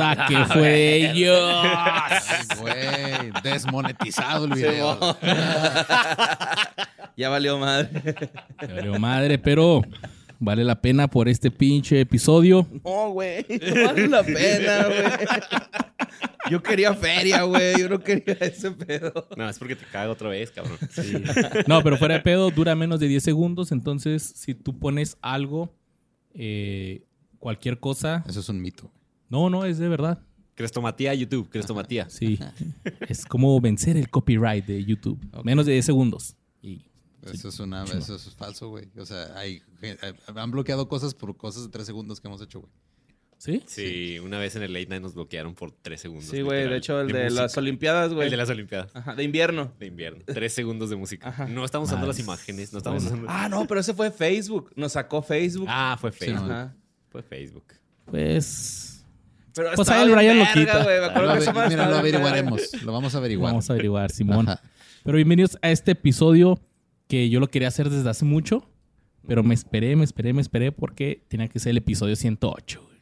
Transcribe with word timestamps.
cosa 0.00 0.24
que 0.28 0.44
fue 0.46 0.68
de 0.68 1.10
ellos. 1.10 1.66
Güey, 2.60 3.32
desmonetizado 3.42 4.44
el 4.44 4.52
video. 4.52 4.98
ya 7.16 7.28
valió 7.28 7.58
madre. 7.58 7.90
Se 8.60 8.66
valió 8.66 8.98
madre, 8.98 9.38
pero 9.38 9.82
vale 10.38 10.64
la 10.64 10.80
pena 10.80 11.08
por 11.08 11.28
este 11.28 11.50
pinche 11.50 12.00
episodio. 12.00 12.66
No, 12.84 13.10
güey. 13.10 13.46
No 13.48 13.86
vale 13.86 14.08
la 14.08 14.22
pena, 14.22 14.84
güey. 14.86 15.28
Yo 16.50 16.62
quería 16.62 16.94
feria, 16.94 17.42
güey. 17.44 17.78
Yo 17.78 17.88
no 17.88 18.00
quería 18.00 18.34
ese 18.40 18.72
pedo. 18.72 19.28
No, 19.36 19.48
es 19.48 19.58
porque 19.58 19.76
te 19.76 19.86
cago 19.86 20.12
otra 20.12 20.28
vez, 20.28 20.50
cabrón. 20.50 20.78
No, 21.66 21.82
pero 21.82 21.96
fuera 21.96 22.14
de 22.14 22.20
pedo 22.20 22.50
dura 22.50 22.74
menos 22.74 23.00
de 23.00 23.08
10 23.08 23.22
segundos. 23.22 23.72
Entonces, 23.72 24.22
si 24.22 24.54
tú 24.54 24.78
pones 24.78 25.16
algo, 25.22 25.72
eh, 26.34 27.04
cualquier 27.38 27.78
cosa. 27.78 28.24
Eso 28.28 28.40
es 28.40 28.48
un 28.48 28.60
mito. 28.60 28.90
No, 29.30 29.48
no, 29.48 29.64
es 29.64 29.78
de 29.78 29.88
verdad. 29.88 30.20
Crestomatía 30.54 31.14
YouTube, 31.14 31.48
Crestomatía. 31.48 32.10
Sí. 32.10 32.38
es 33.08 33.24
como 33.24 33.58
vencer 33.60 33.96
el 33.96 34.10
copyright 34.10 34.66
de 34.66 34.84
YouTube. 34.84 35.18
Menos 35.42 35.64
de 35.64 35.72
10 35.72 35.86
segundos. 35.86 36.36
Y 36.60 36.84
Eso 37.22 37.48
es 37.48 37.58
una, 37.60 37.84
eso 37.84 38.16
es 38.16 38.34
falso, 38.34 38.68
güey. 38.68 38.90
O 38.98 39.06
sea, 39.06 39.34
hay, 39.38 39.62
han 40.34 40.50
bloqueado 40.50 40.86
cosas 40.88 41.14
por 41.14 41.34
cosas 41.36 41.62
de 41.62 41.70
tres 41.70 41.86
segundos 41.86 42.20
que 42.20 42.28
hemos 42.28 42.42
hecho, 42.42 42.60
güey. 42.60 42.72
¿Sí? 43.38 43.62
Sí, 43.66 44.18
una 44.18 44.38
vez 44.38 44.54
en 44.56 44.62
el 44.62 44.74
late 44.74 44.88
night 44.88 45.02
nos 45.02 45.14
bloquearon 45.14 45.54
por 45.54 45.72
tres 45.72 46.02
segundos. 46.02 46.26
Sí, 46.28 46.42
güey. 46.42 46.68
De 46.68 46.76
hecho, 46.76 47.00
el 47.00 47.10
de, 47.10 47.30
las 47.30 47.56
Olimpiadas, 47.56 48.12
güey. 48.12 48.26
El 48.26 48.30
de 48.32 48.36
las 48.36 48.50
Olimpiadas 48.50 48.94
Ajá, 48.94 49.14
de 49.14 49.24
invierno. 49.24 49.72
de 49.78 49.86
invierno. 49.86 50.22
Tres 50.26 50.52
segundos 50.52 50.90
de 50.90 50.96
música. 50.96 51.30
Ajá. 51.30 51.46
No 51.46 51.64
estamos 51.64 51.88
usando 51.88 52.06
las 52.06 52.18
imágenes, 52.18 52.70
no 52.74 52.78
estamos 52.78 53.02
usando. 53.02 53.26
Ah, 53.30 53.48
no, 53.48 53.66
pero 53.66 53.80
ese 53.80 53.94
fue 53.94 54.10
Facebook. 54.10 54.70
Nos 54.76 54.92
sacó 54.92 55.22
Facebook. 55.22 55.68
Ah, 55.70 55.96
fue 55.98 56.12
Sí, 56.12 56.18
Facebook. 56.18 56.50
Ajá. 56.50 56.76
Fue 57.08 57.22
Facebook. 57.22 57.64
Pues. 58.04 58.89
Pero 59.54 59.70
Pues 59.74 59.88
ahí 59.88 60.08
el 60.08 60.14
Brian 60.14 60.38
lo 60.38 60.44
quita. 60.52 60.78
Lo 60.82 61.68
mira, 61.68 61.88
lo 61.88 61.96
averiguaremos. 61.96 62.82
Lo 62.82 62.92
vamos 62.92 63.14
a 63.14 63.18
averiguar. 63.18 63.52
Vamos 63.52 63.70
a 63.70 63.72
averiguar, 63.72 64.10
Simón. 64.10 64.48
Ajá. 64.48 64.60
Pero 65.02 65.16
bienvenidos 65.16 65.58
a 65.62 65.70
este 65.70 65.92
episodio 65.92 66.60
que 67.08 67.30
yo 67.30 67.40
lo 67.40 67.48
quería 67.48 67.68
hacer 67.68 67.88
desde 67.88 68.08
hace 68.10 68.24
mucho. 68.24 68.68
Pero 69.26 69.42
me 69.42 69.54
esperé, 69.54 69.96
me 69.96 70.04
esperé, 70.04 70.32
me 70.32 70.40
esperé 70.40 70.72
porque 70.72 71.24
tenía 71.28 71.48
que 71.48 71.58
ser 71.58 71.70
el 71.70 71.78
episodio 71.78 72.16
108. 72.16 72.80
güey. 72.82 72.98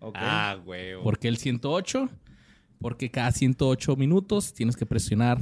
Ok. 0.00 0.16
Ah, 0.18 0.56
güey. 0.64 1.02
¿Por 1.02 1.18
qué 1.18 1.28
el 1.28 1.36
108? 1.36 2.08
Porque 2.78 3.10
cada 3.10 3.30
108 3.32 3.96
minutos 3.96 4.52
tienes 4.54 4.76
que 4.76 4.86
presionar 4.86 5.38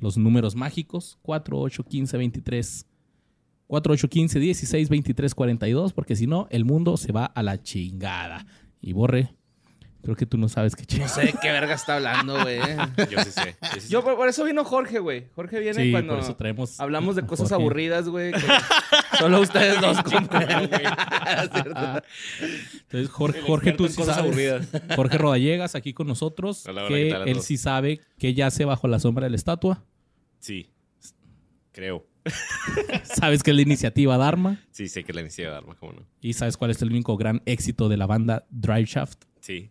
los 0.00 0.18
números 0.18 0.54
mágicos 0.54 1.18
4, 1.22 1.58
8, 1.58 1.84
15, 1.84 2.16
23. 2.18 2.86
4, 3.66 3.92
8, 3.94 4.08
15, 4.08 4.38
16, 4.40 4.88
23, 4.88 5.34
42. 5.34 5.92
Porque 5.92 6.16
si 6.16 6.26
no, 6.26 6.46
el 6.50 6.64
mundo 6.64 6.96
se 6.96 7.12
va 7.12 7.26
a 7.26 7.42
la 7.42 7.62
chingada. 7.62 8.46
Y 8.80 8.92
borre, 8.92 9.34
creo 10.04 10.14
que 10.16 10.26
tú 10.26 10.38
no 10.38 10.48
sabes 10.48 10.76
qué 10.76 10.84
No 10.98 11.08
sé 11.08 11.22
de 11.22 11.34
qué 11.42 11.50
verga 11.50 11.74
está 11.74 11.96
hablando, 11.96 12.40
güey. 12.42 12.58
Yo 13.10 13.18
sí 13.24 13.30
sé. 13.32 13.56
Yo 13.60 13.68
sí 13.74 13.80
sé. 13.80 13.88
Yo, 13.88 14.04
por, 14.04 14.16
por 14.16 14.28
eso 14.28 14.44
vino 14.44 14.62
Jorge, 14.64 14.98
güey. 15.00 15.26
Jorge 15.34 15.58
viene 15.60 15.82
Sí, 15.82 15.90
cuando 15.90 16.14
por 16.14 16.22
eso 16.22 16.36
traemos. 16.36 16.78
hablamos 16.78 17.16
de 17.16 17.22
cosas 17.26 17.48
Jorge. 17.48 17.54
aburridas, 17.62 18.08
güey. 18.08 18.32
que 18.32 18.40
Solo 19.18 19.40
ustedes 19.40 19.80
dos 19.80 20.00
comprenden. 20.02 20.70
Entonces, 22.40 23.10
Jorge, 23.10 23.38
El 23.38 23.44
Jorge 23.44 23.70
experto 23.70 23.76
tú 23.76 23.84
en 23.86 23.90
sí 23.90 23.96
cosas 23.96 24.16
sabes. 24.16 24.30
aburridas. 24.30 24.68
Jorge 24.96 25.18
Rodallegas 25.18 25.74
aquí 25.74 25.92
con 25.92 26.06
nosotros. 26.06 26.66
Hola, 26.66 26.82
hola, 26.84 26.88
que 26.88 27.04
¿qué 27.04 27.10
tal 27.10 27.22
a 27.22 27.24
él 27.26 27.32
todos? 27.34 27.46
sí 27.46 27.56
sabe 27.56 28.00
que 28.18 28.34
yace 28.34 28.64
bajo 28.64 28.88
la 28.88 28.98
sombra 28.98 29.24
de 29.24 29.30
la 29.30 29.36
estatua. 29.36 29.84
Sí. 30.38 30.70
Creo. 31.72 32.06
Sabes 33.02 33.42
que 33.42 33.50
es 33.50 33.56
la 33.56 33.62
iniciativa 33.62 34.16
Dharma. 34.16 34.60
Sí, 34.70 34.88
sé 34.88 35.04
que 35.04 35.12
la 35.12 35.20
inicié 35.20 35.44
de 35.46 35.54
arma, 35.54 35.74
cómo 35.78 35.92
no. 35.92 36.06
Y 36.20 36.32
sabes 36.34 36.56
cuál 36.56 36.70
es 36.70 36.80
el 36.80 36.88
único 36.90 37.16
gran 37.16 37.42
éxito 37.44 37.88
de 37.88 37.96
la 37.96 38.06
banda 38.06 38.46
Drive 38.50 38.86
Shaft. 38.86 39.24
Sí. 39.40 39.70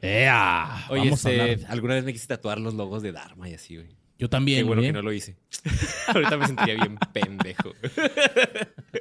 ¡Ea! 0.00 0.86
Oye, 0.90 1.00
Vamos 1.04 1.24
a 1.26 1.30
este, 1.30 1.40
hablar. 1.52 1.70
alguna 1.70 1.94
vez 1.94 2.04
me 2.04 2.12
quise 2.12 2.26
tatuar 2.26 2.58
los 2.60 2.74
logos 2.74 3.02
de 3.02 3.12
Dharma 3.12 3.48
y 3.48 3.54
así, 3.54 3.76
güey. 3.76 3.88
Yo 4.18 4.28
también. 4.28 4.60
Qué 4.60 4.64
bueno 4.64 4.82
que 4.82 4.92
no 4.92 5.02
lo 5.02 5.12
hice. 5.12 5.36
Ahorita 6.08 6.36
me 6.36 6.46
sentiría 6.46 6.74
bien 6.74 6.96
pendejo. 7.12 7.72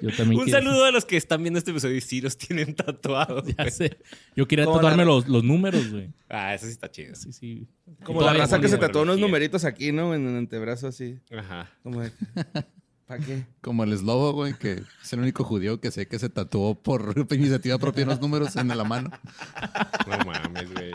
Yo 0.01 0.09
también 0.15 0.39
Un 0.39 0.45
quiero- 0.45 0.59
saludo 0.59 0.85
a 0.85 0.91
los 0.91 1.05
que 1.05 1.15
están 1.17 1.43
viendo 1.43 1.59
este 1.59 1.69
episodio 1.71 1.95
y 1.97 2.01
sí 2.01 2.21
los 2.21 2.37
tienen 2.37 2.73
tatuados. 2.75 3.43
Ya 3.55 3.69
sé. 3.69 3.97
Yo 4.35 4.47
quería 4.47 4.65
tatuarme 4.65 5.03
la- 5.05 5.11
los, 5.11 5.27
los 5.27 5.43
números, 5.43 5.91
güey. 5.91 6.09
Ah, 6.29 6.55
eso 6.55 6.65
sí 6.65 6.71
está 6.71 6.89
chido. 6.89 7.13
Sí, 7.15 7.33
sí. 7.33 7.67
Como 8.03 8.21
la 8.21 8.33
raza 8.33 8.59
que 8.59 8.67
se 8.67 8.77
tatuó 8.79 9.03
unos 9.03 9.19
numeritos 9.19 9.63
aquí, 9.63 9.91
¿no? 9.91 10.15
En 10.15 10.27
el 10.27 10.35
antebrazo 10.37 10.87
así. 10.87 11.19
Ajá. 11.37 11.69
Como 11.83 12.01
de... 12.01 12.11
¿Para 13.11 13.25
qué? 13.25 13.45
Como 13.59 13.83
el 13.83 13.91
eslobo, 13.91 14.31
güey, 14.31 14.53
que 14.53 14.83
es 15.03 15.11
el 15.11 15.19
único 15.19 15.43
judío 15.43 15.81
que 15.81 15.91
sé 15.91 16.07
que 16.07 16.17
se 16.17 16.29
tatuó 16.29 16.75
por 16.75 17.13
iniciativa 17.31 17.77
propia 17.77 18.05
unos 18.05 18.21
números 18.21 18.55
en 18.55 18.69
la 18.69 18.85
mano. 18.85 19.11
No 20.07 20.17
mames, 20.25 20.73
güey. 20.73 20.93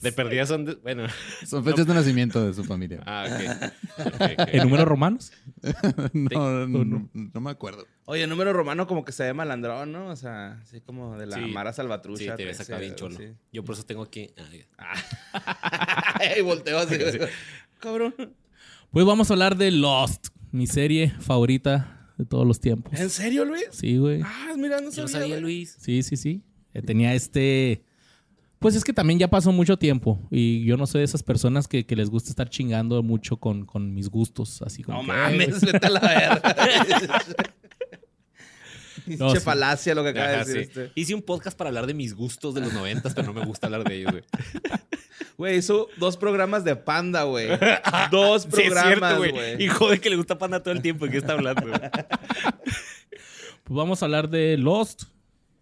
De 0.00 0.10
perdida 0.10 0.46
son 0.46 0.64
de... 0.64 0.76
Bueno. 0.76 1.06
Son 1.44 1.62
fechas 1.62 1.86
de 1.86 1.92
nacimiento 1.92 2.42
de 2.46 2.54
su 2.54 2.64
familia. 2.64 3.02
Ah, 3.04 3.26
ok. 3.28 3.72
Ok, 4.06 4.06
ok. 4.38 4.48
¿En 4.54 4.62
números 4.62 4.88
romanos? 4.88 5.32
No, 6.14 6.66
no, 6.66 7.10
no 7.12 7.40
me 7.42 7.50
acuerdo. 7.50 7.86
Oye, 8.06 8.22
el 8.22 8.30
número 8.30 8.54
romano 8.54 8.86
como 8.86 9.04
que 9.04 9.12
se 9.12 9.24
ve 9.24 9.34
malandrón, 9.34 9.92
¿no? 9.92 10.06
O 10.06 10.16
sea, 10.16 10.52
así 10.62 10.80
como 10.80 11.18
de 11.18 11.26
la 11.26 11.36
Sí. 11.36 11.42
Mara 11.42 11.74
Salvatrucha. 11.74 12.24
Sí, 12.24 12.36
te 12.38 12.44
ves 12.46 12.60
acá 12.60 12.78
13, 12.78 12.80
bien 12.80 12.92
o 12.92 12.96
cholo. 12.96 13.18
sí. 13.18 13.34
Yo 13.52 13.62
por 13.62 13.74
eso 13.74 13.84
tengo 13.84 14.02
aquí... 14.02 14.30
ah, 14.78 14.94
ya. 16.22 16.38
y 16.38 16.40
volteo 16.40 16.78
así. 16.78 16.96
Cabrón. 17.78 18.14
Pues 18.90 19.04
vamos 19.04 19.30
a 19.30 19.34
hablar 19.34 19.58
de 19.58 19.70
Lost, 19.70 20.28
mi 20.52 20.66
serie 20.66 21.10
favorita 21.20 22.12
de 22.18 22.24
todos 22.26 22.46
los 22.46 22.60
tiempos. 22.60 22.98
¿En 22.98 23.10
serio, 23.10 23.44
Luis? 23.44 23.66
Sí, 23.70 23.96
güey. 23.98 24.20
Ah, 24.24 24.54
mira, 24.56 24.80
no 24.80 24.90
Yo 24.90 25.06
sabía. 25.06 25.08
sabía, 25.08 25.26
güey. 25.36 25.40
Luis. 25.40 25.76
Sí, 25.80 26.02
sí, 26.02 26.16
sí. 26.16 26.42
Eh, 26.74 26.82
Tenía 26.82 27.14
este... 27.14 27.84
Pues 28.58 28.74
es 28.74 28.84
que 28.84 28.92
también 28.92 29.18
ya 29.18 29.28
pasó 29.28 29.52
mucho 29.52 29.78
tiempo 29.78 30.20
y 30.30 30.62
yo 30.64 30.76
no 30.76 30.86
soy 30.86 30.98
de 30.98 31.06
esas 31.06 31.22
personas 31.22 31.66
que, 31.66 31.86
que 31.86 31.96
les 31.96 32.10
gusta 32.10 32.28
estar 32.28 32.50
chingando 32.50 33.02
mucho 33.02 33.38
con, 33.38 33.64
con 33.64 33.94
mis 33.94 34.10
gustos, 34.10 34.60
así 34.60 34.82
como 34.82 34.98
No 34.98 35.06
que, 35.06 35.12
mames, 35.18 35.60
vete 35.62 35.86
a 35.86 35.90
la 35.90 36.00
verga. 36.00 37.22
No, 39.06 39.30
sí. 39.30 39.40
falacia 39.40 39.94
lo 39.94 40.02
que 40.02 40.10
acaba 40.10 40.26
Ajá, 40.26 40.32
de 40.32 40.38
decir 40.44 40.56
sí. 40.56 40.80
este. 40.80 40.92
Hice 40.94 41.14
un 41.14 41.22
podcast 41.22 41.56
para 41.56 41.68
hablar 41.68 41.86
de 41.86 41.94
mis 41.94 42.14
gustos 42.14 42.54
de 42.54 42.60
los 42.60 42.72
noventas, 42.72 43.14
pero 43.14 43.26
no 43.28 43.34
me 43.34 43.44
gusta 43.44 43.66
hablar 43.66 43.84
de 43.84 43.96
ellos, 43.96 44.12
güey. 44.12 44.24
Güey, 45.36 45.56
hizo 45.56 45.88
dos 45.96 46.18
programas 46.18 46.64
de 46.64 46.76
panda, 46.76 47.22
güey. 47.22 47.48
Dos 48.10 48.44
programas, 48.46 49.16
güey. 49.16 49.62
Hijo 49.62 49.88
de 49.88 49.98
que 49.98 50.10
le 50.10 50.16
gusta 50.16 50.36
Panda 50.36 50.62
todo 50.62 50.74
el 50.74 50.82
tiempo. 50.82 51.06
¿De 51.06 51.12
qué 51.12 51.16
está 51.16 51.32
hablando? 51.32 51.62
güey? 51.66 51.80
Pues 53.64 53.76
vamos 53.76 54.02
a 54.02 54.04
hablar 54.04 54.28
de 54.28 54.58
Lost, 54.58 55.04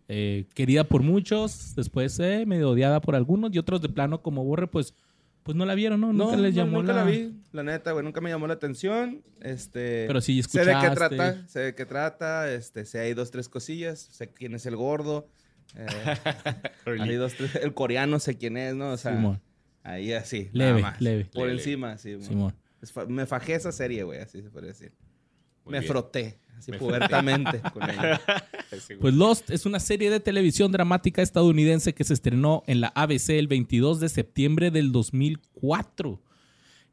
eh, 0.09 0.47
querida 0.55 0.83
por 0.83 1.03
muchos, 1.03 1.75
después 1.77 2.19
eh, 2.19 2.45
medio 2.45 2.71
odiada 2.71 3.01
por 3.01 3.15
algunos 3.15 3.55
y 3.55 3.59
otros 3.59 3.81
de 3.81 3.89
plano 3.89 4.21
como 4.21 4.43
Borre, 4.43 4.67
pues, 4.67 4.95
pues 5.49 5.57
no 5.57 5.65
la 5.65 5.75
vieron, 5.75 5.99
¿no? 5.99 6.13
No, 6.13 6.25
Nunca 6.27 6.37
les 6.37 6.55
no, 6.55 6.65
llamó 6.65 6.81
nunca 6.83 6.93
la... 6.93 7.05
la 7.07 7.11
vi, 7.11 7.33
la 7.53 7.63
neta, 7.63 7.93
güey, 7.93 8.05
nunca 8.05 8.21
me 8.21 8.29
llamó 8.29 8.47
la 8.47 8.53
atención. 8.53 9.23
Este, 9.41 10.05
Pero 10.07 10.21
sí 10.21 10.43
sé 10.43 10.59
de 10.59 10.65
qué 10.67 10.71
escuchaste. 10.73 10.95
trata, 11.17 11.49
sé 11.49 11.61
de 11.61 11.75
qué 11.75 11.87
trata, 11.87 12.53
este, 12.53 12.85
sé 12.85 12.99
hay 12.99 13.15
dos 13.15 13.31
tres 13.31 13.49
cosillas, 13.49 13.99
sé 13.99 14.29
quién 14.29 14.55
es 14.55 14.67
el 14.67 14.77
gordo. 14.77 15.27
eh, 15.75 15.87
hay 17.01 17.15
dos 17.15 17.33
tres, 17.33 17.55
el 17.55 17.73
coreano 17.73 18.19
sé 18.19 18.37
quién 18.37 18.59
es, 18.59 18.75
¿no? 18.75 18.91
O 18.93 18.97
sea, 18.99 19.17
Simón, 19.17 19.41
ahí 19.83 20.13
así, 20.13 20.51
Leve, 20.53 20.81
nada 20.83 20.93
más. 20.93 21.01
leve. 21.01 21.25
Por 21.33 21.47
Leve, 21.47 21.53
encima, 21.59 21.97
sí. 21.97 22.21
Simón. 22.21 22.55
Fa- 22.93 23.07
Me 23.07 23.25
fajé 23.25 23.55
esa 23.55 23.73
serie, 23.73 24.03
güey, 24.03 24.21
así 24.21 24.43
se 24.43 24.51
puede 24.51 24.67
decir. 24.67 24.93
Muy 25.65 25.73
me 25.73 25.81
bien. 25.81 25.91
froté, 25.91 26.39
así 26.59 26.73
Me 26.73 26.79
pubertamente 26.79 27.61
con 27.73 27.89
ella. 27.89 28.21
Pues 29.01 29.15
Lost 29.15 29.51
es 29.51 29.65
una 29.65 29.81
serie 29.81 30.11
de 30.11 30.21
televisión 30.21 30.71
dramática 30.71 31.23
estadounidense 31.23 31.95
que 31.95 32.05
se 32.05 32.13
estrenó 32.13 32.63
en 32.67 32.83
la 32.83 32.89
ABC 32.89 33.31
el 33.31 33.49
22 33.49 33.99
de 34.01 34.11
septiembre 34.11 34.71
del 34.71 34.93
2004. 34.93 36.21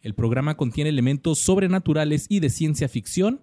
El 0.02 0.14
programa 0.14 0.56
contiene 0.56 0.90
elementos 0.90 1.40
sobrenaturales 1.40 2.28
y 2.30 2.40
de 2.40 2.50
ciencia 2.50 2.88
ficción 2.88 3.42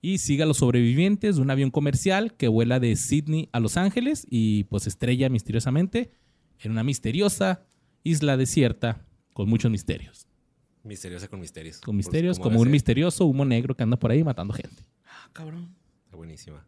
y 0.00 0.18
sigue 0.18 0.44
a 0.44 0.46
los 0.46 0.58
sobrevivientes 0.58 1.36
de 1.36 1.42
un 1.42 1.50
avión 1.50 1.70
comercial 1.70 2.34
que 2.34 2.48
vuela 2.48 2.80
de 2.80 2.96
Sydney 2.96 3.48
a 3.52 3.60
Los 3.60 3.76
Ángeles 3.76 4.26
y 4.30 4.64
pues 4.64 4.86
estrella 4.86 5.28
misteriosamente 5.28 6.12
en 6.60 6.70
una 6.70 6.84
misteriosa 6.84 7.66
isla 8.04 8.36
desierta 8.36 9.04
con 9.32 9.48
muchos 9.48 9.70
misterios. 9.70 10.26
Misteriosa 10.84 11.28
con 11.28 11.40
misterios. 11.40 11.80
Con 11.80 11.96
misterios, 11.96 12.38
Pues, 12.38 12.44
como 12.48 12.60
un 12.60 12.70
misterioso 12.70 13.26
humo 13.26 13.44
negro 13.44 13.76
que 13.76 13.82
anda 13.82 13.98
por 13.98 14.10
ahí 14.12 14.22
matando 14.22 14.54
gente. 14.54 14.84
Ah, 15.26 15.30
cabrón. 15.32 15.74
Está 16.04 16.16
buenísima. 16.16 16.64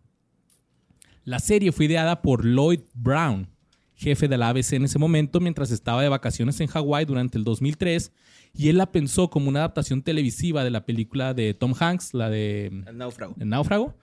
La 1.25 1.39
serie 1.39 1.73
fue 1.73 1.87
ideada 1.87 2.23
por 2.23 2.45
Lloyd 2.45 2.81
Brown, 2.95 3.49
jefe 3.95 4.29
de 4.29 4.39
la 4.39 4.49
ABC 4.49 4.73
en 4.75 4.85
ese 4.85 4.99
momento, 4.99 5.41
mientras 5.41 5.71
estaba 5.71 6.03
de 6.03 6.09
vacaciones 6.09 6.61
en 6.61 6.69
Hawái 6.69 7.05
durante 7.05 7.37
el 7.39 7.45
2003, 7.45 8.13
y 8.55 8.69
él 8.71 8.79
la 8.79 8.91
pensó 8.91 9.29
como 9.29 9.49
una 9.49 9.61
adaptación 9.61 10.03
televisiva 10.03 10.65
de 10.65 10.71
la 10.71 10.87
película 10.87 11.35
de 11.35 11.53
Tom 11.55 11.75
Hanks, 11.79 12.15
la 12.15 12.31
de 12.31 12.67
El 12.87 12.97
náufrago. 12.97 13.35
El 13.39 13.49
náufrago. 13.49 13.95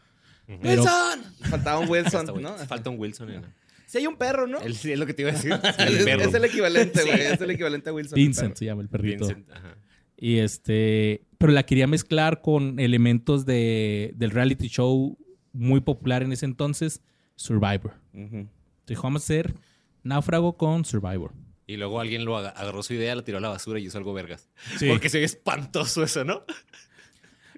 Pero- 0.45 0.83
¡Wilson! 0.83 1.23
Faltaba 1.49 1.79
un 1.79 1.89
Wilson. 1.89 2.41
¿no? 2.41 2.53
Falta 2.67 2.89
un 2.91 2.99
Wilson. 2.99 3.33
¿no? 3.41 3.41
Sí 3.87 3.97
hay 3.99 4.07
un 4.07 4.15
perro, 4.17 4.45
¿no? 4.45 4.59
Sí, 4.73 4.91
es 4.91 4.99
lo 4.99 5.05
que 5.07 5.13
te 5.15 5.23
iba 5.23 5.31
a 5.31 5.33
decir. 5.33 5.51
Es, 5.63 5.77
El 5.79 6.03
perro. 6.05 6.21
es 6.23 6.33
el 6.33 6.45
equivalente, 6.45 7.01
güey. 7.03 7.21
Es 7.21 7.41
el 7.41 7.49
equivalente 7.51 7.89
a 7.89 7.93
Wilson. 7.93 8.19
el 8.19 8.25
Vincent 8.25 8.55
se 8.55 8.65
llama 8.65 8.81
el 8.83 8.89
perrito. 8.89 9.25
Vincent, 9.27 9.49
ajá. 9.51 9.75
Y 10.17 10.37
este, 10.37 11.23
pero 11.45 11.53
la 11.53 11.63
quería 11.63 11.85
mezclar 11.85 12.41
con 12.41 12.79
elementos 12.79 13.45
de, 13.45 14.13
del 14.15 14.31
reality 14.31 14.67
show 14.67 15.15
muy 15.53 15.79
popular 15.79 16.23
en 16.23 16.31
ese 16.31 16.45
entonces, 16.47 17.01
Survivor. 17.35 17.93
Entonces, 18.13 19.01
vamos 19.03 19.21
a 19.21 19.25
hacer 19.25 19.53
Náufrago 20.01 20.57
con 20.57 20.85
Survivor. 20.85 21.33
Y 21.67 21.77
luego 21.77 21.99
alguien 21.99 22.25
lo 22.25 22.35
aga- 22.35 22.49
agarró 22.49 22.81
su 22.81 22.93
idea, 22.95 23.13
la 23.15 23.23
tiró 23.23 23.37
a 23.37 23.41
la 23.41 23.49
basura 23.49 23.79
y 23.79 23.85
hizo 23.85 23.97
algo 23.99 24.13
vergas. 24.13 24.49
Sí. 24.79 24.87
Porque 24.89 25.09
se 25.09 25.19
ve 25.19 25.25
espantoso 25.25 26.01
eso, 26.03 26.23
¿no? 26.23 26.43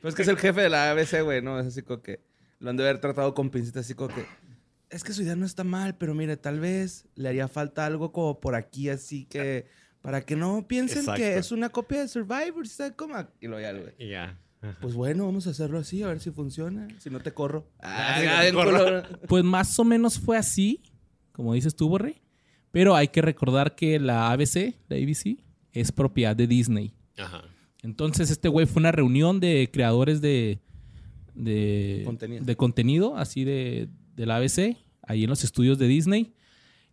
Pues 0.01 0.16
que 0.16 0.22
es 0.24 0.28
el 0.28 0.38
jefe 0.38 0.62
de 0.62 0.69
la 0.69 0.92
ABC, 0.92 1.22
güey, 1.24 1.42
¿no? 1.42 1.57
Es 1.60 1.68
así 1.68 1.81
como 1.81 2.01
que 2.01 2.19
lo 2.60 2.69
han 2.69 2.75
de 2.78 2.84
haber 2.84 3.00
tratado 3.00 3.34
con 3.34 3.50
pincitas, 3.50 3.86
así 3.86 3.94
como 3.94 4.13
que. 4.13 4.25
Es 4.89 5.04
que 5.06 5.13
su 5.13 5.22
idea 5.24 5.36
no 5.38 5.45
está 5.45 5.63
mal, 5.63 5.98
pero 5.98 6.13
mire, 6.13 6.36
tal 6.38 6.60
vez 6.60 7.07
le 7.16 7.30
haría 7.30 7.48
falta 7.48 7.86
algo 7.86 8.12
como 8.12 8.39
por 8.42 8.56
aquí, 8.56 8.89
así 8.89 9.25
que. 9.25 9.66
Para 10.07 10.21
que 10.25 10.38
no 10.38 10.65
piensen 10.65 11.06
que 11.18 11.36
es 11.36 11.51
una 11.51 11.68
copia 11.68 12.00
de 12.00 12.07
Survivor, 12.07 12.65
¿sabes 12.65 12.94
cómo? 12.95 13.15
Y 13.42 13.48
lo 13.48 13.59
ya, 13.59 13.74
güey. 13.74 13.92
Ya. 14.09 14.39
Pues 14.80 14.94
bueno, 14.94 15.25
vamos 15.25 15.48
a 15.48 15.50
hacerlo 15.50 15.80
así, 15.80 16.01
a 16.01 16.07
ver 16.07 16.21
si 16.21 16.31
funciona. 16.31 16.88
Si 17.00 17.09
no 17.09 17.19
te 17.19 17.33
corro. 17.33 17.68
Ah, 17.81 18.15
Ah, 18.15 18.19
si 18.21 18.25
no 18.25 18.39
te 18.39 18.48
en 18.48 18.56
corro. 18.56 18.71
color. 18.71 19.19
Pues 19.27 19.44
más 19.44 19.77
o 19.77 19.83
menos 19.83 20.18
fue 20.18 20.38
así, 20.38 20.81
como 21.33 21.54
dices 21.56 21.75
tú, 21.75 21.89
Borre. 21.89 22.21
Pero 22.71 22.95
hay 22.95 23.09
que 23.09 23.21
recordar 23.21 23.75
que 23.75 24.00
la 24.00 24.31
ABC, 24.31 24.75
la 24.88 24.95
ABC, 24.95 25.44
es 25.74 25.92
propiedad 25.92 26.38
de 26.38 26.48
Disney. 26.48 26.94
Ajá. 27.18 27.42
Entonces, 27.83 28.31
este 28.31 28.48
güey 28.48 28.65
fue 28.65 28.80
una 28.80 28.94
reunión 28.94 29.42
de 29.42 29.69
creadores 29.74 30.21
de, 30.21 30.62
de, 31.36 32.03
Contenido. 32.06 32.45
de 32.45 32.56
contenido, 32.56 33.18
así 33.18 33.44
de, 33.44 33.89
de 34.15 34.25
la 34.25 34.38
ABC, 34.38 34.77
ahí 35.01 35.25
en 35.25 35.30
los 35.30 35.44
estudios 35.44 35.77
de 35.77 35.88
Disney. 35.89 36.33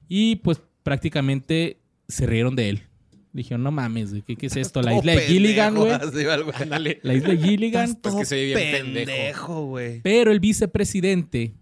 Y 0.09 0.35
pues 0.35 0.61
prácticamente 0.83 1.81
se 2.09 2.27
rieron 2.27 2.57
de 2.57 2.71
él. 2.71 2.83
Dijeron, 3.35 3.65
no 3.65 3.73
mames, 3.73 4.11
güey, 4.11 4.23
¿qué, 4.23 4.37
qué 4.37 4.47
es 4.47 4.57
esto? 4.57 4.81
La 4.81 4.95
isla 4.97 5.13
de 5.13 5.21
Gilligan, 5.23 5.75
güey. 5.75 5.91
Ándale. 6.55 7.01
La 7.03 7.15
isla 7.15 7.31
de 7.31 7.39
Gilligan. 7.39 7.87
Pues 7.87 7.97
que 7.97 8.11
todo 8.11 8.25
se 8.25 8.37
ve 8.37 8.45
bien 8.47 8.95
pendejo. 8.95 9.67
güey. 9.67 10.01
Pero 10.03 10.31
el 10.31 10.39
vicepresidente 10.39 11.53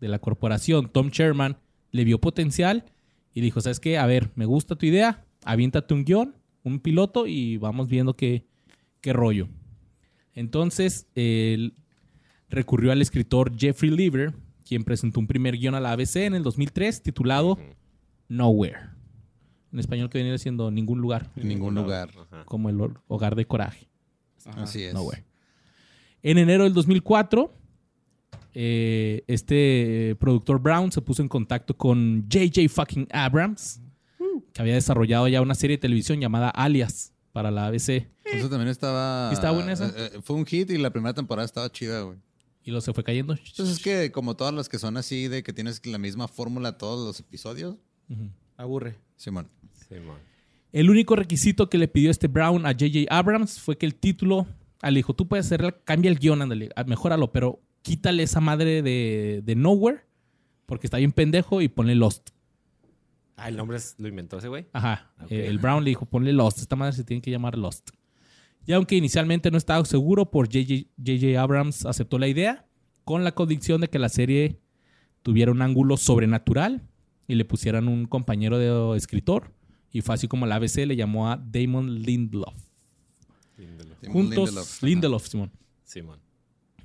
de 0.00 0.08
la 0.08 0.20
corporación, 0.20 0.88
Tom 0.88 1.10
Sherman, 1.10 1.58
le 1.90 2.04
vio 2.04 2.20
potencial 2.20 2.84
y 3.34 3.40
dijo, 3.40 3.60
¿sabes 3.60 3.80
qué? 3.80 3.98
A 3.98 4.06
ver, 4.06 4.30
me 4.36 4.44
gusta 4.44 4.76
tu 4.76 4.86
idea, 4.86 5.24
aviéntate 5.44 5.94
un 5.94 6.04
guion, 6.04 6.36
un 6.62 6.78
piloto 6.78 7.26
y 7.26 7.56
vamos 7.56 7.88
viendo 7.88 8.14
qué, 8.14 8.46
qué 9.00 9.12
rollo. 9.12 9.48
Entonces, 10.32 11.08
él 11.16 11.74
recurrió 12.48 12.92
al 12.92 13.02
escritor 13.02 13.52
Jeffrey 13.58 13.90
Lever, 13.90 14.32
quien 14.64 14.84
presentó 14.84 15.18
un 15.18 15.26
primer 15.26 15.56
guion 15.56 15.74
a 15.74 15.80
la 15.80 15.90
ABC 15.90 16.16
en 16.16 16.34
el 16.34 16.44
2003 16.44 17.02
titulado. 17.02 17.58
Nowhere. 18.28 18.95
En 19.76 19.80
español 19.80 20.08
que 20.08 20.16
venía 20.16 20.38
siendo 20.38 20.70
ningún 20.70 21.02
lugar, 21.02 21.30
En 21.36 21.48
ningún 21.48 21.74
lugar. 21.74 22.08
Ajá. 22.30 22.44
como 22.46 22.70
el 22.70 22.80
hogar 23.08 23.36
de 23.36 23.46
coraje. 23.46 23.90
Ajá. 24.46 24.62
Así 24.62 24.82
es. 24.82 24.94
Nowhere. 24.94 25.22
En 26.22 26.38
enero 26.38 26.64
del 26.64 26.72
2004, 26.72 27.52
eh, 28.54 29.22
este 29.26 30.16
productor 30.18 30.60
Brown 30.62 30.90
se 30.90 31.02
puso 31.02 31.20
en 31.20 31.28
contacto 31.28 31.76
con 31.76 32.26
JJ 32.26 32.68
fucking 32.70 33.06
Abrams, 33.12 33.82
que 34.54 34.62
había 34.62 34.72
desarrollado 34.72 35.28
ya 35.28 35.42
una 35.42 35.54
serie 35.54 35.76
de 35.76 35.82
televisión 35.82 36.20
llamada 36.20 36.48
Alias 36.48 37.12
para 37.32 37.50
la 37.50 37.66
ABC. 37.66 38.08
Eso 38.24 38.48
también 38.48 38.68
estaba. 38.68 39.28
¿Y 39.30 39.34
estaba 39.34 39.52
buena 39.54 39.72
esa? 39.74 39.88
eh, 39.88 39.92
eh, 40.14 40.20
fue 40.22 40.36
un 40.36 40.46
hit 40.46 40.70
y 40.70 40.78
la 40.78 40.88
primera 40.88 41.12
temporada 41.12 41.44
estaba 41.44 41.70
chida, 41.70 42.00
güey. 42.00 42.16
Y 42.64 42.70
lo 42.70 42.80
se 42.80 42.94
fue 42.94 43.04
cayendo. 43.04 43.34
Entonces 43.34 43.76
es 43.76 43.82
que, 43.84 44.10
como 44.10 44.36
todas 44.36 44.54
las 44.54 44.70
que 44.70 44.78
son 44.78 44.96
así, 44.96 45.28
de 45.28 45.42
que 45.42 45.52
tienes 45.52 45.84
la 45.86 45.98
misma 45.98 46.28
fórmula 46.28 46.78
todos 46.78 47.06
los 47.06 47.20
episodios, 47.20 47.76
Ujú. 48.08 48.30
Aburre. 48.56 48.96
Simón. 49.16 49.48
Sí. 49.88 49.96
El 50.72 50.90
único 50.90 51.16
requisito 51.16 51.68
que 51.70 51.78
le 51.78 51.88
pidió 51.88 52.10
este 52.10 52.26
Brown 52.28 52.66
a 52.66 52.72
JJ 52.72 53.06
Abrams 53.10 53.60
fue 53.60 53.78
que 53.78 53.86
el 53.86 53.94
título, 53.94 54.46
le 54.82 54.90
dijo, 54.90 55.14
tú 55.14 55.26
puedes 55.28 55.46
hacerla, 55.46 55.72
cambia 55.84 56.10
el 56.10 56.18
guion, 56.18 56.42
ándale, 56.42 56.70
mejóralo, 56.86 57.32
pero 57.32 57.60
quítale 57.82 58.22
esa 58.24 58.40
madre 58.40 58.82
de, 58.82 59.42
de 59.44 59.54
Nowhere, 59.56 60.00
porque 60.66 60.86
está 60.86 60.98
bien 60.98 61.12
pendejo, 61.12 61.62
y 61.62 61.68
ponle 61.68 61.94
Lost. 61.94 62.30
Ah, 63.36 63.48
el 63.48 63.56
nombre 63.56 63.76
es- 63.76 63.94
lo 63.98 64.08
inventó 64.08 64.38
ese 64.38 64.48
güey. 64.48 64.66
Ajá. 64.72 65.12
Eh, 65.30 65.46
el 65.46 65.58
Brown 65.58 65.84
le 65.84 65.90
dijo, 65.90 66.06
ponle 66.06 66.32
Lost. 66.32 66.58
Esta 66.58 66.74
madre 66.76 66.94
se 66.94 67.04
tiene 67.04 67.20
que 67.22 67.30
llamar 67.30 67.56
Lost. 67.56 67.90
Y 68.66 68.72
aunque 68.72 68.96
inicialmente 68.96 69.50
no 69.50 69.58
estaba 69.58 69.84
seguro, 69.84 70.30
por 70.30 70.48
JJ 70.48 70.88
J.J. 70.98 71.40
Abrams 71.40 71.86
aceptó 71.86 72.18
la 72.18 72.28
idea 72.28 72.66
con 73.04 73.22
la 73.24 73.32
convicción 73.32 73.80
de 73.80 73.88
que 73.88 73.98
la 74.00 74.08
serie 74.08 74.58
tuviera 75.22 75.52
un 75.52 75.62
ángulo 75.62 75.96
sobrenatural 75.96 76.82
y 77.28 77.34
le 77.36 77.44
pusieran 77.44 77.88
un 77.88 78.06
compañero 78.06 78.58
de 78.58 78.96
escritor. 78.96 79.52
Y 79.96 80.02
fue 80.02 80.14
así 80.14 80.28
como 80.28 80.44
la 80.44 80.56
ABC 80.56 80.84
le 80.86 80.94
llamó 80.94 81.30
a 81.30 81.38
Damon 81.38 82.02
Lindelof. 82.02 82.54
Lindelof. 83.56 83.98
Juntos, 84.06 84.82
Lindelof, 84.82 85.26
Simón. 85.26 85.50
Simón. 85.84 86.20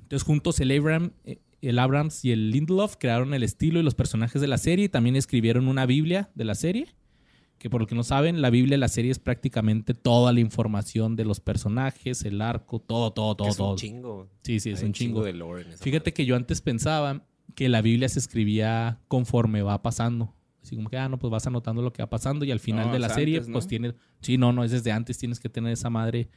Entonces, 0.00 0.22
juntos 0.22 0.58
el, 0.60 0.70
Abram, 0.70 1.12
eh, 1.24 1.38
el 1.60 1.78
Abrams 1.78 2.24
y 2.24 2.32
el 2.32 2.50
Lindelof 2.50 2.96
crearon 2.98 3.34
el 3.34 3.42
estilo 3.42 3.78
y 3.78 3.82
los 3.82 3.94
personajes 3.94 4.40
de 4.40 4.46
la 4.46 4.56
serie 4.56 4.86
y 4.86 4.88
también 4.88 5.14
escribieron 5.16 5.68
una 5.68 5.84
Biblia 5.84 6.30
de 6.34 6.46
la 6.46 6.54
serie. 6.54 6.86
Que 7.58 7.68
por 7.68 7.82
lo 7.82 7.86
que 7.86 7.94
no 7.94 8.02
saben, 8.02 8.40
la 8.40 8.48
Biblia 8.48 8.76
de 8.76 8.80
la 8.80 8.88
serie 8.88 9.10
es 9.10 9.18
prácticamente 9.18 9.92
toda 9.92 10.32
la 10.32 10.40
información 10.40 11.14
de 11.14 11.26
los 11.26 11.38
personajes, 11.38 12.24
el 12.24 12.40
arco, 12.40 12.78
todo, 12.78 13.12
todo, 13.12 13.36
todo, 13.36 13.48
es 13.48 13.58
un 13.58 13.76
chingo. 13.76 14.30
Sí, 14.42 14.58
sí, 14.58 14.70
es 14.70 14.80
Hay 14.80 14.86
un 14.86 14.94
chingo. 14.94 15.22
de 15.22 15.34
lore 15.34 15.64
en 15.64 15.72
esa 15.72 15.84
Fíjate 15.84 16.14
que 16.14 16.24
yo 16.24 16.34
antes 16.34 16.62
pensaba 16.62 17.26
que 17.54 17.68
la 17.68 17.82
Biblia 17.82 18.08
se 18.08 18.20
escribía 18.20 19.00
conforme 19.06 19.60
va 19.60 19.82
pasando. 19.82 20.34
Así 20.62 20.76
como 20.76 20.88
que, 20.88 20.96
ah, 20.96 21.08
no, 21.08 21.18
pues 21.18 21.30
vas 21.30 21.46
anotando 21.46 21.82
lo 21.82 21.92
que 21.92 22.02
va 22.02 22.08
pasando 22.08 22.44
y 22.44 22.50
al 22.52 22.60
final 22.60 22.86
No, 22.86 22.92
de 22.92 22.98
la 23.00 23.08
serie, 23.08 23.36
antes, 23.38 23.48
¿no? 23.48 23.54
pues 23.54 23.66
tiene. 23.66 23.94
Sí, 24.20 24.38
no, 24.38 24.52
no, 24.52 24.62
es 24.64 24.70
desde 24.70 24.92
antes, 24.92 25.18
tienes 25.18 25.40
que 25.40 25.48
tener 25.48 25.72
esa 25.72 25.90
madre. 25.90 26.28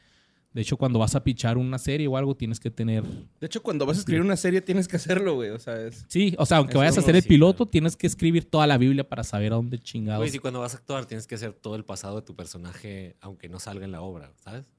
De 0.52 0.62
hecho, 0.62 0.78
cuando 0.78 0.98
vas 0.98 1.14
a 1.14 1.22
pichar 1.22 1.58
una 1.58 1.76
serie 1.78 2.08
o 2.08 2.16
algo, 2.16 2.34
tienes 2.34 2.58
que 2.58 2.70
tener 2.70 3.04
De 3.04 3.46
hecho, 3.46 3.62
cuando 3.62 3.84
vas 3.84 3.98
a 3.98 4.00
escribir 4.00 4.22
una 4.22 4.36
serie 4.36 4.62
tienes 4.62 4.88
que 4.88 4.96
hacerlo, 4.96 5.34
güey. 5.34 5.50
O 5.50 5.58
sea, 5.58 5.78
es... 5.86 6.06
Sí, 6.08 6.34
o 6.38 6.46
sea, 6.46 6.56
aunque 6.56 6.72
Eso 6.72 6.78
vayas 6.78 6.96
a 6.96 7.00
hacer 7.00 7.14
el 7.14 7.22
sí, 7.22 7.28
piloto, 7.28 7.66
tienes 7.66 7.94
que 7.94 8.06
escribir 8.06 8.48
toda 8.48 8.66
la 8.66 8.78
Biblia 8.78 9.06
para 9.06 9.22
saber 9.22 9.52
a 9.52 9.56
dónde 9.56 9.78
chingados. 9.78 10.20
Güey, 10.20 10.30
si 10.30 10.38
cuando 10.38 10.60
vas 10.60 10.74
a 10.74 10.78
actuar 10.78 11.04
tienes 11.04 11.26
que 11.26 11.34
hacer 11.34 11.52
todo 11.52 11.76
el 11.76 11.84
pasado 11.84 12.16
de 12.16 12.22
tu 12.22 12.34
personaje, 12.34 13.16
aunque 13.20 13.50
no 13.50 13.60
salga 13.60 13.84
en 13.84 13.92
la 13.92 14.00
obra, 14.00 14.32
¿sabes? 14.36 14.70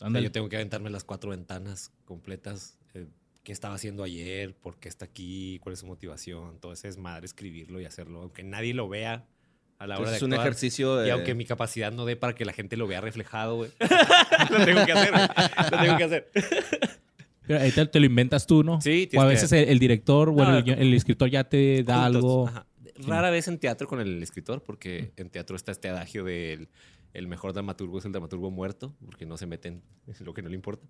O 0.00 0.10
sea, 0.10 0.20
yo 0.20 0.32
tengo 0.32 0.48
que 0.48 0.56
aventarme 0.56 0.88
las 0.90 1.04
cuatro 1.04 1.30
ventanas 1.30 1.92
completas. 2.06 2.78
eh, 2.94 3.06
¿Qué 3.48 3.52
estaba 3.52 3.76
haciendo 3.76 4.02
ayer? 4.02 4.52
¿Por 4.54 4.76
qué 4.78 4.90
está 4.90 5.06
aquí? 5.06 5.58
¿Cuál 5.62 5.72
es 5.72 5.78
su 5.78 5.86
motivación? 5.86 6.58
Todo 6.60 6.74
ese 6.74 6.86
es 6.86 6.98
madre 6.98 7.24
escribirlo 7.24 7.80
y 7.80 7.86
hacerlo, 7.86 8.20
aunque 8.20 8.42
nadie 8.42 8.74
lo 8.74 8.90
vea 8.90 9.24
a 9.78 9.86
la 9.86 9.94
hora 9.94 10.10
Entonces, 10.10 10.10
de 10.10 10.16
es 10.18 10.22
un 10.24 10.32
actuar. 10.34 10.46
ejercicio 10.48 10.96
de... 10.96 11.08
Y 11.08 11.10
aunque 11.12 11.34
mi 11.34 11.46
capacidad 11.46 11.90
no 11.90 12.04
dé 12.04 12.14
para 12.14 12.34
que 12.34 12.44
la 12.44 12.52
gente 12.52 12.76
lo 12.76 12.86
vea 12.86 13.00
reflejado, 13.00 13.56
güey. 13.56 13.70
lo 14.50 14.64
tengo 14.66 14.84
que 14.84 14.92
hacer, 14.92 15.12
güey. 15.12 15.26
Lo 15.70 15.78
tengo 15.80 15.96
que 15.96 16.04
hacer. 16.04 16.30
Pero 17.46 17.60
ahí 17.60 17.70
te, 17.72 17.86
te 17.86 18.00
lo 18.00 18.04
inventas 18.04 18.46
tú, 18.46 18.62
¿no? 18.62 18.82
Sí, 18.82 19.08
O 19.16 19.20
a 19.22 19.24
veces 19.24 19.48
que- 19.48 19.62
el, 19.62 19.68
el 19.70 19.78
director, 19.78 20.30
bueno, 20.30 20.52
No, 20.52 20.58
el, 20.58 20.64
guion- 20.66 20.78
el 20.78 20.92
escritor 20.92 21.30
ya 21.30 21.44
te 21.44 21.82
da 21.84 22.02
Juntos, 22.04 22.16
algo. 22.16 22.48
ajá. 22.48 22.66
Rara 23.06 23.30
vez 23.30 23.48
en 23.48 23.56
teatro 23.58 23.88
con 23.88 24.00
el 24.00 24.22
escritor, 24.22 24.62
porque 24.62 25.12
en 25.16 25.30
teatro 25.30 25.56
está 25.56 25.72
este 25.72 25.88
adagio 25.88 26.22
del 26.24 26.68
el 27.14 27.26
mejor 27.26 27.52
dramaturgo 27.52 27.98
es 27.98 28.04
el 28.04 28.12
dramaturgo 28.12 28.50
muerto, 28.50 28.94
porque 29.04 29.26
no 29.26 29.36
se 29.36 29.46
meten 29.46 29.82
en 30.06 30.24
lo 30.24 30.34
que 30.34 30.42
no 30.42 30.48
le 30.48 30.54
importa. 30.54 30.86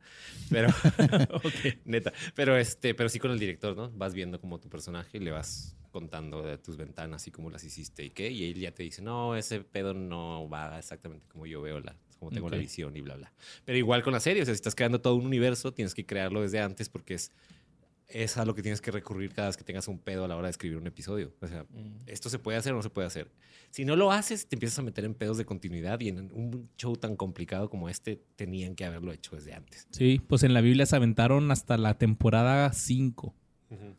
Pero, 0.50 0.68
neta. 1.84 2.12
Pero, 2.34 2.56
este, 2.56 2.94
pero 2.94 3.08
sí 3.08 3.18
con 3.18 3.30
el 3.30 3.38
director, 3.38 3.76
¿no? 3.76 3.90
Vas 3.90 4.14
viendo 4.14 4.40
como 4.40 4.58
tu 4.60 4.68
personaje 4.68 5.18
y 5.18 5.20
le 5.20 5.30
vas 5.30 5.74
contando 5.90 6.42
de 6.42 6.58
tus 6.58 6.76
ventanas 6.76 7.26
y 7.26 7.30
cómo 7.30 7.50
las 7.50 7.64
hiciste 7.64 8.04
y 8.04 8.10
qué. 8.10 8.30
Y 8.30 8.50
él 8.50 8.58
ya 8.60 8.72
te 8.72 8.82
dice, 8.82 9.02
no, 9.02 9.36
ese 9.36 9.60
pedo 9.60 9.94
no 9.94 10.48
va 10.48 10.78
exactamente 10.78 11.26
como 11.28 11.46
yo 11.46 11.62
veo 11.62 11.80
la, 11.80 11.96
como 12.18 12.30
tengo 12.30 12.48
la 12.50 12.56
Ok. 12.56 12.60
visión 12.62 12.96
y 12.96 13.00
bla, 13.00 13.16
bla. 13.16 13.32
Pero 13.64 13.78
igual 13.78 14.02
con 14.02 14.12
la 14.12 14.20
serie, 14.20 14.42
o 14.42 14.44
sea, 14.44 14.54
si 14.54 14.58
estás 14.58 14.74
creando 14.74 15.00
todo 15.00 15.14
un 15.14 15.24
universo, 15.26 15.72
tienes 15.72 15.94
que 15.94 16.04
crearlo 16.04 16.42
desde 16.42 16.60
antes 16.60 16.88
porque 16.88 17.14
es 17.14 17.32
es 18.08 18.38
a 18.38 18.44
lo 18.46 18.54
que 18.54 18.62
tienes 18.62 18.80
que 18.80 18.90
recurrir 18.90 19.34
cada 19.34 19.48
vez 19.48 19.56
que 19.56 19.64
tengas 19.64 19.86
un 19.86 19.98
pedo 19.98 20.24
a 20.24 20.28
la 20.28 20.36
hora 20.36 20.46
de 20.46 20.52
escribir 20.52 20.78
un 20.78 20.86
episodio. 20.86 21.34
O 21.40 21.46
sea, 21.46 21.66
esto 22.06 22.30
se 22.30 22.38
puede 22.38 22.56
hacer 22.56 22.72
o 22.72 22.76
no 22.76 22.82
se 22.82 22.88
puede 22.90 23.06
hacer. 23.06 23.30
Si 23.70 23.84
no 23.84 23.96
lo 23.96 24.10
haces, 24.12 24.48
te 24.48 24.56
empiezas 24.56 24.78
a 24.78 24.82
meter 24.82 25.04
en 25.04 25.14
pedos 25.14 25.36
de 25.36 25.44
continuidad 25.44 26.00
y 26.00 26.08
en 26.08 26.18
un 26.32 26.70
show 26.78 26.96
tan 26.96 27.16
complicado 27.16 27.68
como 27.68 27.90
este 27.90 28.22
tenían 28.36 28.74
que 28.74 28.86
haberlo 28.86 29.12
hecho 29.12 29.36
desde 29.36 29.52
antes. 29.52 29.86
Sí, 29.90 30.22
pues 30.26 30.42
en 30.42 30.54
la 30.54 30.62
Biblia 30.62 30.86
se 30.86 30.96
aventaron 30.96 31.50
hasta 31.50 31.76
la 31.76 31.98
temporada 31.98 32.72
5. 32.72 33.34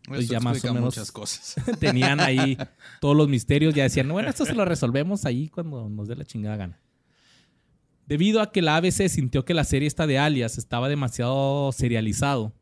Pues 0.08 0.22
Eso 0.24 0.34
ya 0.34 0.40
más 0.40 0.66
o 0.66 0.74
menos- 0.74 0.96
muchas 0.96 1.12
cosas. 1.12 1.56
Tenían 1.80 2.20
ahí 2.20 2.58
todos 3.00 3.16
los 3.16 3.30
misterios. 3.30 3.76
Ya 3.76 3.84
decían, 3.84 4.10
bueno, 4.10 4.28
esto 4.28 4.44
se 4.44 4.56
lo 4.56 4.66
resolvemos 4.66 5.26
ahí 5.26 5.50
cuando 5.50 5.88
nos 5.88 6.08
dé 6.08 6.16
la 6.16 6.26
chingada 6.26 6.58
gana. 6.58 6.80
Debido 8.08 8.42
a 8.42 8.52
que 8.52 8.64
la 8.64 8.78
ABC 8.78 9.08
sintió 9.08 9.46
que 9.46 9.54
la 9.54 9.64
serie 9.64 9.88
esta 9.88 10.08
de 10.08 10.18
Alias 10.18 10.58
estaba 10.58 10.90
demasiado 10.90 11.72
serializado, 11.72 12.54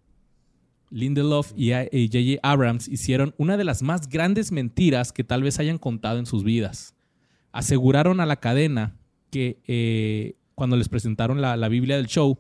Lindelof 0.90 1.52
y 1.56 1.72
J.J. 1.72 2.40
Abrams 2.44 2.88
hicieron 2.88 3.34
una 3.38 3.58
de 3.58 3.64
las 3.64 3.84
más 3.84 4.10
grandes 4.10 4.52
mentiras 4.52 5.12
que 5.12 5.24
tal 5.24 5.44
vez 5.44 5.60
hayan 5.60 5.78
contado 5.78 6.20
en 6.20 6.26
sus 6.26 6.44
vidas. 6.44 6.96
Aseguraron 7.52 8.20
a 8.20 8.26
la 8.26 8.38
cadena 8.38 8.96
que 9.30 9.60
eh, 9.68 10.36
cuando 10.56 10.76
les 10.78 10.90
presentaron 10.90 11.42
la, 11.42 11.58
la 11.58 11.70
Biblia 11.70 11.98
del 11.98 12.08
show, 12.08 12.40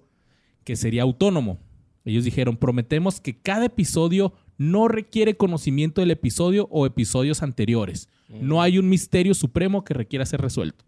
que 0.63 0.75
sería 0.75 1.03
autónomo. 1.03 1.59
Ellos 2.05 2.23
dijeron, 2.23 2.57
prometemos 2.57 3.19
que 3.19 3.37
cada 3.37 3.65
episodio 3.65 4.33
no 4.57 4.87
requiere 4.87 5.37
conocimiento 5.37 6.01
del 6.01 6.11
episodio 6.11 6.67
o 6.71 6.85
episodios 6.85 7.43
anteriores. 7.43 8.09
No 8.29 8.61
hay 8.61 8.77
un 8.77 8.89
misterio 8.89 9.33
supremo 9.33 9.83
que 9.83 9.93
requiera 9.93 10.25
ser 10.25 10.41
resuelto. 10.41 10.83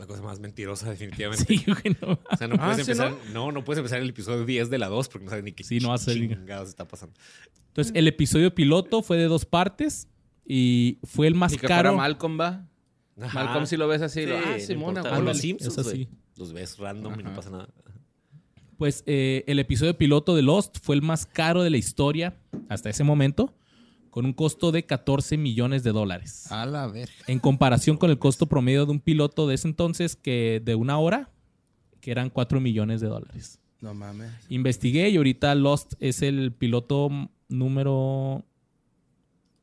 La 0.00 0.06
cosa 0.06 0.22
más 0.22 0.40
mentirosa, 0.40 0.88
definitivamente. 0.90 1.44
Sí, 1.46 1.62
güey, 1.66 1.96
no. 2.00 2.18
O 2.30 2.36
sea, 2.36 2.48
no 2.48 2.56
Ah, 2.58 2.70
puedes 2.70 2.86
¿sí, 2.86 2.92
empezar. 2.92 3.14
no? 3.32 3.52
no, 3.52 3.62
puedes 3.64 3.78
empezar 3.78 4.00
el 4.00 4.08
episodio 4.08 4.44
10 4.44 4.70
de 4.70 4.78
la 4.78 4.88
2 4.88 5.08
porque 5.08 5.24
no 5.26 5.30
sabes 5.30 5.44
ni 5.44 5.52
qué 5.52 5.62
Sí, 5.62 5.78
no 5.78 5.96
ser- 5.98 6.14
chingados 6.14 6.68
está 6.68 6.88
pasando. 6.88 7.14
Entonces, 7.68 7.92
el 7.94 8.08
episodio 8.08 8.54
piloto 8.54 9.02
fue 9.02 9.16
de 9.18 9.24
dos 9.24 9.44
partes 9.44 10.08
y 10.46 10.98
fue 11.04 11.26
el 11.28 11.34
más 11.34 11.52
que 11.52 11.66
caro. 11.68 11.90
fuera 11.90 11.96
Malcolm, 11.96 12.40
va. 12.40 12.66
Ajá. 13.20 13.44
Malcolm 13.44 13.66
si 13.66 13.76
lo 13.76 13.86
ves 13.86 14.02
así. 14.02 14.24
lo, 14.26 14.36
Sí, 14.38 14.42
ah, 14.44 14.52
no 14.54 14.58
Simona. 14.60 15.02
O 15.02 15.20
los 15.20 15.38
Simpsons, 15.38 15.78
es 15.78 15.86
así. 15.86 16.08
Los 16.36 16.52
ves 16.52 16.78
random 16.78 17.20
y 17.20 17.22
no 17.22 17.28
Ajá. 17.30 17.36
pasa 17.36 17.50
nada. 17.50 17.68
Pues 18.78 19.02
eh, 19.06 19.44
el 19.46 19.58
episodio 19.58 19.96
piloto 19.98 20.34
de 20.34 20.40
Lost 20.42 20.78
fue 20.82 20.96
el 20.96 21.02
más 21.02 21.26
caro 21.26 21.62
de 21.62 21.68
la 21.70 21.76
historia 21.76 22.38
hasta 22.70 22.88
ese 22.88 23.04
momento, 23.04 23.54
con 24.10 24.26
un 24.26 24.32
costo 24.32 24.72
de 24.72 24.84
14 24.84 25.36
millones 25.36 25.82
de 25.82 25.92
dólares. 25.92 26.50
A 26.50 26.66
la 26.66 26.86
verga. 26.86 27.12
En 27.26 27.38
comparación 27.38 27.96
con 27.96 28.10
el 28.10 28.18
costo 28.18 28.46
promedio 28.46 28.84
de 28.86 28.92
un 28.92 29.00
piloto 29.00 29.46
de 29.46 29.54
ese 29.54 29.68
entonces, 29.68 30.16
que 30.16 30.60
de 30.64 30.74
una 30.74 30.98
hora, 30.98 31.30
que 32.00 32.10
eran 32.10 32.30
4 32.30 32.60
millones 32.60 33.00
de 33.00 33.08
dólares. 33.08 33.58
No 33.80 33.94
mames. 33.94 34.30
Investigué 34.48 35.08
y 35.08 35.16
ahorita 35.16 35.54
Lost 35.54 35.94
es 36.00 36.22
el 36.22 36.52
piloto 36.52 37.08
número 37.48 38.44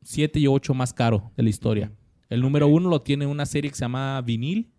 7 0.04 0.40
y 0.40 0.48
8 0.48 0.74
más 0.74 0.94
caro 0.94 1.32
de 1.36 1.44
la 1.44 1.50
historia. 1.50 1.92
El 2.30 2.42
número 2.42 2.68
uno 2.68 2.90
lo 2.90 3.02
tiene 3.02 3.26
una 3.26 3.46
serie 3.46 3.70
que 3.70 3.78
se 3.78 3.82
llama 3.82 4.22
Vinil, 4.22 4.72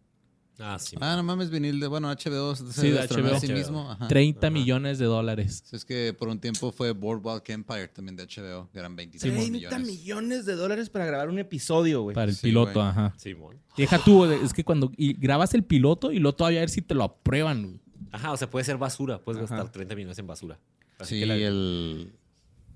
Ah, 0.61 0.77
sí. 0.79 0.97
Ah, 1.01 1.15
no 1.17 1.23
mames, 1.23 1.51
vinil 1.51 1.79
de, 1.79 1.87
bueno, 1.87 2.09
HBO. 2.11 2.57
Se 2.57 2.73
Sí, 2.73 2.91
de 2.91 3.01
estrenó 3.01 3.29
a 3.29 3.33
HBO. 3.35 3.41
sí 3.41 3.53
mismo. 3.53 3.91
Ajá. 3.93 4.09
30 4.09 4.47
Ajá. 4.49 4.51
millones 4.55 4.99
de 4.99 5.05
dólares. 5.07 5.63
Es 5.73 5.85
que 5.85 6.13
por 6.19 6.29
un 6.29 6.41
tiempo 6.41 6.73
fue 6.73 6.91
Boardwalk 6.93 7.49
Empire 7.51 7.89
también 7.89 8.17
de 8.17 8.25
HBO, 8.25 8.69
que 8.73 8.79
eran 8.81 8.97
25 8.97 9.35
30 9.37 9.53
millones. 9.53 9.87
millones 9.87 10.47
de 10.47 10.55
dólares 10.57 10.91
para 10.91 11.07
grabar 11.07 11.29
un 11.29 11.39
episodio, 11.39 12.03
güey. 12.03 12.15
Para 12.15 12.31
el 12.31 12.37
Sí, 12.37 12.43
piloto, 12.49 12.73
güey. 12.75 12.87
ajá. 12.87 13.15
Simón. 13.17 13.57
Deja 13.77 13.99
tú, 14.03 14.25
es 14.25 14.53
que 14.53 14.65
cuando 14.65 14.91
y 14.97 15.13
grabas 15.15 15.55
el 15.55 15.63
piloto 15.63 16.11
y 16.11 16.19
luego 16.19 16.35
todavía 16.37 16.59
a 16.59 16.63
ver 16.63 16.71
si 16.71 16.83
te 16.83 16.95
lo 16.95 17.05
aprueban. 17.05 17.63
güey. 17.65 17.81
Ajá, 18.11 18.33
o 18.33 18.37
sea, 18.37 18.51
puede 18.51 18.65
ser 18.65 18.79
basura. 18.79 19.19
Puedes 19.23 19.43
Ajá. 19.45 19.55
gastar 19.57 19.71
30 19.73 19.95
millones 19.95 20.19
en 20.19 20.27
basura. 20.27 20.59
Así 20.99 21.15
Sí, 21.15 21.21
que 21.21 21.27
la- 21.27 21.37
el, 21.37 22.13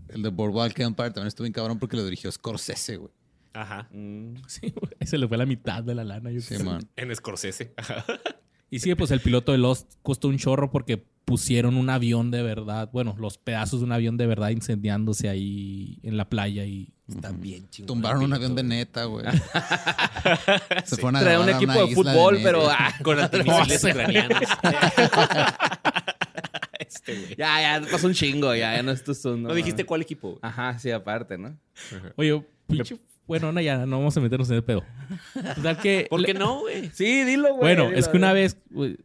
el 0.09 0.23
de 0.23 0.29
Boardwalk 0.29 0.79
Empire 0.79 1.11
también 1.11 1.27
estuvo 1.27 1.45
bien 1.45 1.53
cabrón 1.53 1.79
porque 1.81 1.97
lo 1.97 2.05
dirigió 2.05 2.31
Scorsese, 2.31 2.97
güey. 2.99 3.11
Ajá. 3.55 3.89
Mm. 3.93 4.35
Sí, 4.49 4.73
güey, 4.75 4.93
se 5.07 5.19
le 5.19 5.29
fue 5.29 5.37
la 5.39 5.47
mitad 5.47 5.83
de 5.83 5.95
la 5.95 6.05
lana. 6.05 6.31
Yo 6.31 6.41
Sí, 6.41 6.55
creo. 6.57 6.65
man. 6.67 6.89
En 6.97 7.15
Scorsese. 7.15 7.75
Ajá. 7.77 8.05
Y 8.71 8.79
sí, 8.79 8.95
pues 8.95 9.11
el 9.11 9.21
piloto 9.21 9.53
de 9.53 9.59
Lost 9.59 9.95
costó 10.03 10.29
un 10.29 10.39
chorro 10.39 10.71
porque 10.71 11.05
pusieron 11.27 11.77
un 11.77 11.89
avión 11.91 12.31
de 12.31 12.43
verdad, 12.43 12.89
bueno, 12.93 13.15
los 13.19 13.37
pedazos 13.39 13.81
de 13.81 13.85
un 13.87 13.93
avión 13.93 14.17
de 14.17 14.27
verdad 14.27 14.49
incendiándose 14.49 15.29
ahí 15.29 16.01
en 16.03 16.17
la 16.17 16.29
playa 16.29 16.65
y 16.65 16.93
Está 17.07 17.31
bien 17.33 17.69
chingón. 17.69 17.87
Tumbaron 17.89 18.23
un 18.23 18.33
avión 18.33 18.55
de 18.55 18.63
neta, 18.63 19.05
güey. 19.05 19.27
Se 20.87 20.97
fueron 20.97 21.17
a 21.17 21.21
Trae 21.21 21.39
un 21.39 21.49
equipo 21.51 21.87
de 21.87 21.95
fútbol, 21.95 22.39
pero 22.43 22.69
ah. 22.71 22.95
Con 23.03 23.21
antimisiles 23.21 23.85
ucranianos. 23.85 24.41
este, 26.79 27.15
güey. 27.15 27.37
ya, 27.37 27.81
ya 27.81 27.87
pasó 27.91 28.07
un 28.07 28.15
chingo, 28.15 28.55
ya, 28.55 28.75
ya 28.77 28.83
no 28.83 28.93
es 28.93 29.05
tu 29.05 29.15
son, 29.15 29.43
¿No 29.43 29.55
dijiste 29.55 29.85
cuál 29.85 30.03
equipo? 30.03 30.39
Ajá, 30.43 30.79
sí, 30.79 30.91
aparte, 30.91 31.37
¿no? 31.39 31.57
Oye, 32.17 32.43
pinche. 32.67 32.97
Bueno, 33.27 33.53
no, 33.53 33.61
ya 33.61 33.87
no 33.87 33.99
vamos 33.99 34.17
a 34.17 34.21
meternos 34.21 34.51
en 34.51 34.57
el 34.57 34.65
pedo. 34.65 34.83
Total 35.55 35.79
que. 35.79 36.07
¿Por 36.11 36.25
qué 36.25 36.35
no, 36.35 36.61
güey? 36.61 36.91
Sí, 36.93 37.25
dilo, 37.25 37.51
güey. 37.51 37.61
Bueno, 37.61 37.87
dilo, 37.87 37.97
es 37.99 38.09
que 38.09 38.17
una 38.17 38.33
vez 38.33 38.57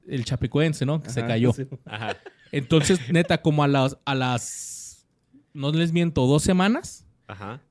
el 0.08 0.26
chapecoense, 0.26 0.86
¿no? 0.86 1.02
Que 1.02 1.10
se 1.10 1.22
cayó. 1.26 1.54
sí. 1.54 1.66
Ajá. 1.86 2.18
Entonces, 2.52 3.00
neta, 3.12 3.42
como 3.42 3.64
a 3.64 3.68
las, 3.68 3.98
a 4.06 4.16
las. 4.16 5.08
No 5.54 5.72
les 5.72 5.92
miento, 5.92 6.26
dos 6.28 6.44
semanas, 6.44 7.06
Ajá. 7.28 7.62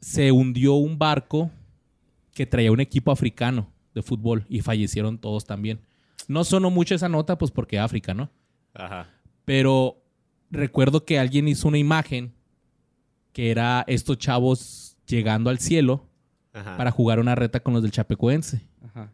se 0.00 0.32
hundió 0.32 0.74
un 0.74 0.98
barco 0.98 1.50
que 2.34 2.46
traía 2.46 2.72
un 2.72 2.80
equipo 2.80 3.10
africano 3.10 3.72
de 3.94 4.02
fútbol 4.02 4.44
y 4.48 4.60
fallecieron 4.60 5.18
todos 5.18 5.44
también. 5.44 5.80
No 6.26 6.44
sonó 6.44 6.70
mucho 6.70 6.94
esa 6.94 7.08
nota, 7.08 7.38
pues 7.38 7.50
porque 7.50 7.78
África, 7.78 8.12
¿no? 8.14 8.30
Ajá. 8.74 9.08
Pero 9.44 10.02
recuerdo 10.50 11.04
que 11.04 11.18
alguien 11.18 11.48
hizo 11.48 11.68
una 11.68 11.78
imagen 11.78 12.34
que 13.32 13.50
era 13.50 13.84
estos 13.86 14.18
chavos 14.18 14.87
llegando 15.08 15.50
al 15.50 15.58
cielo 15.58 16.06
Ajá. 16.52 16.76
para 16.76 16.90
jugar 16.90 17.18
una 17.18 17.34
reta 17.34 17.60
con 17.60 17.74
los 17.74 17.82
del 17.82 17.90
Chapecoense. 17.92 18.60
Ajá. 18.84 19.12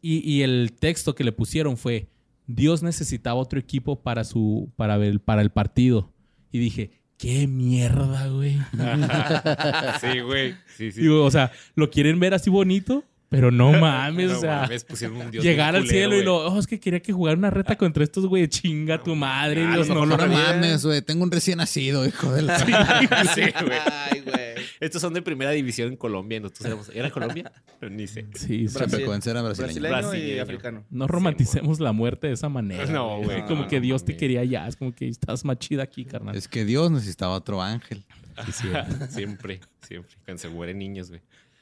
Y, 0.00 0.18
y 0.28 0.42
el 0.42 0.72
texto 0.78 1.14
que 1.14 1.22
le 1.24 1.30
pusieron 1.32 1.76
fue, 1.76 2.08
Dios 2.46 2.82
necesitaba 2.82 3.38
otro 3.38 3.58
equipo 3.60 4.02
para, 4.02 4.24
su, 4.24 4.70
para, 4.76 4.96
ver, 4.96 5.20
para 5.20 5.42
el 5.42 5.50
partido. 5.50 6.12
Y 6.50 6.58
dije, 6.58 6.90
qué 7.18 7.46
mierda, 7.46 8.26
güey. 8.28 8.58
sí, 10.00 10.20
güey. 10.20 10.54
Sí, 10.76 10.90
sí. 10.92 11.02
Digo, 11.02 11.24
o 11.24 11.30
sea, 11.30 11.52
lo 11.76 11.90
quieren 11.90 12.18
ver 12.18 12.34
así 12.34 12.50
bonito, 12.50 13.04
pero 13.28 13.50
no 13.52 13.72
mames, 13.80 14.30
No 14.32 14.38
o 14.38 14.40
sea... 14.40 14.60
mames, 14.62 14.84
pusieron 14.84 15.16
un 15.18 15.30
dios 15.30 15.44
Llegar 15.44 15.76
al 15.76 15.82
culero, 15.82 16.10
cielo 16.10 16.20
y 16.20 16.24
lo, 16.24 16.52
oh, 16.52 16.58
es 16.58 16.66
que 16.66 16.80
quería 16.80 17.00
que 17.00 17.12
jugara 17.12 17.38
una 17.38 17.50
reta 17.50 17.76
contra 17.76 18.02
estos 18.04 18.26
güey, 18.26 18.48
chinga 18.48 19.02
tu 19.02 19.14
madre, 19.14 19.64
Ah, 19.64 19.74
Dios, 19.74 19.88
lo 19.88 19.94
no 19.94 20.06
lo 20.06 20.16
No 20.16 20.22
hagas. 20.24 20.56
mames, 20.56 20.84
güey. 20.84 21.00
Tengo 21.00 21.22
un 21.22 21.30
recién 21.30 21.58
nacido, 21.58 22.04
hijo 22.06 22.32
de 22.32 22.42
la... 22.42 22.58
Sí, 22.58 22.70
güey. 22.72 23.78
Ay, 24.10 24.20
güey. 24.20 24.41
Estos 24.80 25.00
son 25.02 25.14
de 25.14 25.22
primera 25.22 25.50
división 25.50 25.88
en 25.88 25.96
Colombia. 25.96 26.40
Nosotros 26.40 26.66
éramos... 26.66 26.88
¿Era 26.94 27.10
Colombia? 27.10 27.52
Ni 27.90 28.06
sé. 28.06 28.26
Sí, 28.34 28.68
sí. 28.68 28.74
Brasil. 28.74 28.90
Chapecoense 28.90 29.30
era 29.30 29.42
brasileño. 29.42 29.80
Brasileño, 29.80 30.34
y 30.34 30.38
africano. 30.38 30.84
No 30.90 31.06
romanticemos 31.06 31.80
la 31.80 31.92
muerte 31.92 32.26
de 32.28 32.34
esa 32.34 32.48
manera. 32.48 32.86
No, 32.86 33.18
güey. 33.22 33.44
Como 33.46 33.66
que 33.68 33.76
No, 33.76 33.82
Dios 33.82 34.04
te 34.04 34.16
quería 34.16 34.44
ya. 34.44 34.66
Es 34.68 34.76
como 34.76 34.94
que 34.94 35.08
estás 35.08 35.44
más 35.44 35.58
chida 35.58 35.82
aquí, 35.82 36.04
carnal. 36.04 36.36
Es 36.36 36.48
que 36.48 36.64
Dios 36.64 36.90
necesitaba 36.90 37.34
otro 37.34 37.60
ángel. 37.62 38.04
siempre, 39.08 39.60
siempre. 39.86 40.16
Cuando 40.24 40.40
se 40.40 40.48
mueren 40.48 40.78
niños, 40.78 41.08
güey. 41.10 41.20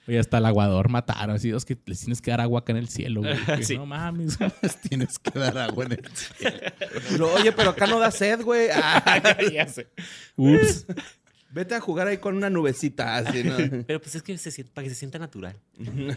Oye, 0.08 0.18
hasta 0.18 0.38
el 0.38 0.46
aguador 0.46 0.88
mataron. 0.88 1.36
Así, 1.36 1.50
es 1.50 1.64
que 1.64 1.76
les 1.84 2.00
tienes 2.00 2.20
que 2.22 2.30
dar 2.30 2.40
agua 2.40 2.60
acá 2.60 2.72
en 2.72 2.78
el 2.78 2.88
cielo, 2.88 3.20
güey. 3.20 3.36
Que 3.44 3.62
Sí. 3.64 3.76
No 3.76 3.86
mames. 3.86 4.38
Tienes 4.88 5.18
que 5.18 5.38
dar 5.38 5.56
agua 5.58 5.84
en 5.84 5.92
el... 5.92 7.18
Lo- 7.18 7.32
Oye, 7.34 7.52
pero 7.52 7.70
acá 7.70 7.86
no 7.86 7.98
da 8.00 8.10
sed, 8.10 8.42
güey. 8.42 8.68
Ah, 8.72 9.20
ya 9.52 9.68
sé. 9.68 9.88
Ups. 10.36 10.86
Vete 11.52 11.74
a 11.74 11.80
jugar 11.80 12.06
ahí 12.08 12.18
con 12.18 12.36
una 12.36 12.50
nubecita, 12.50 13.16
así, 13.16 13.42
¿no? 13.44 13.56
Pero 13.86 14.00
pues 14.00 14.14
es 14.14 14.22
que 14.22 14.36
se 14.38 14.64
para 14.64 14.84
que 14.84 14.90
se 14.90 14.96
sienta 14.96 15.18
natural. 15.18 15.56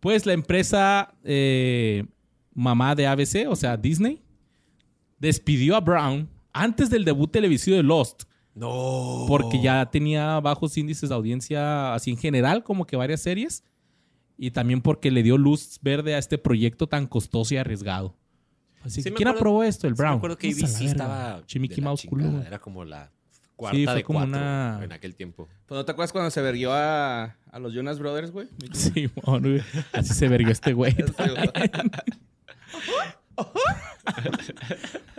Pues 0.00 0.24
la 0.24 0.32
empresa 0.32 1.12
eh, 1.24 2.06
mamá 2.54 2.94
de 2.94 3.06
ABC, 3.06 3.46
o 3.48 3.54
sea, 3.54 3.76
Disney, 3.76 4.22
despidió 5.18 5.76
a 5.76 5.80
Brown 5.80 6.26
antes 6.54 6.88
del 6.88 7.04
debut 7.04 7.30
televisivo 7.30 7.76
de 7.76 7.82
Lost. 7.82 8.22
No. 8.54 9.26
Porque 9.28 9.60
ya 9.62 9.90
tenía 9.90 10.40
bajos 10.40 10.76
índices 10.78 11.10
de 11.10 11.14
audiencia 11.14 11.92
así 11.94 12.10
en 12.10 12.16
general, 12.16 12.64
como 12.64 12.86
que 12.86 12.96
varias 12.96 13.20
series. 13.20 13.62
Y 14.38 14.52
también 14.52 14.80
porque 14.80 15.10
le 15.10 15.22
dio 15.22 15.36
luz 15.36 15.78
verde 15.82 16.14
a 16.14 16.18
este 16.18 16.38
proyecto 16.38 16.86
tan 16.86 17.06
costoso 17.06 17.52
y 17.52 17.58
arriesgado. 17.58 18.16
Así 18.82 19.02
Sí 19.02 19.10
que, 19.10 19.14
¿quién 19.16 19.28
acuerdo- 19.28 19.38
aprobó 19.40 19.64
esto? 19.64 19.86
El 19.86 19.92
Sí, 19.94 19.98
Brown. 19.98 20.12
me 20.14 20.16
acuerdo 20.16 20.38
que 20.38 20.48
ABC 20.48 20.80
estaba. 20.86 21.42
La 21.46 21.82
Mouse. 21.82 22.06
Era 22.46 22.58
como 22.58 22.86
la 22.86 23.12
cuarta 23.60 23.76
Sí, 23.78 23.84
fue 23.84 23.94
de 23.94 24.02
como 24.02 24.18
cuatro 24.20 24.36
una- 24.38 24.80
en 24.82 24.92
aquel 24.92 25.14
tiempo. 25.14 25.48
Pues, 25.66 25.76
¿No 25.78 25.84
te 25.84 25.92
acuerdas 25.92 26.12
cuando 26.12 26.30
se 26.30 26.40
verguió 26.40 26.72
a, 26.72 27.36
a 27.50 27.58
los 27.58 27.74
Jonas 27.74 27.98
Brothers, 27.98 28.30
güey? 28.32 28.48
Sí, 28.72 29.08
güey. 29.14 29.62
así 29.92 30.14
se 30.14 30.28
verguió 30.28 30.50
este 30.52 30.72
güey. 30.72 30.94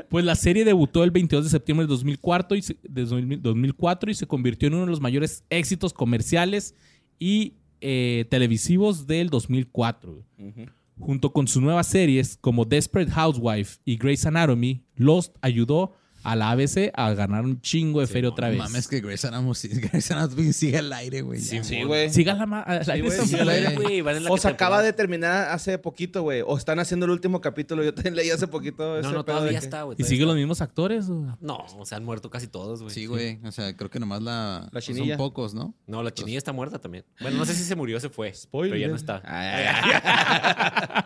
Pues 0.09 0.25
la 0.25 0.35
serie 0.35 0.65
debutó 0.65 1.03
el 1.03 1.11
22 1.11 1.45
de 1.45 1.49
septiembre 1.49 1.85
de 1.85 1.89
2004 1.91 2.57
y 2.57 2.61
se, 2.61 2.77
de 2.83 3.05
2000 3.05 3.41
2004 3.41 4.11
y 4.11 4.13
se 4.13 4.27
convirtió 4.27 4.67
en 4.67 4.73
uno 4.73 4.85
de 4.85 4.91
los 4.91 4.99
mayores 5.01 5.43
éxitos 5.49 5.93
comerciales 5.93 6.75
y 7.17 7.53
eh, 7.79 8.25
televisivos 8.29 9.07
del 9.07 9.29
2004. 9.29 10.11
Ujú. 10.37 10.65
Junto 10.99 11.31
con 11.33 11.47
sus 11.47 11.61
nuevas 11.63 11.87
series 11.87 12.37
como 12.41 12.65
Desperate 12.65 13.09
Housewife 13.11 13.79
y 13.85 13.97
Grey's 13.97 14.25
Anatomy, 14.25 14.83
Lost 14.95 15.35
ayudó 15.41 15.93
a 16.23 16.35
la 16.35 16.51
ABC 16.51 16.91
a 16.93 17.13
ganar 17.13 17.43
un 17.45 17.59
chingo 17.61 17.99
de 18.01 18.07
feria 18.07 18.29
otra 18.29 18.47
No 18.47 18.51
vez. 18.53 18.59
mames 18.59 18.87
que 18.87 18.99
Grey's 19.01 19.25
Anatomy, 19.25 19.53
sigue 20.53 20.77
al 20.77 20.91
aire, 20.93 21.21
güey. 21.21 21.39
Sí. 21.39 21.63
Sí, 21.63 21.83
güey. 21.83 22.09
Siga 22.09 22.33
güey, 22.45 23.11
sí, 23.25 23.35
en 23.37 24.23
la 24.23 24.31
O 24.31 24.37
se 24.37 24.47
acaba 24.47 24.81
de 24.81 24.93
terminar 24.93 25.49
hace 25.49 25.77
poquito, 25.77 26.21
güey. 26.21 26.41
O 26.45 26.57
están 26.57 26.79
haciendo 26.79 27.05
el 27.05 27.11
último 27.11 27.41
capítulo. 27.41 27.83
Yo 27.83 27.93
también 27.93 28.15
leí 28.15 28.29
hace 28.29 28.47
poquito. 28.47 28.97
ese 28.99 29.07
No, 29.07 29.13
no, 29.13 29.25
todavía 29.25 29.51
que- 29.59 29.65
está, 29.65 29.83
güey. 29.83 29.97
¿Y 29.99 30.03
siguen 30.03 30.27
los 30.27 30.35
mismos 30.35 30.61
actores? 30.61 31.09
o? 31.09 31.37
No, 31.41 31.65
o 31.77 31.85
sea, 31.85 31.97
han 31.97 32.05
muerto 32.05 32.29
casi 32.29 32.47
todos, 32.47 32.81
güey. 32.81 32.93
Sí, 32.93 33.05
güey. 33.05 33.39
O 33.43 33.51
sea, 33.51 33.75
creo 33.75 33.89
que 33.89 33.99
nomás 33.99 34.21
la... 34.21 34.69
La 34.71 34.81
son 34.81 34.95
chinilla. 34.95 35.17
pocos, 35.17 35.53
¿no? 35.53 35.73
No, 35.87 36.03
la 36.03 36.11
chinilla 36.13 36.37
está 36.37 36.51
muerta 36.53 36.79
también. 36.79 37.05
Bueno, 37.19 37.37
no 37.37 37.45
sé 37.45 37.53
si 37.55 37.63
se 37.63 37.75
murió 37.75 37.97
o 37.97 37.99
se 37.99 38.09
fue. 38.09 38.33
Spoiler. 38.33 38.73
Pero 38.73 38.81
ya 38.81 38.87
no 38.89 38.95
está. 38.95 39.21
Ay, 39.25 39.65
ay, 39.65 40.01
ay. 40.03 41.03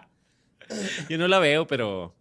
Yo 1.09 1.17
no 1.17 1.27
la 1.27 1.39
veo, 1.39 1.67
pero 1.67 2.15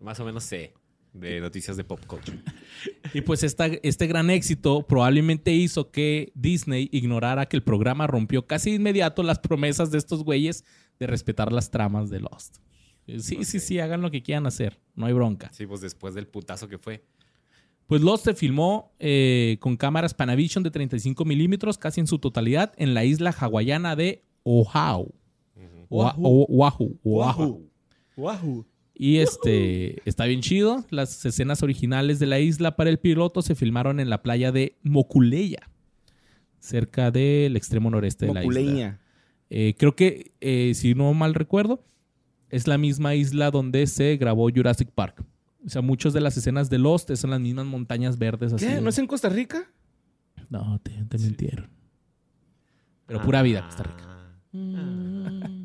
más 0.00 0.18
o 0.20 0.24
menos 0.24 0.44
sé 0.44 0.72
de 1.12 1.40
noticias 1.40 1.76
de 1.76 1.84
pop 1.84 2.04
culture. 2.06 2.38
Y 3.14 3.22
pues 3.22 3.42
esta- 3.42 3.66
este 3.82 4.06
gran 4.06 4.28
éxito 4.30 4.86
probablemente 4.86 5.52
hizo 5.54 5.90
que 5.90 6.30
Disney 6.34 6.88
ignorara 6.92 7.46
que 7.46 7.56
el 7.56 7.62
programa 7.62 8.06
rompió 8.06 8.46
casi 8.46 8.70
de 8.70 8.76
inmediato 8.76 9.22
las 9.22 9.38
promesas 9.38 9.90
de 9.90 9.96
estos 9.98 10.22
güeyes 10.24 10.64
de 10.98 11.06
respetar 11.06 11.50
las 11.52 11.70
tramas 11.70 12.10
de 12.10 12.20
Lost. 12.20 12.58
Sí, 13.20 13.44
sí, 13.44 13.58
sí, 13.60 13.78
hagan 13.80 14.02
lo 14.02 14.10
que 14.10 14.22
quieran 14.22 14.46
hacer, 14.46 14.78
no 14.94 15.06
hay 15.06 15.14
bronca. 15.14 15.50
Sí, 15.54 15.66
pues 15.66 15.80
después 15.80 16.14
del 16.14 16.26
putazo 16.26 16.68
que 16.68 16.76
fue. 16.76 17.02
Pues 17.86 18.02
Lost 18.02 18.24
se 18.26 18.34
filmó 18.34 18.92
eh, 18.98 19.56
con 19.60 19.78
cámaras 19.78 20.12
Panavision 20.12 20.62
de 20.62 20.70
35 20.70 21.24
milímetros, 21.24 21.78
casi 21.78 22.00
en 22.00 22.06
su 22.06 22.18
totalidad, 22.18 22.74
en 22.76 22.92
la 22.92 23.06
isla 23.06 23.30
hawaiana 23.30 23.96
de 23.96 24.22
Oahu. 24.44 25.14
Oahu. 25.88 26.46
Oahu. 27.02 27.70
Wahoo. 28.16 28.66
Y 29.00 29.18
este 29.18 30.02
está 30.08 30.24
bien 30.24 30.40
chido. 30.40 30.84
Las 30.90 31.24
escenas 31.24 31.62
originales 31.62 32.18
de 32.18 32.26
la 32.26 32.40
isla 32.40 32.74
para 32.74 32.90
el 32.90 32.98
piloto 32.98 33.42
se 33.42 33.54
filmaron 33.54 34.00
en 34.00 34.10
la 34.10 34.22
playa 34.24 34.50
de 34.50 34.76
Mokuleya, 34.82 35.70
cerca 36.58 37.12
del 37.12 37.56
extremo 37.56 37.90
noreste 37.90 38.26
de 38.26 38.34
la 38.34 38.44
isla. 38.44 38.60
Moculeña. 38.60 39.00
Eh, 39.50 39.76
creo 39.78 39.94
que, 39.94 40.32
eh, 40.40 40.72
si 40.74 40.94
no 40.96 41.14
mal 41.14 41.34
recuerdo, 41.34 41.84
es 42.50 42.66
la 42.66 42.76
misma 42.76 43.14
isla 43.14 43.50
donde 43.52 43.86
se 43.86 44.16
grabó 44.16 44.50
Jurassic 44.50 44.90
Park. 44.90 45.24
O 45.64 45.68
sea, 45.68 45.80
muchas 45.80 46.12
de 46.12 46.20
las 46.20 46.36
escenas 46.36 46.68
de 46.68 46.78
Lost 46.78 47.14
son 47.14 47.30
las 47.30 47.40
mismas 47.40 47.66
montañas 47.66 48.18
verdes. 48.18 48.52
Así 48.52 48.66
¿Qué? 48.66 48.74
de- 48.74 48.80
¿No 48.80 48.88
es 48.88 48.98
en 48.98 49.06
Costa 49.06 49.28
Rica? 49.28 49.70
No, 50.50 50.80
te, 50.82 50.90
te 51.08 51.18
mintieron. 51.18 51.68
Pero 53.06 53.22
pura 53.22 53.42
vida, 53.42 53.64
Costa 53.64 53.82
Rica. 53.84 54.04
Ah. 54.54 55.57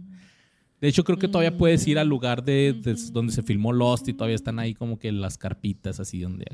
De 0.83 0.89
hecho, 0.89 1.05
creo 1.05 1.17
que 1.17 1.29
todavía 1.29 1.57
puedes 1.57 1.87
ir 1.87 1.97
al 1.97 2.09
lugar 2.09 2.43
de, 2.43 2.73
de 2.73 2.97
donde 3.13 3.31
se 3.31 3.41
filmó 3.41 3.71
Lost 3.71 4.05
y 4.09 4.13
todavía 4.13 4.35
están 4.35 4.59
ahí 4.59 4.73
como 4.73 4.99
que 4.99 5.13
las 5.13 5.37
carpitas 5.37 6.01
así 6.01 6.19
donde... 6.19 6.45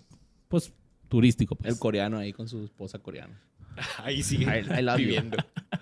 Pues 0.49 0.71
turístico, 1.07 1.55
pues. 1.55 1.73
El 1.73 1.79
coreano 1.79 2.19
ahí 2.19 2.31
con 2.31 2.47
su 2.47 2.63
esposa 2.63 2.99
coreana. 2.99 3.41
Ahí 4.03 4.21
sigue 4.21 4.45
I- 4.45 4.79
I 4.79 4.83
love 4.83 4.99
you. 4.99 5.05
viviendo. 5.07 5.37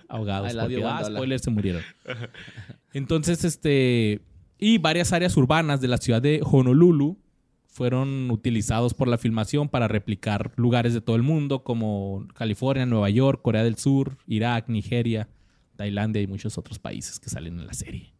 ahogados. 0.07 0.53
Porque, 0.53 0.81
ah, 0.81 1.03
spoiler, 1.03 1.39
se 1.41 1.49
murieron. 1.49 1.81
Entonces, 2.93 3.43
este... 3.43 4.21
Y 4.57 4.77
varias 4.77 5.11
áreas 5.11 5.35
urbanas 5.35 5.81
de 5.81 5.89
la 5.89 5.97
ciudad 5.97 6.21
de 6.21 6.39
Honolulu 6.41 7.17
fueron 7.65 8.31
utilizados 8.31 8.93
por 8.93 9.09
la 9.09 9.17
filmación 9.17 9.67
para 9.67 9.89
replicar 9.89 10.53
lugares 10.55 10.93
de 10.93 11.01
todo 11.01 11.17
el 11.17 11.21
mundo 11.23 11.65
como 11.65 12.25
California, 12.33 12.85
Nueva 12.85 13.09
York, 13.09 13.41
Corea 13.41 13.65
del 13.65 13.75
Sur, 13.77 14.17
Irak, 14.25 14.69
Nigeria, 14.69 15.27
Tailandia 15.75 16.21
y 16.21 16.27
muchos 16.27 16.57
otros 16.57 16.79
países 16.79 17.19
que 17.19 17.29
salen 17.29 17.59
en 17.59 17.67
la 17.67 17.73
serie. 17.73 18.13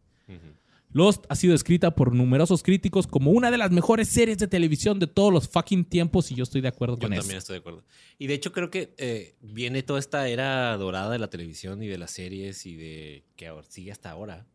Lost 0.90 1.26
ha 1.28 1.34
sido 1.36 1.54
escrita 1.54 1.94
por 1.94 2.14
numerosos 2.14 2.62
críticos 2.62 3.06
como 3.06 3.30
una 3.30 3.50
de 3.50 3.58
las 3.58 3.70
mejores 3.70 4.08
series 4.08 4.38
de 4.38 4.48
televisión 4.48 4.98
de 4.98 5.06
todos 5.06 5.30
los 5.30 5.46
fucking 5.46 5.84
tiempos 5.84 6.30
y 6.32 6.34
yo 6.34 6.44
estoy 6.44 6.62
de 6.62 6.68
acuerdo 6.68 6.96
Yo 6.96 7.00
con 7.02 7.12
eso. 7.12 7.20
también 7.22 7.38
estoy 7.38 7.54
de 7.54 7.60
acuerdo. 7.60 7.84
Y 8.18 8.26
de 8.26 8.34
hecho 8.34 8.52
creo 8.52 8.70
que 8.70 8.94
eh, 8.96 9.34
viene 9.42 9.82
toda 9.82 9.98
esta 10.00 10.26
era 10.28 10.74
dorada 10.78 11.10
de 11.10 11.18
la 11.18 11.28
televisión 11.28 11.82
y 11.82 11.88
de 11.88 11.98
las 11.98 12.10
series 12.12 12.64
y 12.64 12.76
de 12.76 13.22
que 13.36 13.48
ahora- 13.48 13.66
sigue 13.68 13.92
hasta 13.92 14.10
ahora. 14.10 14.46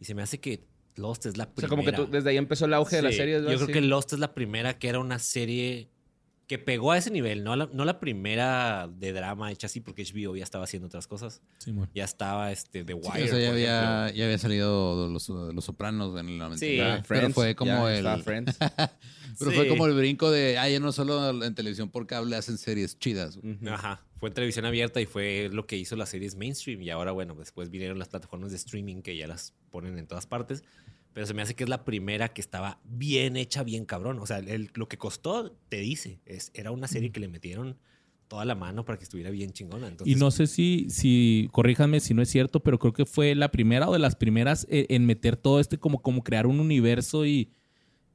Y 0.00 0.06
se 0.06 0.14
me 0.14 0.22
hace 0.22 0.40
que 0.40 0.64
Lost 0.96 1.26
es 1.26 1.36
la 1.36 1.44
O 1.44 1.46
sea, 1.46 1.54
primera. 1.54 1.70
como 1.70 1.84
que 1.84 1.92
tú- 1.92 2.06
desde 2.10 2.30
ahí 2.30 2.36
empezó 2.38 2.64
el 2.64 2.72
auge 2.74 2.96
de 2.96 3.02
las 3.02 3.12
Sí, 3.12 3.18
series. 3.18 3.42
Yo 3.42 3.48
creo 3.48 3.66
Sí. 3.66 3.72
que 3.72 3.80
Lost 3.82 4.14
es 4.14 4.18
la 4.18 4.32
primera 4.34 4.78
que 4.78 4.88
era 4.88 4.98
una 4.98 5.18
serie 5.18 5.88
que 6.46 6.58
pegó 6.58 6.92
a 6.92 6.98
ese 6.98 7.10
nivel, 7.10 7.44
no 7.44 7.56
la, 7.56 7.68
no 7.72 7.84
la 7.84 7.98
primera 8.00 8.88
de 8.92 9.12
drama 9.12 9.50
hecha 9.50 9.66
así, 9.68 9.80
porque 9.80 10.04
HBO 10.04 10.36
ya 10.36 10.44
estaba 10.44 10.64
haciendo 10.64 10.86
otras 10.88 11.06
cosas. 11.06 11.40
Ya 11.94 12.04
estaba 12.04 12.52
este, 12.52 12.84
The 12.84 12.92
Sí, 12.94 12.98
Wire. 13.02 13.24
o 13.24 13.28
sea, 13.28 13.38
ya 13.38 13.50
había, 13.50 14.10
ya 14.14 14.24
había 14.24 14.38
salido 14.38 15.08
los, 15.08 15.28
los 15.28 15.64
Sopranos 15.64 16.18
en 16.20 16.28
el 16.28 16.38
99. 16.38 16.58
Sí. 16.58 16.80
Ah, 16.80 17.02
pero 17.08 17.20
Friends, 17.20 17.34
fue 17.34 17.54
como 17.54 17.88
ya 17.88 17.96
el... 17.96 18.04
Pero 19.38 19.50
Sí. 19.50 19.56
fue 19.56 19.66
como 19.66 19.86
el 19.86 19.94
brinco 19.94 20.30
de, 20.30 20.58
ah, 20.58 20.68
ya 20.68 20.78
no 20.78 20.92
solo 20.92 21.42
en 21.42 21.54
televisión 21.54 21.88
por 21.88 22.06
cable 22.06 22.36
hacen 22.36 22.58
series 22.58 22.98
chidas. 22.98 23.38
Ajá, 23.66 24.04
fue 24.18 24.28
en 24.28 24.34
televisión 24.34 24.66
abierta 24.66 25.00
y 25.00 25.06
fue 25.06 25.48
lo 25.50 25.66
que 25.66 25.78
hizo 25.78 25.96
las 25.96 26.10
series 26.10 26.34
mainstream. 26.36 26.82
Y 26.82 26.90
ahora, 26.90 27.12
bueno, 27.12 27.34
después 27.34 27.70
vinieron 27.70 27.98
las 27.98 28.08
plataformas 28.08 28.50
de 28.50 28.58
streaming 28.58 29.00
que 29.00 29.16
ya 29.16 29.26
las 29.26 29.54
ponen 29.70 29.96
en 29.96 30.06
todas 30.06 30.26
partes. 30.26 30.64
Pero 31.14 31.26
se 31.26 31.34
me 31.34 31.42
hace 31.42 31.54
que 31.54 31.64
es 31.64 31.68
la 31.70 31.84
primera 31.84 32.28
que 32.32 32.40
estaba 32.40 32.80
bien 32.84 33.36
hecha, 33.36 33.62
bien 33.62 33.84
cabrón. 33.84 34.18
O 34.18 34.26
sea, 34.26 34.38
el- 34.38 34.70
lo 34.74 34.88
que 34.88 34.96
costó, 34.98 35.52
te 35.68 35.78
dice, 35.78 36.20
es, 36.24 36.50
era 36.54 36.70
una 36.70 36.88
serie 36.88 37.10
que 37.12 37.20
le 37.20 37.28
metieron 37.28 37.76
toda 38.28 38.46
la 38.46 38.54
mano 38.54 38.86
para 38.86 38.96
que 38.96 39.04
estuviera 39.04 39.28
bien 39.30 39.52
chingona. 39.52 39.88
Entonces, 39.88 40.16
Y 40.16 40.18
no 40.18 40.30
sé 40.30 40.46
si, 40.46 40.86
si, 40.88 41.50
corríjanme 41.52 42.00
si 42.00 42.14
no 42.14 42.22
es 42.22 42.30
cierto, 42.30 42.60
pero 42.60 42.78
creo 42.78 42.94
que 42.94 43.04
fue 43.04 43.34
la 43.34 43.50
primera 43.50 43.90
o 43.90 43.92
de 43.92 43.98
las 43.98 44.16
primeras 44.16 44.66
eh, 44.70 44.86
en 44.88 45.04
meter 45.04 45.36
todo 45.36 45.60
este, 45.60 45.76
como, 45.78 46.00
como 46.00 46.22
crear 46.24 46.46
un 46.46 46.58
universo 46.60 47.26
y, 47.26 47.50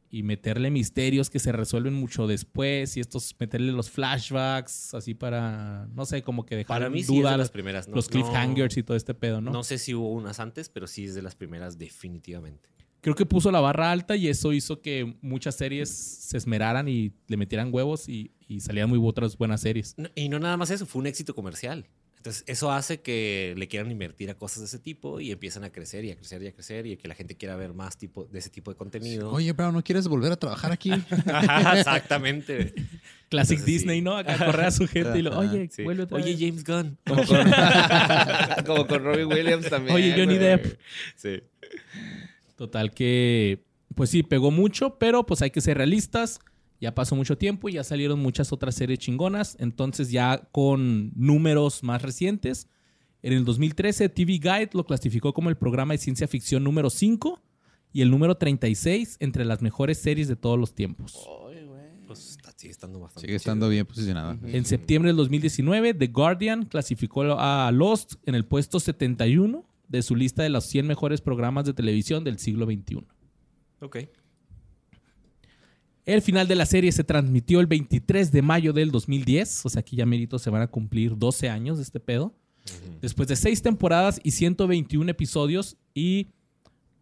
y 0.10 0.24
meterle 0.24 0.72
misterios 0.72 1.30
que 1.30 1.38
se 1.38 1.52
resuelven 1.52 1.94
mucho 1.94 2.26
después 2.26 2.98
y 2.98 3.00
estos, 3.00 3.36
meterle 3.40 3.72
los 3.74 3.92
flashbacks, 3.92 4.96
así 4.96 5.14
para, 5.14 5.88
no 5.94 6.08
sé, 6.08 6.24
como 6.24 6.48
que 6.48 6.56
dejar 6.56 6.80
para 6.80 6.90
mí 6.90 7.00
sí 7.00 7.02
es 7.02 7.08
duda 7.20 7.32
de 7.34 7.38
las 7.38 7.46
las- 7.46 7.52
primeras. 7.52 7.88
No, 7.88 7.96
los 7.98 8.10
cliffhangers 8.10 8.76
y 8.78 8.82
todo 8.82 8.98
este 8.98 9.14
pedo, 9.14 9.40
¿no? 9.40 9.52
No 9.52 9.64
sé 9.64 9.78
si 9.78 9.94
hubo 9.94 10.12
unas 10.14 10.40
antes, 10.40 10.70
pero 10.70 10.88
sí 10.88 11.06
es 11.06 11.14
de 11.14 11.22
las 11.22 11.36
primeras 11.36 11.78
definitivamente. 11.78 12.70
Creo 13.08 13.16
que 13.16 13.26
puso 13.26 13.52
la 13.52 13.62
barra 13.62 13.90
alta 13.90 14.18
y 14.18 14.28
eso 14.28 14.52
hizo 14.52 14.82
que 14.82 15.16
muchas 15.22 15.56
series 15.56 15.88
se 15.90 16.36
esmeraran 16.36 16.90
y 16.90 17.14
le 17.30 17.38
metieran 17.38 17.70
huevos 17.74 18.10
y, 18.10 18.32
y 18.50 18.60
salían 18.60 18.90
muy 18.90 19.00
otras 19.02 19.38
buenas 19.38 19.62
series. 19.62 19.94
No- 19.98 20.10
y 20.14 20.28
no 20.28 20.40
nada 20.40 20.58
más 20.58 20.72
eso, 20.72 20.86
fue 20.86 21.00
un 21.00 21.08
éxito 21.08 21.34
comercial. 21.34 21.88
Entonces, 22.18 22.44
eso 22.48 22.70
hace 22.70 23.00
que 23.00 23.54
le 23.56 23.70
quieran 23.70 23.90
invertir 23.92 24.30
a 24.30 24.34
cosas 24.34 24.60
de 24.60 24.66
ese 24.66 24.80
tipo 24.80 25.22
y 25.22 25.32
empiezan 25.32 25.64
a 25.64 25.70
crecer 25.72 26.04
y 26.04 26.12
a 26.12 26.18
crecer 26.18 26.44
y 26.44 26.48
a 26.48 26.52
crecer 26.52 26.86
y 26.86 26.98
que 26.98 27.08
la 27.08 27.16
gente 27.16 27.38
quiera 27.38 27.56
ver 27.56 27.74
más 27.74 27.98
tipo 27.98 28.26
de 28.26 28.40
ese 28.40 28.50
tipo 28.50 28.72
de 28.72 28.76
contenido. 28.76 29.32
Oye, 29.32 29.54
pero 29.54 29.72
¿no 29.72 29.82
quieres 29.82 30.06
volver 30.10 30.34
a 30.34 30.36
trabajar 30.36 30.74
aquí? 30.74 30.92
Ajá, 30.92 31.78
exactamente. 31.80 32.74
Classic 33.30 33.58
Entonces, 33.60 33.66
sí. 33.66 33.72
Disney, 33.72 34.02
¿no? 34.02 34.18
Acá 34.18 34.38
correr 34.46 34.66
a 34.66 34.72
su 34.72 34.86
gente 34.88 35.18
y 35.20 35.22
lo, 35.22 35.38
oye, 35.38 35.70
Sí. 35.72 35.84
vuelve 35.84 36.04
otra 36.04 36.18
Oye, 36.18 36.32
vez. 36.32 36.40
James 36.40 36.64
Gunn. 36.66 36.98
Como 37.08 37.24
con, 37.26 37.38
como 38.66 38.88
con 38.88 39.04
Robbie 39.04 39.24
Williams 39.26 39.70
también. 39.70 39.96
Oye, 39.96 40.14
Johnny. 40.18 40.38
Depp. 40.38 40.78
Sí. 41.16 41.40
Total 42.58 42.92
que, 42.92 43.64
pues 43.96 44.10
sí, 44.10 44.24
pegó 44.24 44.52
mucho, 44.52 44.98
pero 45.00 45.26
pues 45.26 45.42
hay 45.42 45.52
que 45.52 45.62
ser 45.62 45.78
realistas. 45.78 46.40
Ya 46.82 46.94
pasó 46.94 47.16
mucho 47.16 47.38
tiempo 47.38 47.70
y 47.70 47.74
ya 47.74 47.84
salieron 47.86 48.20
muchas 48.20 48.52
otras 48.52 48.76
series 48.76 49.00
chingonas. 49.00 49.56
Entonces 49.60 50.12
ya 50.12 50.50
con 50.52 51.12
números 51.16 51.82
más 51.84 52.02
recientes, 52.02 52.68
en 53.24 53.34
el 53.34 53.46
2013 53.46 54.10
TV 54.10 54.34
Guide 54.34 54.70
lo 54.74 54.86
clasificó 54.86 55.34
como 55.34 55.50
el 55.50 55.56
programa 55.58 55.94
de 55.94 55.98
ciencia 56.00 56.28
ficción 56.28 56.64
número 56.64 56.90
5 56.90 57.42
y 57.94 58.02
el 58.02 58.12
número 58.12 58.36
36 58.36 59.18
entre 59.22 59.46
las 59.46 59.62
mejores 59.62 59.98
series 60.00 60.28
de 60.28 60.36
todos 60.36 60.60
los 60.60 60.76
tiempos. 60.76 61.18
Pues 62.06 62.30
está- 62.32 62.54
sigue 62.56 62.72
estando 62.72 63.00
bastante 63.00 63.28
Sigue 63.28 63.36
estando 63.36 63.66
chido. 63.66 63.70
bien 63.72 63.86
posicionada. 63.86 64.38
En 64.46 64.66
septiembre 64.66 65.10
del 65.10 65.18
2019, 65.18 65.94
The 65.94 66.08
Guardian 66.08 66.66
clasificó 66.66 67.24
a 67.38 67.70
Lost 67.72 68.14
en 68.26 68.34
el 68.36 68.46
puesto 68.46 68.80
71 68.80 69.66
de 69.88 70.02
su 70.02 70.16
lista 70.16 70.44
de 70.44 70.50
los 70.50 70.66
100 70.66 70.86
mejores 70.88 71.22
programas 71.22 71.66
de 71.66 71.74
televisión 71.74 72.24
del 72.24 72.40
siglo 72.40 72.66
XXI. 72.66 73.06
Ok. 73.82 73.98
El 76.06 76.22
final 76.22 76.48
de 76.48 76.56
la 76.56 76.66
serie 76.66 76.92
se 76.94 77.04
transmitió 77.04 77.60
el 77.60 77.68
23 77.68 78.32
de 78.32 78.42
mayo 78.42 78.72
del 78.72 78.92
2010, 78.92 79.66
o 79.66 79.70
sea, 79.70 79.82
aquí 79.82 79.98
ya 79.98 80.06
méritos 80.06 80.42
se 80.42 80.50
van 80.50 80.62
a 80.62 80.68
cumplir 80.68 81.18
12 81.18 81.50
años 81.50 81.78
de 81.78 81.84
este 81.84 82.00
pedo. 82.00 82.34
Después 83.02 83.28
de 83.28 83.36
6 83.36 83.62
temporadas 83.62 84.20
y 84.24 84.32
121 84.32 85.10
episodios 85.12 85.78
y 85.94 86.28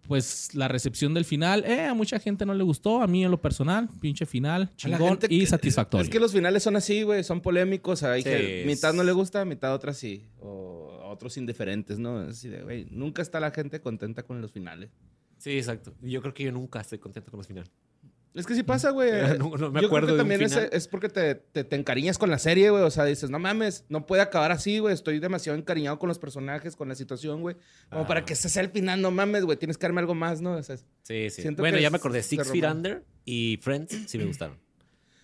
pues 0.08 0.54
la 0.54 0.67
recepción 0.67 1.15
del 1.15 1.26
final, 1.26 1.63
eh, 1.65 1.86
a 1.86 1.93
mucha 1.95 2.19
gente 2.19 2.45
no 2.45 2.54
le 2.54 2.63
gustó, 2.63 3.02
a 3.02 3.08
mí 3.08 3.26
en 3.26 3.32
lo 3.32 3.41
personal, 3.41 3.89
pinche 4.00 4.28
final, 4.28 4.71
chingón 4.76 5.17
y 5.30 5.39
que- 5.39 5.48
satisfactorio. 5.48 6.04
Es 6.04 6.10
que 6.12 6.19
los 6.19 6.32
finales 6.32 6.62
son 6.62 6.76
así, 6.76 7.02
güey, 7.02 7.24
son 7.24 7.41
polémicos. 7.41 8.04
Hay 8.04 8.21
Sí, 8.21 8.30
que 8.30 8.62
es- 8.62 8.67
mitad 8.67 8.93
no 8.93 9.04
le 9.04 9.12
gusta, 9.13 9.43
mitad 9.45 9.74
otra 9.74 9.93
sí. 9.95 10.28
O 10.39 10.85
otros 11.15 11.36
indiferentes, 11.38 11.97
¿no? 11.99 12.21
Es 12.23 12.38
así 12.38 12.49
de, 12.49 12.62
güey, 12.62 12.86
nunca 12.91 13.21
está 13.21 13.39
la 13.39 13.51
gente 13.51 13.82
contenta 13.82 14.23
con 14.23 14.41
los 14.41 14.51
finales. 14.51 14.91
Sí, 15.38 15.58
exacto. 15.58 15.93
Yo 16.01 16.21
creo 16.21 16.34
que 16.34 16.43
yo 16.43 16.51
nunca 16.51 16.80
estoy 16.82 16.99
contento 16.99 17.32
con 17.32 17.39
los 17.39 17.47
finales. 17.47 17.71
Es 18.34 18.45
que 18.45 18.54
sí 18.54 18.63
pasa, 18.63 18.89
güey. 18.89 19.10
No- 19.39 19.56
no 19.56 19.71
me 19.71 19.80
Yo 19.82 19.88
acuerdo 19.88 19.89
creo 19.89 19.99
que 19.99 20.06
de 20.08 20.12
un 20.13 20.17
también 20.17 20.41
es, 20.41 20.54
final. 20.54 20.69
es 20.73 20.88
porque 20.89 21.08
te, 21.08 21.36
te, 21.36 21.63
te 21.63 21.75
encariñas 21.78 22.17
con 22.17 22.30
la 22.30 22.38
serie, 22.38 22.69
güey. 22.69 22.84
O 22.84 22.91
sea, 22.91 23.06
dices, 23.06 23.30
no 23.30 23.39
mames, 23.39 23.86
no 23.88 24.06
puede 24.06 24.21
acabar 24.21 24.51
así, 24.51 24.80
güey. 24.80 24.93
Estoy 24.93 25.19
demasiado 25.19 25.58
encariñado 25.58 25.99
con 25.99 26.10
los 26.10 26.19
personajes, 26.19 26.75
con 26.75 26.89
la 26.89 26.95
situación, 26.95 27.39
güey. 27.41 27.56
Como 27.89 28.04
Ah. 28.04 28.08
para 28.08 28.25
que 28.25 28.34
ese 28.34 28.49
sea 28.49 28.62
el 28.63 28.69
final, 28.71 29.01
no 29.01 29.10
mames, 29.12 29.45
güey. 29.45 29.58
Tienes 29.58 29.78
que 29.78 29.84
darme 29.84 30.01
algo 30.01 30.15
más, 30.15 30.41
¿no? 30.41 30.56
O 30.56 30.63
sea, 30.63 30.75
Sí, 31.04 31.30
sí. 31.30 31.49
Bueno, 31.58 31.78
ya 31.80 31.89
me 31.89 31.95
es- 31.97 32.01
acordé. 32.01 32.23
Six 32.23 32.51
Feet. 32.51 32.65
Under 32.65 33.06
y 33.23 33.58
Friends 33.62 33.97
sí 34.08 34.17
me 34.17 34.25
gustaron. 34.25 34.58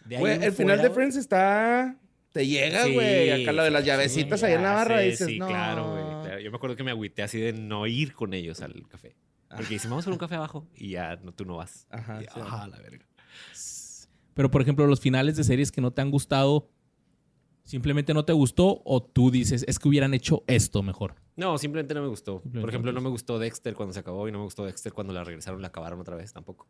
Güey, 0.10 0.44
el 0.44 0.54
final 0.54 0.82
de 0.82 0.90
Friends 0.90 1.16
está... 1.18 1.98
Te 2.32 2.48
llega, 2.48 2.86
Sí, 2.86 2.94
güey. 2.94 3.30
Acá 3.44 3.52
lo 3.52 3.64
de 3.64 3.72
las 3.72 3.82
sí, 3.82 3.88
llavecitas 3.88 4.40
sí, 4.40 4.46
ahí 4.46 4.54
en 4.54 4.64
la 4.64 4.74
barra. 4.74 5.04
y 5.06 5.12
dices, 5.12 5.28
sí, 5.28 5.38
no. 5.40 5.48
claro, 5.48 5.92
güey. 5.92 6.04
claro. 6.24 6.40
Yo 6.40 6.50
me 6.52 6.56
acuerdo 6.58 6.76
que 6.76 6.84
me 6.84 6.92
agüité 6.92 7.24
así 7.24 7.40
de 7.40 7.54
no 7.54 7.88
ir 7.88 8.14
con 8.14 8.34
ellos 8.34 8.62
al 8.62 8.88
café. 8.88 9.16
Porque 9.50 9.74
dicen, 9.74 9.90
vamos 9.90 10.06
por 10.06 10.14
un 10.14 10.20
café 10.20 10.36
abajo 10.36 10.66
y 10.74 10.92
ya 10.92 11.18
no, 11.18 11.34
tú 11.34 11.44
no 11.44 11.58
vas. 11.58 11.86
Ajá, 11.90 12.22
Y, 12.22 12.26
sí. 12.26 12.32
ah, 12.36 12.68
la 12.72 12.78
verga. 12.80 13.06
Pero, 14.34 14.50
por 14.50 14.62
ejemplo, 14.62 14.88
los 14.88 15.02
finales 15.02 15.36
de 15.36 15.44
series 15.44 15.72
que 15.74 15.82
no 15.82 15.92
te 15.92 16.02
han 16.02 16.10
gustado, 16.10 16.70
simplemente 17.66 18.14
no 18.14 18.24
te 18.24 18.32
gustó 18.32 18.82
o 18.86 19.04
tú 19.04 19.30
dices, 19.30 19.66
es 19.68 19.78
que 19.78 19.90
hubieran 19.90 20.14
hecho 20.14 20.44
esto 20.48 20.82
mejor. 20.84 21.16
No, 21.36 21.58
simplemente 21.58 21.94
no 21.94 22.02
me 22.02 22.08
gustó. 22.08 22.42
Por 22.42 22.70
ejemplo, 22.70 22.94
no 22.94 23.02
me 23.02 23.10
gustó 23.10 23.40
Dexter 23.40 23.74
cuando 23.74 23.94
se 23.94 24.00
acabó 24.00 24.28
y 24.30 24.32
no 24.32 24.38
me 24.38 24.46
gustó 24.46 24.66
Dexter 24.66 24.94
cuando 24.94 25.12
la 25.12 25.24
regresaron 25.26 25.60
y 25.60 25.64
la 25.64 25.68
acabaron 25.68 26.00
otra 26.00 26.16
vez 26.16 26.32
tampoco. 26.32 26.68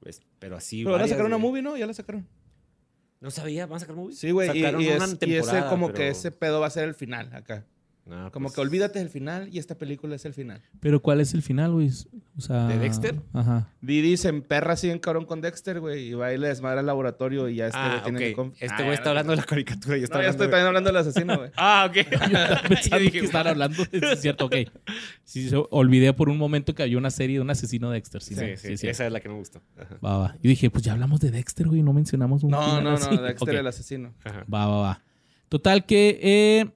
Pues, 0.00 0.20
pero 0.38 0.56
así. 0.56 0.82
Pero 0.84 0.96
van 0.96 1.02
a 1.04 1.08
sacar 1.08 1.24
una 1.24 1.38
movie, 1.38 1.62
¿no? 1.62 1.76
Ya 1.76 1.86
la 1.86 1.94
sacaron. 1.94 2.28
No 3.20 3.30
sabía, 3.30 3.66
¿van 3.66 3.76
a 3.76 3.80
sacar 3.80 3.96
movie? 3.96 4.14
Sí, 4.14 4.30
güey. 4.30 4.50
Y, 4.56 4.62
Sacaron 4.62 4.80
y 4.80 4.88
una 4.88 5.04
es, 5.04 5.16
y 5.20 5.34
ese 5.34 5.64
como 5.68 5.92
que 5.92 6.08
ese 6.08 6.30
pedo 6.30 6.60
va 6.60 6.68
a 6.68 6.70
ser 6.70 6.84
el 6.84 6.94
final 6.94 7.34
acá. 7.34 7.64
No, 8.08 8.32
Como 8.32 8.44
pues, 8.46 8.54
que 8.54 8.60
olvídate 8.62 8.98
del 9.00 9.10
final 9.10 9.48
y 9.52 9.58
esta 9.58 9.74
película 9.76 10.16
es 10.16 10.24
el 10.24 10.32
final. 10.32 10.62
Pero 10.80 11.02
¿cuál 11.02 11.20
es 11.20 11.34
el 11.34 11.42
final, 11.42 11.72
güey? 11.72 11.90
O 12.38 12.40
sea, 12.40 12.66
¿De 12.66 12.78
Dexter? 12.78 13.20
Ajá. 13.34 13.68
Didi 13.82 14.16
se 14.16 14.28
emperra 14.30 14.72
así 14.72 14.88
en 14.88 14.98
cabrón 14.98 15.26
con 15.26 15.42
Dexter, 15.42 15.78
güey, 15.80 16.08
y 16.08 16.14
va 16.14 16.32
y 16.32 16.38
le 16.38 16.48
desmadra 16.48 16.80
el 16.80 16.86
laboratorio 16.86 17.48
y 17.50 17.56
ya 17.56 17.66
este 17.66 17.78
Ah, 17.78 18.00
tiene 18.02 18.30
ok. 18.32 18.38
conf- 18.38 18.52
Este 18.60 18.68
Ah, 18.70 18.82
güey 18.82 18.92
está 18.94 19.04
no, 19.04 19.10
hablando 19.10 19.32
de 19.32 19.36
la 19.36 19.42
caricatura 19.44 19.98
y 19.98 20.00
yo 20.00 20.06
No, 20.08 20.14
hablando 20.16 20.30
estoy 20.30 20.46
de- 20.46 20.50
también 20.50 20.66
hablando 20.68 20.88
del 20.88 20.96
asesino, 20.96 21.36
güey. 21.36 21.50
Ah, 21.58 21.86
ok. 21.90 21.96
Pensando 22.68 22.96
Yo 22.96 22.98
dije, 22.98 23.18
que 23.20 23.24
estaban 23.26 23.46
"What?". 23.46 23.52
hablando. 23.52 23.82
Es 23.92 24.20
cierto, 24.22 24.46
ok. 24.46 24.54
Sí, 25.24 25.50
olvidé 25.70 26.12
por 26.14 26.30
un 26.30 26.38
momento 26.38 26.74
que 26.74 26.82
había 26.84 26.96
una 26.96 27.10
serie 27.10 27.36
de 27.36 27.42
un 27.42 27.50
asesino 27.50 27.90
de 27.90 27.94
Dexter. 27.96 28.22
Sí, 28.22 28.34
Sí, 28.34 28.40
sí, 28.56 28.68
sí, 28.68 28.76
sí. 28.78 28.86
esa 28.88 29.04
es 29.06 29.12
la 29.12 29.20
que 29.20 29.28
no 29.28 29.34
me 29.34 29.40
gustó. 29.40 29.60
Ajá. 29.76 29.98
Va, 30.02 30.16
va. 30.16 30.36
Y 30.42 30.48
dije, 30.48 30.70
pues 30.70 30.82
ya 30.82 30.92
hablamos 30.92 31.20
de 31.20 31.30
Dexter, 31.30 31.68
güey. 31.68 31.82
No 31.82 31.92
mencionamos 31.92 32.42
un 32.42 32.52
No, 32.52 32.62
final 32.62 32.84
no, 32.84 32.90
así. 32.94 33.14
no, 33.14 33.20
Dexter 33.22 33.54
Ok. 33.54 33.60
el 33.60 33.66
asesino. 33.66 34.14
Ajá. 34.24 34.46
Va, 34.52 34.66
va, 34.66 34.76
va. 34.80 35.02
Total 35.50 35.84
que... 35.84 36.18
eh, 36.22 36.70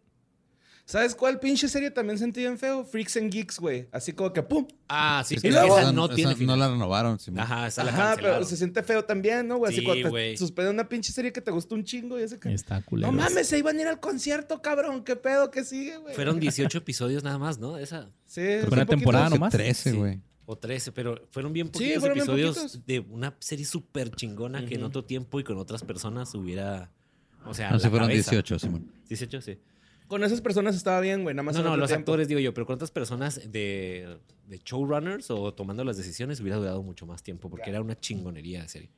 ¿Sabes 0.84 1.14
cuál 1.14 1.38
pinche 1.38 1.68
serie 1.68 1.90
también 1.90 2.18
sentí 2.18 2.40
bien 2.40 2.58
feo? 2.58 2.84
Freaks 2.84 3.16
and 3.16 3.32
Geeks, 3.32 3.58
güey. 3.60 3.88
Así 3.92 4.12
como 4.12 4.32
que 4.32 4.42
¡pum! 4.42 4.66
Ah, 4.88 5.22
sí, 5.24 5.36
Es 5.36 5.42
que 5.42 5.48
que 5.48 5.54
luego- 5.54 5.78
esa 5.78 5.92
no 5.92 6.06
esa 6.06 6.14
tiene 6.14 6.34
final. 6.34 6.58
no 6.58 6.64
la 6.66 6.70
renovaron. 6.72 7.18
Simón. 7.18 7.40
Ajá, 7.40 7.68
esa 7.68 7.84
la 7.84 7.92
Ajá, 7.92 8.16
pero 8.20 8.44
se 8.44 8.56
siente 8.56 8.82
feo 8.82 9.04
también, 9.04 9.46
¿no, 9.48 9.56
güey? 9.58 9.72
Así 9.72 9.80
Sí, 9.80 9.86
cuando 9.86 10.02
te 10.04 10.10
güey. 10.10 10.36
suspenden 10.36 10.74
una 10.74 10.88
pinche 10.88 11.12
serie 11.12 11.32
que 11.32 11.40
te 11.40 11.50
gustó 11.50 11.76
un 11.76 11.84
chingo 11.84 12.18
y 12.18 12.22
ese 12.24 12.38
que... 12.38 12.52
Está 12.52 12.82
culero. 12.82 13.10
No 13.12 13.16
mames, 13.22 13.46
se 13.46 13.58
iban 13.58 13.78
a 13.78 13.80
ir 13.80 13.86
al 13.86 14.00
concierto, 14.00 14.60
cabrón. 14.60 15.04
¿Qué 15.04 15.16
pedo 15.16 15.50
que 15.50 15.64
sigue, 15.64 15.96
güey? 15.98 16.14
Fueron 16.14 16.38
18 16.40 16.76
episodios 16.78 17.22
nada 17.22 17.38
más, 17.38 17.58
¿no? 17.58 17.78
Esa. 17.78 18.10
Sí, 18.26 18.42
son 18.64 18.72
una 18.72 18.84
temporada 18.86 19.30
nomás. 19.30 19.52
13, 19.52 19.92
Sí. 19.92 19.96
güey. 19.96 20.20
O 20.44 20.58
13, 20.58 20.90
pero 20.90 21.26
fueron 21.30 21.52
bien 21.52 21.68
Sí, 21.68 21.72
poquitos 21.74 22.02
bien 22.02 22.12
episodios 22.18 22.56
poquitos. 22.58 22.86
de 22.86 22.98
una 23.00 23.34
serie 23.38 23.64
súper 23.64 24.10
chingona 24.10 24.66
que 24.66 24.74
en 24.74 24.82
otro 24.82 25.04
tiempo 25.04 25.38
y 25.38 25.44
con 25.44 25.56
otras 25.56 25.82
personas 25.84 26.34
hubiera. 26.34 26.90
O 27.46 27.54
sea, 27.54 27.68
No, 27.70 27.76
la 27.76 27.80
si 27.82 27.88
fueron 27.88 28.08
cabeza. 28.08 28.30
18, 28.32 28.58
Simón. 28.58 28.90
18, 29.08 29.40
sí. 29.40 29.58
Con 30.12 30.22
esas 30.24 30.42
personas 30.42 30.76
estaba 30.76 31.00
bien, 31.00 31.22
güey. 31.22 31.34
Nada 31.34 31.42
más 31.42 31.56
No, 31.56 31.62
no, 31.62 31.74
los 31.74 31.88
tiempo. 31.88 32.00
actores, 32.02 32.28
digo 32.28 32.38
yo, 32.38 32.52
pero 32.52 32.66
con 32.66 32.74
otras 32.74 32.90
personas 32.90 33.40
de, 33.50 34.18
de 34.46 34.60
showrunners 34.62 35.30
o 35.30 35.54
tomando 35.54 35.84
las 35.84 35.96
decisiones 35.96 36.38
hubiera 36.40 36.58
durado 36.58 36.82
mucho 36.82 37.06
más 37.06 37.22
tiempo 37.22 37.48
porque 37.48 37.70
era 37.70 37.80
una 37.80 37.98
chingonería 37.98 38.60
de 38.60 38.68
serie. 38.68 38.90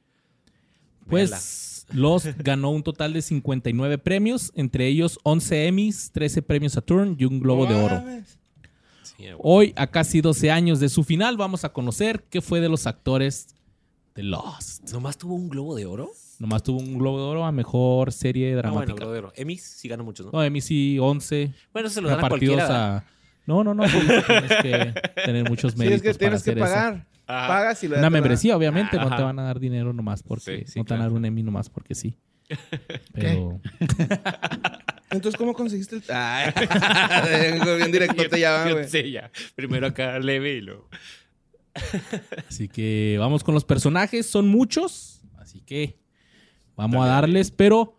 Véanla. 1.07 1.37
Pues 1.37 1.87
Lost 1.93 2.27
ganó 2.39 2.71
un 2.71 2.83
total 2.83 3.13
de 3.13 3.23
59 3.23 3.99
premios, 3.99 4.51
entre 4.57 4.89
ellos 4.89 5.21
11 5.23 5.69
Emmys, 5.69 6.11
13 6.11 6.43
premios 6.43 6.73
Saturn 6.73 7.15
y 7.17 7.27
un 7.27 7.39
Globo 7.39 7.67
de 7.67 7.75
Oro. 7.77 8.03
Sí. 9.05 9.27
Hoy, 9.39 9.73
a 9.77 9.87
casi 9.87 10.21
12 10.21 10.51
años 10.51 10.81
de 10.81 10.89
su 10.89 11.05
final, 11.05 11.37
vamos 11.37 11.63
a 11.63 11.73
conocer 11.73 12.25
qué 12.29 12.41
fue 12.43 12.59
de 12.61 12.69
los 12.69 12.89
actores 12.89 13.55
de 14.17 14.25
Lost. 14.25 14.91
¿Nomás 14.91 15.17
tuvo 15.17 15.37
un 15.37 15.49
globo 15.49 15.77
de 15.77 15.87
oro? 15.87 16.11
Nomás 16.41 16.63
tuvo 16.63 16.79
un 16.81 16.99
Globo 16.99 17.19
de 17.19 17.25
Oro 17.25 17.45
a 17.45 17.53
mejor 17.53 18.13
serie 18.13 18.49
Ah, 18.51 18.55
bueno, 18.55 18.63
dramática. 18.71 18.95
globo 18.97 19.13
de 19.13 19.19
oro. 19.19 19.33
Emmys 19.37 19.63
sí 19.63 19.89
ganó 19.89 20.05
muchos, 20.05 20.27
¿no? 20.27 20.33
no, 20.33 20.43
Emmy 20.43 20.61
sí, 20.61 20.99
11. 21.01 21.53
Bueno, 21.73 21.89
se 21.89 22.01
lo 22.01 22.09
dan 22.09 22.25
a 22.25 22.29
cualquiera. 22.29 23.05
No, 23.47 23.63
no, 23.63 23.75
no. 23.75 23.83
pues, 23.83 24.27
tienes 24.27 24.53
que 24.63 24.95
tener 25.25 25.49
muchos 25.49 25.73
Sí, 25.73 25.79
méritos 25.79 25.97
es 25.97 26.03
que 26.03 26.09
para 26.27 26.39
tienes 26.39 26.43
que 26.43 26.51
hacer 26.51 26.59
eso. 26.59 26.67
pagar. 26.67 27.07
Ajá. 27.27 27.49
Pagas 27.49 27.85
y 27.85 27.89
lo 27.89 27.99
Una 27.99 28.11
membresía, 28.11 28.57
obviamente, 28.57 28.97
no 28.99 29.15
te 29.15 29.23
van 29.23 29.39
a 29.39 29.43
dar 29.45 29.59
dinero 29.61 29.93
nomás 29.93 30.23
porque... 30.23 30.65
Sí, 30.67 30.73
sí, 30.73 30.79
no 30.79 30.85
te 30.85 30.95
van 30.95 31.01
a 31.03 31.05
dar 31.05 31.13
un 31.13 31.25
Emmy 31.25 31.43
nomás 31.43 31.69
porque 31.71 31.95
sí. 31.95 32.17
Pero... 33.13 33.61
Entonces, 35.11 35.39
¿cómo 35.39 35.55
conseguiste 35.55 35.97
el...? 35.97 36.03
Ay, 36.09 36.53
bien 37.79 37.93
directo 37.93 38.29
te 38.29 38.41
llaman, 38.41 38.73
güey. 38.73 38.89
Sí, 38.89 39.13
ya. 39.13 39.31
Primero 39.55 39.87
acá 39.87 40.19
leve 40.19 40.55
y 40.55 40.61
luego. 40.61 40.89
Así 42.49 42.69
que 42.69 43.17
vamos 43.19 43.45
con 43.45 43.55
los 43.55 43.65
personajes. 43.65 44.27
Son 44.27 44.49
muchos. 44.49 45.23
Así 45.39 45.61
que 45.61 45.99
vamos 46.77 47.05
a 47.05 47.09
darles, 47.09 47.51
pero 47.51 47.99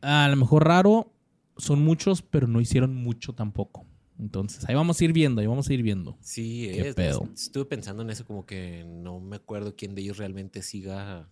a 0.00 0.28
lo 0.28 0.36
mejor 0.36 0.66
raro. 0.66 1.12
Son 1.56 1.82
muchos, 1.84 2.22
pero 2.22 2.46
no 2.46 2.60
hicieron 2.60 2.94
mucho 2.94 3.34
tampoco. 3.34 3.84
Entonces, 4.18 4.66
ahí 4.68 4.74
vamos 4.74 4.98
a 5.00 5.04
ir 5.04 5.12
viendo, 5.12 5.40
ahí 5.42 5.46
vamos 5.46 5.68
a 5.68 5.74
ir 5.74 5.82
viendo. 5.82 6.16
Sí, 6.20 6.70
¿Qué 6.72 6.88
es- 6.88 6.94
pedo? 6.94 7.28
estuve 7.34 7.66
pensando 7.66 8.02
en 8.02 8.08
eso 8.10 8.24
como 8.24 8.46
que 8.46 8.84
no 8.86 9.20
me 9.20 9.36
acuerdo 9.36 9.76
quién 9.76 9.94
de 9.94 10.00
ellos 10.02 10.16
realmente 10.16 10.62
siga 10.62 11.28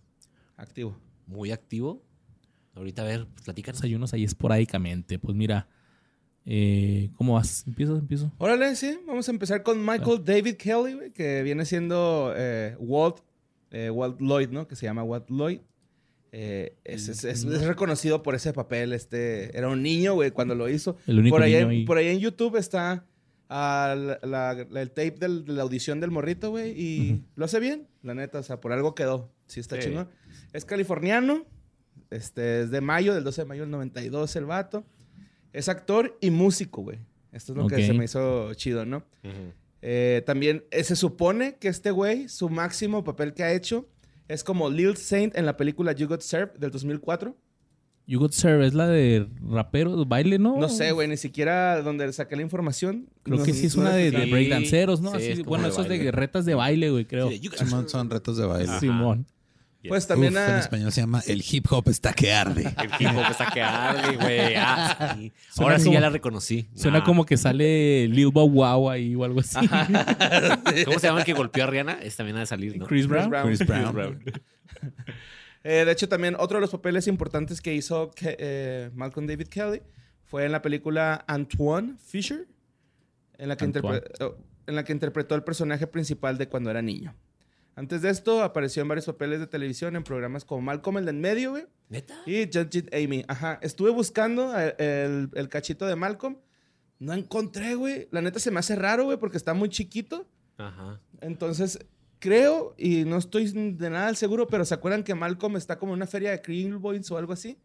Activo. 0.55 0.99
muy 1.25 1.51
activo. 1.51 2.03
Ahorita 2.75 3.01
a 3.01 3.05
ver, 3.05 3.27
pues, 3.27 3.43
platícanos. 3.43 3.81
Hay 3.83 3.95
unos 3.95 4.13
ahí 4.13 4.23
esporádicamente. 4.23 5.17
Pues 5.17 5.35
mira, 5.35 5.67
eh, 6.45 7.09
¿cómo 7.15 7.33
vas? 7.33 7.65
¿Empiezo? 7.67 7.97
¿Empiezo? 7.97 8.31
Órale, 8.37 8.75
sí. 8.75 8.99
Vamos 9.07 9.27
a 9.27 9.31
empezar 9.31 9.63
con 9.63 9.79
Michael 9.83 10.23
David 10.23 10.55
Kelly, 10.57 11.11
que 11.13 11.41
viene 11.43 11.65
siendo 11.65 12.33
eh, 12.35 12.75
Walt, 12.79 13.17
eh, 13.71 13.89
Walt 13.89 14.19
Lloyd, 14.21 14.49
¿no? 14.49 14.67
Que 14.67 14.75
se 14.75 14.85
llama 14.85 15.03
Walt 15.03 15.29
Lloyd. 15.29 15.59
Eh, 16.31 16.75
es, 16.83 17.07
es- 17.09 17.23
es- 17.23 17.43
es 17.43 17.61
reconocido 17.63 18.21
por 18.21 18.35
ese 18.35 18.53
papel. 18.53 18.93
Este, 18.93 19.57
era 19.57 19.67
un 19.69 19.81
niño, 19.81 20.13
güey, 20.13 20.31
cuando 20.31 20.53
lo 20.55 20.69
hizo. 20.69 20.97
El 21.07 21.19
único 21.19 21.35
por, 21.35 21.43
ahí, 21.43 21.53
niño 21.53 21.63
en- 21.65 21.69
ahí. 21.71 21.85
por 21.85 21.97
ahí 21.97 22.07
en 22.09 22.19
YouTube 22.19 22.55
está 22.57 23.05
ah, 23.51 23.95
la- 23.97 24.19
la- 24.21 24.67
la- 24.69 24.81
el 24.81 24.89
tape 24.91 25.15
del- 25.19 25.43
de 25.43 25.53
la 25.53 25.63
audición 25.63 25.99
del 25.99 26.11
morrito, 26.11 26.51
güey, 26.51 26.71
y 26.79 27.13
Ujú. 27.13 27.23
lo 27.35 27.45
hace 27.45 27.59
bien, 27.59 27.87
la 28.03 28.13
neta, 28.13 28.37
o 28.37 28.43
sea, 28.43 28.61
por 28.61 28.71
algo 28.73 28.93
quedó. 28.93 29.31
Sí, 29.47 29.59
está 29.59 29.75
Sí. 29.81 29.87
chingón. 29.87 30.07
Es 30.53 30.65
californiano, 30.65 31.47
este, 32.11 32.61
es 32.61 32.69
de 32.69 32.79
mayo, 32.81 33.15
del 33.15 33.23
12 33.23 33.41
de 33.41 33.45
mayo 33.47 33.61
del 33.63 33.71
92 33.71 34.35
el 34.35 34.45
vato. 34.45 34.85
Es 35.51 35.67
actor 35.67 36.15
y 36.21 36.29
músico, 36.29 36.83
güey. 36.83 36.99
Esto 37.31 37.53
es 37.53 37.57
lo 37.57 37.65
Ok. 37.65 37.73
que 37.73 37.87
se 37.87 37.93
me 37.93 38.05
hizo 38.05 38.53
chido, 38.53 38.85
¿no? 38.85 38.97
Ujú. 39.23 39.53
Eh, 39.81 40.21
también 40.27 40.63
eh, 40.69 40.83
se 40.83 40.95
supone 40.95 41.55
que 41.55 41.69
este 41.69 41.89
güey, 41.89 42.27
su 42.29 42.49
máximo 42.49 43.03
papel 43.03 43.33
que 43.33 43.41
ha 43.43 43.51
hecho 43.53 43.87
es 44.29 44.43
como 44.45 44.69
Lil 44.69 44.95
Saint 44.95 45.35
en 45.37 45.45
la 45.45 45.57
película 45.57 45.91
You 45.91 46.07
Got 46.07 46.21
Served 46.21 46.57
del 46.59 46.71
2004. 46.71 47.35
You 48.07 48.19
Got 48.19 48.31
Served 48.31 48.65
es 48.65 48.73
la 48.73 48.87
de 48.87 49.27
rapero, 49.51 50.03
baile, 50.05 50.39
¿no? 50.39 50.57
No 50.57 50.67
sé, 50.69 50.91
güey, 50.93 51.07
ni 51.07 51.17
siquiera 51.17 51.81
donde 51.83 52.11
saqué 52.13 52.35
la 52.35 52.41
información. 52.41 53.07
Creo 53.21 53.37
No 53.37 53.43
que 53.43 53.53
sí 53.53 53.67
es 53.67 53.75
no 53.75 53.81
una 53.83 53.91
de, 53.93 54.09
de 54.09 54.25
breakdanceros, 54.31 54.99
¿no? 55.01 55.11
sí, 55.11 55.17
Así, 55.17 55.27
es 55.31 55.43
bueno, 55.43 55.65
de 55.65 55.69
esos 55.71 55.83
de 55.83 55.89
baile. 55.89 56.03
guerretas 56.05 56.45
de 56.45 56.55
baile, 56.55 56.89
güey, 56.89 57.05
creo. 57.05 57.29
Sí, 57.29 57.37
de 57.39 57.57
Simón 57.57 57.87
son 57.89 58.09
retos 58.09 58.37
de 58.37 58.45
baile. 58.47 58.69
Ajá. 58.71 58.79
Pues 59.87 60.03
Uf, 60.03 60.07
también 60.09 60.35
en 60.35 60.55
español 60.57 60.91
se 60.91 60.99
llama 61.01 61.21
El 61.25 61.41
hip 61.49 61.65
hop 61.71 61.87
está 61.87 62.11
que 62.11 62.33
arde. 62.33 62.63
El 62.77 62.91
hip 62.99 63.15
hop 63.15 63.31
está 63.31 63.49
que 63.49 63.61
arde, 63.61 64.17
güey. 64.17 64.55
Ah, 64.57 65.15
sí. 65.17 65.31
Ahora 65.57 65.79
sí 65.79 65.91
ya 65.91 66.01
la 66.01 66.09
reconocí. 66.09 66.67
Suena 66.75 66.97
Ah. 66.99 67.03
como 67.05 67.25
que 67.25 67.37
sale 67.37 68.07
Lil 68.09 68.27
Bow 68.27 68.49
Wow 68.49 68.89
ahí 68.89 69.15
o 69.15 69.23
algo 69.23 69.39
así. 69.39 69.55
¿Cómo 70.85 70.99
se 70.99 71.07
llama 71.07 71.19
el 71.19 71.25
que 71.25 71.33
golpeó 71.33 71.63
a 71.63 71.67
Rihanna? 71.67 71.93
Es 72.01 72.17
también 72.17 72.35
ha 72.37 72.41
de 72.41 72.45
salir, 72.45 72.77
¿no? 72.77 72.85
Chris 72.87 73.07
Brown. 73.07 73.29
Brown. 73.29 73.47
Chris 73.47 73.65
Brown. 73.65 74.21
Eh, 75.63 75.83
de 75.85 75.91
hecho, 75.91 76.07
también 76.07 76.35
otro 76.39 76.57
de 76.57 76.61
los 76.61 76.71
papeles 76.71 77.07
importantes 77.07 77.61
que 77.61 77.73
hizo 77.73 78.11
Ke- 78.11 78.35
eh, 78.39 78.91
Malcolm 78.93 79.27
David 79.27 79.47
Kelly 79.47 79.81
fue 80.25 80.45
en 80.45 80.51
la 80.51 80.61
película 80.61 81.23
Antoine 81.27 81.97
Fisher, 82.05 82.47
en 83.37 83.49
la, 83.49 83.57
que 83.57 83.65
Antoine. 83.65 83.99
interpre- 83.99 84.25
oh, 84.25 84.37
en 84.67 84.75
la 84.75 84.83
que 84.83 84.93
interpretó 84.93 85.35
el 85.35 85.43
personaje 85.43 85.85
principal 85.87 86.37
de 86.37 86.47
cuando 86.47 86.69
era 86.69 86.81
niño. 86.81 87.13
Antes 87.79 88.01
de 88.01 88.09
esto, 88.09 88.43
apareció 88.43 88.81
en 88.81 88.87
varios 88.89 89.05
papeles 89.05 89.39
de 89.39 89.47
televisión 89.47 89.95
en 89.95 90.03
programas 90.03 90.43
como 90.45 90.61
Malcolm 90.61 90.97
el 90.97 91.05
de 91.05 91.11
en 91.11 91.21
medio, 91.21 91.51
güey, 91.51 91.63
¿Neta? 91.87 92.15
y 92.25 92.43
Judge 92.45 92.85
Amy. 92.91 93.23
Ajá. 93.27 93.57
Estuve 93.61 93.89
buscando 93.91 94.53
el, 94.57 94.73
el- 94.79 95.29
el 95.33 95.49
cachito 95.49 95.85
de 95.87 95.95
Malcolm. 95.95 96.37
No 96.99 97.13
encontré, 97.13 97.75
güey. 97.75 98.07
La 98.11 98.21
neta 98.21 98.39
se 98.39 98.51
me 98.51 98.59
hace 98.59 98.75
raro, 98.75 99.05
güey, 99.05 99.17
porque 99.17 99.37
está 99.37 99.53
muy 99.53 99.69
chiquito. 99.69 100.27
Ajá. 100.57 100.99
Entonces, 101.21 101.79
creo, 102.19 102.75
y 102.77 103.05
no 103.05 103.15
estoy 103.17 103.49
de 103.53 103.89
nada 103.89 104.09
al 104.09 104.17
seguro, 104.17 104.47
pero 104.47 104.65
¿se 104.65 104.73
acuerdan 104.73 105.03
que 105.03 105.15
Malcolm 105.15 105.55
está 105.55 105.79
como 105.79 105.93
en 105.93 105.99
una 105.99 106.07
feria 106.07 106.31
de 106.31 106.71
Boys 106.77 107.09
o 107.11 107.17
algo 107.17 107.31
así? 107.31 107.57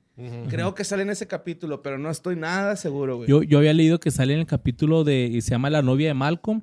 Creo 0.48 0.76
que 0.76 0.84
sale 0.84 1.02
en 1.02 1.10
ese 1.10 1.26
capítulo, 1.26 1.82
pero 1.82 1.98
no 1.98 2.08
estoy 2.08 2.36
nada 2.36 2.76
seguro, 2.76 3.16
güey. 3.16 3.28
Yo, 3.28 3.42
yo 3.42 3.58
había 3.58 3.72
leído 3.72 3.98
que 3.98 4.12
sale 4.12 4.32
en 4.34 4.38
el 4.38 4.46
capítulo 4.46 5.02
de. 5.02 5.24
y 5.26 5.40
se 5.40 5.50
llama 5.50 5.70
La 5.70 5.82
novia 5.82 6.06
de 6.06 6.14
Malcolm. 6.14 6.62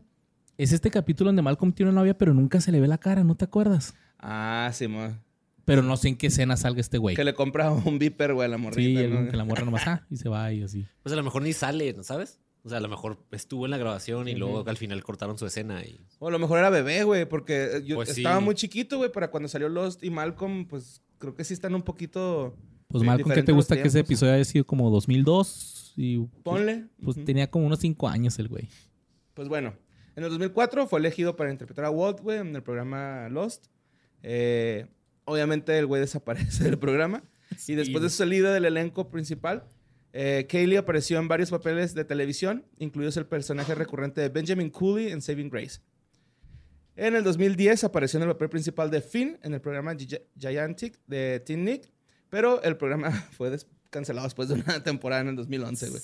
Es 0.58 0.72
este 0.72 0.92
capítulo 0.92 1.30
donde 1.30 1.42
Malcolm 1.42 1.74
tiene 1.74 1.92
una 1.92 2.02
novia, 2.02 2.18
pero 2.18 2.34
nunca 2.34 2.62
se 2.62 2.72
le 2.72 2.80
ve 2.80 2.88
la 2.88 2.98
cara, 2.98 3.24
¿no 3.24 3.36
te 3.36 3.46
acuerdas? 3.46 3.94
Ah, 4.20 4.70
sí, 4.74 4.88
mo. 4.88 5.18
Pero 5.66 5.82
no 5.82 5.96
sé 5.98 6.10
en 6.10 6.18
qué 6.18 6.28
escena 6.28 6.58
salga 6.58 6.82
este 6.82 6.98
güey. 6.98 7.16
Que 7.16 7.24
le 7.24 7.34
compra 7.34 7.72
un 7.72 7.98
viper, 8.00 8.34
güey, 8.34 8.46
a 8.46 8.50
la 8.50 8.58
Sí, 8.58 8.64
morrita. 8.64 9.02
el- 9.02 9.14
¿no? 9.26 9.32
que 9.32 9.38
la 9.38 9.46
morra 9.46 9.64
nomás 9.66 9.84
ah, 9.88 10.06
y 10.10 10.18
se 10.18 10.30
va 10.30 10.52
y 10.52 10.64
así. 10.64 10.86
Pues 11.04 11.14
a 11.14 11.16
lo 11.16 11.24
mejor 11.24 11.42
ni 11.42 11.54
sale, 11.54 11.94
¿no 11.94 12.04
sabes? 12.04 12.40
O 12.64 12.70
sea, 12.70 12.78
a 12.78 12.82
lo 12.82 12.90
mejor 12.90 13.26
estuvo 13.32 13.66
en 13.66 13.72
la 13.72 13.78
grabación 13.80 14.28
y 14.28 14.36
luego 14.36 14.64
al 14.68 14.78
final 14.78 15.04
cortaron 15.04 15.36
su 15.38 15.48
escena 15.48 15.84
y... 15.84 16.00
O 16.20 16.28
a 16.28 16.32
lo 16.32 16.38
mejor 16.38 16.60
era 16.60 16.70
bebé, 16.70 17.04
güey, 17.04 17.26
porque 17.26 17.64
eh, 17.78 17.84
yo 17.84 17.96
Pues 17.96 18.10
sí. 18.10 18.22
estaba 18.22 18.40
muy 18.40 18.54
chiquito, 18.54 18.98
güey, 18.98 19.12
para 19.12 19.32
cuando 19.32 19.50
salió 19.50 19.68
Lost 19.68 20.04
y 20.04 20.12
Malcolm, 20.12 20.68
pues 20.68 21.02
creo 21.18 21.34
que 21.36 21.44
sí 21.44 21.56
están 21.56 21.74
un 21.74 21.82
poquito... 21.82 22.56
Pues 22.88 23.02
Sí, 23.02 23.08
Malcolm, 23.08 23.34
¿qué 23.34 23.42
te 23.42 23.52
gusta 23.52 23.82
que 23.82 23.88
ese 23.88 24.00
episodio 24.02 24.34
haya 24.34 24.46
sido 24.46 24.64
como 24.66 24.92
2002? 24.92 25.94
Y 25.98 26.18
pues, 26.20 26.30
Ponle. 26.44 26.86
pues 27.04 27.24
tenía 27.26 27.50
como 27.50 27.66
unos 27.66 27.80
5 27.80 28.08
años 28.08 28.38
el 28.38 28.48
güey. 28.48 28.68
Pues 29.34 29.48
bueno, 29.48 29.74
en 30.16 30.24
el 30.24 30.30
2004 30.30 30.88
fue 30.88 31.00
elegido 31.00 31.36
para 31.36 31.52
interpretar 31.52 31.86
a 31.86 31.90
Walt, 31.90 32.20
güey, 32.22 32.40
en 32.40 32.56
el 32.56 32.64
programa 32.64 33.30
Lost. 33.30 33.66
Eh, 34.24 34.88
obviamente 35.26 35.78
el 35.78 35.86
güey 35.86 36.02
desaparece 36.02 36.64
del 36.64 36.78
programa. 36.78 37.24
Y 37.68 37.76
después 37.76 38.02
de 38.04 38.10
su 38.10 38.18
salida 38.18 38.54
del 38.54 38.66
elenco 38.66 39.10
principal, 39.10 39.66
eh, 40.14 40.46
Kaylee 40.50 40.78
apareció 40.78 41.20
en 41.20 41.28
varios 41.28 41.50
papeles 41.50 41.94
de 41.94 42.04
televisión, 42.06 42.66
incluidos 42.78 43.18
el 43.18 43.26
personaje 43.26 43.76
recurrente 43.76 44.22
de 44.22 44.30
Benjamin 44.30 44.70
Cooley 44.70 45.12
en 45.12 45.22
Saving 45.22 45.50
Grace. 45.50 45.80
En 46.96 47.16
el 47.16 47.24
2010 47.24 47.84
apareció 47.86 48.18
en 48.18 48.24
el 48.24 48.30
papel 48.34 48.50
principal 48.50 48.92
de 48.92 49.02
Finn 49.02 49.40
en 49.44 49.54
el 49.54 49.62
programa 49.62 49.94
Gi- 49.96 50.22
Gigantic 50.38 51.00
de 51.08 51.40
Teen 51.46 51.64
Nick, 51.64 51.90
pero 52.30 52.62
el 52.64 52.76
programa 52.78 53.12
fue 53.32 53.50
des- 53.50 53.68
cancelado 53.90 54.28
después 54.28 54.50
de 54.50 54.56
una 54.56 54.84
temporada 54.84 55.22
en 55.22 55.30
el 55.30 55.36
2011, 55.38 55.90
güey. 55.90 56.02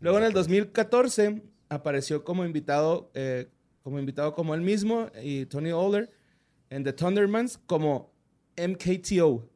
Luego 0.00 0.18
en 0.18 0.24
el 0.24 0.32
2014 0.32 1.42
apareció 1.68 2.24
como 2.24 2.44
invitado, 2.44 3.10
eh, 3.14 3.48
como 3.82 3.98
invitado 3.98 4.34
como 4.34 4.54
él 4.54 4.60
mismo 4.60 5.08
y 5.22 5.46
Tony 5.46 5.72
Oller 5.72 6.10
en 6.70 6.84
The 6.84 6.92
Thundermans 6.92 7.58
como 7.66 8.12
MKTO. 8.56 9.48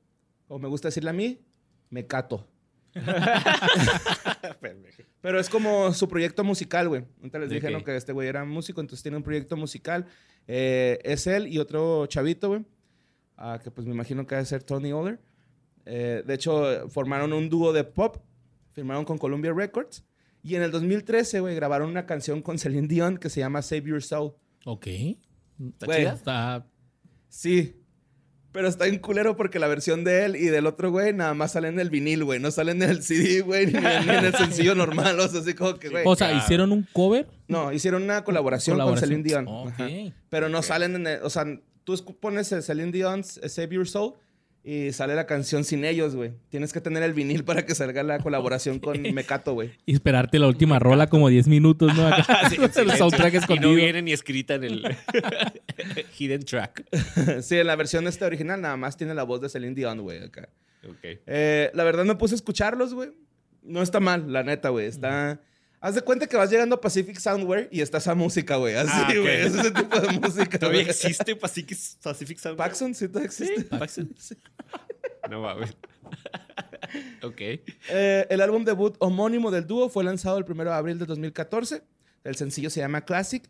O 0.48 0.58
me 0.58 0.68
gusta 0.68 0.88
decirle 0.88 1.10
a 1.10 1.14
mí, 1.14 1.40
Mecato. 1.90 2.48
Pero 5.20 5.40
es 5.40 5.48
como 5.48 5.92
su 5.94 6.08
proyecto 6.08 6.44
musical, 6.44 6.88
güey. 6.88 7.04
Ahorita 7.18 7.38
les 7.38 7.50
dije. 7.50 7.84
Que 7.84 7.96
este 7.96 8.12
güey 8.12 8.28
era 8.28 8.44
músico, 8.44 8.80
entonces 8.80 9.02
tiene 9.02 9.16
un 9.16 9.22
proyecto 9.22 9.56
musical. 9.56 10.06
Eh, 10.46 10.98
es 11.04 11.26
él 11.26 11.46
y 11.46 11.58
otro 11.58 12.06
chavito, 12.06 12.48
güey. 12.48 12.64
ah, 13.36 13.60
que 13.62 13.70
pues 13.70 13.86
me 13.86 13.94
imagino 13.94 14.26
que 14.26 14.34
debe 14.34 14.46
ser 14.46 14.62
Tony 14.62 14.92
Oller. 14.92 15.20
Eh, 15.84 16.22
de 16.26 16.34
hecho, 16.34 16.88
formaron 16.88 17.32
un 17.32 17.48
dúo 17.48 17.72
de 17.72 17.84
pop. 17.84 18.16
Firmaron 18.72 19.04
con 19.04 19.18
Columbia 19.18 19.52
Records. 19.52 20.04
Y 20.42 20.56
en 20.56 20.62
el 20.62 20.70
2013, 20.70 21.40
güey, 21.40 21.54
grabaron 21.54 21.88
una 21.90 22.04
canción 22.06 22.42
con 22.42 22.58
Celine 22.58 22.88
Dion 22.88 23.18
que 23.18 23.30
se 23.30 23.40
llama 23.40 23.62
Save 23.62 23.82
Your 23.82 24.02
Soul. 24.02 24.32
Ok. 24.64 24.86
¿Está 24.86 25.86
Güey, 25.86 25.98
chida? 26.00 26.12
Está. 26.14 26.66
Sí. 27.28 27.76
Pero 28.50 28.68
está 28.68 28.86
en 28.86 28.98
culero 28.98 29.34
porque 29.36 29.58
la 29.58 29.66
versión 29.66 30.04
de 30.04 30.26
él 30.26 30.36
y 30.36 30.46
del 30.46 30.66
otro 30.66 30.90
güey 30.90 31.14
nada 31.14 31.32
más 31.32 31.52
salen 31.52 31.74
en 31.74 31.80
el 31.80 31.88
vinil, 31.90 32.22
güey. 32.24 32.38
No 32.38 32.50
salen 32.50 32.82
en 32.82 32.90
el 32.90 33.02
CD, 33.02 33.40
güey, 33.40 33.66
ni, 33.66 33.78
en- 33.78 33.82
ni 34.06 34.12
en 34.14 34.24
el 34.26 34.34
sencillo 34.34 34.74
normal. 34.74 35.18
O 35.20 35.26
sea, 35.28 35.40
así 35.40 35.54
como 35.54 35.76
que, 35.78 35.88
güey. 35.88 36.02
O 36.06 36.14
sea, 36.16 36.28
claro. 36.28 36.44
hicieron 36.44 36.72
un 36.72 36.86
cover. 36.92 37.28
No, 37.48 37.72
hicieron 37.72 38.02
una 38.02 38.24
colaboración, 38.24 38.74
Colaboración. 38.74 39.08
con 39.22 39.24
Celine 39.24 39.44
Dion. 39.44 39.48
Ok. 39.48 39.68
Ajá. 39.80 39.88
Pero 40.28 40.48
no 40.50 40.60
salen 40.62 40.96
en 40.96 41.06
el, 41.06 41.22
O 41.22 41.30
sea, 41.30 41.46
tú 41.84 41.94
pones 42.20 42.52
el 42.52 42.62
Celine 42.62 42.92
Dion's 42.92 43.40
Save 43.46 43.74
Your 43.74 43.88
Soul 43.88 44.14
y 44.64 44.92
sale 44.92 45.14
la 45.16 45.26
canción 45.26 45.64
sin 45.64 45.84
ellos, 45.84 46.14
güey. 46.14 46.32
Tienes 46.48 46.72
que 46.72 46.80
tener 46.80 47.02
el 47.02 47.12
vinil 47.14 47.44
para 47.44 47.66
que 47.66 47.74
salga 47.74 48.02
la 48.02 48.18
colaboración 48.22 48.78
con 48.78 49.00
Mecato, 49.14 49.54
güey. 49.54 49.72
Y 49.86 49.94
esperarte 49.94 50.38
la 50.38 50.46
última 50.46 50.78
rola 50.78 51.08
como 51.08 51.28
10 51.28 51.48
minutos, 51.48 51.94
¿no? 51.96 52.06
Acá, 52.08 52.48
Sí, 52.48 52.56
el 52.60 52.72
silencio. 52.72 52.96
soundtrack 52.96 53.50
Y 53.50 53.58
no 53.58 53.74
viene 53.74 54.02
ni 54.02 54.12
escrita 54.12 54.54
en 54.54 54.64
el 54.64 54.96
hidden 56.18 56.44
track. 56.44 56.84
sí, 57.42 57.58
en 57.58 57.66
la 57.66 57.76
versión 57.76 58.06
esta 58.06 58.26
original 58.26 58.60
nada 58.60 58.76
más 58.76 58.96
tiene 58.96 59.14
la 59.14 59.24
voz 59.24 59.40
de 59.40 59.48
Celine 59.48 59.74
Dion, 59.74 60.00
güey, 60.00 60.22
acá. 60.22 60.48
Ok. 60.88 60.98
Eh, 61.26 61.70
la 61.74 61.84
verdad 61.84 62.04
me 62.04 62.14
puse 62.14 62.34
a 62.34 62.36
escucharlos, 62.36 62.94
güey. 62.94 63.10
No 63.62 63.82
está 63.82 64.00
mal, 64.00 64.32
la 64.32 64.42
neta, 64.42 64.68
güey. 64.70 64.86
Está... 64.86 65.40
Haz 65.84 65.96
de 65.96 66.00
cuenta 66.02 66.26
que 66.28 66.36
vas 66.36 66.48
llegando 66.48 66.76
a 66.76 66.80
Pacific 66.80 67.18
Soundware 67.18 67.68
y 67.72 67.80
está 67.80 67.98
esa 67.98 68.14
música, 68.14 68.54
güey. 68.56 68.76
Así, 68.76 68.88
Ah, 68.94 69.12
güey. 69.14 69.40
Es 69.46 69.54
ese 69.54 69.70
tipo 69.72 69.98
de 70.00 70.08
música, 70.20 70.58
¿Todavía 70.58 70.82
existe 70.82 71.34
Pacific, 71.36 71.76
Pacific 72.00 72.38
Sound? 72.38 72.56
Paxson, 72.56 72.94
sí, 72.94 73.08
todavía 73.08 73.26
existe. 73.26 73.64
Paxson. 73.64 74.14
No 75.30 75.40
mames. 75.40 75.70
ok. 77.22 77.40
Eh, 77.40 78.26
el 78.28 78.40
álbum 78.40 78.64
debut 78.64 78.96
homónimo 78.98 79.50
del 79.50 79.66
dúo 79.66 79.88
fue 79.88 80.04
lanzado 80.04 80.38
el 80.38 80.44
1 80.48 80.64
de 80.64 80.70
abril 80.72 80.98
de 80.98 81.06
2014. 81.06 81.82
El 82.24 82.36
sencillo 82.36 82.70
se 82.70 82.80
llama 82.80 83.04
Classic. 83.04 83.48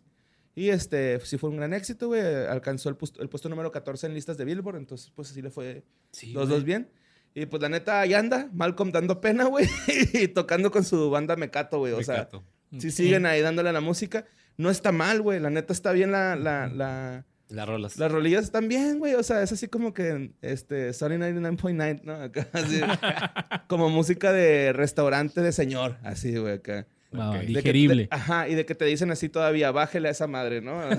Y 0.54 0.68
este, 0.68 1.18
sí 1.20 1.38
fue 1.38 1.48
un 1.48 1.56
gran 1.56 1.72
éxito, 1.72 2.08
güey. 2.08 2.20
Alcanzó 2.20 2.90
el, 2.90 2.96
puesto- 2.96 3.22
el 3.22 3.28
puesto 3.30 3.48
número 3.48 3.72
14 3.72 4.06
en 4.06 4.14
listas 4.14 4.36
de 4.36 4.44
Billboard. 4.44 4.76
Entonces, 4.76 5.10
pues 5.14 5.30
así 5.30 5.40
le 5.40 5.50
fue 5.50 5.82
Sí, 6.12 6.32
los 6.32 6.48
dos 6.48 6.62
bien. 6.64 6.90
Y 7.34 7.46
pues 7.46 7.62
la 7.62 7.68
neta, 7.68 8.00
ahí 8.00 8.14
anda. 8.14 8.48
Malcolm 8.52 8.90
dando 8.92 9.20
pena, 9.20 9.44
güey. 9.44 9.66
y 10.12 10.28
tocando 10.28 10.70
con 10.70 10.84
su 10.84 11.10
banda 11.10 11.36
Mecato, 11.36 11.78
güey. 11.78 11.92
O 11.94 12.02
sea, 12.02 12.14
Mecato. 12.18 12.44
si 12.78 12.90
siguen 12.90 13.24
ahí 13.26 13.40
dándole 13.40 13.70
a 13.70 13.72
la 13.72 13.80
música. 13.80 14.24
No 14.58 14.68
está 14.70 14.92
mal, 14.92 15.22
güey. 15.22 15.40
La 15.40 15.48
neta 15.50 15.72
está 15.72 15.92
bien 15.92 16.12
la... 16.12 16.36
la, 16.36 16.66
la 16.68 17.24
Las 17.48 17.66
rolas. 17.68 17.96
las 17.96 18.12
rolillas 18.12 18.44
están 18.44 18.68
bien, 18.68 18.98
güey. 18.98 19.14
O 19.14 19.22
sea, 19.22 19.42
es 19.42 19.50
así 19.52 19.66
como 19.68 19.94
que 19.94 20.32
este, 20.42 20.92
Sony 20.92 21.16
99.9, 21.18 22.02
¿no? 22.04 22.14
Acá, 22.14 22.46
así, 22.52 22.80
como 23.68 23.88
música 23.88 24.30
de 24.32 24.72
restaurante 24.74 25.40
de 25.40 25.52
señor, 25.52 25.96
así, 26.02 26.36
güey, 26.36 26.54
acá. 26.54 26.86
Ah. 27.14 27.32
De 27.34 27.40
que- 27.40 27.46
digerible. 27.46 28.02
de- 28.04 28.08
ajá, 28.10 28.48
y 28.48 28.54
de 28.54 28.64
que 28.66 28.74
te 28.74 28.84
dicen 28.86 29.10
así 29.10 29.28
todavía, 29.30 29.70
bájele 29.70 30.08
a 30.08 30.12
esa 30.12 30.26
madre, 30.26 30.60
¿no? 30.62 30.80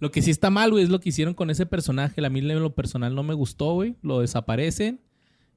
Lo 0.00 0.10
que 0.10 0.22
sí 0.22 0.30
está 0.30 0.50
mal, 0.50 0.70
güey, 0.70 0.84
es 0.84 0.90
lo 0.90 1.00
que 1.00 1.08
hicieron 1.08 1.34
con 1.34 1.50
ese 1.50 1.66
personaje. 1.66 2.24
A 2.24 2.30
mí 2.30 2.38
en 2.40 2.60
lo 2.62 2.74
personal 2.74 3.14
no 3.14 3.22
me 3.22 3.34
gustó, 3.34 3.72
güey. 3.74 3.96
Lo 4.02 4.20
desaparecen 4.20 5.00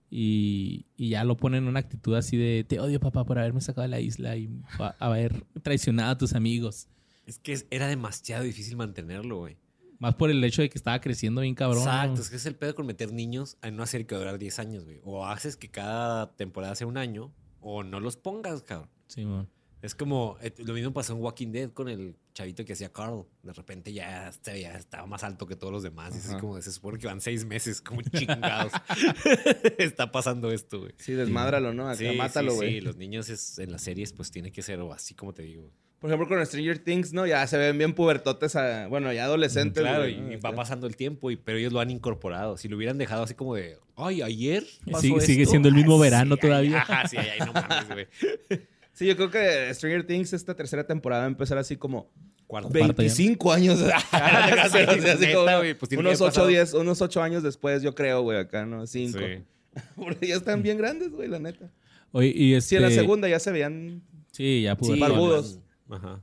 y, 0.10 0.86
y 0.98 1.10
ya 1.10 1.24
lo 1.24 1.38
ponen 1.38 1.64
en 1.64 1.70
una 1.70 1.80
actitud 1.80 2.16
así 2.16 2.38
de 2.38 2.66
te 2.68 2.80
odio, 2.80 3.00
papá, 3.00 3.24
por 3.26 3.40
haberme 3.40 3.62
sacado 3.62 3.84
de 3.84 3.88
la 3.90 4.00
isla 4.00 4.36
y 4.36 4.50
a- 4.80 4.96
haber 5.00 5.46
traicionado 5.62 6.12
a 6.12 6.18
tus 6.18 6.34
amigos. 6.34 6.88
Es 7.26 7.40
que 7.40 7.66
era 7.70 7.88
demasiado 7.88 8.44
difícil 8.44 8.76
mantenerlo, 8.78 9.38
güey. 9.40 9.58
Más 10.00 10.16
por 10.16 10.32
el 10.32 10.44
hecho 10.44 10.64
de 10.64 10.70
que 10.70 10.78
estaba 10.80 11.00
creciendo 11.00 11.42
bien 11.42 11.54
cabrón. 11.54 11.84
Exacto, 11.84 12.16
¿no? 12.16 12.22
es 12.22 12.30
que 12.32 12.36
es 12.38 12.46
el 12.48 12.56
pedo 12.56 12.74
con 12.74 12.88
meter 12.88 13.14
niños 13.14 13.58
en 13.62 13.76
una 13.76 13.86
serie 13.86 14.08
que 14.08 14.16
a 14.16 14.18
durar 14.18 14.40
10 14.40 14.58
años, 14.58 14.84
güey. 14.84 15.00
O 15.04 15.28
haces 15.28 15.56
que 15.56 15.70
cada 15.70 16.36
temporada 16.36 16.74
sea 16.76 16.88
un 16.88 16.98
año, 16.98 17.32
o 17.60 17.84
no 17.84 18.00
los 18.00 18.18
pongas, 18.18 18.64
cabrón. 18.64 18.90
Sí, 19.06 19.24
man. 19.26 19.48
Es 19.82 19.96
como, 19.96 20.38
eh, 20.42 20.54
lo 20.60 20.74
mismo 20.74 20.94
pasó 20.94 21.14
en 21.14 21.20
Walking 21.22 21.52
Dead 21.52 21.72
con 21.72 21.90
el 21.90 22.16
chavito 22.34 22.64
que 22.64 22.74
hacía 22.74 22.92
Carl. 22.92 23.26
De 23.42 23.52
repente 23.52 23.92
ya, 23.92 24.32
veía- 24.46 24.78
estaba 24.78 25.08
más 25.08 25.24
alto 25.24 25.48
que 25.48 25.56
todos 25.56 25.74
los 25.74 25.82
demás. 25.84 26.14
Y 26.14 26.20
es 26.20 26.30
así 26.30 26.40
como, 26.40 26.62
se 26.62 26.72
supone 26.72 27.00
que 27.00 27.08
van 27.08 27.20
seis 27.20 27.46
meses, 27.46 27.82
como 27.82 28.02
chingados. 28.14 28.72
Está 29.78 30.12
pasando 30.12 30.52
esto, 30.52 30.82
güey. 30.82 30.92
Sí, 30.98 31.14
desmádralo, 31.14 31.74
¿no? 31.74 31.88
Acá, 31.90 31.96
Sí, 31.98 32.16
mátalo, 32.16 32.52
sí, 32.52 32.58
güey. 32.58 32.70
sí, 32.76 32.82
los 32.82 32.98
niños 32.98 33.30
es- 33.30 33.58
en 33.60 33.72
las 33.72 33.82
series 33.82 34.14
pues 34.14 34.30
tiene 34.32 34.52
que 34.52 34.62
ser 34.62 34.80
o 34.82 34.94
así 34.94 35.14
como 35.16 35.34
te 35.34 35.44
digo. 35.44 35.72
Por 36.00 36.10
ejemplo, 36.10 36.28
con 36.28 36.44
Stranger 36.44 36.80
Things, 36.80 37.14
¿no? 37.14 37.28
Ya 37.28 37.46
se 37.46 37.58
ven 37.58 37.78
bien 37.78 37.94
pubertotes, 37.94 38.56
a- 38.56 38.88
bueno, 38.88 39.12
ya 39.14 39.26
adolescentes, 39.26 39.82
Claro, 39.84 40.00
güey, 40.00 40.16
y, 40.16 40.22
¿no? 40.22 40.32
y 40.34 40.36
va 40.38 40.54
pasando 40.54 40.88
el 40.88 40.96
tiempo, 40.96 41.30
y, 41.32 41.36
pero 41.38 41.58
ellos 41.60 41.74
lo 41.74 41.80
han 41.80 41.92
incorporado. 41.92 42.58
Si 42.58 42.68
lo 42.68 42.78
hubieran 42.78 42.98
dejado 42.98 43.22
así 43.24 43.36
como 43.36 43.54
de, 43.56 43.78
ay, 43.96 44.22
ayer 44.24 44.64
pasó 44.92 45.02
Sigue- 45.02 45.22
sigue 45.22 45.42
esto". 45.44 45.52
siendo 45.52 45.70
el 45.70 45.76
mismo 45.76 45.98
Ah, 45.98 46.02
verano 46.02 46.36
sí, 46.36 46.42
todavía. 46.42 46.78
ay, 46.88 46.94
ajá, 46.96 47.08
sí, 47.08 47.18
ay, 47.18 47.28
ay, 47.40 47.40
no 47.46 47.54
mames, 47.54 47.88
güey. 47.88 48.08
Sí, 48.94 49.06
yo 49.08 49.16
creo 49.16 49.32
que 49.32 49.74
Stranger 49.74 50.06
Things, 50.06 50.34
esta 50.34 50.56
tercera 50.56 50.86
temporada 50.86 51.22
va 51.22 51.26
a 51.28 51.30
empezar 51.30 51.58
así 51.58 51.78
como 51.78 52.12
Cuarto. 52.48 52.70
Ve- 52.70 52.80
Cuarta 52.80 53.02
ya. 53.04 53.08
25 53.08 53.54
años. 53.54 53.80
Así 54.12 54.78
neta, 54.78 55.34
como 55.34 55.46
pues 55.80 55.92
unos 55.94 56.06
haber 56.06 56.16
8, 56.16 56.26
pasado- 56.26 56.48
10, 56.48 56.74
unos 56.74 57.02
8 57.02 57.22
años 57.24 57.44
después, 57.44 57.82
yo 57.82 57.96
creo, 57.96 58.22
güey, 58.24 58.38
acá, 58.40 58.66
¿no? 58.66 58.86
5. 58.86 59.18
Sí. 59.20 59.26
Porque 59.96 60.28
ya 60.28 60.36
están 60.36 60.62
bien 60.62 60.78
grandes, 60.78 61.12
güey, 61.12 61.30
la 61.30 61.40
neta. 61.40 61.72
Oye, 62.12 62.28
y 62.36 62.60
Sí, 62.60 62.76
en 62.76 62.82
la 62.82 62.90
este- 62.90 63.00
segunda 63.00 63.30
ya 63.30 63.40
se 63.40 63.52
veían. 63.52 64.02
Sí, 64.32 64.64
ya 64.64 64.76
pudo. 64.76 64.94
Sí, 64.96 65.00
barbudos. 65.00 65.60
Ajá. 65.90 66.22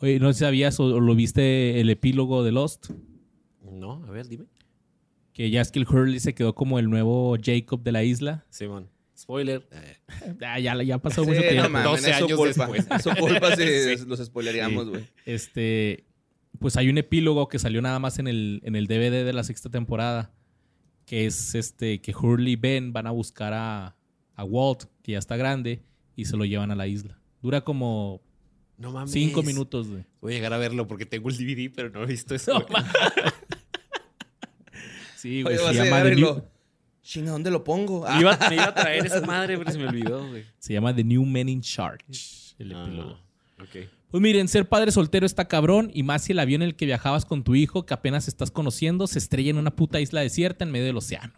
Oye, 0.00 0.18
¿no 0.18 0.32
sabías 0.32 0.80
o, 0.80 0.84
o 0.86 1.00
lo 1.00 1.14
viste 1.14 1.80
el 1.80 1.88
epílogo 1.90 2.42
de 2.42 2.50
Lost? 2.50 2.90
No, 3.70 4.04
a 4.04 4.10
ver, 4.10 4.26
dime. 4.26 4.46
Que 5.32 5.50
Jaskill 5.52 5.86
Hurley 5.88 6.18
se 6.18 6.34
quedó 6.34 6.54
como 6.56 6.78
el 6.80 6.90
nuevo 6.90 7.36
Jacob 7.40 7.82
de 7.84 7.92
la 7.92 8.02
isla. 8.02 8.44
Simón. 8.50 8.88
Spoiler. 9.22 9.66
Eh, 9.70 9.96
Ah, 10.44 10.58
ya, 10.58 10.80
ya 10.82 10.98
pasó 10.98 11.22
Sí, 11.24 11.28
mucho 11.30 11.40
no 11.42 11.48
tiempo. 11.48 11.68
mames, 11.70 11.84
12 11.90 12.10
es 12.10 12.16
su 12.18 12.24
años 12.24 12.38
culpa. 12.38 12.66
después. 12.66 12.86
Es 12.90 13.02
su 13.02 13.10
culpa 13.14 13.56
si 13.56 13.62
Sí. 13.98 14.04
los 14.06 14.18
spoileríamos, 14.24 14.88
güey. 14.90 15.04
Este, 15.24 16.04
pues 16.58 16.76
hay 16.76 16.88
un 16.88 16.98
epílogo 16.98 17.48
que 17.48 17.58
salió 17.58 17.80
nada 17.82 17.98
más 17.98 18.18
en 18.18 18.26
el, 18.28 18.60
en 18.64 18.76
el 18.76 18.86
DVD 18.86 19.24
de 19.24 19.32
la 19.32 19.44
sexta 19.44 19.70
temporada, 19.70 20.32
que 21.06 21.26
es 21.26 21.54
este 21.54 22.00
que 22.00 22.12
Hurley 22.14 22.52
y 22.52 22.56
Ben 22.56 22.92
van 22.92 23.06
a 23.06 23.10
buscar 23.10 23.52
a, 23.54 23.96
a 24.34 24.44
Walt, 24.44 24.84
que 25.02 25.12
ya 25.12 25.18
está 25.18 25.36
grande, 25.36 25.82
y 26.16 26.24
se 26.26 26.36
lo 26.36 26.44
llevan 26.44 26.70
a 26.70 26.74
la 26.76 26.86
isla. 26.86 27.18
Dura 27.42 27.62
como 27.62 28.22
no 28.78 28.92
mames. 28.92 29.10
cinco 29.12 29.42
minutos, 29.42 29.88
güey. 29.88 30.04
Voy 30.20 30.32
a 30.32 30.36
llegar 30.36 30.52
a 30.52 30.58
verlo 30.58 30.86
porque 30.86 31.06
tengo 31.06 31.28
el 31.28 31.36
DVD, 31.36 31.72
pero 31.74 31.90
no 31.90 32.02
he 32.02 32.06
visto 32.06 32.34
eso. 32.34 32.58
No. 32.58 32.66
Sí, 35.16 35.42
güey, 35.42 35.54
Oye, 35.56 35.58
se 35.58 35.64
vas 35.64 35.78
a 35.78 35.84
llama, 35.84 36.02
The 36.02 36.16
New. 36.16 36.42
Chinga, 37.02 37.32
¿dónde 37.32 37.50
lo 37.50 37.64
pongo? 37.64 38.06
Ah, 38.06 38.20
Iba- 38.20 38.38
me 38.48 38.54
iba 38.54 38.66
a 38.66 38.74
traer 38.74 39.06
esa 39.06 39.20
madre, 39.22 39.58
pero 39.58 39.70
se 39.72 39.78
me 39.78 39.88
olvidó, 39.88 40.26
güey. 40.28 40.44
se 40.58 40.72
llama 40.72 40.94
The 40.94 41.02
New 41.04 41.24
Men 41.24 41.48
in 41.48 41.60
Charge, 41.60 42.54
el 42.58 42.72
epílogo. 42.72 43.18
Ah, 43.58 43.62
ok. 43.64 43.88
Pues 44.10 44.20
miren, 44.22 44.46
ser 44.46 44.68
padre 44.68 44.92
soltero 44.92 45.24
está 45.26 45.48
cabrón 45.48 45.90
y 45.94 46.02
más 46.02 46.22
si 46.24 46.32
el 46.32 46.38
avión 46.38 46.60
en 46.62 46.68
el 46.68 46.76
que 46.76 46.84
viajabas 46.84 47.24
con 47.24 47.42
tu 47.44 47.54
hijo 47.54 47.86
que 47.86 47.94
apenas 47.94 48.28
estás 48.28 48.50
conociendo 48.50 49.06
se 49.06 49.18
estrella 49.18 49.50
en 49.50 49.56
una 49.56 49.74
puta 49.74 50.00
isla 50.00 50.20
desierta 50.20 50.64
en 50.64 50.70
medio 50.70 50.84
del 50.86 50.96
océano. 50.98 51.32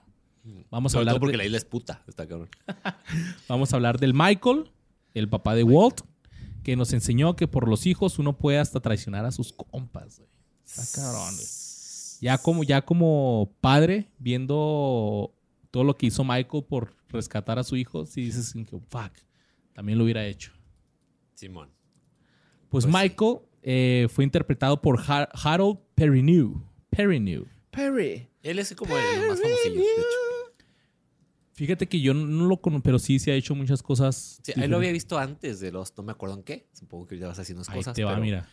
Vamos 0.70 0.94
a 0.94 0.98
hablar 0.98 1.12
todo 1.14 1.20
porque 1.20 1.32
de- 1.34 1.38
la 1.38 1.44
isla 1.44 1.56
es 1.56 1.64
puta. 1.64 2.02
Está 2.08 2.26
cabrón. 2.26 2.50
Vamos 3.48 3.72
a 3.72 3.76
hablar 3.76 3.98
del 4.00 4.12
Michael, 4.12 4.70
el 5.14 5.28
papá 5.28 5.54
de 5.54 5.62
Walt, 5.62 6.00
que 6.64 6.74
nos 6.76 6.92
enseñó 6.92 7.36
que 7.36 7.46
por 7.46 7.68
los 7.68 7.86
hijos 7.86 8.18
uno 8.18 8.36
puede 8.36 8.58
hasta 8.58 8.80
traicionar 8.80 9.24
a 9.24 9.30
sus 9.30 9.52
compas. 9.52 10.18
güey. 10.18 10.28
Está 10.66 11.00
cabrón. 11.00 11.34
güey. 11.36 11.46
Ya 12.20 12.38
como, 12.38 12.64
ya 12.64 12.82
como 12.82 13.52
padre, 13.60 14.08
viendo 14.18 15.33
todo 15.74 15.82
lo 15.82 15.96
que 15.96 16.06
hizo 16.06 16.22
Michael 16.22 16.62
por 16.68 16.94
rescatar 17.08 17.58
a 17.58 17.64
su 17.64 17.74
hijo, 17.74 18.06
sí 18.06 18.20
dices 18.22 18.52
que, 18.52 18.78
fuck, 18.78 19.10
también 19.72 19.98
lo 19.98 20.04
hubiera 20.04 20.24
hecho. 20.24 20.52
Simón. 21.34 21.68
Pues, 22.68 22.84
Pues 22.84 22.84
sí. 22.84 22.90
Michael 22.92 23.38
eh, 23.60 24.06
fue 24.08 24.22
interpretado 24.22 24.80
por 24.80 25.00
Har- 25.00 25.28
Harold 25.32 25.78
Perrineau. 25.96 26.62
Perrineau. 26.90 27.44
Perry. 27.72 28.28
Él 28.40 28.60
es 28.60 28.72
como 28.76 28.96
el 28.96 29.26
más 29.28 29.40
famosillo, 29.40 29.74
de 29.74 29.80
hecho. 29.80 30.64
Fíjate 31.54 31.88
que 31.88 32.00
yo 32.00 32.14
no 32.14 32.46
lo 32.46 32.56
conozco, 32.60 32.84
pero 32.84 33.00
sí 33.00 33.18
se 33.18 33.32
ha 33.32 33.34
hecho 33.34 33.56
muchas 33.56 33.82
cosas. 33.82 34.38
Sí, 34.44 34.52
ahí 34.56 34.68
lo 34.68 34.76
había 34.76 34.92
visto 34.92 35.18
antes 35.18 35.58
de 35.58 35.72
los, 35.72 35.96
no 35.96 36.04
me 36.04 36.12
acuerdo 36.12 36.36
en 36.36 36.44
qué. 36.44 36.68
Supongo 36.72 37.08
que 37.08 37.18
ya 37.18 37.26
vas 37.26 37.38
haciendo 37.40 37.64
Ahí 37.66 37.78
cosas. 37.78 37.94
te 37.96 38.04
va, 38.04 38.12
pero- 38.12 38.22
mira. 38.22 38.48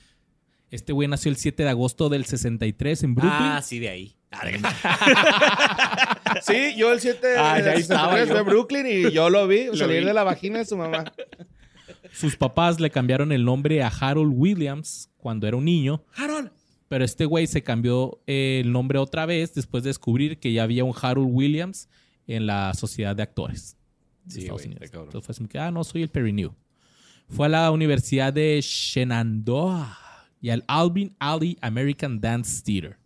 Este 0.72 0.92
güey 0.94 1.08
nació 1.08 1.30
el 1.30 1.36
7 1.36 1.64
de 1.64 1.70
agosto 1.70 2.08
del 2.10 2.26
63 2.26 3.04
en 3.04 3.14
Brooklyn. 3.14 3.34
Ah, 3.44 3.62
sí, 3.62 3.78
de 3.78 3.90
ahí. 3.90 4.18
Sí, 6.42 6.76
yo 6.78 6.92
el 6.94 7.00
7 7.00 7.28
Ah, 7.38 7.60
ya 7.60 7.66
de 7.72 7.76
estaba 7.76 8.24
yo. 8.24 8.46
Brooklyn 8.46 8.86
y 8.88 9.12
yo 9.12 9.30
lo 9.30 9.48
vi 9.48 9.66
Lo 9.66 9.76
salir 9.76 10.00
vi. 10.02 10.06
de 10.06 10.14
la 10.14 10.24
vagina 10.24 10.60
de 10.60 10.66
su 10.66 10.78
mamá. 10.78 11.06
Sus 12.14 12.36
papás 12.36 12.80
le 12.80 12.90
cambiaron 12.90 13.32
el 13.32 13.44
nombre 13.46 13.82
a 13.84 13.88
Harold 13.88 14.34
Williams 14.36 15.10
cuando 15.18 15.48
era 15.48 15.56
un 15.58 15.66
niño, 15.66 16.04
Harold. 16.16 16.52
pero 16.88 17.06
este 17.06 17.26
güey 17.26 17.48
se 17.48 17.64
cambió 17.64 18.22
eh, 18.28 18.62
el 18.64 18.72
nombre 18.72 19.00
otra 19.00 19.26
vez 19.26 19.54
después 19.54 19.84
de 19.84 19.90
descubrir 19.90 20.40
que 20.40 20.52
ya 20.52 20.64
había 20.64 20.84
un 20.84 20.94
Harold 21.00 21.30
Williams 21.32 21.90
en 22.28 22.46
la 22.48 22.74
sociedad 22.74 23.16
de 23.16 23.24
actores. 23.24 23.78
de 24.26 24.34
Sí, 24.34 24.40
Estados 24.42 24.66
Unidos. 24.66 24.84
Entonces 24.94 25.26
fue 25.26 25.34
así 25.34 25.48
que, 25.48 25.60
ah, 25.60 25.72
no, 25.72 25.84
soy 25.84 26.04
el 26.04 26.10
Perry 26.10 26.34
New. 26.34 26.54
Fue 27.30 27.46
a 27.46 27.50
la 27.50 27.72
Universidad 27.72 28.34
de 28.34 28.60
Shenandoah 28.62 29.98
y 30.42 30.50
al 30.50 30.64
Alvin 30.68 31.16
Ali 31.20 31.58
American 31.62 32.20
Dance 32.20 32.62
Theater. 32.64 32.98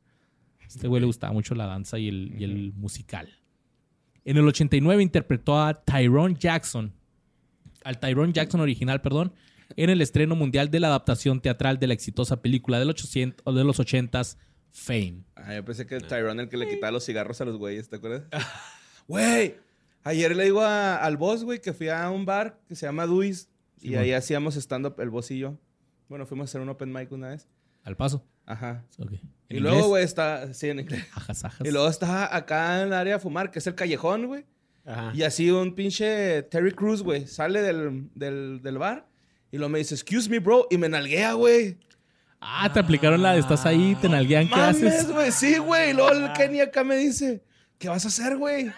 Este 0.75 0.88
güey 0.88 0.99
le 0.99 1.05
gustaba 1.07 1.31
mucho 1.33 1.55
la 1.55 1.65
danza 1.67 1.97
y 1.99 2.07
el, 2.09 2.35
y 2.39 2.43
el 2.43 2.73
musical. 2.73 3.29
En 4.25 4.38
el 4.38 4.47
89 4.47 5.01
interpretó 5.03 5.59
a 5.61 5.73
Tyrone 5.73 6.35
Jackson 6.39 6.93
al 7.83 7.99
Tyrone 7.99 8.33
Jackson 8.33 8.61
original, 8.61 8.99
perdón, 9.01 9.31
en 9.77 9.91
el 9.91 10.01
estreno 10.01 10.35
mundial 10.35 10.71
de 10.71 10.79
la 10.79 10.88
adaptación 10.88 11.39
teatral 11.39 11.77
de 11.77 11.85
la 11.85 11.93
exitosa 11.93 12.41
película 12.41 12.79
del 12.79 12.89
800, 12.89 13.41
o 13.45 13.53
de 13.53 13.63
los 13.63 13.79
80s, 13.79 14.38
Fame. 14.71 15.23
Ah, 15.35 15.53
yo 15.53 15.63
pensé 15.63 15.85
que 15.85 15.95
el 15.95 16.07
Tyrone 16.07 16.41
el 16.43 16.49
que 16.49 16.57
le 16.57 16.67
quitaba 16.67 16.91
los 16.91 17.05
cigarros 17.05 17.39
a 17.41 17.45
los 17.45 17.57
güeyes, 17.57 17.88
¿te 17.89 17.97
acuerdas? 17.97 18.23
Güey, 19.07 19.55
ayer 20.03 20.35
le 20.35 20.45
digo 20.45 20.61
a- 20.61 20.95
al 20.97 21.15
boss, 21.17 21.43
güey, 21.43 21.61
que 21.61 21.73
fui 21.73 21.89
a 21.89 22.09
un 22.09 22.25
bar 22.25 22.59
que 22.67 22.75
se 22.75 22.88
llama 22.88 23.05
Duis 23.05 23.49
y 23.79 23.93
ahí 23.95 24.11
hacíamos 24.13 24.55
stand-up 24.55 24.99
el 24.99 25.11
boss 25.11 25.29
y 25.29 25.38
yo. 25.38 25.59
Bueno, 26.09 26.25
fuimos 26.25 26.45
a 26.45 26.47
hacer 26.49 26.61
un 26.61 26.69
open 26.69 26.91
mic 26.91 27.11
una 27.11 27.27
vez. 27.29 27.47
Al 27.83 27.95
paso. 27.95 28.25
Ajá. 28.47 28.83
Ok. 28.97 29.13
Y 29.49 29.58
¿En 29.58 29.63
luego, 29.63 29.88
güey, 29.89 30.03
está... 30.03 30.53
Sí, 30.53 30.69
en 30.69 30.79
inglés. 30.79 31.05
Ajas, 31.13 31.45
ajas. 31.45 31.67
Y 31.67 31.71
luego 31.71 31.88
está 31.88 32.36
acá 32.36 32.81
en 32.81 32.88
el 32.88 32.93
área 32.93 33.15
de 33.15 33.19
fumar, 33.19 33.51
que 33.51 33.60
es 33.60 33.67
el 33.67 33.75
callejón, 33.75 34.25
güey. 34.27 34.45
Ajá. 34.86 35.12
Y 35.13 35.23
así 35.23 35.49
un 35.51 35.73
pinche 35.75 36.43
Terry 36.43 36.71
Cruz, 36.71 37.01
güey, 37.01 37.27
sale 37.27 37.62
del, 37.62 38.10
del, 38.13 38.62
del 38.62 38.77
bar 38.77 39.08
y 39.51 39.58
luego 39.58 39.69
me 39.69 39.79
dice, 39.79 39.95
excuse 39.95 40.29
me, 40.29 40.39
bro, 40.39 40.67
y 40.69 40.77
me 40.77 40.89
nalguea, 40.89 41.34
güey. 41.34 41.77
Ah, 42.41 42.69
te 42.71 42.79
aplicaron 42.79 43.21
la 43.21 43.34
de 43.34 43.39
estás 43.39 43.65
ahí, 43.65 43.95
te 44.01 44.10
nalguean, 44.10 44.47
¿qué 44.49 44.55
Mames, 44.55 44.84
haces? 44.84 45.12
güey, 45.12 45.31
sí, 45.31 45.58
güey. 45.58 45.91
Y 45.91 45.93
luego 45.93 46.12
el 46.12 46.34
Kenny 46.34 46.60
acá 46.60 46.84
me 46.84 46.97
dice, 46.97 47.41
¿qué 47.79 47.88
vas 47.89 48.05
a 48.05 48.10
hacer, 48.10 48.38
güey? 48.38 48.71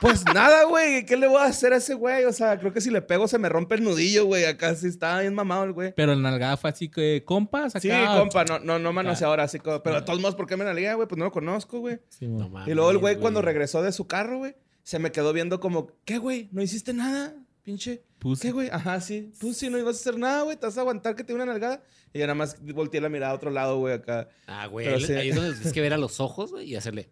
Pues 0.00 0.24
nada, 0.24 0.64
güey, 0.64 1.04
¿qué 1.04 1.16
le 1.16 1.26
voy 1.26 1.40
a 1.40 1.44
hacer 1.44 1.72
a 1.72 1.76
ese 1.76 1.94
güey? 1.94 2.24
O 2.24 2.32
sea, 2.32 2.58
creo 2.58 2.72
que 2.72 2.80
si 2.80 2.90
le 2.90 3.02
pego 3.02 3.28
se 3.28 3.38
me 3.38 3.48
rompe 3.50 3.74
el 3.74 3.84
nudillo, 3.84 4.24
güey. 4.24 4.44
Acá 4.46 4.74
sí 4.74 4.86
está 4.86 5.20
bien 5.20 5.34
mamado 5.34 5.64
el 5.64 5.72
güey. 5.72 5.92
Pero 5.94 6.12
el 6.14 6.22
nalgada 6.22 6.56
fue 6.56 6.70
así 6.70 6.88
que, 6.88 7.22
compas, 7.26 7.76
acá. 7.76 7.80
Sí, 7.80 7.90
compa, 8.18 8.44
no, 8.44 8.58
no, 8.60 8.78
no 8.78 8.92
manoseadora, 8.92 9.44
así 9.44 9.58
como, 9.58 9.82
pero 9.82 9.96
de 9.96 10.02
todos 10.02 10.20
modos, 10.20 10.34
¿por 10.36 10.46
qué 10.46 10.56
me 10.56 10.64
nalguea, 10.64 10.94
güey? 10.94 11.06
Pues 11.06 11.18
no 11.18 11.26
lo 11.26 11.32
conozco, 11.32 11.80
güey. 11.80 11.98
Sí. 12.08 12.26
No 12.26 12.48
mames, 12.48 12.68
Y 12.68 12.74
luego 12.74 12.90
el 12.92 12.98
güey 12.98 13.16
cuando 13.18 13.42
regresó 13.42 13.82
de 13.82 13.92
su 13.92 14.06
carro, 14.06 14.38
güey, 14.38 14.54
se 14.82 14.98
me 14.98 15.12
quedó 15.12 15.32
viendo 15.34 15.60
como, 15.60 15.88
¿qué, 16.06 16.16
güey? 16.18 16.48
¿No 16.52 16.62
hiciste 16.62 16.94
nada? 16.94 17.34
Pinche. 17.62 18.02
Pussy. 18.18 18.42
¿Qué, 18.48 18.52
güey? 18.52 18.68
Ajá, 18.70 19.00
sí. 19.02 19.32
Tú 19.38 19.52
sí 19.52 19.68
no 19.68 19.78
ibas 19.78 19.96
a 19.96 20.00
hacer 20.00 20.18
nada, 20.18 20.42
güey. 20.42 20.56
Te 20.56 20.64
vas 20.66 20.76
a 20.78 20.80
aguantar 20.80 21.14
que 21.14 21.24
te 21.24 21.28
dé 21.32 21.34
una 21.36 21.44
nalgada. 21.46 21.82
Y 22.12 22.18
yo 22.18 22.26
nada 22.26 22.34
más 22.34 22.56
volteé 22.74 23.00
la 23.02 23.08
mirada 23.10 23.32
a 23.32 23.36
otro 23.36 23.50
lado, 23.50 23.78
güey, 23.78 23.94
acá. 23.94 24.28
Ah, 24.46 24.66
güey. 24.66 24.86
Pero 24.86 24.96
él- 24.98 25.06
sí. 25.06 25.12
Ahí 25.12 25.28
es 25.28 25.36
donde 25.36 25.52
tienes 25.52 25.72
que 25.72 25.80
ver 25.82 25.92
a 25.92 25.98
los 25.98 26.20
ojos, 26.20 26.50
güey, 26.52 26.70
y 26.70 26.76
hacerle. 26.76 27.10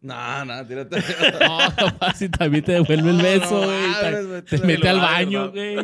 No, 0.00 0.44
no, 0.44 0.66
tírate. 0.66 0.96
No, 1.40 1.58
capaz 1.76 2.14
si 2.16 2.28
también 2.28 2.64
te 2.64 2.72
devuelve 2.72 3.10
el 3.10 3.20
beso, 3.20 3.62
güey. 3.64 4.42
te 4.44 4.58
te 4.58 4.66
mete 4.66 4.88
al 4.88 5.00
baño, 5.00 5.46
¿no? 5.46 5.52
güey. 5.52 5.76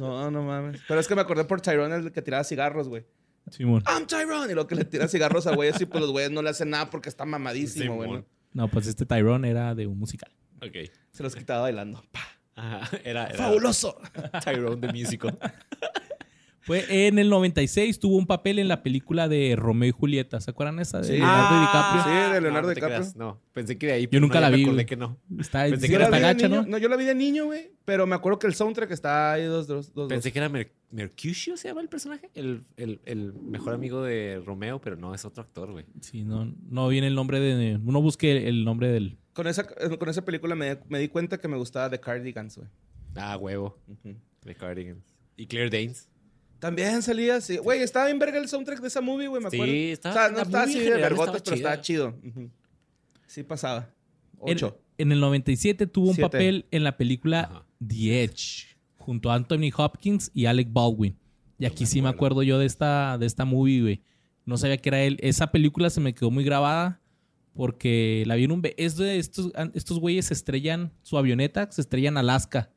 No, 0.00 0.30
no 0.30 0.42
mames. 0.42 0.80
Pero 0.88 0.98
es 1.00 1.06
que 1.06 1.14
me 1.14 1.20
acordé 1.20 1.44
por 1.44 1.60
Tyrone, 1.60 1.94
el 1.94 2.12
que 2.12 2.22
tiraba 2.22 2.44
cigarros, 2.44 2.88
güey. 2.88 3.04
Simón. 3.50 3.84
I'm 3.86 4.06
Tyrone. 4.06 4.50
Y 4.50 4.54
lo 4.54 4.66
que 4.66 4.74
le 4.74 4.84
tira 4.84 5.06
cigarros 5.06 5.46
a 5.46 5.54
güey, 5.54 5.70
así 5.70 5.86
pues 5.86 6.00
los 6.00 6.10
güeyes 6.10 6.32
no 6.32 6.42
le 6.42 6.50
hacen 6.50 6.70
nada 6.70 6.90
porque 6.90 7.08
está 7.08 7.24
mamadísimo, 7.24 7.94
güey. 7.96 8.24
¿no? 8.52 8.68
Pues 8.68 8.86
este 8.86 9.06
Tyrone 9.06 9.48
era 9.48 9.74
de 9.74 9.86
un 9.86 9.98
musical. 9.98 10.32
Ok. 10.62 10.90
Se 11.12 11.22
los 11.22 11.36
quitaba 11.36 11.60
bailando. 11.62 12.02
Ajá. 12.56 12.88
Era, 13.04 13.26
era 13.26 13.36
¡Fabuloso! 13.36 14.00
Tyrone 14.42 14.86
de 14.86 14.92
Musical. 14.92 15.38
Fue 16.66 17.06
en 17.06 17.18
el 17.20 17.30
96, 17.30 18.00
tuvo 18.00 18.16
un 18.16 18.26
papel 18.26 18.58
en 18.58 18.66
la 18.66 18.82
película 18.82 19.28
de 19.28 19.54
Romeo 19.56 19.88
y 19.88 19.92
Julieta. 19.92 20.40
¿Se 20.40 20.50
acuerdan 20.50 20.80
esa 20.80 20.98
de 20.98 21.04
Sí. 21.04 21.12
Leonardo 21.12 21.46
Ah, 21.54 21.60
DiCaprio? 21.60 22.02
Sí, 22.02 22.32
de 22.34 22.40
Leonardo 22.40 22.50
no, 22.50 22.60
no 22.62 22.68
te 22.68 22.74
DiCaprio. 22.74 22.98
creas, 22.98 23.16
No, 23.16 23.40
pensé 23.52 23.78
que 23.78 23.86
de 23.86 23.92
ahí. 23.92 24.08
Yo 24.10 24.18
nunca 24.20 24.40
no, 24.40 24.40
la 24.40 24.50
vi, 24.50 24.84
que 24.84 24.96
no. 24.96 25.16
Está, 25.38 25.62
Pensé 25.64 25.82
sí, 25.86 25.88
que 25.88 25.94
era 25.94 26.10
de 26.10 26.18
gacha, 26.20 26.48
¿no? 26.48 26.62
¿no? 26.66 26.78
yo 26.78 26.88
la 26.88 26.96
vi 26.96 27.04
de 27.04 27.14
niño, 27.14 27.44
güey. 27.44 27.70
Pero 27.84 28.04
me 28.08 28.16
acuerdo 28.16 28.40
que 28.40 28.48
el 28.48 28.54
soundtrack 28.54 28.90
está 28.90 29.32
ahí 29.34 29.44
dos, 29.44 29.68
dos, 29.68 29.94
dos. 29.94 30.08
Pensé 30.08 30.32
que 30.32 30.40
era 30.40 30.48
Mer- 30.48 30.72
Mercutio, 30.90 31.56
se 31.56 31.68
llama 31.68 31.82
el 31.82 31.88
personaje. 31.88 32.30
El, 32.34 32.64
el, 32.76 33.00
el 33.04 33.32
mejor 33.34 33.72
amigo 33.72 34.02
de 34.02 34.42
Romeo, 34.44 34.80
pero 34.80 34.96
no, 34.96 35.14
es 35.14 35.24
otro 35.24 35.42
actor, 35.44 35.70
güey. 35.70 35.84
Sí, 36.00 36.24
no, 36.24 36.52
no 36.68 36.88
viene 36.88 37.06
el 37.06 37.14
nombre 37.14 37.38
de... 37.38 37.76
Uno 37.76 38.02
busque 38.02 38.48
el 38.48 38.64
nombre 38.64 38.88
del... 38.88 39.18
Con 39.34 39.46
esa, 39.46 39.64
con 39.66 40.08
esa 40.08 40.24
película 40.24 40.56
me, 40.56 40.78
me 40.88 40.98
di 40.98 41.06
cuenta 41.08 41.38
que 41.38 41.46
me 41.46 41.56
gustaba 41.56 41.90
The 41.90 42.00
Cardigans, 42.00 42.56
güey. 42.56 42.68
Ah, 43.14 43.36
huevo. 43.36 43.78
Ujú. 43.86 44.16
De 44.42 44.54
Cardigans. 44.54 45.04
Y 45.36 45.46
Claire 45.46 45.70
Danes. 45.70 46.08
También 46.66 47.02
salía 47.02 47.36
así. 47.36 47.58
Güey, 47.58 47.80
estaba 47.82 48.06
bien 48.06 48.18
verga 48.18 48.38
el 48.38 48.48
soundtrack 48.48 48.80
de 48.80 48.88
esa 48.88 49.00
movie, 49.00 49.28
güey, 49.28 49.42
me 49.42 49.50
Sí, 49.50 49.56
acuerdo. 49.56 49.72
estaba- 49.74 50.14
o 50.14 50.18
sea, 50.18 50.28
no 50.30 50.42
estaba 50.42 50.64
así 50.64 50.78
en 50.78 50.84
de 50.84 50.90
vergotas, 50.96 51.42
pero 51.42 51.56
estaba 51.56 51.80
chido. 51.80 52.14
Sí 53.26 53.42
pasaba. 53.42 53.90
En, 54.44 54.56
Ocho. 54.56 54.78
en 54.98 55.12
el 55.12 55.20
97 55.20 55.86
tuvo 55.86 56.10
un 56.10 56.16
papel 56.16 56.66
en 56.70 56.84
la 56.84 56.96
película 56.96 57.40
Ajá. 57.40 57.66
The 57.86 58.24
Edge, 58.24 58.76
junto 58.98 59.30
a 59.30 59.34
Anthony 59.34 59.70
Hopkins 59.76 60.30
y 60.34 60.46
Alec 60.46 60.68
Baldwin. 60.72 61.16
Y 61.58 61.64
aquí 61.66 61.86
sí 61.86 62.02
me 62.02 62.08
acuerdo. 62.08 62.42
yo 62.42 62.58
de 62.58 62.66
esta, 62.66 63.16
de 63.18 63.26
esta 63.26 63.44
movie, 63.44 63.80
güey. 63.80 64.02
No 64.44 64.56
sabía 64.58 64.76
que 64.76 64.88
era 64.90 65.02
él. 65.02 65.16
Esa 65.20 65.50
película 65.52 65.88
se 65.90 66.00
me 66.00 66.14
quedó 66.14 66.30
muy 66.30 66.44
grabada 66.44 67.00
porque 67.54 68.24
la 68.26 68.34
vi 68.34 68.44
en 68.44 68.52
un... 68.52 68.62
Es 68.76 68.96
de 68.96 69.18
estos, 69.18 69.50
estos 69.74 69.98
güeyes 69.98 70.26
se 70.26 70.34
estrellan 70.34 70.92
su 71.02 71.16
avioneta, 71.16 71.70
se 71.70 71.80
estrellan 71.80 72.14
en 72.14 72.18
Alaska. 72.18 72.70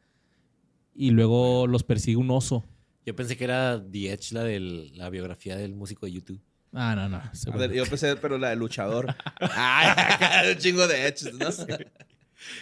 Y 0.95 1.11
luego 1.11 1.67
los 1.67 1.83
persigue 1.83 2.17
un 2.17 2.31
oso. 2.31 2.63
Yo 3.09 3.15
pensé 3.15 3.35
que 3.35 3.43
era 3.43 3.83
The 3.91 4.13
Edge, 4.13 4.33
la 4.33 4.43
de 4.43 4.91
la 4.93 5.09
biografía 5.09 5.57
del 5.57 5.73
músico 5.73 6.05
de 6.05 6.11
YouTube. 6.11 6.39
Ah, 6.73 6.93
no, 6.95 7.09
no. 7.09 7.17
A 7.53 7.57
ver, 7.57 7.73
yo 7.73 7.83
pensé, 7.87 8.15
pero 8.17 8.37
la 8.37 8.49
de 8.49 8.55
luchador. 8.55 9.15
Ay, 9.39 10.51
un 10.51 10.59
chingo 10.59 10.87
de 10.87 11.07
hechos, 11.07 11.33
¿no? 11.33 11.47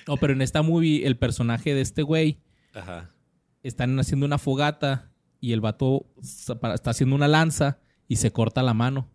No, 0.08 0.16
pero 0.16 0.32
en 0.32 0.42
esta 0.42 0.62
movie 0.62 1.06
el 1.06 1.18
personaje 1.18 1.76
de 1.76 1.82
este 1.82 2.02
güey 2.02 2.40
Ajá. 2.74 3.14
están 3.62 4.00
haciendo 4.00 4.26
una 4.26 4.38
fogata 4.38 5.12
y 5.42 5.52
el 5.52 5.60
vato 5.60 6.06
está 6.22 6.92
haciendo 6.92 7.18
una 7.18 7.28
lanza 7.28 7.80
y 8.08 8.16
se 8.16 8.32
corta 8.32 8.64
la 8.64 8.74
mano. 8.74 9.12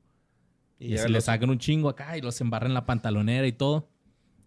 Y, 0.79 0.97
así 0.99 1.11
le 1.11 1.23
sacan 1.23 1.49
un 1.49 1.59
chingo 1.59 1.89
acá 1.89 2.19
y 2.19 2.21
los 2.21 2.39
embarran 2.43 2.73
en 2.73 2.75
la 2.75 2.85
pantalonera 2.85 3.47
y 3.47 3.53
todo. 3.53 3.89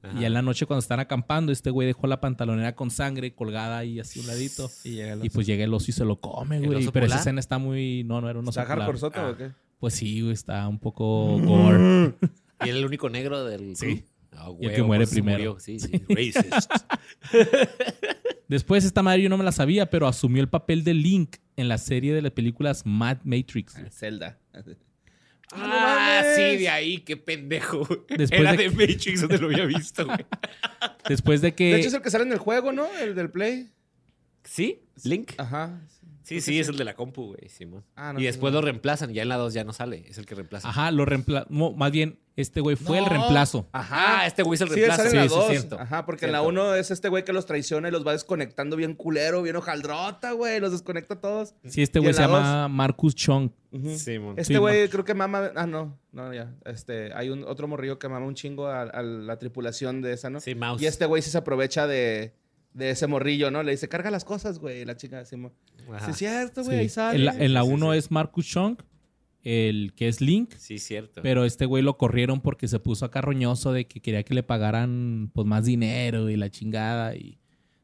Ajá. 0.09 0.21
Y 0.21 0.25
en 0.25 0.33
la 0.33 0.41
noche 0.41 0.65
cuando 0.65 0.79
están 0.79 0.99
acampando, 0.99 1.51
este 1.51 1.69
güey 1.69 1.87
dejó 1.87 2.07
la 2.07 2.21
pantalonera 2.21 2.75
con 2.75 2.91
sangre 2.91 3.33
colgada 3.35 3.77
ahí 3.79 3.99
así 3.99 4.19
a 4.19 4.21
un 4.23 4.27
ladito. 4.27 4.69
Y 4.83 4.91
llega 4.91 5.17
Y 5.25 5.29
pues 5.29 5.45
llega 5.47 5.63
el 5.63 5.73
oso 5.73 5.87
y 5.89 5.93
se 5.93 6.05
lo 6.05 6.19
come, 6.19 6.57
¿El 6.57 6.65
güey. 6.67 6.79
oso 6.83 6.91
Pero 6.91 7.05
esa 7.05 7.17
escena 7.19 7.39
está 7.39 7.57
muy... 7.57 8.03
No, 8.03 8.21
no 8.21 8.29
era 8.29 8.39
un 8.39 8.47
oso 8.47 8.59
¿Está 8.61 8.73
polar. 8.73 8.97
soto 8.97 9.19
Ah. 9.19 9.29
o 9.31 9.37
qué? 9.37 9.51
Pues 9.79 9.93
sí, 9.95 10.21
güey, 10.21 10.33
está 10.33 10.67
un 10.67 10.79
poco 10.79 11.37
gore. 11.43 12.13
¿Y 12.63 12.69
era 12.69 12.77
el 12.77 12.85
único 12.85 13.09
negro 13.09 13.43
del 13.45 13.75
Sí. 13.75 14.05
Ah, 14.37 14.49
Y 14.59 14.65
el 14.67 14.73
que 14.75 14.83
muere 14.83 15.05
se 15.05 15.13
primero. 15.15 15.37
murió. 15.37 15.59
Sí, 15.59 15.79
sí. 15.79 15.91
Racist. 16.09 16.71
Después 18.47 18.83
esta 18.85 19.01
madre 19.01 19.23
yo 19.23 19.29
no 19.29 19.37
me 19.37 19.43
la 19.43 19.51
sabía, 19.51 19.89
pero 19.89 20.07
asumió 20.07 20.41
el 20.41 20.49
papel 20.49 20.83
de 20.83 20.93
Link 20.93 21.37
en 21.55 21.67
la 21.67 21.77
serie 21.77 22.13
de 22.13 22.21
las 22.21 22.31
películas 22.31 22.85
Mad 22.85 23.17
Matrix. 23.23 23.77
güey. 23.79 23.89
Zelda. 23.91 24.37
Ah, 25.51 26.23
sí, 26.35 26.41
de 26.57 26.69
ahí, 26.69 26.99
qué 26.99 27.17
pendejo. 27.17 27.87
Después 28.09 28.41
Era 28.41 28.53
de- 28.53 28.69
de, 28.69 28.69
Matrix 28.71 29.21
donde 29.21 29.37
lo 29.37 29.47
había 29.47 29.65
visto, 29.65 30.05
güey. 30.05 30.25
Después 31.07 31.41
de 31.41 31.53
que... 31.53 31.65
De 31.65 31.77
hecho, 31.79 31.87
es 31.89 31.93
el 31.93 32.01
que 32.01 32.09
sale 32.09 32.23
en 32.25 32.31
el 32.31 32.39
juego, 32.39 32.71
¿no? 32.71 32.87
El 32.97 33.15
del 33.15 33.29
Play. 33.29 33.69
¿Sí? 34.43 34.81
¿Link? 35.03 35.33
Ajá. 35.37 35.81
Sí, 36.25 36.41
sí, 36.41 36.59
es 36.59 36.67
el 36.69 36.75
de 36.77 36.83
la 36.85 36.95
compu, 36.95 37.27
güey, 37.35 37.47
Simón. 37.49 37.83
Ah, 37.95 38.11
no, 38.11 38.19
y 38.19 38.23
sí, 38.23 38.25
después 38.27 38.51
no. 38.51 38.59
lo 38.59 38.65
reemplazan, 38.65 39.13
ya 39.13 39.21
en 39.21 39.29
la 39.29 39.37
2 39.37 39.53
ya 39.53 39.63
no 39.63 39.73
sale, 39.73 40.03
es 40.09 40.17
el 40.17 40.25
que 40.25 40.33
reemplaza. 40.35 40.67
Ajá, 40.67 40.89
lo 40.91 41.05
reemplazó. 41.05 41.47
más 41.49 41.91
bien, 41.91 42.17
este 42.35 42.61
güey 42.61 42.75
fue 42.75 42.97
el 42.97 43.03
No. 43.05 43.09
reemplazo. 43.11 43.69
Ah, 43.73 44.23
este 44.25 44.41
güey 44.43 44.55
es 44.55 44.61
el 44.61 44.69
Sí, 44.69 44.75
reemplazo. 44.75 45.03
sale 45.03 45.09
en 45.11 45.15
la 45.17 45.23
Sí, 45.23 45.29
sí, 45.29 45.35
2. 45.35 45.49
cierto. 45.51 45.79
Ajá, 45.79 46.05
porque 46.05 46.25
en 46.25 46.31
la 46.31 46.41
1 46.41 46.73
es 46.75 46.89
este 46.91 47.09
güey 47.09 47.23
que 47.23 47.31
los 47.31 47.45
traiciona 47.45 47.87
y 47.87 47.91
los 47.91 48.05
va 48.05 48.11
desconectando 48.13 48.75
bien 48.75 48.95
culero, 48.95 49.41
bien 49.43 49.55
hojaldrota, 49.55 50.31
güey. 50.31 50.59
Los 50.59 50.71
desconecta 50.71 51.21
todos. 51.21 51.53
Sí, 51.65 51.81
este 51.83 51.99
güey 51.99 52.13
se 52.13 52.21
la 52.21 52.27
llama 52.27 52.67
Marcus 52.69 53.13
Chong. 53.15 53.51
Simón. 53.97 54.35
Este 54.39 54.53
Sí, 54.53 54.59
güey 54.59 54.85
no. 54.85 54.89
creo 54.89 55.05
que 55.05 55.13
mama. 55.13 55.51
Ah, 55.55 55.67
no. 55.67 55.97
No, 56.11 56.33
ya. 56.33 56.53
Este, 56.65 57.13
hay 57.13 57.29
un 57.29 57.43
otro 57.43 57.67
morrillo 57.67 57.99
que 57.99 58.07
mama 58.09 58.25
un 58.25 58.33
chingo 58.35 58.67
a, 58.67 58.81
a 58.83 59.03
la 59.03 59.37
tripulación 59.37 60.01
de 60.01 60.13
esa, 60.13 60.29
¿no? 60.29 60.39
Sí, 60.39 60.55
Mouse. 60.55 60.81
Y 60.81 60.85
este 60.87 61.05
güey 61.05 61.21
sí 61.21 61.29
se 61.29 61.37
aprovecha 61.37 61.85
de, 61.85 62.33
de 62.75 62.91
ese 62.91 63.07
morrillo, 63.07 63.49
¿no? 63.49 63.63
Le 63.63 63.71
dice, 63.71 63.89
carga 63.89 64.11
las 64.11 64.23
cosas, 64.25 64.59
güey. 64.59 64.85
La 64.85 64.95
chica 64.97 65.17
decimos, 65.17 65.53
sí, 66.05 66.11
es 66.11 66.17
cierto, 66.17 66.63
güey, 66.63 66.75
Sí. 66.77 66.81
ahí 66.81 66.89
sale. 66.89 67.17
En 67.19 67.25
la, 67.25 67.31
en 67.43 67.53
la 67.53 67.61
Sí, 67.63 67.67
sí, 67.67 67.73
uno 67.73 67.91
sí. 67.93 67.97
es 67.97 68.11
Marcus 68.11 68.45
Chong, 68.47 68.77
el 69.43 69.93
que 69.95 70.07
es 70.07 70.21
Link. 70.21 70.53
Sí, 70.57 70.77
cierto. 70.77 71.21
Pero 71.23 71.45
este 71.45 71.65
güey 71.65 71.81
lo 71.83 71.97
corrieron 71.97 72.41
porque 72.41 72.67
se 72.67 72.79
puso 72.79 73.05
acá 73.05 73.21
roñoso 73.21 73.71
de 73.71 73.87
que 73.87 73.99
quería 74.01 74.23
que 74.23 74.33
le 74.35 74.43
pagaran 74.43 75.31
pues 75.33 75.47
más 75.47 75.65
dinero 75.65 76.29
y 76.29 76.35
la 76.35 76.49
chingada 76.51 77.15
y 77.15 77.39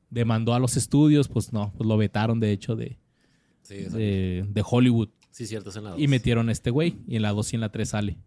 demandó 0.09 0.53
a 0.53 0.59
los 0.59 0.75
estudios, 0.77 1.27
pues 1.29 1.53
no, 1.53 1.71
pues 1.77 1.87
lo 1.87 1.95
vetaron 1.97 2.39
de 2.39 2.51
hecho 2.51 2.75
de, 2.75 2.97
de, 3.69 4.45
de 4.47 4.63
Hollywood 4.69 5.09
sí, 5.29 5.45
cierto, 5.47 5.69
es 5.69 5.75
en 5.77 5.85
la 5.85 5.91
2. 5.91 5.99
y 6.01 6.07
metieron 6.09 6.49
a 6.49 6.51
este 6.51 6.69
güey 6.69 6.97
y 7.07 7.15
en 7.15 7.21
la 7.21 7.31
2 7.31 7.53
y 7.53 7.55
en 7.55 7.61
la 7.61 7.71
3 7.71 7.87
sale. 7.89 8.17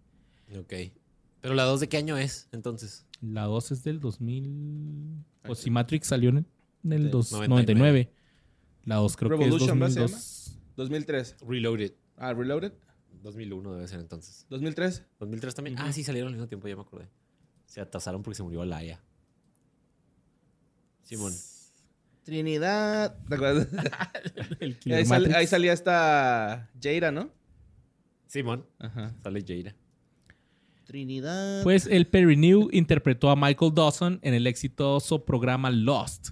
Ok. 0.58 0.72
Pero 1.42 1.52
la 1.54 1.64
2 1.64 1.80
de 1.80 1.88
qué 1.90 1.98
año 1.98 2.16
es, 2.16 2.48
entonces? 2.52 3.04
La 3.20 3.42
2 3.44 3.72
es 3.72 3.84
del 3.84 4.00
2000, 4.00 5.24
pues 5.42 5.58
si 5.58 5.68
Matrix 5.70 6.06
salió 6.06 6.30
en, 6.30 6.36
en 6.38 6.38
el 6.38 6.46
2 6.84 7.32
99. 7.32 7.48
99. 7.48 8.12
La 8.84 8.96
2 8.96 9.16
creo 9.16 9.30
Revolution, 9.30 9.78
¿no 9.78 9.86
que 9.86 9.92
se 9.92 10.04
es 10.04 10.10
2002. 10.12 10.58
2003. 10.76 11.36
Reloaded. 11.46 11.92
Ah, 12.16 12.32
Reloaded. 12.34 12.72
2001 13.22 13.74
debe 13.74 13.88
ser 13.88 14.00
entonces. 14.00 14.46
2003. 14.50 15.04
2003 15.18 15.54
también. 15.54 15.78
Ah, 15.78 15.92
sí, 15.92 16.04
salieron 16.04 16.28
al 16.28 16.34
mismo 16.34 16.48
tiempo, 16.48 16.68
ya 16.68 16.76
me 16.76 16.82
acordé. 16.82 17.08
Se 17.66 17.80
atrasaron 17.80 18.22
porque 18.22 18.36
se 18.36 18.42
murió 18.42 18.64
Laia. 18.64 19.02
Simón. 21.02 21.32
Trinidad. 22.22 23.16
¿Te 23.28 23.34
acuerdas? 23.34 23.68
Ahí, 24.86 25.04
sal- 25.04 25.34
ahí 25.34 25.46
salía 25.46 25.72
esta 25.72 26.70
Jaira, 26.80 27.10
¿no? 27.12 27.30
Simón. 28.26 28.66
Ajá. 28.78 29.14
Sale 29.22 29.44
Jaira. 29.46 29.74
Trinidad. 30.84 31.62
Pues 31.62 31.86
el 31.86 32.06
Perry 32.06 32.36
New 32.36 32.68
interpretó 32.72 33.30
a 33.30 33.36
Michael 33.36 33.72
Dawson 33.74 34.18
en 34.22 34.34
el 34.34 34.46
exitoso 34.46 35.24
programa 35.24 35.70
Lost. 35.70 36.30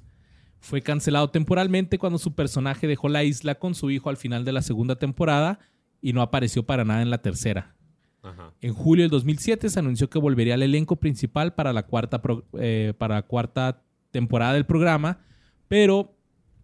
Fue 0.63 0.81
cancelado 0.81 1.29
temporalmente 1.31 1.99
cuando 1.99 2.19
su 2.19 2.35
personaje 2.35 2.87
dejó 2.87 3.09
la 3.09 3.25
isla 3.25 3.57
con 3.57 3.75
su 3.75 3.91
hijo 3.91 4.09
al 4.11 4.17
final 4.17 4.45
de 4.45 4.53
la 4.53 4.63
segunda 4.63 4.97
temporada 4.97 5.59
y 6.01 6.13
no 6.13 6.23
apareció 6.23 6.65
para 6.65 6.85
nada 6.85 7.03
en 7.03 7.11
la 7.11 7.19
tercera. 7.19 7.75
Ajá. 8.23 8.53
En 8.61 8.73
julio 8.73 9.03
del 9.03 9.11
2007 9.11 9.69
se 9.69 9.79
anunció 9.81 10.09
que 10.09 10.19
volvería 10.21 10.55
al 10.55 10.63
elenco 10.63 10.97
principal 10.97 11.55
para 11.55 11.73
la 11.73 11.83
cuarta, 11.85 12.23
pro- 12.23 12.45
eh, 12.61 12.95
para 12.97 13.17
la 13.17 13.23
cuarta 13.23 13.83
temporada 14.13 14.53
del 14.55 14.65
programa, 14.65 15.19
pero 15.67 16.15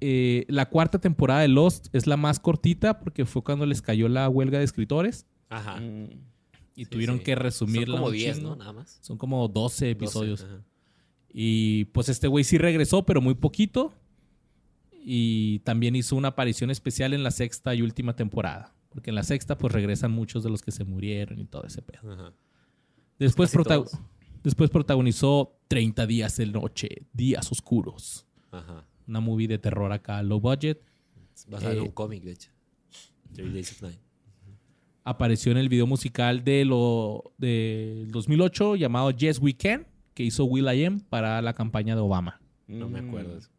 eh, 0.01 0.45
la 0.49 0.67
cuarta 0.69 1.01
temporada 1.01 1.41
de 1.41 1.49
Lost 1.49 1.89
es 1.93 2.07
la 2.07 2.17
más 2.17 2.39
cortita 2.39 3.01
porque 3.01 3.25
fue 3.25 3.43
cuando 3.43 3.67
les 3.67 3.83
cayó 3.83 4.09
la 4.09 4.29
huelga 4.29 4.59
de 4.59 4.65
escritores 4.65 5.27
Ajá. 5.49 5.81
Mm. 5.81 6.05
y 6.77 6.85
Sí, 6.85 6.91
tuvieron 6.91 7.19
sí. 7.19 7.25
que 7.25 7.35
resumirla. 7.35 7.97
Son 7.97 7.97
como 7.97 8.07
un 8.07 8.13
10, 8.13 8.37
chingo. 8.37 8.51
¿no? 8.51 8.57
Nada 8.57 8.73
más. 8.73 8.99
Son 9.01 9.19
como 9.19 9.49
12 9.49 9.91
episodios. 9.91 10.41
12, 10.43 10.55
ajá. 10.55 10.63
Y 11.33 11.87
pues 11.87 12.09
este 12.09 12.27
güey 12.29 12.45
sí 12.45 12.59
regresó, 12.59 13.05
pero 13.05 13.21
muy 13.21 13.35
poquito. 13.35 13.93
Y 14.93 15.61
también 15.61 15.97
hizo 15.97 16.17
una 16.17 16.29
aparición 16.29 16.71
especial 16.71 17.15
en 17.15 17.23
la 17.23 17.31
sexta 17.31 17.75
y 17.75 17.83
última 17.83 18.15
temporada. 18.17 18.75
Porque 18.91 19.11
en 19.11 19.15
la 19.17 19.23
sexta 19.23 19.57
pues 19.57 19.73
regresan 19.73 20.11
muchos 20.11 20.43
de 20.43 20.51
los 20.51 20.63
que 20.63 20.71
se 20.73 20.85
murieron 20.85 21.39
y 21.39 21.45
todo 21.47 21.65
ese 21.65 21.83
pedo. 21.83 22.11
Ajá. 22.13 22.33
Después, 23.19 23.53
prota- 23.53 23.77
todos. 23.77 23.93
después 24.43 24.71
protagonizó 24.71 25.57
30 25.69 26.07
días 26.07 26.37
de 26.37 26.47
noche, 26.47 27.07
días 27.13 27.51
oscuros. 27.53 28.27
Ajá. 28.51 28.87
Una 29.07 29.21
movie 29.21 29.49
de 29.49 29.59
terror 29.59 29.93
acá, 29.93 30.23
low 30.23 30.41
budget. 30.41 30.81
Basado 31.49 31.73
en 31.73 31.79
Eh, 31.79 31.83
un 31.83 31.91
cómic, 31.91 32.23
de 32.25 32.33
hecho. 32.33 32.51
Three 33.33 33.51
Days 33.53 33.73
of 33.73 33.83
Night. 33.83 33.99
Apareció 35.05 35.53
en 35.53 35.59
el 35.59 35.69
video 35.69 35.87
musical 35.87 36.45
de 36.45 36.65
lo, 36.65 37.33
del 37.39 38.11
2008 38.11 38.77
llamado 38.77 39.11
Yes 39.11 39.39
We 39.39 39.55
Can, 39.55 39.87
que 40.19 40.25
hizo 40.25 40.45
Will.i.am 40.47 40.99
para 40.99 41.41
la 41.43 41.55
campaña 41.55 41.95
de 41.95 42.01
Obama. 42.01 42.41
No 42.67 42.89
me 42.89 43.01
Mm. 43.01 43.07
acuerdo 43.09 43.33
de 43.35 43.39
eso. 43.39 43.51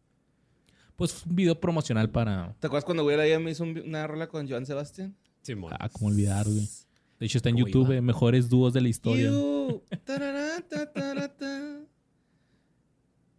Pues 0.97 1.25
un 1.25 1.33
video 1.33 1.57
promocional 1.57 2.09
para... 2.09 2.53
¿Te 2.59 2.67
acuerdas 2.67 2.83
cuando 2.83 3.05
Will 3.05 3.17
I.am 3.25 3.47
hizo 3.47 3.63
un- 3.63 3.79
una 3.79 4.05
rola 4.05 4.27
con 4.27 4.45
Joan 4.49 4.65
Sebastián? 4.65 5.15
Simón. 5.41 5.71
Ah, 5.79 5.87
como 5.87 6.07
olvidar, 6.07 6.45
güey. 6.45 6.67
De 7.17 7.25
hecho 7.25 7.37
está 7.37 7.47
en 7.47 7.55
¿Cómo 7.55 7.67
YouTube, 7.67 7.85
iba? 7.85 7.95
eh, 7.95 8.01
mejores 8.01 8.49
dúos 8.49 8.73
de 8.73 8.81
la 8.81 8.89
historia. 8.89 9.29
You, 9.31 9.81
tarara. 10.03 10.57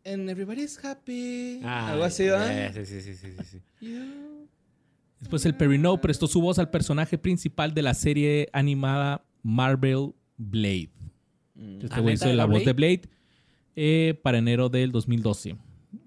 And 0.06 0.30
everybody's 0.30 0.82
happy. 0.82 1.60
Ah, 1.62 1.90
Algo 1.92 2.04
así, 2.04 2.22
eh, 2.22 2.30
¿verdad? 2.30 2.72
Sí, 2.72 2.86
sí, 2.86 3.00
sí, 3.02 3.14
sí, 3.16 3.32
sí, 3.36 3.44
sí. 3.44 3.86
You. 3.86 4.48
Después 5.18 5.44
el 5.44 5.54
Perry 5.54 5.76
No 5.76 6.00
prestó 6.00 6.26
su 6.26 6.40
voz 6.40 6.58
al 6.58 6.70
personaje 6.70 7.18
principal 7.18 7.74
de 7.74 7.82
la 7.82 7.92
serie 7.92 8.48
animada 8.54 9.22
Marvel 9.42 10.14
Blade. 10.38 10.88
Mm. 11.60 11.80
Este 11.82 11.94
¿Ah, 11.94 12.00
güey 12.00 12.14
hizo 12.14 12.26
la 12.26 12.32
¿Era 12.32 12.44
voz 12.46 12.64
de 12.64 12.72
Blade 12.72 13.02
eh, 13.76 14.18
para 14.22 14.38
enero 14.38 14.68
del 14.68 14.90
2012. 14.92 15.56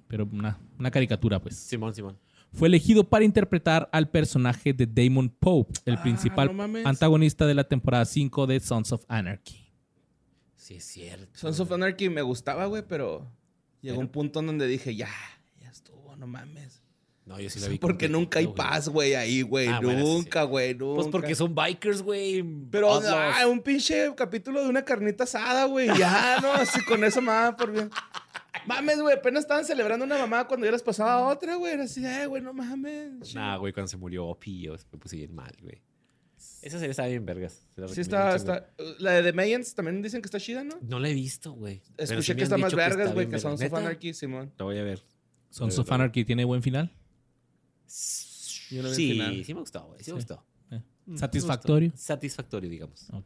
Pero 0.07 0.27
una, 0.31 0.59
una 0.77 0.91
caricatura, 0.91 1.39
pues. 1.41 1.55
Simón, 1.55 1.93
Simón. 1.95 2.17
Fue 2.51 2.67
elegido 2.67 3.03
para 3.09 3.25
interpretar 3.25 3.89
al 3.91 4.09
personaje 4.09 4.73
de 4.73 4.85
Damon 4.85 5.29
Pope, 5.29 5.79
el 5.85 5.95
Ah, 5.95 6.03
principal 6.03 6.55
no 6.55 6.63
antagonista 6.87 7.47
de 7.47 7.55
la 7.55 7.63
temporada 7.63 8.05
5 8.05 8.45
de 8.45 8.59
Sons 8.59 8.91
of 8.91 9.03
Anarchy. 9.07 9.71
Sí, 10.55 10.75
es 10.75 10.83
cierto. 10.85 11.31
Sons 11.39 11.59
of 11.59 11.71
Anarchy 11.71 12.09
me 12.09 12.21
gustaba, 12.21 12.67
güey, 12.67 12.83
pero 12.87 13.21
llegó 13.81 13.95
Pero- 13.95 13.99
un 14.01 14.07
punto 14.09 14.39
en 14.41 14.45
donde 14.47 14.67
dije, 14.67 14.95
ya, 14.95 15.09
ya 15.59 15.69
estuvo, 15.69 16.15
no 16.15 16.27
mames. 16.27 16.82
No, 17.25 17.39
yo 17.39 17.49
sí 17.49 17.59
la 17.59 17.67
vi. 17.69 17.77
Porque 17.77 18.09
nunca 18.09 18.39
hay 18.39 18.45
güey. 18.45 18.55
paz, 18.55 18.89
güey, 18.89 19.15
ahí, 19.15 19.41
güey. 19.41 19.67
Ah, 19.67 19.79
bueno, 19.81 19.99
sí, 19.99 20.05
sí. 20.05 20.13
nunca, 20.13 20.43
güey, 20.43 20.75
nunca. 20.75 20.95
Pues 20.95 21.07
porque 21.07 21.35
son 21.35 21.55
bikers, 21.55 22.01
güey. 22.01 22.43
Pero, 22.69 22.93
ah, 22.93 23.47
un 23.47 23.61
pinche 23.61 24.13
capítulo 24.15 24.61
de 24.63 24.69
una 24.69 24.83
carnita 24.83 25.23
asada, 25.23 25.65
güey. 25.65 25.87
Ya, 25.97 26.39
no, 26.41 26.53
así 26.53 26.83
con 26.85 27.03
eso 27.03 27.21
daba 27.21 27.55
por 27.55 27.71
bien. 27.71 27.89
Mames, 28.67 29.01
güey, 29.01 29.15
apenas 29.15 29.43
estaban 29.43 29.65
celebrando 29.65 30.05
una 30.05 30.17
mamá 30.17 30.47
cuando 30.47 30.65
ya 30.65 30.71
les 30.71 30.83
pasaba 30.83 31.27
otra, 31.27 31.55
güey. 31.55 31.73
Era 31.73 31.83
así, 31.83 32.05
eh, 32.05 32.27
güey, 32.27 32.41
no 32.41 32.53
mames. 32.53 33.33
Nah, 33.35 33.57
güey, 33.57 33.73
cuando 33.73 33.87
se 33.89 33.97
murió 33.97 34.25
Opie, 34.27 34.61
yo 34.61 34.75
me 34.91 34.99
puse 34.99 35.17
bien 35.17 35.33
mal, 35.33 35.51
güey. 35.61 35.81
Esa 36.61 36.77
serie 36.77 36.91
estaba 36.91 37.09
bien 37.09 37.25
vergas. 37.25 37.67
Sí, 37.93 38.01
está, 38.01 38.35
está. 38.35 38.69
La 38.99 39.11
de 39.13 39.23
The 39.23 39.33
Mayans 39.33 39.75
también 39.75 40.01
dicen 40.01 40.21
que 40.21 40.27
está 40.27 40.39
chida, 40.39 40.63
¿no? 40.63 40.75
No 40.81 40.99
la 40.99 41.09
he 41.09 41.13
visto, 41.13 41.51
güey. 41.53 41.81
Sí 41.85 41.93
Escuché 41.97 42.35
que 42.35 42.43
está 42.43 42.57
más 42.57 42.73
vergas, 42.73 43.01
está 43.01 43.13
güey, 43.13 43.27
que 43.27 43.39
Sons 43.39 43.55
of 43.55 43.61
¿Neta? 43.61 43.77
Anarchy, 43.79 44.13
Simón. 44.13 44.53
La 44.57 44.65
voy 44.65 44.77
a 44.77 44.83
ver. 44.83 45.03
Sons 45.49 45.77
of. 45.77 45.91
Anarchy 45.91 46.23
tiene 46.23 46.45
buen 46.45 46.63
final. 46.63 46.93
Yo 48.69 48.87
el 48.87 48.95
Sí, 48.95 49.11
final. 49.11 49.45
sí 49.45 49.53
me 49.53 49.59
gustó, 49.59 49.83
güey. 49.85 49.99
Sí, 49.99 50.05
Sí. 50.05 50.11
me 50.11 50.15
gustó. 50.15 50.45
Eh, 50.71 50.81
Mm, 51.05 51.17
Satisfactorio. 51.17 51.89
sí 51.89 51.91
me 51.91 51.95
gustó. 51.97 52.05
Satisfactorio, 52.13 52.69
digamos. 52.69 53.07
Ok. 53.11 53.25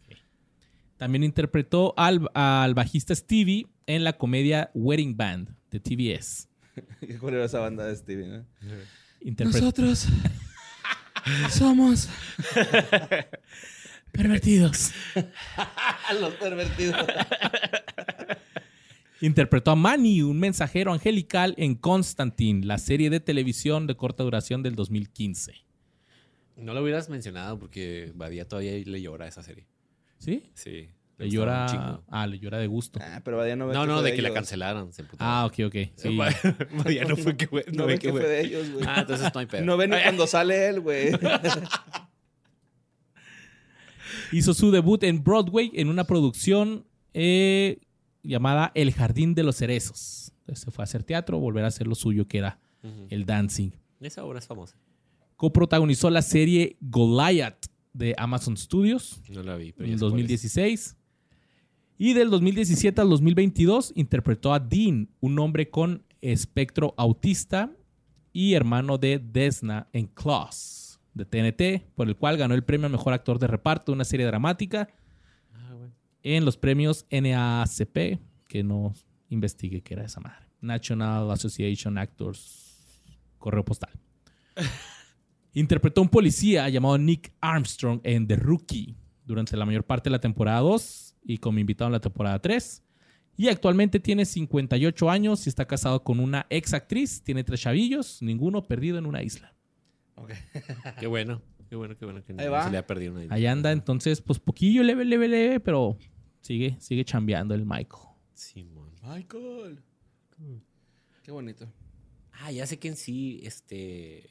También 0.98 1.24
interpretó 1.24 1.94
al, 1.96 2.28
al 2.34 2.74
bajista 2.74 3.14
Stevie 3.16 3.68
en 3.86 4.04
la 4.04 4.14
comedia 4.18 4.72
Wedding 4.74 5.16
Band 5.16 5.54
de 5.70 5.80
TBS. 5.80 6.48
¿Cuál 7.20 7.36
era 7.36 7.46
esa 7.46 7.60
banda 7.60 7.86
de 7.86 7.96
Stevie, 7.96 8.28
no? 8.28 8.46
Interpre- 9.22 9.46
Nosotros 9.54 10.08
somos 11.52 12.10
Pervertidos. 14.12 14.92
los 16.20 16.34
pervertidos. 16.36 16.96
Interpretó 19.22 19.72
a 19.72 19.76
Manny, 19.76 20.22
un 20.22 20.40
mensajero 20.40 20.94
angelical 20.94 21.56
en 21.58 21.76
Constantine, 21.76 22.66
la 22.66 22.78
serie 22.78 23.10
de 23.10 23.20
televisión 23.20 23.88
de 23.88 23.96
corta 23.96 24.24
duración 24.24 24.62
del 24.64 24.76
2015. 24.76 25.54
No 26.58 26.74
lo 26.74 26.82
hubieras 26.84 27.10
mencionado 27.10 27.58
porque 27.60 28.12
Badía 28.16 28.48
todavía 28.48 28.72
le 28.86 29.02
llora 29.02 29.26
a 29.26 29.28
esa 29.28 29.44
serie. 29.44 29.66
¿Sí? 30.20 30.44
Sí. 30.54 30.90
Le 31.18 31.26
un 31.26 31.32
llora. 31.32 32.02
Ah, 32.10 32.28
le 32.28 32.38
llora 32.38 32.60
de 32.60 32.68
gusto. 32.68 33.00
Ah, 33.02 33.22
pero 33.24 33.38
Badía 33.38 33.56
no 33.56 33.68
ve 33.68 33.74
No, 33.74 33.82
que 33.82 33.88
no, 33.88 33.94
fue 34.02 34.10
de 34.12 34.16
que 34.16 34.22
la 34.22 34.28
ellos. 34.30 34.36
cancelaron. 34.36 34.94
Se. 34.94 35.04
Ah, 35.18 35.46
ok, 35.48 35.54
ok. 35.66 35.76
Sí. 35.96 36.16
Badía 36.84 37.06
no 37.06 37.18
fue 37.18 37.36
que 37.38 37.48
fue. 37.48 37.66
No, 37.74 37.88
ve 37.88 37.98
que 37.98 38.12
fue 38.12 38.22
de 38.28 38.42
ellos, 38.42 38.70
güey. 38.72 38.86
Ah, 38.88 38.98
entonces 39.02 39.32
no 39.34 39.40
hay 39.40 39.46
pedo. 39.48 39.66
No 39.66 39.78
ve 39.78 39.88
ni 39.88 39.96
cuando 40.04 40.28
sale 40.28 40.68
él, 40.68 40.80
güey. 40.82 41.10
Hizo 44.32 44.54
su 44.54 44.72
debut 44.72 45.04
en 45.04 45.24
Broadway 45.24 45.72
en 45.74 45.90
una 45.90 46.04
producción 46.06 46.86
eh, 47.14 47.80
llamada 48.28 48.72
El 48.76 48.94
Jardín 48.94 49.34
de 49.34 49.44
los 49.44 49.58
Cerezos. 49.58 50.34
Entonces 50.40 50.66
se 50.66 50.72
fue 50.72 50.84
a 50.84 50.86
hacer 50.86 51.04
teatro, 51.04 51.40
volver 51.40 51.64
a 51.64 51.68
hacer 51.68 51.88
lo 51.88 51.96
suyo, 51.96 52.28
que 52.28 52.38
era 52.40 52.60
el 53.10 53.26
dancing. 53.26 53.72
Esa 54.00 54.24
obra 54.24 54.40
es 54.40 54.48
famosa. 54.48 54.78
Coprotagonizó 55.36 56.10
la 56.10 56.22
serie 56.22 56.78
Goliath 56.80 57.66
de 57.94 58.16
Amazon 58.18 58.56
Studios 58.56 59.22
No 59.30 59.44
la 59.44 59.56
vi, 59.56 59.72
pero 59.74 59.88
ya 59.88 59.94
en 59.94 60.00
sé 60.00 60.06
cuál 60.06 60.20
es. 60.20 60.28
2016. 60.28 60.98
Y 61.98 62.14
del 62.14 62.30
2017 62.30 63.02
al 63.02 63.10
2022 63.10 63.92
interpretó 63.96 64.54
a 64.54 64.60
Dean, 64.60 65.10
un 65.20 65.40
hombre 65.40 65.70
con 65.70 66.04
espectro 66.22 66.94
autista 66.98 67.72
y 68.32 68.54
hermano 68.54 68.98
de 68.98 69.20
Desna 69.20 69.88
en 69.94 70.08
Claws 70.08 71.00
de 71.14 71.26
TNT, 71.26 71.96
por 71.96 72.08
el 72.08 72.16
cual 72.16 72.38
ganó 72.38 72.54
el 72.54 72.64
premio 72.64 72.86
a 72.86 72.90
mejor 72.90 73.14
actor 73.14 73.40
de 73.40 73.48
reparto 73.48 73.92
de 73.92 73.96
una 73.96 74.06
serie 74.06 74.26
dramática. 74.28 74.90
En 76.36 76.46
los 76.46 76.58
premios 76.58 77.06
NAACP, 77.12 78.20
que 78.48 78.64
no 78.64 78.94
investigué 79.30 79.82
qué 79.82 79.94
era 79.94 80.06
esa 80.06 80.20
madre. 80.20 80.46
National 80.62 81.32
Association 81.32 81.98
Actors 81.98 83.02
Correo 83.38 83.64
Postal. 83.64 83.92
Interpretó 85.54 86.02
a 86.02 86.04
un 86.04 86.10
policía 86.10 86.68
llamado 86.70 86.98
Nick 86.98 87.34
Armstrong 87.42 88.00
en 88.04 88.28
The 88.28 88.36
Rookie 88.36 88.96
durante 89.26 89.56
la 89.58 89.66
mayor 89.66 89.84
parte 89.84 90.10
de 90.10 90.12
la 90.12 90.20
temporada 90.20 90.60
2 90.60 91.16
y 91.24 91.38
como 91.38 91.60
invitado 91.60 91.88
en 91.88 91.94
la 91.94 92.00
temporada 92.00 92.40
3. 92.40 92.84
Y 93.38 93.50
actualmente 93.50 94.00
tiene 94.00 94.26
58 94.26 95.10
años 95.10 95.46
y 95.46 95.50
está 95.50 95.66
casado 95.66 96.04
con 96.04 96.20
una 96.20 96.48
ex 96.50 96.74
actriz. 96.74 97.22
Tiene 97.24 97.44
tres 97.44 97.62
chavillos, 97.62 98.22
ninguno 98.22 98.64
perdido 98.64 98.98
en 98.98 99.06
una 99.06 99.22
isla. 99.22 99.54
Qué 101.00 101.06
bueno. 101.08 101.42
Qué 101.70 101.76
bueno, 101.76 101.98
qué 101.98 102.06
bueno 102.06 102.24
que 102.24 102.34
no 102.34 102.42
Ahí 102.42 102.48
va. 102.48 102.64
se 102.64 102.72
le 102.72 102.78
ha 102.78 102.88
perdido 102.88 103.14
una 103.14 103.34
Ahí 103.34 103.46
anda, 103.46 103.72
entonces, 103.72 104.22
pues 104.22 104.40
poquillo 104.40 104.84
leve, 104.84 105.04
leve, 105.04 105.28
leve, 105.28 105.60
pero 105.60 105.98
sigue, 106.42 106.78
sigue 106.80 107.04
chambeando 107.06 107.54
el 107.56 107.66
Michael. 107.66 108.04
Simón. 108.34 108.92
Michael. 109.04 109.82
Qué 111.24 111.32
bonito. 111.32 111.68
Ah, 112.34 112.52
ya 112.52 112.66
sé 112.68 112.78
quién 112.78 112.96
sí, 112.96 113.42
este. 113.44 114.30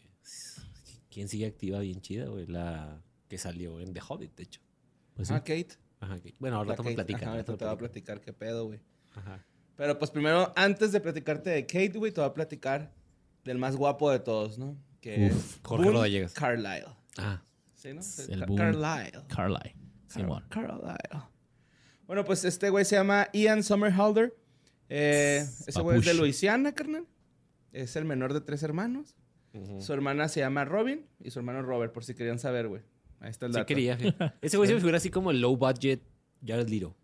Quién 1.11 1.28
sigue 1.28 1.46
activa 1.46 1.80
bien 1.80 2.00
chida, 2.00 2.26
güey. 2.26 2.46
La 2.46 3.02
que 3.28 3.38
salió 3.38 3.80
en 3.80 3.92
The 3.92 4.00
Hobbit, 4.07 4.36
de 4.36 4.42
hecho. 4.44 4.61
Pues 5.14 5.28
sí. 5.28 5.34
Ah, 5.34 5.40
Kate. 5.40 5.68
Ajá. 6.00 6.20
que- 6.20 6.34
Bueno, 6.38 6.57
ahora 6.59 6.76
te 6.76 6.82
voy 6.82 6.92
a 6.92 6.96
Kate. 6.96 7.07
platicar. 7.07 7.34
Ajá, 7.34 7.44
te 7.44 7.64
voy 7.64 7.74
a 7.74 7.78
platicar 7.78 8.20
qué 8.20 8.32
pedo, 8.32 8.66
güey. 8.66 8.80
Ajá. 9.14 9.44
Pero 9.76 9.98
pues 9.98 10.11
primero, 10.11 10.52
antes 10.57 10.92
de 10.92 11.00
platicarte 11.00 11.50
de 11.50 11.66
Kate, 11.66 11.98
güey, 11.98 12.12
te 12.12 12.20
voy 12.20 12.30
a 12.30 12.34
platicar 12.34 12.94
del 13.44 13.59
más 13.59 13.76
guapo 13.76 14.11
de 14.11 14.20
todos, 14.20 14.59
¿no? 14.59 14.76
Que 15.00 15.30
Uf, 15.30 15.36
es 15.57 15.61
Jorge 15.64 15.90
Boone. 15.90 16.28
Carlyle. 16.34 16.86
Ah, 17.18 17.42
¿Sí, 17.74 17.92
no? 17.92 18.00
El 18.32 18.40
Ca- 18.40 18.46
Boone. 18.46 18.62
Carlyle. 18.62 19.22
Carly. 19.28 19.74
Simón. 20.09 20.44
Carlyle. 20.48 21.22
Bueno, 22.07 22.24
pues 22.24 22.44
este 22.44 22.70
güey 22.70 22.84
se 22.84 22.96
llama 22.96 23.28
Ian 23.32 23.62
Somerhalder. 23.62 24.34
Eh, 24.88 25.44
ese 25.66 25.80
güey 25.80 25.98
es 25.98 26.04
de. 26.04 26.14
Luisiana, 26.14 26.72
carnal. 26.72 27.07
Es 27.72 27.96
el 27.96 28.04
menor 28.04 28.32
de 28.32 28.40
tres 28.40 28.62
hermanos. 28.62 29.14
Su 29.80 29.94
hermana 29.94 30.28
se 30.28 30.40
llama 30.40 30.66
Robin 30.66 31.07
y 31.18 31.30
su 31.30 31.38
hermano 31.38 31.62
Robert, 31.62 31.90
por 31.92 32.04
si 32.04 32.14
querían 32.14 32.38
saber, 32.38 32.68
güey. 32.68 32.82
Ahí 33.20 33.30
está 33.30 33.46
el 33.46 33.52
Sí 33.52 33.59
dato. 33.59 33.66
quería. 33.66 33.96
fíjate. 33.96 34.34
Ese 34.42 34.59
güey 34.59 34.68
se 34.68 34.74
me 34.74 34.80
figura 34.80 34.98
así 34.98 35.09
como 35.11 35.32
low 35.32 35.57
budget 35.57 36.02
Jared 36.46 36.68
Leto. 36.68 36.94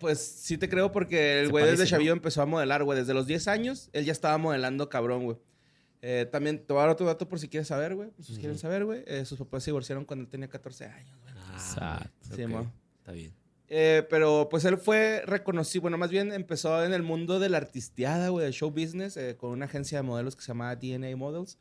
Pues 0.00 0.18
sí 0.18 0.58
te 0.58 0.68
creo 0.68 0.90
porque 0.90 1.40
el 1.40 1.50
güey 1.50 1.62
desde 1.64 1.76
parece, 1.76 1.84
¿no? 1.84 1.96
chavillo 1.96 2.12
empezó 2.12 2.42
a 2.42 2.46
modelar, 2.46 2.82
güey. 2.82 2.98
Desde 2.98 3.14
los 3.14 3.26
10 3.28 3.46
años, 3.48 3.90
él 3.92 4.04
ya 4.04 4.12
estaba 4.12 4.36
modelando 4.38 4.88
cabrón, 4.88 5.24
güey. 5.24 5.38
Eh, 6.02 6.28
también 6.30 6.58
te 6.58 6.72
voy 6.72 6.80
a 6.80 6.82
dar 6.82 6.90
otro 6.90 7.06
dato 7.06 7.28
por 7.28 7.38
si 7.38 7.48
quieres 7.48 7.68
saber, 7.68 7.94
güey. 7.94 8.10
Por 8.10 8.24
si 8.24 8.36
quieren 8.36 8.58
saber, 8.58 8.84
güey. 8.84 9.04
Eh, 9.06 9.24
sus 9.24 9.38
papás 9.38 9.62
se 9.62 9.70
divorciaron 9.70 10.04
cuando 10.04 10.24
él 10.24 10.28
tenía 10.28 10.48
14 10.48 10.84
años, 10.86 11.16
güey. 11.22 11.34
Ah, 11.36 11.52
Exacto. 11.54 12.36
Sí. 12.36 12.42
Está 12.98 13.12
bien. 13.12 13.32
Eh, 13.70 14.06
pero 14.08 14.48
pues 14.50 14.64
él 14.64 14.78
fue 14.78 15.22
reconocido, 15.26 15.82
bueno, 15.82 15.98
más 15.98 16.10
bien 16.10 16.32
empezó 16.32 16.82
en 16.84 16.94
el 16.94 17.02
mundo 17.02 17.38
de 17.38 17.50
la 17.50 17.58
artisteada, 17.58 18.30
güey, 18.30 18.44
del 18.44 18.54
show 18.54 18.70
business, 18.70 19.16
eh, 19.16 19.36
con 19.36 19.50
una 19.50 19.66
agencia 19.66 19.98
de 19.98 20.02
modelos 20.02 20.36
que 20.36 20.42
se 20.42 20.48
llamaba 20.48 20.74
DNA 20.74 21.14
Models. 21.16 21.58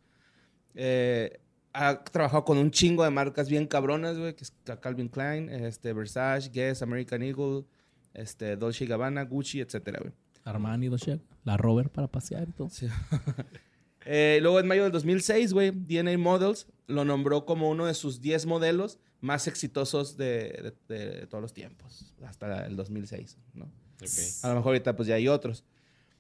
Eh, 0.73 1.41
ha 1.73 2.03
trabajado 2.03 2.45
con 2.45 2.57
un 2.57 2.71
chingo 2.71 3.03
de 3.03 3.09
marcas 3.09 3.49
bien 3.49 3.67
cabronas, 3.67 4.17
güey, 4.17 4.35
que 4.35 4.45
es 4.45 4.53
Calvin 4.79 5.09
Klein, 5.09 5.49
este, 5.49 5.91
Versace, 5.93 6.49
Guess, 6.49 6.81
American 6.81 7.21
Eagle, 7.21 7.65
este, 8.13 8.55
Dolce 8.55 8.85
Gabbana, 8.85 9.23
Gucci, 9.23 9.59
etcétera, 9.59 9.99
güey. 10.01 10.13
Armani, 10.45 10.87
Dolce, 10.87 11.19
la 11.43 11.57
Robert 11.57 11.91
para 11.91 12.07
pasear 12.07 12.47
y 12.47 12.51
todo. 12.53 12.69
Sí. 12.69 12.87
Eh, 14.09 14.39
luego, 14.41 14.57
en 14.61 14.67
mayo 14.67 14.83
del 14.83 14.93
2006, 14.93 15.51
güey, 15.51 15.71
DNA 15.71 16.17
Models 16.17 16.67
lo 16.85 17.03
nombró 17.03 17.45
como 17.45 17.69
uno 17.69 17.85
de 17.87 17.93
sus 17.93 18.21
10 18.21 18.45
modelos 18.45 18.99
más 19.21 19.47
exitosos 19.47 20.17
de, 20.17 20.73
de- 20.87 21.09
de 21.09 21.27
todos 21.27 21.41
los 21.41 21.53
tiempos, 21.53 22.13
hasta 22.25 22.65
el 22.65 22.75
2006, 22.75 23.37
¿no? 23.53 23.65
Ok. 24.01 24.09
A 24.43 24.49
lo 24.49 24.55
mejor 24.55 24.69
ahorita 24.73 24.95
pues 24.95 25.07
ya 25.07 25.15
hay 25.15 25.27
otros. 25.27 25.63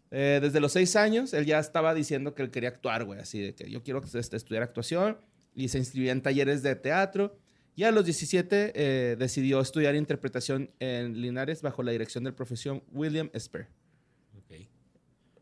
Eh, 0.09 0.39
desde 0.41 0.59
los 0.59 0.71
6 0.71 0.95
años, 0.95 1.33
él 1.33 1.45
ya 1.45 1.59
estaba 1.59 1.93
diciendo 1.93 2.33
que 2.33 2.41
él 2.41 2.49
quería 2.49 2.69
actuar, 2.69 3.03
güey, 3.05 3.19
así 3.19 3.39
de 3.41 3.53
que 3.55 3.69
yo 3.69 3.83
quiero 3.83 4.01
este, 4.13 4.37
estudiar 4.37 4.63
actuación 4.63 5.17
y 5.53 5.67
se 5.67 5.77
inscribía 5.77 6.11
en 6.11 6.21
talleres 6.21 6.63
de 6.63 6.75
teatro. 6.75 7.37
Y 7.75 7.83
a 7.83 7.91
los 7.91 8.05
17 8.05 8.71
eh, 8.73 9.15
decidió 9.19 9.59
estudiar 9.61 9.93
interpretación 9.95 10.71
en 10.79 11.21
Linares 11.21 11.61
bajo 11.61 11.83
la 11.83 11.91
dirección 11.91 12.23
del 12.23 12.33
profesor 12.33 12.81
William 12.91 13.29
Esper. 13.33 13.67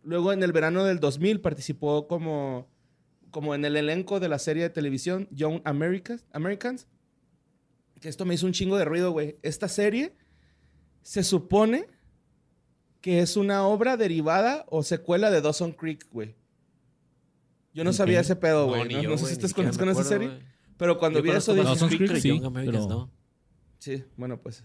Luego, 0.03 0.33
en 0.33 0.43
el 0.43 0.51
verano 0.51 0.83
del 0.83 0.99
2000, 0.99 1.41
participó 1.41 2.07
como, 2.07 2.67
como 3.31 3.55
en 3.55 3.65
el 3.65 3.75
elenco 3.77 4.19
de 4.19 4.29
la 4.29 4.37
serie 4.39 4.63
de 4.63 4.69
televisión 4.69 5.27
Young 5.31 5.61
Americans, 5.63 6.25
Americans. 6.31 6.87
Que 8.01 8.09
esto 8.09 8.25
me 8.25 8.33
hizo 8.35 8.45
un 8.45 8.51
chingo 8.53 8.77
de 8.77 8.85
ruido, 8.85 9.11
güey. 9.11 9.37
Esta 9.41 9.67
serie 9.67 10.13
se 11.01 11.23
supone 11.23 11.87
que 13.01 13.19
es 13.19 13.37
una 13.37 13.65
obra 13.67 13.97
derivada 13.97 14.65
o 14.69 14.83
secuela 14.83 15.29
de 15.31 15.41
Dawson 15.41 15.71
Creek, 15.71 16.07
güey. 16.11 16.35
Yo 17.73 17.83
no 17.83 17.93
sabía 17.93 18.19
ese 18.21 18.35
pedo, 18.35 18.67
güey. 18.67 18.83
No, 19.03 19.17
sé 19.17 19.35
si 19.35 19.47
siquiera 19.47 19.69
conocen 19.71 19.85
me 19.85 19.91
esa 19.91 20.03
serie. 20.03 20.39
Pero 20.77 20.97
cuando 20.97 21.19
Yo 21.19 21.23
vi 21.23 21.29
eso 21.31 21.53
dije... 21.53 21.63
Dawson's 21.65 21.81
Dawson's 21.91 21.97
Creek, 21.97 22.09
Creek, 22.11 22.21
sí, 22.21 22.41
pero- 22.65 22.87
no. 22.87 23.11
Sí, 23.79 24.03
bueno, 24.17 24.41
pues 24.41 24.63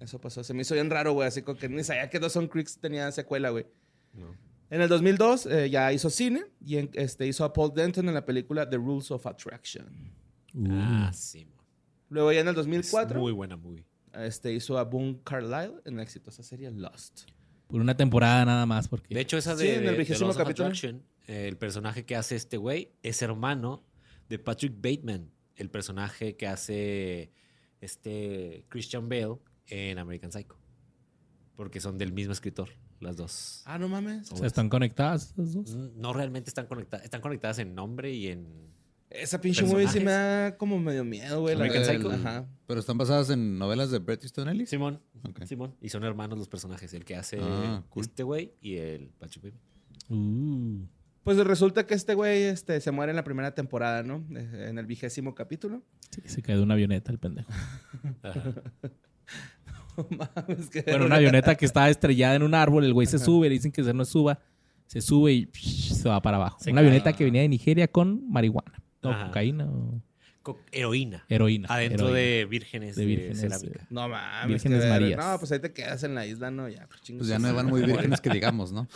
eso 0.00 0.20
pasó. 0.20 0.42
Se 0.42 0.52
me 0.54 0.62
hizo 0.62 0.74
bien 0.74 0.90
raro, 0.90 1.12
güey. 1.12 1.28
Así 1.28 1.42
como 1.42 1.58
que 1.58 1.68
ni 1.68 1.84
sabía 1.84 2.08
que 2.10 2.18
Dawson 2.18 2.48
Creek 2.48 2.68
tenía 2.80 3.10
secuela, 3.12 3.50
güey. 3.50 3.66
No. 4.14 4.34
En 4.70 4.80
el 4.82 4.88
2002 4.88 5.46
eh, 5.46 5.70
ya 5.70 5.92
hizo 5.92 6.10
cine 6.10 6.44
y 6.64 6.76
en- 6.76 6.90
este, 6.94 7.26
hizo 7.26 7.44
a 7.44 7.52
Paul 7.52 7.72
Denton 7.74 8.08
en 8.08 8.14
la 8.14 8.24
película 8.26 8.68
The 8.68 8.76
Rules 8.76 9.10
of 9.10 9.26
Attraction. 9.26 9.86
Uh, 10.54 10.66
Ah, 10.70 11.12
sí. 11.14 11.46
Luego 12.08 12.32
ya 12.32 12.40
en 12.40 12.48
el 12.48 12.52
Es 12.52 12.56
2004 12.56 13.20
muy 13.20 13.32
buena 13.32 13.56
movie. 13.56 13.84
este, 14.14 14.52
hizo 14.52 14.78
a 14.78 14.84
Boone 14.84 15.20
Carlyle 15.24 15.74
en 15.84 15.96
la 15.96 16.02
exitosa 16.02 16.42
serie 16.42 16.70
Lost. 16.70 17.22
por 17.66 17.80
una 17.80 17.96
temporada 17.96 18.44
nada 18.44 18.64
más, 18.66 18.88
porque 18.88 19.14
De 19.14 19.20
hecho, 19.20 19.36
esa 19.36 19.56
Sí, 19.56 19.64
de, 19.64 19.74
en 19.76 19.86
el 19.88 19.96
de-. 20.06 20.42
Attraction, 20.42 21.02
el 21.26 21.56
personaje 21.58 22.04
que 22.06 22.16
hace 22.16 22.36
este 22.36 22.56
güey 22.56 22.92
es 23.02 23.20
hermano 23.22 23.84
de 24.28 24.38
Patrick 24.38 24.74
Bateman, 24.76 25.30
el 25.56 25.70
personaje 25.70 26.36
que 26.36 26.46
hace 26.46 27.32
este 27.80 28.64
Christian 28.68 29.08
Bale 29.08 29.36
en 29.66 29.98
American 29.98 30.32
Psycho. 30.32 30.56
Porque 31.56 31.80
son 31.80 31.98
del 31.98 32.12
mismo 32.12 32.32
escritor, 32.32 32.70
las 33.00 33.16
dos. 33.16 33.62
Ah, 33.66 33.78
no 33.78 33.88
mames. 33.88 34.30
o 34.32 34.36
sea, 34.36 34.46
están 34.46 34.68
conectadas 34.68 35.32
esas 35.32 35.52
dos. 35.54 35.74
No 35.96 36.12
realmente 36.12 36.48
están 36.50 36.66
conectadas, 36.66 37.04
están 37.04 37.20
conectadas 37.20 37.58
en 37.58 37.74
nombre 37.74 38.12
y 38.12 38.28
en... 38.28 38.72
Esa 39.10 39.40
pinche 39.40 39.64
movie 39.64 39.88
sí 39.88 40.00
me 40.00 40.10
da 40.10 40.56
como 40.58 40.78
medio 40.78 41.02
miedo, 41.04 41.40
güey. 41.40 41.54
American. 41.54 41.84
Psycho. 41.84 42.10
Ajá. 42.10 42.46
Pero 42.66 42.80
están 42.80 42.98
basadas 42.98 43.30
en 43.30 43.58
novelas 43.58 43.90
de 43.90 43.98
Bret 44.00 44.22
Easton 44.22 44.48
Ellis. 44.48 44.68
Simón. 44.68 45.00
Simón. 45.46 45.74
Y 45.80 45.88
son 45.88 46.04
hermanos 46.04 46.38
los 46.38 46.48
personajes, 46.48 46.92
el 46.92 47.04
que 47.04 47.16
hace 47.16 47.38
Ah, 47.40 47.82
cool. 47.88 48.02
este 48.02 48.22
güey 48.22 48.52
y 48.60 48.76
el 48.76 49.10
Bateman. 49.18 49.54
Uh, 50.10 50.86
Pues 51.24 51.38
resulta 51.38 51.86
que 51.86 51.94
este 51.94 52.14
güey 52.14 52.42
este, 52.42 52.80
se 52.82 52.90
muere 52.90 53.10
en 53.10 53.16
la 53.16 53.24
primera 53.24 53.54
temporada, 53.54 54.02
¿no? 54.02 54.24
Eh, 54.36 54.66
En 54.68 54.78
el 54.78 54.84
vigésimo 54.86 55.34
capítulo. 55.34 55.82
sí, 56.10 56.20
se 56.26 56.42
cae 56.42 56.56
de 56.56 56.62
una 56.62 56.74
avioneta 56.74 57.10
el 57.10 57.18
pendejo. 57.18 57.50
No 59.96 60.06
mames, 60.10 60.70
que... 60.70 60.82
Bueno, 60.82 61.06
una 61.06 61.16
avioneta 61.16 61.56
que 61.56 61.64
estaba 61.66 61.88
estrellada 61.90 62.36
en 62.36 62.44
un 62.44 62.54
árbol, 62.54 62.84
el 62.84 62.94
güey 62.94 63.06
se 63.08 63.18
sube, 63.18 63.48
le 63.48 63.54
dicen 63.54 63.72
que 63.72 63.82
se 63.82 63.92
no 63.92 64.04
suba, 64.04 64.38
se 64.86 65.00
sube 65.00 65.32
y 65.32 65.48
se 65.52 66.08
va 66.08 66.22
para 66.22 66.36
abajo. 66.36 66.58
Se 66.60 66.70
una 66.70 66.80
cae. 66.82 66.88
avioneta 66.88 67.12
que 67.14 67.24
venía 67.24 67.42
de 67.42 67.48
Nigeria 67.48 67.88
con 67.88 68.30
marihuana. 68.30 68.80
No, 69.02 69.10
Ajá. 69.10 69.26
cocaína 69.26 69.66
o 69.66 70.02
Co- 70.42 70.60
heroína. 70.72 71.24
heroína. 71.28 71.68
Adentro 71.70 72.08
heroína. 72.08 72.18
de 72.20 72.44
vírgenes 72.46 72.96
De 72.96 73.02
de, 73.02 73.06
vírgenes, 73.06 73.40
cerámica. 73.40 73.86
No 73.90 74.08
mames. 74.08 74.48
Vírgenes 74.48 74.82
que- 74.82 74.88
Marías. 74.90 75.18
No, 75.18 75.38
pues 75.38 75.52
ahí 75.52 75.58
te 75.60 75.72
quedas 75.72 76.02
en 76.04 76.14
la 76.14 76.24
isla, 76.26 76.50
¿no? 76.50 76.68
Ya, 76.68 76.86
pues, 76.88 77.00
Pues 77.16 77.28
ya 77.28 77.38
no 77.38 77.52
van 77.54 77.66
muy 77.66 77.82
vírgenes 78.12 78.20
que 78.20 78.30
digamos, 78.30 78.72
¿no? 78.72 78.88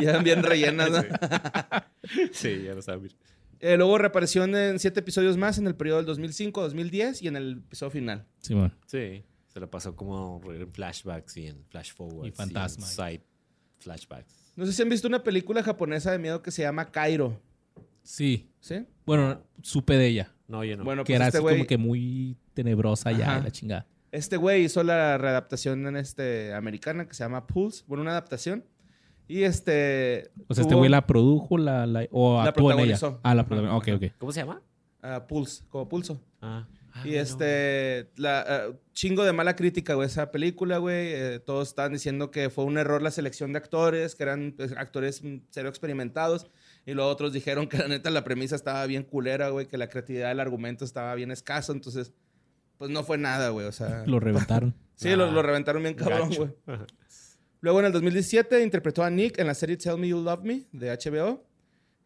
Ya 0.00 0.18
bien 0.18 0.42
rellenas, 0.42 0.90
¿no? 0.90 1.02
Sí, 2.32 2.62
ya 2.64 2.74
lo 2.74 2.82
saben. 2.82 3.12
Eh, 3.60 3.76
luego 3.76 3.98
reapareció 3.98 4.44
en 4.44 4.78
siete 4.78 5.00
episodios 5.00 5.36
más 5.36 5.58
en 5.58 5.66
el 5.66 5.74
periodo 5.76 6.02
del 6.02 6.06
2005-2010 6.16 7.22
y 7.22 7.28
en 7.28 7.36
el 7.36 7.62
episodio 7.66 7.90
final. 7.90 8.26
Simón. 8.40 8.74
Sí, 8.86 9.22
se 9.48 9.60
lo 9.60 9.70
pasó 9.70 9.94
como 9.94 10.40
en 10.52 10.72
flashbacks 10.72 11.36
y 11.36 11.46
en 11.48 11.64
flash 11.68 11.92
forwards. 11.92 12.28
Y 12.28 12.32
fantasma. 12.32 12.86
en 12.86 12.92
side 12.92 13.22
flashbacks. 13.78 14.52
No 14.56 14.66
sé 14.66 14.72
si 14.72 14.82
han 14.82 14.88
visto 14.88 15.06
una 15.08 15.22
película 15.22 15.62
japonesa 15.62 16.10
de 16.10 16.18
miedo 16.18 16.42
que 16.42 16.50
se 16.50 16.62
llama 16.62 16.90
Cairo. 16.90 17.40
Sí. 18.02 18.49
¿Sí? 18.60 18.86
Bueno, 19.06 19.42
supe 19.62 19.96
de 19.96 20.06
ella. 20.06 20.32
No, 20.48 20.64
yo 20.64 20.76
no. 20.76 20.84
Bueno, 20.84 21.02
que 21.04 21.12
pues 21.12 21.16
era 21.16 21.26
este 21.26 21.38
así 21.38 21.42
güey 21.42 21.56
como 21.56 21.66
que 21.66 21.78
muy 21.78 22.36
tenebrosa 22.54 23.12
ya, 23.12 23.30
Ajá. 23.36 23.40
la 23.44 23.50
chingada. 23.50 23.86
este 24.12 24.36
güey 24.36 24.64
hizo 24.64 24.82
la 24.82 25.16
readaptación 25.18 25.86
en 25.86 25.96
este 25.96 26.52
americana 26.54 27.06
que 27.06 27.14
se 27.14 27.22
llama 27.24 27.46
Pulse. 27.46 27.84
Bueno, 27.86 28.02
una 28.02 28.10
adaptación. 28.12 28.64
Y 29.28 29.44
este. 29.44 30.30
O 30.48 30.54
sea, 30.54 30.62
este 30.62 30.74
tuvo- 30.74 30.78
güey 30.80 30.90
la 30.90 31.06
produjo 31.06 31.56
la, 31.56 31.86
la- 31.86 32.06
o 32.10 32.42
La 32.42 32.48
actuó 32.50 32.72
en 32.72 32.78
ella. 32.80 32.96
protagonizó. 32.98 33.20
Ah, 33.22 33.34
la 33.34 33.46
protagonizó. 33.46 33.76
Ok, 33.76 33.88
ok. 34.02 34.12
¿Cómo 34.18 34.32
se 34.32 34.40
llama? 34.40 34.62
ah, 35.02 35.26
Pulse, 35.28 35.64
como 35.68 35.88
pulso. 35.88 36.20
Ah. 36.42 36.66
Ah, 36.92 37.02
Y 37.06 37.10
no. 37.12 37.16
este, 37.20 38.10
la, 38.16 38.40
ah, 38.46 38.72
chingo 38.92 39.22
de 39.24 39.32
mala 39.32 39.54
crítica, 39.54 39.94
güey, 39.94 40.08
esa 40.08 40.32
película, 40.32 40.78
güey. 40.78 41.12
Eh, 41.12 41.38
todos 41.38 41.68
estaban 41.68 41.92
diciendo 41.92 42.32
que 42.32 42.50
fue 42.50 42.64
un 42.64 42.76
error 42.78 43.00
la 43.00 43.12
selección 43.12 43.52
de 43.52 43.58
actores, 43.58 44.16
que 44.16 44.24
eran 44.24 44.52
pues, 44.56 44.72
actores 44.76 45.22
cero 45.50 45.68
experimentados. 45.68 46.48
Y 46.90 46.94
luego 46.94 47.08
otros 47.08 47.32
dijeron 47.32 47.68
que 47.68 47.78
la 47.78 47.86
neta 47.86 48.10
la 48.10 48.24
premisa 48.24 48.56
estaba 48.56 48.84
bien 48.86 49.04
culera, 49.04 49.50
güey, 49.50 49.68
que 49.68 49.78
la 49.78 49.88
creatividad 49.88 50.28
del 50.30 50.40
argumento 50.40 50.84
estaba 50.84 51.14
bien 51.14 51.30
escaso. 51.30 51.72
Entonces, 51.72 52.12
pues 52.78 52.90
no 52.90 53.04
fue 53.04 53.16
nada, 53.16 53.50
güey. 53.50 53.66
O 53.66 53.70
sea, 53.72 54.02
Lo 54.06 54.18
reventaron. 54.18 54.74
sí, 54.96 55.14
lo, 55.14 55.26
Ah, 55.26 55.30
lo 55.30 55.40
reventaron 55.40 55.84
bien 55.84 55.94
cabrón, 55.94 56.30
gacho. 56.30 56.52
güey. 56.66 56.78
Luego 57.60 57.78
en 57.78 57.86
el 57.86 57.92
2017 57.92 58.60
interpretó 58.64 59.04
a 59.04 59.10
Nick 59.10 59.38
en 59.38 59.46
la 59.46 59.54
serie 59.54 59.76
Tell 59.76 59.98
Me 59.98 60.08
You 60.08 60.20
Love 60.20 60.42
Me 60.42 60.64
de 60.72 60.90
HBO, 60.90 61.44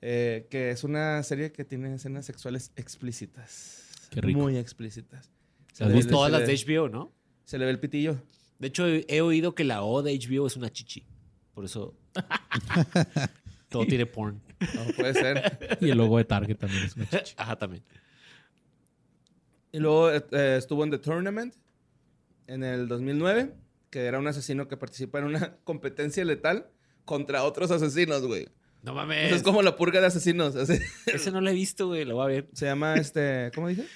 eh, 0.02 0.48
que 0.50 0.68
es 0.70 0.84
una 0.84 1.22
serie 1.22 1.50
que 1.50 1.64
tiene 1.64 1.94
escenas 1.94 2.26
sexuales 2.26 2.70
explícitas. 2.76 4.08
Qué 4.10 4.20
rico. 4.20 4.40
Muy 4.40 4.58
explícitas. 4.58 5.30
Se 5.72 5.86
¿Las 5.86 5.94
le-? 6.04 6.10
Todas 6.10 6.30
las 6.30 6.46
de 6.46 6.54
HBO, 6.54 6.90
¿no? 6.90 7.10
Se 7.44 7.56
le 7.56 7.64
ve 7.64 7.70
el 7.70 7.80
pitillo. 7.80 8.20
De 8.58 8.68
hecho, 8.68 8.86
he 8.86 9.06
he 9.08 9.22
oído 9.22 9.54
que 9.54 9.64
la 9.64 9.82
O 9.82 10.02
de 10.02 10.12
HBO 10.18 10.46
es 10.46 10.56
una 10.58 10.70
chichi. 10.70 11.06
Por 11.54 11.64
eso. 11.64 11.94
todo 13.70 13.86
tiene 13.86 14.04
porn. 14.04 14.40
No, 14.60 14.92
puede 14.96 15.14
ser. 15.14 15.78
Y 15.80 15.90
el 15.90 15.98
logo 15.98 16.18
de 16.18 16.24
Target 16.24 16.56
también 16.56 16.84
es 16.84 16.96
una 16.96 17.08
chicha. 17.08 17.34
Ajá, 17.36 17.56
también. 17.56 17.82
Y 19.72 19.78
luego 19.78 20.10
eh, 20.12 20.24
eh, 20.30 20.56
estuvo 20.58 20.84
en 20.84 20.90
The 20.90 20.98
Tournament 20.98 21.54
en 22.46 22.62
el 22.62 22.86
2009, 22.86 23.54
que 23.90 24.04
era 24.04 24.18
un 24.18 24.26
asesino 24.26 24.68
que 24.68 24.76
participa 24.76 25.18
en 25.18 25.24
una 25.24 25.56
competencia 25.64 26.24
letal 26.24 26.68
contra 27.04 27.44
otros 27.44 27.70
asesinos, 27.70 28.26
güey. 28.26 28.48
No 28.82 28.94
mames. 28.94 29.32
es 29.32 29.42
como 29.42 29.62
la 29.62 29.76
purga 29.76 30.00
de 30.00 30.06
asesinos. 30.06 30.54
así. 30.56 30.78
Ese 31.06 31.32
no 31.32 31.40
lo 31.40 31.50
he 31.50 31.54
visto, 31.54 31.88
güey. 31.88 32.04
Lo 32.04 32.16
voy 32.16 32.24
a 32.24 32.28
ver. 32.28 32.48
Se 32.52 32.66
llama 32.66 32.96
este, 32.96 33.50
¿cómo 33.54 33.68
dije? 33.68 33.86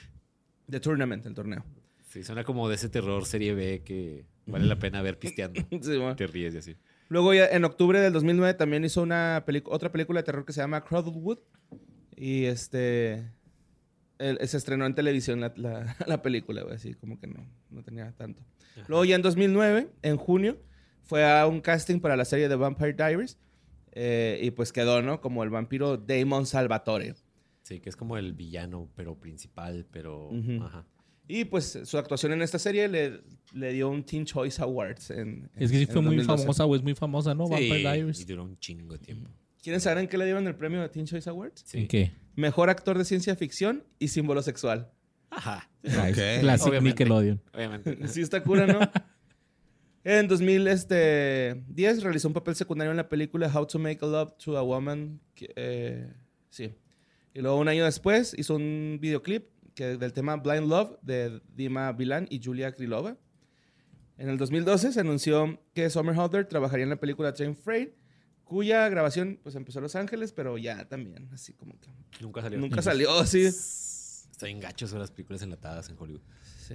The 0.70 0.80
Tournament, 0.80 1.26
el 1.26 1.34
torneo. 1.34 1.64
Sí, 2.08 2.24
suena 2.24 2.42
como 2.42 2.68
de 2.68 2.76
ese 2.76 2.88
terror 2.88 3.26
serie 3.26 3.54
B 3.54 3.82
que 3.84 4.24
vale 4.46 4.64
la 4.64 4.78
pena 4.78 5.02
ver 5.02 5.18
pisteando. 5.18 5.60
Sí. 5.82 6.00
Te 6.16 6.26
ríes 6.26 6.54
y 6.54 6.58
así. 6.58 6.76
Luego 7.08 7.32
ya 7.34 7.46
en 7.46 7.64
octubre 7.64 8.00
del 8.00 8.12
2009 8.12 8.54
también 8.54 8.84
hizo 8.84 9.02
una 9.02 9.44
otra 9.66 9.90
película 9.92 10.20
de 10.20 10.24
terror 10.24 10.44
que 10.44 10.52
se 10.52 10.60
llama 10.60 10.84
Cradlewood. 10.84 11.38
Y 12.16 12.44
este... 12.44 13.30
el- 14.18 14.38
se 14.46 14.56
estrenó 14.56 14.84
en 14.86 14.94
televisión 14.94 15.40
la, 15.40 15.52
la- 15.56 15.96
la 16.06 16.22
película, 16.22 16.62
güey. 16.62 16.74
Así 16.74 16.94
como 16.94 17.18
que 17.18 17.26
no, 17.26 17.46
no 17.70 17.82
tenía 17.82 18.12
tanto. 18.12 18.42
Luego 18.88 19.04
ya 19.04 19.16
en 19.16 19.22
2009, 19.22 19.88
en 20.02 20.16
junio, 20.16 20.58
fue 21.02 21.24
a 21.28 21.46
un 21.46 21.60
casting 21.60 22.00
para 22.00 22.16
la 22.16 22.24
serie 22.24 22.48
de 22.48 22.56
Vampire 22.56 22.92
Diaries. 22.92 23.38
eh, 23.92 24.38
y 24.42 24.50
pues 24.52 24.72
quedó, 24.72 25.02
¿no? 25.02 25.20
Como 25.20 25.42
el 25.42 25.50
vampiro 25.50 25.96
Damon 25.96 26.46
Salvatore. 26.46 27.14
Sí, 27.62 27.80
que 27.80 27.88
es 27.90 27.96
como 27.96 28.16
el 28.16 28.32
villano, 28.34 28.88
pero 28.94 29.14
principal, 29.18 29.86
pero. 29.90 30.30
Ajá. 30.62 30.86
Y 31.28 31.44
pues 31.44 31.78
su 31.84 31.98
actuación 31.98 32.32
en 32.32 32.40
esta 32.42 32.58
serie 32.58 32.88
le, 32.88 33.20
le 33.52 33.72
dio 33.74 33.88
un 33.90 34.02
Teen 34.02 34.24
Choice 34.24 34.60
Awards. 34.62 35.10
En, 35.10 35.50
Es 35.56 35.70
que 35.70 35.76
sí 35.76 35.82
en 35.84 35.88
fue 35.88 36.00
muy 36.02 36.16
2012. 36.16 36.42
famosa, 36.42 36.64
güey. 36.64 36.78
Es 36.78 36.84
muy 36.84 36.94
famosa, 36.94 37.34
¿no? 37.34 37.44
Sí, 37.46 37.50
Vampire 37.52 37.78
y 37.78 37.82
Diaries. 37.82 38.26
duró 38.26 38.44
un 38.44 38.58
chingo 38.58 38.94
de 38.94 38.98
tiempo. 38.98 39.30
¿Quieren 39.62 39.80
saber 39.80 39.98
en 39.98 40.08
qué 40.08 40.16
le 40.16 40.24
dieron 40.24 40.46
el 40.46 40.54
premio 40.54 40.80
a 40.82 40.90
Teen 40.90 41.04
Choice 41.06 41.28
Awards? 41.28 41.62
Sí. 41.66 41.78
¿En 41.80 41.88
qué? 41.88 42.12
Mejor 42.34 42.70
actor 42.70 42.96
de 42.96 43.04
ciencia 43.04 43.36
ficción 43.36 43.84
y 43.98 44.08
símbolo 44.08 44.40
sexual. 44.42 44.90
Ajá. 45.30 45.68
Ok. 45.84 46.40
Classic 46.40 46.68
Obviamente. 46.68 47.04
Nickelodeon. 47.04 47.42
Obviamente. 47.52 47.98
Sí 48.08 48.22
está 48.22 48.42
cura, 48.42 48.66
¿no? 48.66 48.80
En 50.04 50.26
2010 50.28 52.02
realizó 52.02 52.28
un 52.28 52.34
papel 52.34 52.54
secundario 52.54 52.90
en 52.90 52.96
la 52.96 53.08
película 53.08 53.50
How 53.54 53.66
to 53.66 53.78
Make 53.78 53.98
a 54.02 54.06
Love 54.06 54.32
to 54.42 54.56
a 54.56 54.62
Woman. 54.62 55.20
que, 55.34 55.52
eh, 55.56 56.12
sí. 56.50 56.74
Y 57.34 57.40
luego 57.40 57.58
un 57.58 57.68
año 57.68 57.84
después 57.84 58.34
hizo 58.38 58.56
un 58.56 58.98
videoclip 59.00 59.46
que, 59.78 59.96
del 59.96 60.12
tema 60.12 60.34
Blind 60.36 60.68
Love 60.68 60.98
de 61.02 61.40
Dima 61.54 61.92
Bilan 61.92 62.26
y 62.30 62.42
Julia 62.42 62.72
Krylova. 62.72 63.16
En 64.16 64.28
el 64.28 64.36
2012 64.36 64.92
se 64.92 64.98
anunció 65.00 65.62
que 65.72 65.88
Summer 65.88 66.18
Holder 66.18 66.46
trabajaría 66.46 66.82
en 66.82 66.90
la 66.90 66.96
película 66.98 67.32
Train 67.32 67.54
Freight, 67.54 67.94
cuya 68.42 68.88
grabación 68.88 69.38
pues 69.40 69.54
empezó 69.54 69.78
en 69.78 69.84
Los 69.84 69.94
Ángeles, 69.94 70.32
pero 70.32 70.58
ya 70.58 70.88
también, 70.88 71.28
así 71.32 71.52
como 71.52 71.78
que 71.78 71.90
Nunca 72.20 72.42
salió. 72.42 72.58
nunca 72.58 72.82
salió, 72.82 73.24
sí. 73.24 73.44
Está 73.44 74.46
bien 74.46 74.58
gachos 74.58 74.90
son 74.90 74.98
las 74.98 75.12
películas 75.12 75.42
enlatadas 75.42 75.88
en 75.90 75.96
Hollywood. 75.96 76.22
Sí. 76.66 76.74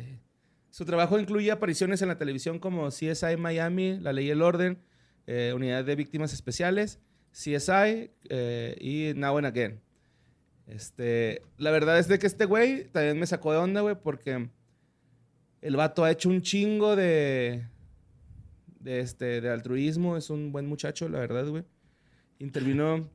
Su 0.69 0.85
trabajo 0.85 1.19
incluye 1.19 1.51
apariciones 1.51 2.01
en 2.01 2.07
la 2.07 2.17
televisión 2.17 2.57
como 2.57 2.87
CSI 2.87 3.35
Miami, 3.37 3.99
La 3.99 4.13
Ley 4.13 4.27
y 4.27 4.29
el 4.29 4.41
Orden, 4.41 4.79
eh, 5.27 5.51
Unidad 5.53 5.83
de 5.83 5.95
Víctimas 5.97 6.31
Especiales, 6.31 6.99
CSI 7.33 8.11
eh, 8.29 8.77
y 8.79 9.13
Now 9.19 9.37
and 9.39 9.47
Again. 9.47 9.81
Este, 10.67 11.41
la 11.57 11.71
verdad 11.71 11.99
es 11.99 12.07
de 12.07 12.19
que 12.19 12.27
este 12.27 12.45
güey 12.45 12.85
también 12.85 13.19
me 13.19 13.27
sacó 13.27 13.51
de 13.51 13.57
onda, 13.57 13.81
güey, 13.81 13.95
porque 14.01 14.49
el 15.61 15.75
vato 15.75 16.03
ha 16.03 16.11
hecho 16.11 16.29
un 16.29 16.41
chingo 16.41 16.95
de, 16.95 17.67
de, 18.79 18.99
este, 18.99 19.41
de 19.41 19.49
altruismo. 19.49 20.17
Es 20.17 20.29
un 20.29 20.51
buen 20.51 20.65
muchacho, 20.67 21.09
la 21.09 21.19
verdad, 21.19 21.47
güey. 21.47 21.63
Intervino 22.39 23.09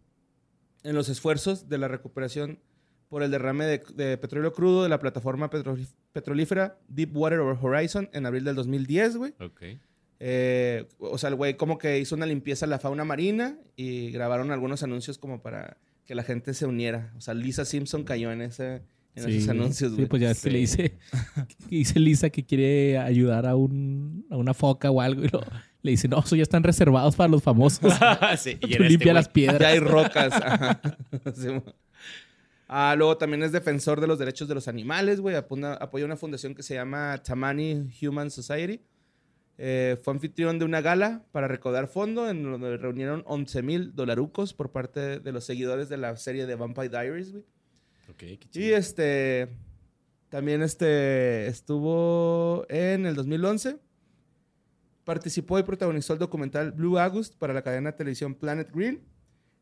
en 0.84 0.94
los 0.94 1.09
esfuerzos 1.09 1.68
de 1.68 1.78
la 1.78 1.88
recuperación 1.88 2.61
por 3.09 3.22
el 3.22 3.30
derrame 3.30 3.64
de, 3.64 3.82
de 3.94 4.18
petróleo 4.18 4.53
crudo 4.53 4.82
de 4.82 4.88
la 4.90 4.99
plataforma 5.01 5.51
petrolí- 5.51 5.88
petrolífera 6.12 6.78
Deepwater 6.88 7.40
Horizon 7.40 8.11
en 8.12 8.26
abril 8.26 8.44
del 8.44 8.55
2010, 8.57 9.16
güey. 9.16 9.34
Ok. 9.40 9.62
Eh, 10.20 10.86
o 10.99 11.16
sea, 11.16 11.28
el 11.30 11.36
güey 11.36 11.57
como 11.57 11.78
que 11.78 11.99
hizo 11.99 12.14
una 12.14 12.26
limpieza 12.26 12.66
a 12.66 12.68
la 12.68 12.78
fauna 12.78 13.05
marina 13.05 13.57
y 13.76 14.11
grabaron 14.11 14.51
algunos 14.51 14.82
anuncios 14.82 15.16
como 15.16 15.40
para 15.40 15.78
que 16.09 16.14
la 16.16 16.24
gente 16.24 16.52
se 16.54 16.66
uniera. 16.66 17.12
O 17.16 17.20
sea, 17.20 17.34
Lisa 17.34 17.64
Simpson 17.64 18.02
cayó 18.02 18.32
en, 18.32 18.40
ese, 18.42 18.82
en 19.14 19.28
esos 19.28 19.48
anuncios, 19.50 19.90
Sí, 19.92 19.96
güey. 19.96 20.09
pues 20.09 20.22
ya 20.22 20.30
es 20.32 20.38
que 20.42 20.48
Sí. 20.48 20.52
le 20.52 20.59
dice, 20.59 20.98
que 21.46 21.66
dice 21.76 22.00
Lisa 22.00 22.30
que 22.30 22.44
quiere 22.44 22.98
ayudar 22.98 23.46
a, 23.46 23.54
un, 23.54 24.26
a 24.30 24.36
una 24.38 24.54
foca 24.54 24.90
o 24.90 25.00
algo 25.02 25.22
y 25.24 25.28
lo- 25.28 25.44
le 25.82 25.90
dice, 25.92 26.09
no, 26.09 26.18
eso 26.18 26.34
ya 26.34 26.42
están 26.42 26.64
reservados 26.64 27.14
para 27.14 27.28
los 27.28 27.42
famosos. 27.42 27.92
sí, 28.38 28.50
y 28.52 28.56
Tú 28.56 28.66
este 28.68 28.88
limpia 28.88 29.12
las 29.12 29.28
piedras. 29.28 29.61
Ya 29.61 29.68
hay 29.68 29.78
rocas. 29.80 30.32
ajá. 30.32 30.80
Sí. 31.36 31.48
Ah, 32.70 32.94
luego 32.98 33.16
también 33.16 33.42
es 33.42 33.52
defensor 33.52 34.00
de 34.00 34.06
los 34.06 34.18
derechos 34.18 34.48
de 34.48 34.54
los 34.54 34.66
animales, 34.68 35.20
güey. 35.20 35.36
Apoya 35.36 36.04
una 36.04 36.16
fundación 36.16 36.54
que 36.54 36.62
se 36.62 36.74
llama 36.74 37.16
Tamani 37.24 37.88
Human 38.02 38.30
Society. 38.30 38.80
Eh, 39.61 39.96
fue 40.02 40.14
anfitrión 40.14 40.61
de 40.61 40.64
una 40.64 40.80
gala 40.80 41.24
para 41.32 41.48
recaudar 41.48 41.88
fondo 41.88 42.30
en 42.30 42.44
donde 42.44 42.76
reunieron 42.76 43.24
11 43.26 43.62
mil 43.62 43.94
dolarucos 43.94 44.54
por 44.54 44.70
parte 44.70 45.18
de 45.18 45.32
los 45.32 45.44
seguidores 45.44 45.88
de 45.88 45.96
la 45.96 46.16
serie 46.16 46.46
de 46.46 46.54
Vampire 46.54 46.88
Diaries, 46.88 47.32
güey. 47.32 47.44
Ok, 48.09 48.16
qué 48.18 48.38
Y 48.40 48.48
chido. 48.50 48.76
este 48.76 49.48
también 50.28 50.62
este 50.62 51.48
estuvo 51.48 52.66
en 52.68 53.04
el 53.06 53.16
2011. 53.16 53.78
Participó 55.04 55.59
y 55.59 55.62
protagonizó 55.64 56.12
el 56.12 56.18
documental 56.18 56.70
Blue 56.70 56.98
August 56.98 57.34
para 57.36 57.52
la 57.52 57.62
cadena 57.62 57.90
de 57.90 57.96
televisión 57.96 58.34
Planet 58.34 58.70
Green. 58.72 59.02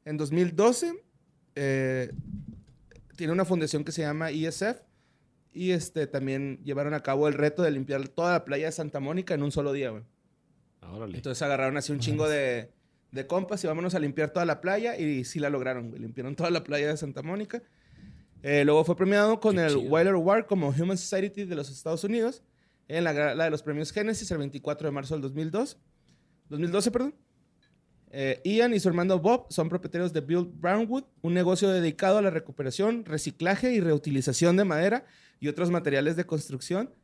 En 0.04 0.16
2012 0.18 0.92
eh, 1.54 2.12
tiene 3.16 3.32
una 3.32 3.44
fundación 3.44 3.82
que 3.84 3.92
se 3.92 4.02
llama 4.02 4.30
ESF 4.30 4.80
y 5.56 5.72
este 5.72 6.06
también 6.06 6.60
llevaron 6.62 6.92
a 6.92 7.02
cabo 7.02 7.28
el 7.28 7.34
reto 7.34 7.62
de 7.62 7.70
limpiar 7.70 8.06
toda 8.08 8.32
la 8.32 8.44
playa 8.44 8.66
de 8.66 8.72
Santa 8.72 9.00
Mónica 9.00 9.32
en 9.34 9.42
un 9.42 9.50
solo 9.50 9.72
día, 9.72 9.90
güey. 9.90 10.02
Ah, 10.82 10.92
órale. 10.92 11.16
Entonces 11.16 11.40
agarraron 11.42 11.76
así 11.78 11.92
un 11.92 11.98
chingo 11.98 12.28
de, 12.28 12.70
de 13.10 13.26
compas 13.26 13.64
y 13.64 13.66
vámonos 13.66 13.94
a 13.94 13.98
limpiar 13.98 14.30
toda 14.30 14.44
la 14.44 14.60
playa. 14.60 14.98
Y 14.98 15.24
sí 15.24 15.40
la 15.40 15.48
lograron, 15.48 15.88
güey. 15.88 16.02
Limpiaron 16.02 16.36
toda 16.36 16.50
la 16.50 16.62
playa 16.62 16.88
de 16.88 16.96
Santa 16.98 17.22
Mónica. 17.22 17.62
Eh, 18.42 18.64
luego 18.66 18.84
fue 18.84 18.96
premiado 18.96 19.40
con 19.40 19.56
Qué 19.56 19.62
el 19.62 19.74
chido. 19.74 19.90
Wyler 19.90 20.14
Award 20.14 20.46
como 20.46 20.68
Human 20.68 20.98
Society 20.98 21.44
de 21.44 21.56
los 21.56 21.70
Estados 21.70 22.04
Unidos 22.04 22.42
en 22.88 23.04
la 23.04 23.12
gala 23.12 23.44
de 23.44 23.50
los 23.50 23.62
premios 23.62 23.90
Genesis 23.92 24.30
el 24.30 24.38
24 24.38 24.88
de 24.88 24.92
marzo 24.92 25.14
del 25.14 25.22
2002. 25.22 25.78
2012, 26.50 26.90
perdón. 26.90 27.14
Eh, 28.18 28.40
Ian 28.44 28.72
y 28.72 28.80
su 28.80 28.88
hermano 28.88 29.18
Bob 29.18 29.44
son 29.50 29.68
propietarios 29.68 30.10
de 30.10 30.22
Build 30.22 30.58
Brownwood, 30.58 31.04
un 31.20 31.34
negocio 31.34 31.68
dedicado 31.68 32.16
a 32.16 32.22
la 32.22 32.30
recuperación, 32.30 33.04
reciclaje 33.04 33.72
y 33.72 33.80
reutilización 33.80 34.56
de 34.56 34.64
madera 34.64 35.04
y 35.38 35.48
otros 35.48 35.70
materiales 35.70 36.16
de 36.16 36.24
construcción. 36.24 36.94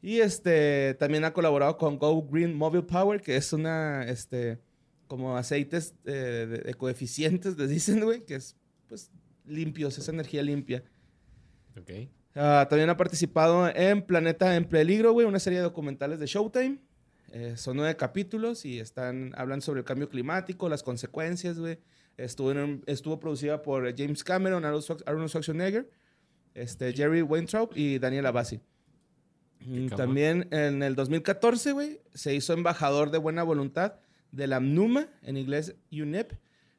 Y 0.00 0.18
este 0.18 0.94
también 0.94 1.24
ha 1.24 1.32
colaborado 1.32 1.78
con 1.78 1.96
Go 1.96 2.26
Green 2.28 2.56
Mobile 2.56 2.82
Power, 2.82 3.20
que 3.20 3.36
es 3.36 3.52
una, 3.52 4.04
este, 4.08 4.58
como 5.06 5.36
aceites 5.36 5.94
eh, 6.06 6.48
de, 6.50 6.58
de 6.58 6.74
coeficientes, 6.74 7.56
les 7.56 7.70
dicen, 7.70 8.00
güey, 8.02 8.24
que 8.24 8.34
es, 8.34 8.56
pues, 8.88 9.12
limpios, 9.46 9.96
es 9.96 10.08
energía 10.08 10.42
limpia. 10.42 10.82
Ok. 11.80 12.08
Ah, 12.34 12.66
también 12.68 12.90
ha 12.90 12.96
participado 12.96 13.68
en 13.68 14.02
Planeta 14.02 14.56
en 14.56 14.64
Peligro, 14.64 15.12
güey, 15.12 15.24
una 15.24 15.38
serie 15.38 15.60
de 15.60 15.64
documentales 15.66 16.18
de 16.18 16.26
Showtime. 16.26 16.80
Eh, 17.32 17.56
son 17.56 17.78
nueve 17.78 17.96
capítulos 17.96 18.64
y 18.66 18.78
están, 18.78 19.32
hablan 19.36 19.62
sobre 19.62 19.80
el 19.80 19.86
cambio 19.86 20.08
climático, 20.08 20.68
las 20.68 20.82
consecuencias, 20.82 21.58
güey. 21.58 21.78
Estuvo, 22.18 22.52
en 22.52 22.82
estuvo 22.86 23.18
producida 23.18 23.62
por 23.62 23.96
James 23.96 24.22
Cameron, 24.22 24.64
Arnold 24.66 24.84
Schwar- 24.84 25.02
Arnold 25.06 25.28
Schwarzenegger, 25.30 25.90
este, 26.54 26.92
Jerry 26.92 27.22
Weintraub 27.22 27.70
y 27.74 27.98
Daniel 27.98 28.26
Abbasi. 28.26 28.60
Mm. 29.60 29.88
También 29.88 30.48
en 30.50 30.82
el 30.82 30.94
2014, 30.94 31.72
güey, 31.72 32.00
se 32.12 32.34
hizo 32.34 32.52
embajador 32.52 33.10
de 33.10 33.18
buena 33.18 33.42
voluntad 33.42 33.94
de 34.30 34.46
la 34.46 34.60
MNUMA, 34.60 35.08
en 35.22 35.38
inglés 35.38 35.74
UNEP, 35.90 36.32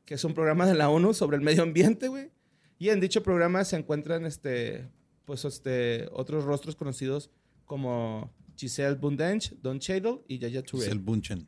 que 0.05 0.13
es 0.15 0.23
un 0.23 0.33
programa 0.35 0.67
de 0.67 0.75
la 0.75 0.89
ONU 0.89 1.13
sobre 1.15 1.37
el 1.37 1.43
medio 1.43 1.63
ambiente, 1.63 2.09
güey. 2.09 2.29
Y 2.77 2.89
en 2.89 2.99
dicho 2.99 3.23
programa 3.23 3.63
se 3.63 3.77
encuentran 3.77 4.25
este, 4.25 4.87
pues, 5.25 5.45
este, 5.45 6.09
otros 6.11 6.43
rostros 6.43 6.75
conocidos 6.75 7.31
como 7.65 8.31
Giselle 8.55 8.95
Bundench, 8.95 9.53
Don 9.61 9.79
Cheadle 9.79 10.21
y 10.27 10.39
Yaya 10.39 10.63
Touré. 10.63 10.85
Es 10.85 10.91
el 10.91 10.99
Bunchen. 10.99 11.47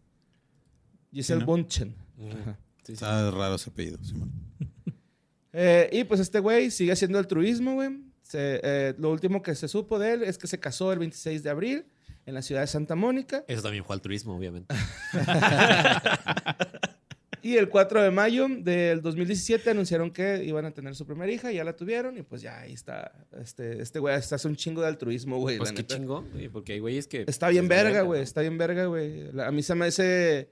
Giselle 1.11 1.41
¿no? 1.41 1.45
Bunchen. 1.45 1.95
Ajá. 2.41 2.59
Sí, 2.83 2.87
sí. 2.87 2.93
Está 2.93 3.31
raro 3.31 3.55
ese 3.55 3.69
apellido, 3.69 3.97
Simón. 4.03 4.31
Eh, 5.57 5.89
y 5.93 6.03
pues 6.03 6.19
este 6.19 6.41
güey 6.41 6.69
sigue 6.69 6.91
haciendo 6.91 7.17
altruismo, 7.17 7.75
güey. 7.75 7.89
Eh, 8.33 8.93
lo 8.97 9.09
último 9.09 9.41
que 9.41 9.55
se 9.55 9.69
supo 9.69 9.97
de 9.97 10.11
él 10.11 10.23
es 10.23 10.37
que 10.37 10.47
se 10.47 10.59
casó 10.59 10.91
el 10.91 10.99
26 10.99 11.43
de 11.43 11.49
abril 11.49 11.85
en 12.25 12.33
la 12.33 12.41
ciudad 12.41 12.59
de 12.59 12.67
Santa 12.67 12.95
Mónica. 12.95 13.45
Eso 13.47 13.61
también 13.61 13.85
fue 13.85 13.95
altruismo, 13.95 14.35
obviamente. 14.35 14.75
Y 17.45 17.57
el 17.57 17.69
4 17.69 18.01
de 18.01 18.09
mayo 18.09 18.47
del 18.49 19.03
2017 19.03 19.69
anunciaron 19.69 20.09
que 20.09 20.43
iban 20.43 20.65
a 20.65 20.71
tener 20.71 20.95
su 20.95 21.05
primera 21.05 21.31
hija, 21.31 21.51
ya 21.51 21.63
la 21.63 21.75
tuvieron 21.75 22.17
y 22.17 22.23
pues 22.23 22.41
ya 22.41 22.61
ahí 22.61 22.73
está. 22.73 23.11
Este, 23.39 23.83
este 23.83 23.99
güey 23.99 24.15
está 24.15 24.37
hace 24.37 24.47
un 24.47 24.55
chingo 24.55 24.81
de 24.81 24.87
altruismo, 24.87 25.37
güey. 25.37 25.59
Pues 25.59 25.71
qué 25.71 25.83
neta. 25.83 25.95
chingón, 25.95 26.27
güey, 26.31 26.49
porque 26.49 26.73
hay 26.73 26.79
güeyes 26.79 27.05
que... 27.05 27.23
Está 27.27 27.49
bien 27.49 27.67
pues, 27.67 27.83
verga, 27.83 28.01
güey. 28.01 28.23
Está 28.23 28.41
bien 28.41 28.57
verga, 28.57 28.87
güey. 28.87 29.29
A 29.39 29.51
mí 29.51 29.61
se 29.61 29.75
me 29.75 29.85
hace... 29.85 30.49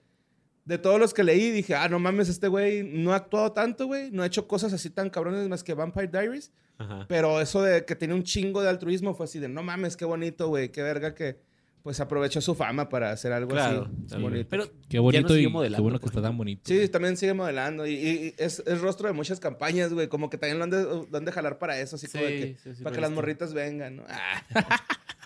De 0.65 0.77
todos 0.77 0.99
los 0.99 1.15
que 1.15 1.23
leí, 1.23 1.49
dije, 1.49 1.73
ah, 1.73 1.89
no 1.89 1.97
mames, 1.97 2.29
este 2.29 2.47
güey 2.47 2.83
no 2.83 3.13
ha 3.13 3.15
actuado 3.15 3.53
tanto, 3.53 3.87
güey. 3.87 4.11
No 4.11 4.21
ha 4.21 4.27
hecho 4.27 4.47
cosas 4.47 4.71
así 4.71 4.91
tan 4.91 5.09
cabrones 5.09 5.49
más 5.49 5.63
que 5.63 5.73
Vampire 5.73 6.09
Diaries. 6.09 6.51
Ajá. 6.77 7.07
Pero 7.09 7.41
eso 7.41 7.63
de 7.63 7.85
que 7.85 7.95
tiene 7.95 8.13
un 8.13 8.21
chingo 8.21 8.61
de 8.61 8.69
altruismo 8.69 9.15
fue 9.15 9.23
así 9.23 9.39
de, 9.39 9.49
no 9.49 9.63
mames, 9.63 9.97
qué 9.97 10.05
bonito, 10.05 10.47
güey. 10.47 10.69
Qué 10.69 10.83
verga 10.83 11.15
que, 11.15 11.39
pues, 11.83 11.99
aprovechó 11.99 12.41
su 12.41 12.55
fama 12.55 12.89
para 12.89 13.11
hacer 13.11 13.33
algo 13.33 13.51
Claro. 13.51 13.83
así. 13.83 14.15
sí. 14.15 14.21
bonito. 14.21 14.47
Pero 14.49 14.69
Qué 14.89 14.99
bonito 14.99 15.29
no 15.33 15.37
y 15.37 15.43
qué 15.43 15.81
bueno 15.81 15.99
que 15.99 16.03
por 16.03 16.11
está 16.11 16.21
tan 16.21 16.37
bonito. 16.37 16.61
Sí, 16.65 16.87
también 16.87 17.17
sigue 17.17 17.33
modelando. 17.33 17.85
Y, 17.85 18.33
es, 18.37 18.63
es 18.65 18.81
rostro 18.81 19.07
de 19.07 19.13
muchas 19.13 19.39
campañas, 19.39 19.93
güey. 19.93 20.07
Como 20.07 20.29
que 20.29 20.37
también 20.37 20.57
lo 20.57 20.63
han 20.63 20.69
de, 20.69 20.83
lo 20.83 21.17
han 21.17 21.25
de 21.25 21.31
jalar 21.31 21.59
para 21.59 21.79
eso, 21.79 21.97
así 21.97 22.07
como 22.07 22.23
de 22.23 22.39
que... 22.39 22.47
Sí, 22.55 22.57
sí, 22.63 22.75
sí, 22.77 22.83
para 22.83 22.95
que 22.95 23.01
las 23.01 23.11
morritas 23.11 23.53
vengan, 23.53 23.97
¿no? 23.97 24.03
Ah. 24.09 24.81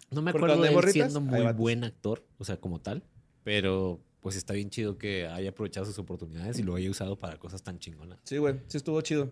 No 0.10 0.22
me 0.22 0.32
acuerdo 0.32 0.56
donde 0.56 0.64
de 0.64 0.70
él 0.70 0.76
morritas, 0.76 1.12
siendo 1.12 1.22
muy 1.22 1.52
buen 1.54 1.84
actor, 1.84 2.26
o 2.38 2.46
sea, 2.46 2.58
como 2.58 2.80
tal, 2.80 3.04
pero 3.44 4.02
pues 4.22 4.36
está 4.38 4.54
bien 4.54 4.70
chido 4.70 4.98
que 4.98 5.28
haya 5.28 5.50
aprovechado 5.50 5.86
sus 5.86 6.00
oportunidades 6.00 6.58
y 6.60 6.64
lo 6.64 6.76
haya 6.76 6.90
usado 6.90 7.20
para 7.20 7.38
cosas 7.38 7.62
tan 7.62 7.78
chingonas. 7.78 8.20
Sí, 8.24 8.38
güey. 8.38 8.56
Sí 8.68 8.78
estuvo 8.78 9.00
chido. 9.02 9.32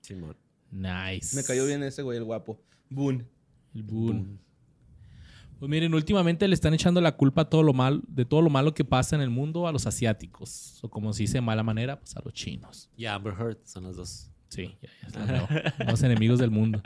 Simón. 0.00 0.36
Nice. 0.70 1.36
Me 1.36 1.44
cayó 1.44 1.66
bien 1.66 1.82
ese 1.82 2.02
güey, 2.02 2.18
el 2.18 2.24
guapo. 2.24 2.60
Boon. 2.90 3.26
El 3.74 3.82
boom. 3.84 4.38
Pues 5.62 5.70
miren, 5.70 5.94
últimamente 5.94 6.48
le 6.48 6.54
están 6.54 6.74
echando 6.74 7.00
la 7.00 7.12
culpa 7.16 7.42
a 7.42 7.44
todo 7.44 7.62
lo 7.62 7.72
mal, 7.72 8.02
de 8.08 8.24
todo 8.24 8.42
lo 8.42 8.50
malo 8.50 8.74
que 8.74 8.84
pasa 8.84 9.14
en 9.14 9.22
el 9.22 9.30
mundo 9.30 9.68
a 9.68 9.70
los 9.70 9.86
asiáticos. 9.86 10.80
O 10.82 10.90
como 10.90 11.12
se 11.12 11.22
dice 11.22 11.34
de 11.34 11.40
mala 11.40 11.62
manera, 11.62 12.00
pues 12.00 12.16
a 12.16 12.20
los 12.24 12.32
chinos. 12.34 12.90
Y 12.96 13.06
Amber 13.06 13.32
Heard 13.38 13.58
son 13.62 13.84
las 13.84 13.94
dos. 13.94 14.28
Sí, 14.48 14.74
ya, 14.82 14.88
ya 15.02 15.06
es 15.06 15.14
la 15.14 15.24
nueva. 15.26 15.48
Los 15.86 16.02
enemigos 16.02 16.40
del 16.40 16.50
mundo. 16.50 16.82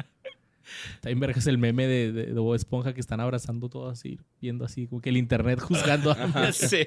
También 1.01 1.21
vergas 1.21 1.47
el 1.47 1.57
meme 1.57 1.87
de, 1.87 2.13
de, 2.13 2.27
de 2.27 2.33
Bob 2.39 2.55
Esponja 2.55 2.93
que 2.93 3.01
están 3.01 3.19
abrazando 3.19 3.71
todo 3.71 3.89
así, 3.89 4.21
viendo 4.43 4.67
así, 4.67 4.87
como 4.87 5.01
que 5.01 5.09
el 5.09 5.17
internet 5.17 5.59
juzgando. 5.59 6.11
a- 6.11 6.53
sí. 6.53 6.87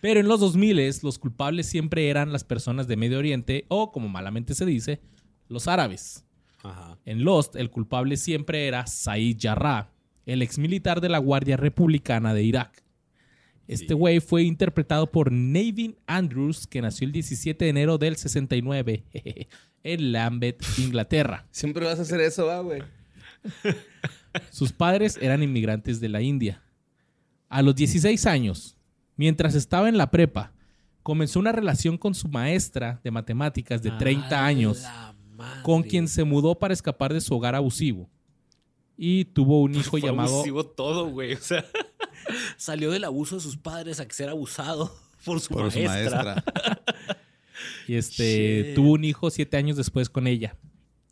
Pero 0.00 0.18
en 0.18 0.26
los 0.26 0.40
2000 0.40 0.90
los 1.04 1.20
culpables 1.20 1.66
siempre 1.66 2.10
eran 2.10 2.32
las 2.32 2.42
personas 2.42 2.88
de 2.88 2.96
Medio 2.96 3.16
Oriente 3.20 3.64
o, 3.68 3.92
como 3.92 4.08
malamente 4.08 4.56
se 4.56 4.66
dice, 4.66 5.00
los 5.48 5.68
árabes. 5.68 6.24
Ajá. 6.64 6.98
En 7.04 7.22
Lost, 7.22 7.54
el 7.54 7.70
culpable 7.70 8.16
siempre 8.16 8.66
era 8.66 8.88
Said 8.88 9.36
Jarrah, 9.40 9.92
el 10.26 10.42
ex 10.42 10.58
militar 10.58 11.00
de 11.00 11.08
la 11.08 11.18
Guardia 11.18 11.56
Republicana 11.56 12.34
de 12.34 12.42
Irak. 12.42 12.82
Este 13.68 13.88
Sí. 13.88 13.94
güey 13.94 14.20
fue 14.20 14.42
interpretado 14.42 15.06
por 15.10 15.30
Navin 15.30 15.96
Andrews, 16.06 16.66
que 16.66 16.82
nació 16.82 17.06
el 17.06 17.12
17 17.12 17.64
de 17.64 17.70
enero 17.70 17.98
del 17.98 18.16
69 18.16 19.04
en 19.84 20.12
Lambeth, 20.12 20.62
Inglaterra. 20.78 21.46
Siempre 21.50 21.86
vas 21.86 21.98
a 21.98 22.02
hacer 22.02 22.20
eso, 22.20 22.46
va, 22.46 22.60
güey. 22.60 22.82
Sus 24.50 24.72
padres 24.72 25.18
eran 25.20 25.42
inmigrantes 25.42 26.00
de 26.00 26.08
la 26.08 26.20
India. 26.20 26.62
A 27.48 27.62
los 27.62 27.74
16 27.74 28.26
años, 28.26 28.76
mientras 29.16 29.54
estaba 29.54 29.88
en 29.88 29.98
la 29.98 30.10
prepa, 30.10 30.52
comenzó 31.02 31.38
una 31.40 31.52
relación 31.52 31.96
con 31.98 32.14
su 32.14 32.28
maestra 32.28 33.00
de 33.02 33.10
matemáticas 33.10 33.82
de 33.82 33.90
30 33.92 34.38
A 34.40 34.46
años, 34.46 34.84
con 35.62 35.82
quien 35.82 36.06
se 36.08 36.24
mudó 36.24 36.56
para 36.58 36.74
escapar 36.74 37.12
de 37.12 37.20
su 37.20 37.34
hogar 37.34 37.54
abusivo. 37.54 38.08
Y 39.02 39.24
tuvo 39.24 39.62
un 39.62 39.74
hijo 39.74 39.92
Fue 39.92 40.02
llamado... 40.02 40.34
abusivo 40.34 40.66
todo, 40.66 41.08
güey. 41.08 41.32
O 41.32 41.40
sea, 41.40 41.64
salió 42.58 42.90
del 42.90 43.04
abuso 43.04 43.36
de 43.36 43.40
sus 43.40 43.56
padres 43.56 43.98
a 43.98 44.06
que 44.06 44.12
ser 44.12 44.28
abusado 44.28 44.94
por 45.24 45.40
su 45.40 45.48
Por 45.54 45.72
su 45.72 45.80
maestra. 45.80 46.44
Y 47.88 47.94
este 47.94 48.62
Shit. 48.62 48.74
tuvo 48.74 48.92
un 48.92 49.04
hijo 49.04 49.30
siete 49.30 49.56
años 49.56 49.76
después 49.78 50.10
con 50.10 50.26
ella, 50.26 50.56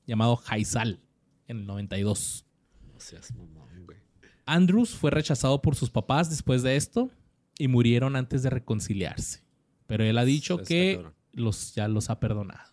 llamado 0.07 0.41
Haisal, 0.47 1.01
en 1.47 1.61
el 1.61 1.67
92. 1.67 2.45
No 2.93 3.01
seas 3.01 3.35
mamón, 3.35 3.69
güey. 3.85 3.99
Andrews 4.47 4.91
fue 4.91 5.11
rechazado 5.11 5.61
por 5.61 5.75
sus 5.75 5.91
papás 5.91 6.29
después 6.31 6.63
de 6.63 6.77
esto 6.77 7.11
y 7.59 7.69
murieron 7.69 8.17
antes 8.17 8.43
de 8.43 8.51
reconciliarse. 8.51 9.43
Pero 9.87 10.05
él 10.05 10.19
ha 10.19 10.25
dicho 10.25 10.57
Está 10.57 10.69
que 10.69 11.05
los, 11.33 11.75
ya 11.75 11.89
los 11.89 12.11
ha 12.11 12.21
perdonado. 12.21 12.68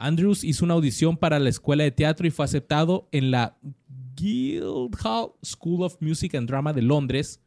Andrews 0.00 0.44
hizo 0.44 0.64
una 0.64 0.74
audición 0.74 1.18
para 1.18 1.38
la 1.38 1.50
escuela 1.50 1.84
de 1.84 1.90
teatro 1.90 2.26
y 2.26 2.30
fue 2.30 2.46
aceptado 2.46 3.06
en 3.12 3.30
la 3.30 3.58
Guildhall 4.16 5.32
School 5.44 5.82
of 5.82 5.98
Music 6.00 6.34
and 6.34 6.48
Drama 6.48 6.72
de 6.72 6.80
Londres, 6.80 7.38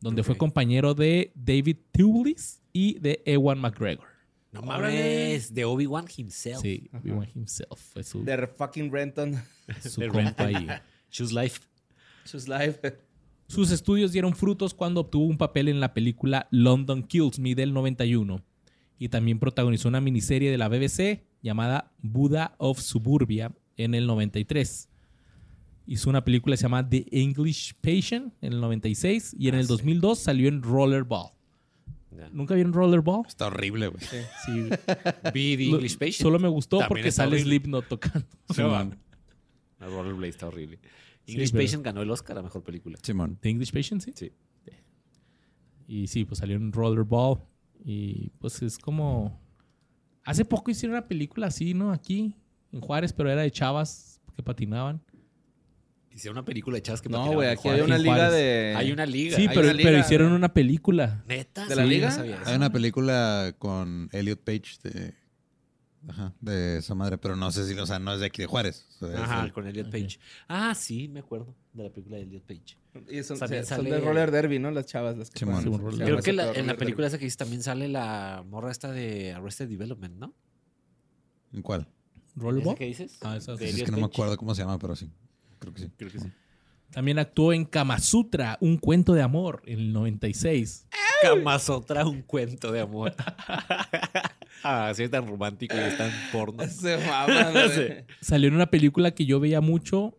donde 0.00 0.24
fue 0.24 0.36
compañero 0.36 0.94
de 0.94 1.32
David 1.36 1.76
Thewlis 1.92 2.60
y 2.72 2.98
de 2.98 3.22
Ewan 3.24 3.60
McGregor. 3.60 4.08
No 4.50 4.62
mames, 4.62 5.54
de 5.54 5.64
Obi-Wan 5.64 6.06
himself. 6.16 6.60
Sí, 6.60 6.90
Obi-Wan 6.92 7.28
himself 7.32 7.80
fue 7.92 8.02
su, 8.02 8.24
De 8.24 8.46
fucking 8.48 8.92
Renton. 8.92 9.40
su 9.80 10.00
compa 10.08 10.46
ahí. 10.46 10.66
Choose 11.10 11.32
Life. 11.32 11.60
Sus 12.24 12.48
live. 12.48 12.80
Sus 13.46 13.70
estudios 13.70 14.10
dieron 14.10 14.34
frutos 14.34 14.74
cuando 14.74 15.02
obtuvo 15.02 15.26
un 15.26 15.36
papel 15.36 15.68
en 15.68 15.78
la 15.78 15.94
película 15.94 16.48
London 16.50 17.02
Kills 17.02 17.38
Me 17.38 17.54
del 17.54 17.72
91 17.72 18.42
y 18.98 19.08
también 19.08 19.38
protagonizó 19.38 19.88
una 19.88 20.00
miniserie 20.00 20.50
de 20.50 20.58
la 20.58 20.68
BBC 20.68 21.24
llamada 21.42 21.92
Buddha 22.02 22.54
of 22.58 22.80
Suburbia 22.80 23.52
en 23.76 23.94
el 23.94 24.06
93. 24.06 24.88
Hizo 25.86 26.08
una 26.08 26.24
película 26.24 26.54
que 26.54 26.58
se 26.58 26.62
llama 26.62 26.88
The 26.88 27.06
English 27.10 27.74
Patient 27.80 28.32
en 28.40 28.54
el 28.54 28.60
96 28.60 29.36
y 29.38 29.48
en 29.48 29.56
Ah, 29.56 29.58
el 29.60 29.64
sí. 29.66 29.68
2002 29.68 30.18
salió 30.18 30.48
en 30.48 30.62
Rollerball. 30.62 31.32
Ya. 32.16 32.30
¿Nunca 32.32 32.54
vieron 32.54 32.72
Rollerball? 32.72 33.24
Está 33.26 33.48
horrible, 33.48 33.88
güey. 33.88 34.02
Sí. 34.46 34.52
Vi 35.34 35.56
The 35.56 35.64
Lo- 35.66 35.76
English 35.76 35.94
Patient. 35.98 36.22
Solo 36.22 36.38
me 36.38 36.48
gustó 36.48 36.78
También 36.78 36.88
porque 36.88 37.10
sale. 37.12 37.38
Slipknot 37.40 37.88
tocando. 37.88 38.26
Simón. 38.54 38.96
La 39.80 39.88
Rollerblade 39.88 40.28
está 40.28 40.46
horrible. 40.46 40.78
Sí, 41.26 41.32
English 41.32 41.50
pero- 41.52 41.64
Patient 41.64 41.84
ganó 41.84 42.00
el 42.02 42.10
Oscar 42.10 42.38
a 42.38 42.42
mejor 42.42 42.62
película. 42.62 42.96
Simón. 43.02 43.36
The 43.42 43.50
English 43.50 43.72
Patient, 43.72 44.00
sí. 44.00 44.12
Sí. 44.14 44.30
Y 45.86 46.06
sí, 46.06 46.24
pues 46.24 46.38
salió 46.38 46.56
en 46.56 46.72
Rollerball. 46.72 47.40
Y 47.84 48.30
pues 48.40 48.62
es 48.62 48.78
como. 48.78 49.40
Hace 50.24 50.44
poco 50.44 50.70
hicieron 50.70 50.96
una 50.96 51.06
película 51.06 51.48
así, 51.48 51.74
¿no? 51.74 51.92
Aquí, 51.92 52.34
en 52.72 52.80
Juárez, 52.80 53.12
pero 53.12 53.30
era 53.30 53.42
de 53.42 53.50
chavas 53.50 54.20
que 54.34 54.42
patinaban. 54.42 55.02
Hicieron 56.10 56.38
una 56.38 56.44
película 56.44 56.76
de 56.76 56.82
chavas 56.82 57.02
que 57.02 57.08
No, 57.08 57.18
patinaban 57.18 57.34
güey, 57.36 57.48
aquí 57.50 57.68
hay 57.68 57.80
una 57.82 57.98
liga 57.98 58.14
Juárez. 58.14 58.32
de. 58.32 58.74
Hay 58.76 58.92
una 58.92 59.04
liga. 59.04 59.36
Sí, 59.36 59.42
hay 59.42 59.48
pero, 59.48 59.60
una 59.62 59.72
liga, 59.74 59.88
pero 59.90 59.98
hicieron 60.00 60.32
una 60.32 60.54
película. 60.54 61.22
¿Neta? 61.28 61.66
¿De 61.66 61.76
la 61.76 61.82
Sí, 61.82 61.88
liga? 61.88 62.08
no 62.08 62.14
sabía 62.14 62.36
eso. 62.36 62.50
Hay 62.50 62.56
una 62.56 62.70
película 62.70 63.54
con 63.58 64.08
Elliot 64.12 64.40
Page 64.40 64.78
de. 64.82 65.14
Ajá, 66.06 66.34
de 66.40 66.78
esa 66.78 66.94
madre, 66.94 67.16
pero 67.16 67.34
no 67.34 67.50
sé 67.50 67.66
si, 67.66 67.78
o 67.78 67.86
sea, 67.86 67.98
no 67.98 68.12
es 68.12 68.20
de 68.20 68.26
aquí 68.26 68.42
de 68.42 68.46
Juárez. 68.46 68.86
O 69.00 69.08
sea, 69.08 69.22
Ajá, 69.24 69.44
el- 69.44 69.52
con 69.52 69.66
Elliot. 69.66 69.90
Page. 69.90 70.18
Ah, 70.48 70.74
sí, 70.74 71.08
me 71.08 71.20
acuerdo 71.20 71.54
de 71.72 71.82
la 71.84 71.90
película 71.90 72.16
de 72.18 72.24
Elliot 72.24 72.42
Page. 72.44 72.76
Y 73.10 73.22
son, 73.22 73.38
También 73.38 73.64
son 73.64 73.78
sale- 73.78 73.90
de 73.90 74.00
roller 74.00 74.30
derby, 74.30 74.58
¿no? 74.58 74.70
Las 74.70 74.86
chavas. 74.86 75.16
Las 75.16 75.30
que 75.30 75.44
roller 75.44 75.64
derby. 75.70 75.96
Creo 76.04 76.18
que 76.22 76.32
la- 76.34 76.52
en 76.52 76.66
la 76.66 76.76
película 76.76 77.06
derby. 77.06 77.14
esa 77.14 77.18
que 77.18 77.24
dices 77.24 77.36
también 77.38 77.62
sale 77.62 77.88
la 77.88 78.44
morra 78.46 78.70
esta 78.70 78.92
de 78.92 79.32
Arrested 79.32 79.68
Development, 79.68 80.14
¿no? 80.16 80.34
¿En 81.52 81.62
cuál? 81.62 81.88
¿Rollerball? 82.36 82.74
¿Esa 82.74 82.78
que 82.78 82.86
dices? 82.86 83.18
Ah, 83.22 83.36
esa 83.36 83.54
De 83.56 83.72
sí. 83.72 83.80
es 83.80 83.84
que 83.84 83.90
no 83.90 83.98
me 83.98 84.04
acuerdo 84.04 84.36
cómo 84.36 84.54
se 84.54 84.62
llama, 84.62 84.78
pero 84.78 84.94
sí. 84.96 85.10
Creo 85.58 85.72
que 85.72 85.80
sí. 85.82 85.90
Creo 85.96 86.10
que 86.10 86.18
sí. 86.20 86.30
También 86.90 87.18
actuó 87.18 87.52
en 87.52 87.64
Kama 87.64 87.98
Sutra, 87.98 88.58
un 88.60 88.76
cuento 88.76 89.14
de 89.14 89.22
amor, 89.22 89.62
en 89.66 89.78
el 89.80 89.92
96. 89.92 90.86
Kamazotra, 91.22 92.06
un 92.06 92.22
cuento 92.22 92.70
de 92.70 92.80
amor. 92.80 93.14
ah, 94.64 94.92
sí, 94.94 95.04
es 95.04 95.10
tan 95.10 95.26
romántico 95.28 95.74
y 95.76 95.78
es 95.80 95.96
tan 95.96 96.10
porno. 96.32 96.64
Se 96.68 96.96
maman, 97.06 97.52
güey. 97.76 98.04
Salió 98.20 98.48
en 98.48 98.54
una 98.54 98.66
película 98.70 99.12
que 99.12 99.24
yo 99.26 99.38
veía 99.40 99.60
mucho. 99.60 100.18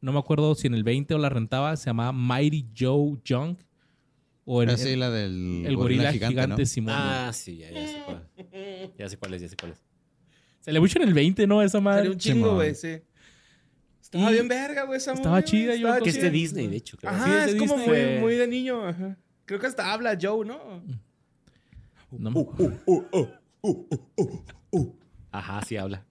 No 0.00 0.12
me 0.12 0.18
acuerdo 0.20 0.54
si 0.54 0.68
en 0.68 0.74
el 0.74 0.84
20 0.84 1.14
o 1.14 1.18
la 1.18 1.28
rentaba. 1.28 1.76
Se 1.76 1.86
llamaba 1.86 2.12
Mighty 2.12 2.68
Joe 2.78 3.18
Young. 3.24 3.56
O 4.44 4.62
en, 4.62 4.70
Ah, 4.70 4.76
sí, 4.78 4.94
la 4.96 5.10
del 5.10 5.64
el 5.66 5.76
gorila 5.76 6.12
gigante, 6.12 6.34
gigante, 6.34 6.62
¿no? 6.62 6.66
Simón. 6.66 6.94
Ah, 6.96 7.30
sí, 7.34 7.58
ya, 7.58 7.70
ya 7.70 7.86
sé 7.86 8.02
cuál. 8.06 8.28
Ya 8.96 9.08
sé 9.08 9.16
cuál 9.18 9.34
es, 9.34 9.42
ya 9.42 9.48
sé 9.48 9.56
cuál 9.56 9.72
es. 9.72 9.82
Salió 10.60 10.80
mucho 10.80 10.98
en 11.02 11.08
el 11.08 11.14
20, 11.14 11.46
¿no? 11.46 11.60
Esa 11.62 11.80
madre. 11.80 11.98
Salió 12.00 12.12
un 12.12 12.18
chingo, 12.18 12.54
güey, 12.54 12.74
sí. 12.74 12.98
Estaba 14.00 14.30
Y- 14.30 14.34
bien 14.34 14.48
verga, 14.48 14.84
güey, 14.84 14.96
esa 14.96 15.12
Estaba 15.12 15.36
movie, 15.36 15.44
chida, 15.44 15.74
yo 15.76 16.02
Que 16.02 16.08
es 16.10 16.20
de. 16.20 16.30
Disney, 16.30 16.66
de 16.66 16.76
hecho. 16.76 16.96
creo. 16.96 17.12
Ajá, 17.12 17.44
Sí, 17.46 17.50
es 17.50 17.56
como 17.56 17.76
muy, 17.76 18.18
muy 18.20 18.34
de 18.36 18.48
niño. 18.48 18.86
Ajá. 18.86 19.18
Creo 19.44 19.60
que 19.60 19.66
hasta 19.66 19.92
habla 19.92 20.16
Joe, 20.20 20.46
¿no? 20.46 20.58
No 22.10 22.30
me- 23.62 24.92
Ajá, 25.30 25.62
sí 25.66 25.76
habla. 25.76 26.06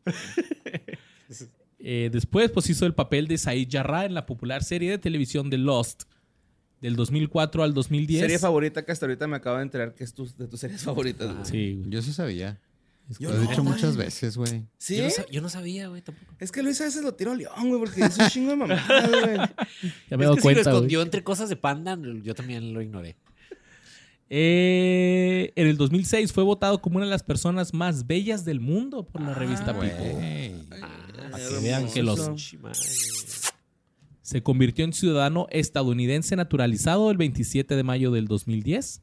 Eh, 1.79 2.09
después, 2.11 2.49
pues 2.51 2.69
hizo 2.69 2.85
el 2.85 2.93
papel 2.93 3.27
de 3.27 3.37
Said 3.37 3.67
Jarrah 3.71 4.05
en 4.05 4.13
la 4.13 4.25
popular 4.25 4.63
serie 4.63 4.91
de 4.91 4.97
televisión 4.97 5.49
de 5.49 5.57
Lost. 5.57 6.03
Del 6.81 6.95
2004 6.95 7.63
al 7.63 7.73
2010. 7.73 8.21
Serie 8.21 8.37
favorita 8.39 8.85
que 8.85 8.91
hasta 8.91 9.07
ahorita 9.07 9.25
me 9.27 9.37
acabo 9.37 9.57
de 9.57 9.63
enterar 9.63 9.95
que 9.95 10.03
es 10.03 10.13
tu, 10.13 10.27
de 10.37 10.47
tus 10.47 10.59
series 10.59 10.83
favoritas. 10.83 11.33
güey. 11.33 11.45
Sí, 11.45 11.75
güey. 11.79 11.89
Yo 11.89 12.01
sí 12.03 12.13
sabía. 12.13 12.59
Yo 13.19 13.29
Lo 13.31 13.35
he 13.37 13.43
no. 13.43 13.49
dicho 13.49 13.63
muchas 13.63 13.97
veces, 13.97 14.37
güey. 14.37 14.65
¿Sí? 14.77 14.97
Yo 14.97 15.03
no, 15.05 15.09
sa- 15.09 15.25
yo 15.31 15.41
no 15.41 15.49
sabía, 15.49 15.87
güey, 15.87 16.01
tampoco. 16.03 16.35
Es 16.39 16.51
que 16.51 16.61
Luis 16.61 16.79
a 16.81 16.83
veces 16.83 17.03
lo 17.03 17.13
tiro 17.15 17.31
a 17.31 17.35
León, 17.35 17.69
güey, 17.69 17.79
porque 17.79 18.01
es 18.01 18.15
un 18.17 18.27
chingo 18.27 18.51
de 18.51 18.57
mamada, 18.57 19.07
güey. 19.07 19.37
Ya 20.09 20.17
me 20.17 20.25
he 20.25 20.27
es 20.27 20.29
dado 20.29 20.35
que 20.35 20.41
si 20.41 20.47
lo 20.47 20.53
cuenta, 20.53 20.61
güey. 20.63 20.75
escondió 20.75 21.01
entre 21.01 21.23
cosas 21.23 21.49
de 21.49 21.55
panda, 21.55 21.97
yo 22.21 22.35
también 22.35 22.73
lo 22.73 22.81
ignoré. 22.81 23.15
Eh, 24.30 25.53
en 25.55 25.67
el 25.67 25.78
2006 25.78 26.34
fue 26.34 26.43
votado 26.43 26.82
como 26.82 26.97
una 26.97 27.05
de 27.05 27.11
las 27.11 27.23
personas 27.23 27.73
más 27.73 28.05
bellas 28.07 28.43
del 28.45 28.59
mundo 28.59 29.05
por 29.07 29.21
la 29.21 29.34
revista 29.34 29.71
güey. 29.71 29.89
People. 29.89 30.65
Ah, 30.82 31.07
Para 31.32 31.47
que 31.47 31.59
vean 31.61 31.88
que 31.91 32.03
los-. 32.03 32.30
Se 34.21 34.43
convirtió 34.43 34.84
en 34.84 34.91
ciudadano 34.91 35.47
estadounidense 35.51 36.36
naturalizado 36.36 37.09
el 37.11 37.17
27 37.17 37.75
de 37.75 37.84
mayo 37.84 38.11
del 38.11 38.28
2010. 38.28 39.01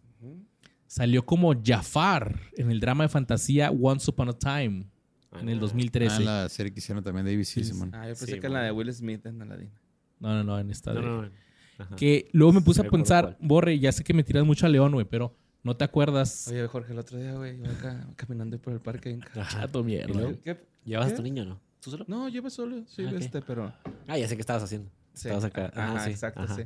Salió 0.86 1.24
como 1.24 1.54
Jafar 1.64 2.38
en 2.56 2.70
el 2.70 2.78
drama 2.78 3.04
de 3.04 3.08
fantasía 3.08 3.70
Once 3.70 4.08
Upon 4.10 4.28
a 4.28 4.32
Time 4.38 4.86
en 5.40 5.48
el 5.48 5.56
Ah, 5.56 5.60
2013. 5.62 6.22
la 6.22 6.48
serie 6.48 6.72
que 6.72 6.78
hicieron 6.78 7.02
también 7.02 7.24
de 7.26 7.34
ABC, 7.34 7.64
Simón. 7.64 7.90
Ah, 7.94 8.02
yo 8.02 8.08
pensé 8.10 8.26
Sí, 8.34 8.40
que 8.40 8.46
en 8.46 8.52
la 8.52 8.62
de 8.62 8.70
Will 8.70 8.92
Smith 8.92 9.24
en 9.26 9.40
Aladdin. 9.42 9.70
No, 10.20 10.34
no, 10.34 10.44
no, 10.44 10.58
en 10.60 10.70
esta 10.70 10.92
No, 10.92 11.00
de- 11.00 11.06
no, 11.06 11.22
no. 11.22 11.30
Ajá. 11.78 11.96
Que 11.96 12.28
luego 12.32 12.52
me 12.52 12.60
puse 12.60 12.80
Sí 12.82 12.86
a 12.86 12.90
pensar. 12.90 13.36
Borre, 13.40 13.78
ya 13.78 13.90
sé 13.92 14.04
que 14.04 14.14
me 14.14 14.22
tiras 14.24 14.44
mucho 14.44 14.66
a 14.66 14.68
León, 14.68 14.92
güey, 14.92 15.06
pero 15.06 15.36
no 15.62 15.76
te 15.76 15.84
acuerdas. 15.84 16.48
Oye, 16.48 16.66
Jorge, 16.66 16.92
el 16.92 16.98
otro 16.98 17.18
día, 17.18 17.32
güey, 17.34 17.56
iba 17.58 17.72
acá 17.72 18.06
caminando 18.16 18.58
por 18.58 18.72
el 18.72 18.80
parque. 18.80 19.10
en 19.10 19.20
ca- 19.20 19.40
Ajá. 19.40 19.68
Tu 19.68 19.82
mierda. 19.84 20.32
¿Llevas 20.84 21.12
a 21.12 21.14
tu 21.16 21.22
niño 21.22 21.44
no? 21.44 21.60
¿Tú 21.80 21.90
solo? 21.90 22.04
No, 22.08 22.28
yo 22.28 22.38
iba 22.38 22.50
solo, 22.50 22.84
sí, 22.86 23.04
Ah, 23.06 23.12
este, 23.18 23.42
pero... 23.42 23.72
Ah, 24.06 24.16
ya 24.18 24.26
sé 24.28 24.36
qué 24.36 24.40
estabas 24.40 24.62
haciendo. 24.62 24.90
Sí. 25.12 25.28
Estabas 25.28 25.44
acá. 25.44 25.72
Ajá, 25.74 25.94
Ah, 25.96 26.00
sí. 26.04 26.10
exacto, 26.10 26.40
Ajá. 26.42 26.54
sí. 26.56 26.62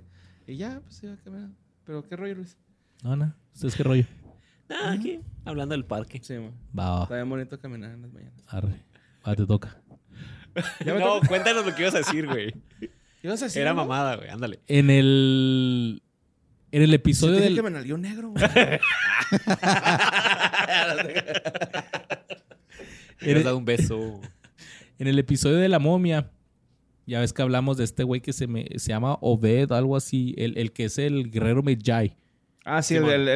Y 0.46 0.56
ya, 0.56 0.80
pues 0.80 1.02
iba 1.02 1.16
caminando. 1.16 1.56
Pero, 1.84 2.02
¿qué 2.06 2.16
rollo, 2.16 2.34
Luis? 2.36 2.56
No, 3.02 3.16
no. 3.16 3.34
¿Ustedes 3.54 3.74
qué 3.74 3.82
rollo? 3.82 4.04
Ah, 4.70 4.92
aquí, 4.92 5.20
hablando 5.46 5.72
del 5.74 5.86
parque. 5.86 6.20
Sí, 6.22 6.34
man. 6.34 6.52
Va, 6.78 7.02
Está 7.04 7.14
va. 7.14 7.16
bien 7.20 7.30
bonito 7.30 7.58
caminar 7.58 7.90
en 7.94 8.02
las 8.02 8.12
mañanas. 8.12 8.38
Arre. 8.48 8.84
Va, 9.26 9.34
te 9.34 9.46
toca. 9.46 9.80
¿Ya 10.84 10.92
me 10.92 11.00
No, 11.00 11.20
cuéntanos 11.26 11.64
lo 11.64 11.74
que 11.74 11.80
ibas 11.82 11.94
a 11.94 11.98
decir, 11.98 12.26
güey. 12.26 12.52
¿Ibas 13.22 13.42
a 13.42 13.46
decir 13.46 13.62
Era 13.62 13.70
algo? 13.70 13.82
mamada, 13.82 14.16
güey. 14.16 14.28
Ándale. 14.28 14.60
En 14.66 14.90
el. 14.90 16.02
En 16.70 16.82
el 16.82 16.92
episodio 16.94 17.40
del. 17.40 17.54
que 17.54 17.62
me 17.62 17.92
un 17.92 18.02
negro, 18.02 18.30
güey. 18.30 18.44
Me 23.20 23.30
habías 23.32 23.44
dado 23.44 23.58
un 23.58 23.64
beso. 23.64 24.20
En 25.00 25.06
el 25.06 25.16
episodio 25.20 25.58
de 25.58 25.68
la 25.68 25.78
momia. 25.78 26.32
Ya 27.06 27.20
ves 27.20 27.32
que 27.32 27.40
hablamos 27.40 27.76
de 27.76 27.84
este 27.84 28.02
güey 28.02 28.20
que 28.20 28.32
se, 28.32 28.48
me, 28.48 28.66
se 28.78 28.88
llama 28.88 29.16
Obed, 29.20 29.70
algo 29.70 29.96
así. 29.96 30.34
El, 30.36 30.58
el 30.58 30.72
que 30.72 30.86
es 30.86 30.98
el 30.98 31.30
guerrero 31.30 31.62
Medjay. 31.62 32.16
Ah, 32.64 32.82
sí, 32.82 32.96
el, 32.96 33.04
Simón. 33.04 33.14
el. 33.14 33.28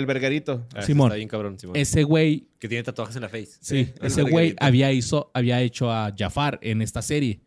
Ah, 0.74 0.82
Simón. 0.82 1.06
Está 1.06 1.16
bien 1.16 1.28
cabrón, 1.28 1.58
Simón. 1.58 1.76
Ese 1.76 2.02
güey, 2.02 2.48
Que 2.58 2.68
tiene 2.68 2.82
tatuajes 2.82 3.14
en 3.14 3.22
la 3.22 3.28
face. 3.28 3.52
sí, 3.60 3.92
el 4.00 4.06
ese 4.08 4.22
güey 4.22 4.56
había, 4.58 4.92
hizo, 4.92 5.30
había 5.32 5.60
hecho 5.62 5.90
a 5.90 6.12
Jafar 6.16 6.58
en 6.62 6.82
esta 6.82 7.00
serie. 7.00 7.40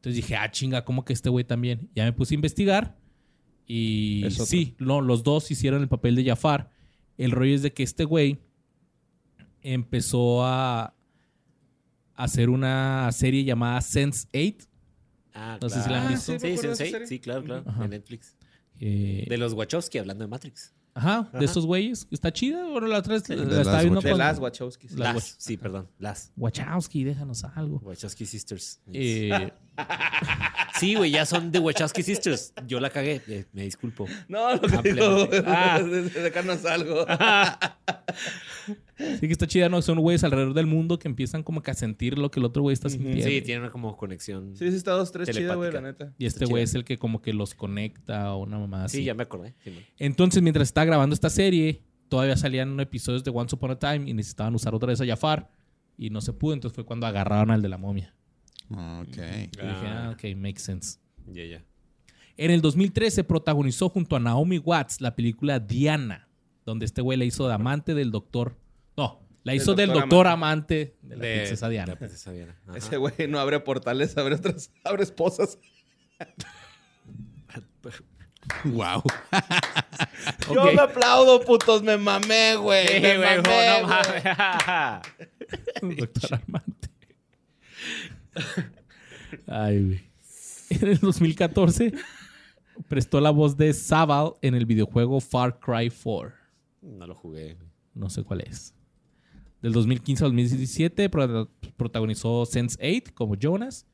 Entonces 0.00 0.16
dije, 0.16 0.34
ah, 0.36 0.50
chinga, 0.50 0.84
¿cómo 0.84 1.04
que 1.04 1.12
este 1.12 1.28
güey 1.28 1.44
también? 1.44 1.90
Ya 1.94 2.04
me 2.04 2.12
puse 2.14 2.34
a 2.34 2.36
investigar 2.36 2.96
y 3.66 4.26
sí, 4.30 4.74
no, 4.78 5.00
los 5.02 5.22
dos 5.22 5.50
hicieron 5.50 5.82
el 5.82 5.88
papel 5.88 6.14
de 6.16 6.24
Jafar. 6.24 6.70
El 7.18 7.30
rollo 7.32 7.54
es 7.54 7.62
de 7.62 7.72
que 7.72 7.82
este 7.82 8.04
güey 8.04 8.38
empezó 9.62 10.44
a 10.44 10.94
hacer 12.14 12.50
una 12.50 13.10
serie 13.12 13.44
llamada 13.44 13.80
Sense 13.80 14.26
8. 14.34 14.66
Ah, 15.34 15.58
No 15.60 15.68
sé 15.68 15.82
si 15.82 15.90
la 15.90 16.00
han 16.00 16.06
Ah, 16.06 16.10
visto. 16.10 16.24
sí, 16.26 16.32
me 16.32 16.38
Sí, 16.40 16.46
esa 16.48 16.62
Sensei. 16.62 16.90
serie. 16.90 17.06
Sí, 17.06 17.18
claro, 17.20 17.44
claro. 17.44 17.64
Ajá. 17.66 17.82
De 17.82 17.88
Netflix. 17.88 18.36
eh, 18.80 19.26
De 19.28 19.36
los 19.38 19.52
Wachowski, 19.52 19.98
hablando 19.98 20.24
de 20.24 20.28
Matrix. 20.28 20.74
Ajá, 20.94 21.28
de 21.32 21.38
Ajá. 21.38 21.44
esos 21.44 21.66
güeyes. 21.66 22.06
Está 22.10 22.32
chida. 22.32 22.64
Bueno, 22.68 22.86
la 22.88 22.98
otra 22.98 23.14
vez 23.14 23.28
la, 23.28 23.36
de 23.36 23.44
la 23.46 23.60
estaba 23.60 23.80
viendo 23.82 24.00
De 24.00 24.10
con 24.10 24.18
las 24.18 24.38
Wachowskis. 24.38 24.92
Las 24.98 25.36
Sí, 25.38 25.56
perdón. 25.56 25.88
Las. 25.98 26.32
Wachowski, 26.36 27.04
déjanos 27.04 27.44
algo. 27.44 27.78
Wachowski 27.84 28.26
Sisters. 28.26 28.80
Eh, 28.92 29.50
Sí, 30.80 30.94
güey, 30.96 31.10
ya 31.10 31.26
son 31.26 31.52
de 31.52 31.58
Wachowski 31.58 32.02
Sisters. 32.02 32.52
Yo 32.66 32.80
la 32.80 32.90
cagué. 32.90 33.20
eh, 33.28 33.44
me 33.52 33.62
disculpo. 33.64 34.06
No, 34.28 34.54
lo 34.54 34.60
que 34.82 34.92
digo, 34.92 35.28
Ah. 35.46 35.80
dejarnos 35.80 36.64
algo. 36.64 37.06
sí 38.96 39.20
que 39.20 39.32
está 39.32 39.46
chida, 39.46 39.68
¿no? 39.68 39.82
Son 39.82 39.98
güeyes 39.98 40.24
alrededor 40.24 40.54
del 40.54 40.66
mundo 40.66 40.98
que 40.98 41.08
empiezan 41.08 41.42
como 41.42 41.62
que 41.62 41.70
a 41.70 41.74
sentir 41.74 42.18
lo 42.18 42.30
que 42.30 42.40
el 42.40 42.46
otro 42.46 42.62
güey 42.62 42.72
está 42.74 42.88
sintiendo. 42.88 43.22
Sí, 43.24 43.42
tiene 43.42 43.60
una 43.62 43.70
como 43.70 43.96
conexión. 43.96 44.56
Sí, 44.56 44.70
sí, 44.70 44.76
está 44.76 44.92
dos, 44.92 45.12
tres 45.12 45.28
chida, 45.28 45.54
güey, 45.54 45.70
la 45.72 45.78
Telepática. 45.80 46.04
neta. 46.06 46.16
Y 46.18 46.26
este 46.26 46.44
güey 46.46 46.62
es 46.62 46.74
el 46.74 46.84
que 46.84 46.98
como 46.98 47.22
que 47.22 47.32
los 47.32 47.54
conecta 47.54 48.34
o 48.34 48.42
una 48.42 48.58
mamá 48.58 48.84
así. 48.84 48.98
Sí, 48.98 49.04
ya 49.04 49.14
me 49.14 49.22
acordé. 49.24 49.54
Simón. 49.62 49.82
Entonces, 49.98 50.42
mientras 50.42 50.68
estaba 50.68 50.84
grabando 50.86 51.14
esta 51.14 51.30
serie, 51.30 51.82
todavía 52.08 52.36
salían 52.36 52.78
episodios 52.80 53.24
de 53.24 53.30
Once 53.34 53.54
Upon 53.54 53.70
a 53.72 53.78
Time 53.78 54.08
y 54.08 54.14
necesitaban 54.14 54.54
usar 54.54 54.74
otra 54.74 54.88
vez 54.88 55.00
a 55.00 55.06
Jafar. 55.06 55.50
Y 55.96 56.10
no 56.10 56.20
se 56.22 56.32
pudo, 56.32 56.54
entonces 56.54 56.74
fue 56.74 56.84
cuando 56.84 57.06
agarraron 57.06 57.50
al 57.50 57.60
de 57.60 57.68
la 57.68 57.76
momia. 57.76 58.14
Ok. 58.70 59.16
Y 59.16 59.56
dije, 59.56 59.86
ah, 59.88 60.10
ok, 60.14 60.36
makes 60.36 60.60
sense. 60.60 60.98
Ya, 61.26 61.44
ya. 61.44 61.64
En 62.36 62.50
el 62.50 62.60
2013 62.62 63.24
protagonizó 63.24 63.88
junto 63.88 64.16
a 64.16 64.20
Naomi 64.20 64.58
Watts 64.58 65.00
la 65.00 65.14
película 65.14 65.58
Diana, 65.58 66.28
donde 66.64 66.86
este 66.86 67.02
güey 67.02 67.18
la 67.18 67.24
hizo 67.24 67.46
de 67.48 67.54
amante 67.54 67.94
del 67.94 68.10
doctor. 68.10 68.56
No, 68.96 69.20
la 69.42 69.54
hizo 69.54 69.74
del 69.74 69.88
doctor 69.88 70.02
doctor 70.08 70.26
amante 70.28 70.96
de 71.02 71.16
la 71.16 71.22
De- 71.22 71.36
princesa 71.38 71.68
Diana. 71.68 71.92
La 71.92 71.98
princesa 71.98 72.32
Diana. 72.32 72.58
Ajá. 72.66 72.78
Ese 72.78 72.96
güey 72.96 73.14
no 73.28 73.38
abre 73.40 73.60
portales, 73.60 74.16
abre 74.16 74.36
otras, 74.36 74.70
abre 74.84 75.02
esposas. 75.02 75.58
Wow. 78.64 79.02
Yo 80.52 80.62
Ok. 80.62 80.74
me 80.74 80.80
aplaudo, 80.80 81.40
putos, 81.42 81.82
me 81.82 81.96
mamé, 81.98 82.56
güey. 82.56 82.86
Sí, 82.88 83.00
me 83.00 83.16
güey, 83.18 83.36
mamé, 83.42 83.80
no 83.82 83.88
mames. 83.88 84.22
Doctor 85.98 86.40
amante. 86.48 86.88
Ay, 89.46 89.84
güey. 89.84 90.00
En 90.70 90.88
el 90.88 90.98
2014 90.98 91.92
prestó 92.88 93.20
la 93.20 93.30
voz 93.30 93.56
de 93.56 93.72
Sabal 93.72 94.32
en 94.42 94.54
el 94.54 94.66
videojuego 94.66 95.20
Far 95.20 95.58
Cry 95.58 95.90
4. 95.90 96.32
No 96.82 97.06
lo 97.06 97.14
jugué. 97.14 97.56
No 97.94 98.08
sé 98.08 98.22
cuál 98.22 98.42
es. 98.42 98.74
Del 99.62 99.72
2015 99.72 100.24
al 100.24 100.30
2017 100.30 101.08
pro- 101.10 101.50
protagonizó 101.76 102.42
Sense8 102.44 103.12
como 103.14 103.34
Jonas. 103.36 103.86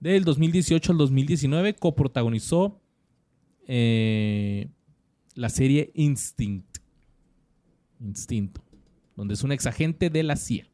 Del 0.00 0.24
2018 0.24 0.92
al 0.92 0.98
2019 0.98 1.74
coprotagonizó 1.76 2.80
eh, 3.66 4.68
la 5.34 5.48
serie 5.48 5.90
Instinct. 5.94 6.78
Instinto. 8.00 8.62
Donde 9.16 9.34
es 9.34 9.42
un 9.44 9.52
exagente 9.52 10.10
de 10.10 10.22
la 10.22 10.36
CIA. 10.36 10.66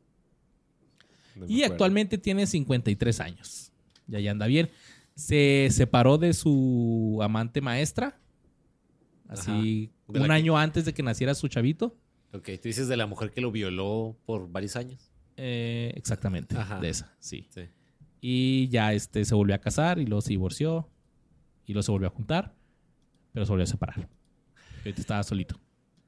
No 1.37 1.47
Y 1.47 1.59
acuerdo. 1.63 1.73
actualmente 1.75 2.19
tiene 2.19 2.47
53 2.47 3.21
años. 3.21 3.73
Ya 4.07 4.21
ya 4.21 4.31
anda 4.33 4.47
bien. 4.47 4.71
Se 5.15 5.69
separó 5.71 6.19
de 6.19 6.33
su 6.35 7.19
amante 7.23 7.61
maestra. 7.61 8.19
Así 9.29 9.93
un 10.07 10.15
que- 10.25 10.33
año 10.33 10.59
antes 10.59 10.85
de 10.85 10.93
que 10.95 11.03
naciera 11.03 11.35
su 11.35 11.49
chavito. 11.49 11.97
Ok, 12.33 12.45
tú 12.61 12.63
dices 12.69 12.89
de 12.89 12.97
la 12.97 13.07
mujer 13.07 13.33
que 13.33 13.41
lo 13.41 13.51
violó 13.53 14.17
por 14.27 14.51
varios 14.51 14.77
años. 14.77 15.11
Eh, 15.37 15.93
exactamente, 15.97 16.57
Ajá. 16.57 16.81
de 16.81 16.89
esa, 16.91 17.15
sí. 17.19 17.47
Sí. 17.51 17.63
Y 18.21 18.69
ya 18.69 18.93
este 18.93 19.25
se 19.25 19.35
volvió 19.35 19.55
a 19.55 19.59
casar 19.59 19.99
y 19.99 20.07
luego 20.07 20.21
se 20.21 20.31
divorció. 20.31 20.89
Y 21.67 21.73
luego 21.73 21.83
se 21.85 21.93
volvió 21.93 22.09
a 22.09 22.11
juntar. 22.11 22.55
Pero 23.33 23.47
se 23.47 23.51
volvió 23.53 23.65
a 23.65 23.67
separar. 23.67 23.99
Y 23.99 24.89
ahorita 24.89 25.01
estaba 25.01 25.23
solito. 25.23 25.59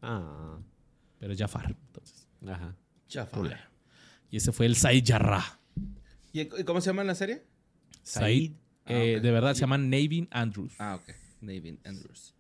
Ah. 0.02 0.58
Pero 1.18 1.32
es 1.32 1.38
Jafar. 1.38 1.76
Entonces, 1.86 2.26
Ajá. 2.46 2.74
Problema. 3.30 3.60
Y 4.33 4.39
ese 4.39 4.51
fue 4.51 4.64
el 4.64 4.74
Said 4.76 5.05
Jarrah. 5.07 5.61
¿Y 6.33 6.41
y 6.41 6.64
cómo 6.64 6.80
se 6.80 6.87
llama 6.89 7.03
en 7.03 7.09
la 7.09 7.14
serie? 7.14 7.43
Said. 8.03 8.53
Ah, 8.87 8.93
eh, 8.95 9.16
ok. 9.18 9.22
De 9.22 9.30
verdad 9.30 9.55
se 9.55 9.61
llama 9.61 9.76
Navin 9.76 10.26
Andrews. 10.30 10.72
Ah, 10.78 10.97
ok. 10.97 11.14
Navin 11.43 11.78
Andrews. 11.85 12.35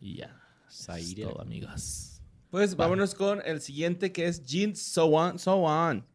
Y 0.00 0.16
ya. 0.16 0.40
Said 0.68 1.22
todo, 1.22 1.40
amigas. 1.40 2.22
Pues 2.50 2.74
vámonos 2.74 3.14
con 3.14 3.42
el 3.44 3.60
siguiente 3.60 4.12
que 4.12 4.26
es 4.26 4.42
Jin 4.46 4.74
So 4.74 5.08
On. 5.08 5.38
So 5.38 5.56
On. 5.56 6.06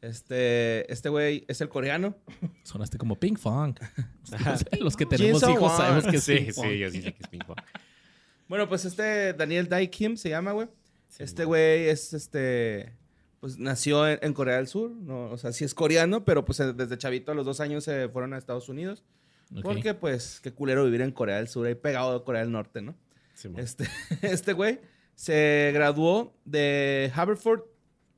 Este, 0.00 0.90
este 0.90 1.08
güey 1.08 1.44
es 1.48 1.60
el 1.60 1.68
coreano. 1.68 2.16
Sonaste 2.62 2.96
como 2.96 3.18
Pink 3.18 3.38
Funk. 3.38 3.80
Los 4.80 4.96
que 4.96 5.04
tenemos 5.04 5.42
Jin 5.42 5.50
hijos 5.50 5.76
sabemos 5.76 6.04
que 6.06 6.16
es 6.18 6.22
Sí, 6.24 6.36
Pink 6.36 6.52
Funk. 6.54 6.66
sí, 6.68 6.78
yo 6.78 6.90
sí 6.90 7.02
sé 7.02 7.12
que 7.12 7.22
es 7.24 7.28
ping 7.28 7.40
pong. 7.40 7.58
Bueno, 8.46 8.68
pues 8.68 8.84
este 8.84 9.32
Daniel 9.32 9.68
Dae 9.68 9.90
Kim 9.90 10.16
se 10.16 10.28
llama, 10.28 10.52
güey. 10.52 10.68
Sí, 11.08 11.24
este 11.24 11.44
güey 11.44 11.88
es 11.88 12.12
este. 12.12 12.99
Pues 13.40 13.58
nació 13.58 14.06
en, 14.06 14.18
en 14.22 14.32
Corea 14.34 14.56
del 14.56 14.68
Sur. 14.68 14.90
No, 14.90 15.30
o 15.30 15.38
sea, 15.38 15.52
sí 15.52 15.64
es 15.64 15.74
coreano, 15.74 16.24
pero 16.24 16.44
pues 16.44 16.60
eh, 16.60 16.72
desde 16.72 16.98
chavito 16.98 17.32
a 17.32 17.34
los 17.34 17.46
dos 17.46 17.60
años 17.60 17.84
se 17.84 18.08
fueron 18.08 18.34
a 18.34 18.38
Estados 18.38 18.68
Unidos. 18.68 19.02
Ok. 19.54 19.62
Porque, 19.62 19.94
pues, 19.94 20.40
qué 20.40 20.52
culero 20.52 20.84
vivir 20.84 21.00
en 21.00 21.10
Corea 21.10 21.36
del 21.36 21.48
Sur, 21.48 21.66
ahí 21.66 21.74
pegado 21.74 22.14
a 22.14 22.24
Corea 22.24 22.42
del 22.42 22.52
Norte, 22.52 22.82
¿no? 22.82 22.94
Sí. 23.34 23.48
Este, 23.56 23.88
este 24.22 24.52
güey 24.52 24.80
se 25.14 25.70
graduó 25.74 26.34
de 26.44 27.10
Haverford, 27.14 27.62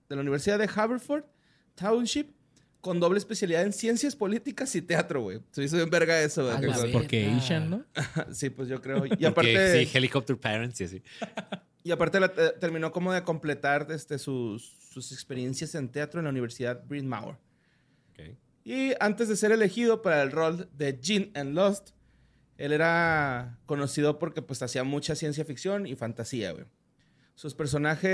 de 0.09 0.16
la 0.16 0.23
Universidad 0.23 0.59
de 0.59 0.68
Haverford 0.73 1.25
Township, 1.75 2.33
con 2.81 3.01
doble 3.01 3.18
especialidad 3.18 3.62
en 3.62 3.73
ciencias 3.73 4.16
políticas 4.16 4.75
y 4.75 4.83
teatro, 4.83 5.23
güey. 5.23 5.41
Se 5.53 5.62
hizo 5.62 5.77
bien 5.77 5.89
verga 5.89 6.20
eso, 6.20 6.45
güey. 6.45 6.61
Verga. 6.61 6.85
Porque 6.93 7.29
Asian, 7.29 7.70
¿no? 7.70 7.85
Sí, 8.33 8.51
pues 8.51 8.68
yo 8.68 8.81
creo. 8.83 9.05
Y 9.18 9.25
aparte, 9.25 9.87
sí, 9.87 9.97
Helicopter 9.97 10.37
Parents 10.37 10.81
y 10.81 10.85
así. 10.85 11.03
Y 11.85 11.91
aparte 11.91 12.20
la- 12.20 12.33
eh, 12.37 12.55
terminó 12.61 12.93
como 12.93 13.12
de 13.12 13.22
completar 13.22 13.87
este, 13.91 14.18
sus, 14.18 14.64
sus 14.91 15.12
experiencias 15.12 15.74
en 15.74 15.89
teatro 15.91 16.20
en 16.20 16.24
la 16.24 16.30
Universidad 16.30 16.85
Bryn 16.87 17.07
Mawr. 17.09 17.39
Ok. 18.12 18.37
Y 18.64 18.93
antes 19.01 19.28
de 19.28 19.37
ser 19.37 19.51
elegido 19.53 20.03
para 20.03 20.22
el 20.22 20.30
rol 20.30 20.68
de 20.72 20.99
Jean 21.01 21.30
en 21.35 21.55
Lost, 21.55 21.91
él 22.59 22.72
era 22.72 23.59
conocido 23.66 24.18
porque 24.18 24.43
pues 24.43 24.62
hacía 24.62 24.85
mucha 24.85 25.16
ciencia 25.16 25.45
ficción 25.45 25.87
y 25.87 25.97
fantasía, 25.97 26.53
güey. 26.53 26.66
Sus 27.35 27.55
personajes 27.55 28.11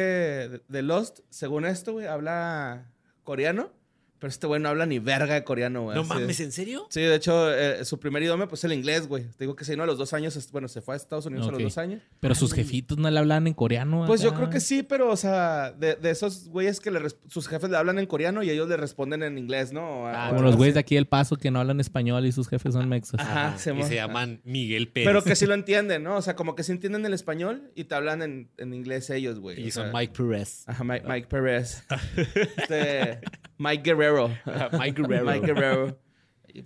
de- 0.51 0.63
de 0.67 0.83
Lost, 0.83 1.21
según 1.29 1.67
esto, 1.67 1.93
güey, 1.93 2.07
habla 2.07 2.91
coreano, 3.25 3.73
pero 4.19 4.29
este 4.31 4.47
güey 4.47 4.61
no 4.61 4.69
habla 4.69 4.87
ni 4.87 4.99
verga 4.99 5.35
de 5.35 5.45
coreano, 5.45 5.83
güey. 5.85 5.95
No 5.97 6.03
así- 6.03 6.09
mames, 6.15 6.41
¿en 6.41 6.53
serio? 6.53 6.87
Sí, 6.91 7.01
de 7.01 7.15
hecho, 7.15 7.53
eh, 7.55 7.85
su 7.85 7.99
primer 8.01 8.23
idioma 8.23 8.49
pues 8.49 8.61
es 8.61 8.65
el 8.65 8.73
inglés, 8.73 9.07
güey. 9.09 9.25
Te 9.25 9.45
digo 9.45 9.57
que 9.57 9.65
se 9.65 9.73
vino 9.73 9.83
a 9.83 9.87
los 9.87 9.99
dos 9.99 10.13
años, 10.13 10.49
bueno, 10.53 10.69
se 10.69 10.81
fue 10.81 10.95
a 10.95 10.97
Estados 10.97 11.27
Unidos 11.27 11.49
a 11.49 11.53
los 11.53 11.63
dos 11.63 11.79
años. 11.79 12.03
Pero 12.21 12.35
sus 12.35 12.53
jefitos 12.53 12.99
no 12.99 13.11
le 13.11 13.19
hablan 13.19 13.47
en 13.47 13.55
coreano. 13.55 14.05
Pues 14.07 14.21
yo 14.23 14.35
creo 14.35 14.51
que 14.51 14.61
sí, 14.61 14.83
pero, 14.83 15.11
o 15.11 15.17
sea, 15.17 15.73
de, 15.73 15.95
de 15.97 16.11
esos 16.11 16.49
güeyes 16.49 16.81
que 16.81 16.91
le 16.91 17.01
sus 17.29 17.49
jefes 17.49 17.71
le 17.71 17.77
hablan 17.77 17.99
en 17.99 18.07
coreano 18.07 18.43
y 18.43 18.51
ellos 18.51 18.69
le 18.69 18.77
responden 18.77 19.23
en 19.23 19.39
inglés, 19.39 19.73
¿no? 19.73 20.07
Ah, 20.09 20.29
Como 20.31 20.43
los 20.43 20.57
güeyes 20.57 20.75
de 20.75 20.81
aquí 20.81 20.95
del 20.97 21.07
Paso 21.07 21.37
que 21.37 21.51
no 21.51 21.61
hablan 21.61 21.81
español 21.81 22.27
y 22.27 22.33
sus 22.33 22.49
jefes 22.49 22.73
son 22.75 22.89
mexas. 22.89 23.21
Ajá, 23.21 23.57
se 23.59 23.75
y 23.75 23.83
se 23.85 23.95
llaman 23.95 24.41
Miguel 24.45 24.89
Pérez. 24.89 25.09
Pero 25.09 25.23
que 25.23 25.37
sí 25.37 25.47
lo 25.47 25.55
entienden, 25.59 26.03
¿no? 26.03 26.17
O 26.17 26.23
sea, 26.23 26.35
como 26.37 26.55
que 26.55 26.63
sí 26.65 26.73
entienden 26.73 27.05
el 27.07 27.15
español 27.15 27.71
y 27.75 27.85
te 27.85 27.95
hablan 27.95 28.23
en, 28.23 28.51
en 28.59 28.75
inglés 28.75 29.09
ellos, 29.11 29.39
güey. 29.39 29.61
Y 29.61 29.69
o 29.69 29.73
son 29.73 29.85
sea, 29.85 29.93
Mike 29.93 30.13
Pérez. 30.17 30.65
Ajá, 30.67 30.85
Mike, 30.85 31.07
Mike 31.09 31.27
Pérez. 31.29 31.85
Este, 32.59 33.21
Mike 33.59 33.83
Guerrero. 33.85 34.08
Mike 34.79 35.03
Guerrero. 35.03 35.25
Mike 35.27 35.47
Guerrero. 35.47 35.99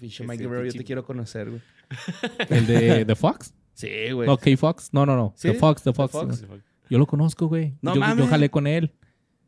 Pinche 0.00 0.24
Mike 0.24 0.42
Guerrero, 0.44 0.64
yo 0.64 0.70
pinche- 0.72 0.78
te 0.78 0.84
quiero 0.84 1.04
conocer, 1.04 1.50
güey. 1.50 1.62
El 2.48 2.66
de 2.66 3.04
The 3.04 3.14
Fox. 3.14 3.54
Sí, 3.74 4.10
güey. 4.12 4.28
No, 4.28 4.36
K-Fox. 4.36 4.90
No, 4.92 5.04
no, 5.06 5.16
no. 5.16 5.32
¿Sí? 5.36 5.48
The 5.48 5.54
Fox, 5.54 5.82
The 5.82 5.90
The 5.92 5.94
Fox. 5.96 6.12
Fox. 6.12 6.44
Yo 6.88 6.98
lo 6.98 7.06
conozco, 7.06 7.46
güey. 7.48 7.74
No 7.82 7.94
yo, 7.94 8.00
mames. 8.00 8.24
yo 8.24 8.30
jalé 8.30 8.50
con 8.50 8.66
él. 8.66 8.92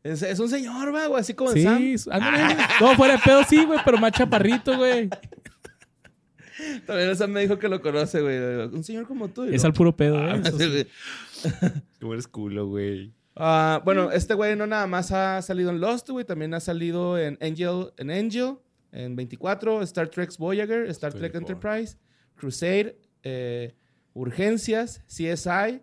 Es, 0.03 0.21
es 0.21 0.39
un 0.39 0.49
señor, 0.49 0.93
va, 0.93 1.07
güey, 1.07 1.21
así 1.21 1.33
como 1.33 1.51
el 1.51 1.63
Sam. 1.63 1.77
Sí, 1.79 2.09
ándale. 2.11 2.55
No, 2.81 2.95
fuera 2.95 3.13
de 3.15 3.19
pedo, 3.23 3.43
sí, 3.43 3.63
güey, 3.65 3.79
pero 3.85 3.97
más 3.97 4.11
chaparrito, 4.11 4.77
güey. 4.77 5.09
También 6.85 7.09
el 7.09 7.17
Sam 7.17 7.31
me 7.31 7.41
dijo 7.41 7.59
que 7.59 7.67
lo 7.67 7.81
conoce, 7.81 8.21
güey. 8.21 8.37
Un 8.67 8.83
señor 8.83 9.07
como 9.07 9.29
tú. 9.29 9.43
Es 9.43 9.65
al 9.65 9.73
puro 9.73 9.95
pedo, 9.95 10.17
Ah, 10.17 10.35
¿eh? 10.35 10.41
Eso 10.43 10.57
sí, 10.57 10.63
sí. 10.63 11.49
güey. 11.51 11.71
Tú 11.99 12.13
eres 12.13 12.27
culo, 12.27 12.67
güey. 12.67 13.13
Ah, 13.35 13.81
bueno, 13.83 14.11
este 14.11 14.33
güey 14.33 14.55
no 14.55 14.65
nada 14.65 14.87
más 14.87 15.11
ha 15.11 15.41
salido 15.41 15.69
en 15.69 15.79
Lost, 15.81 16.09
güey. 16.09 16.25
También 16.25 16.53
ha 16.53 16.59
salido 16.59 17.17
en 17.19 17.37
Angel, 17.41 17.91
en 17.97 18.09
Angel, 18.11 18.57
en 18.91 19.15
24, 19.15 19.81
Star 19.83 20.07
Trek 20.09 20.31
Voyager, 20.37 20.85
Star 20.89 21.11
Trek 21.13 21.33
24. 21.33 21.55
Enterprise, 21.55 21.97
Crusade, 22.35 22.97
eh, 23.23 23.75
Urgencias, 24.13 25.01
CSI 25.07 25.81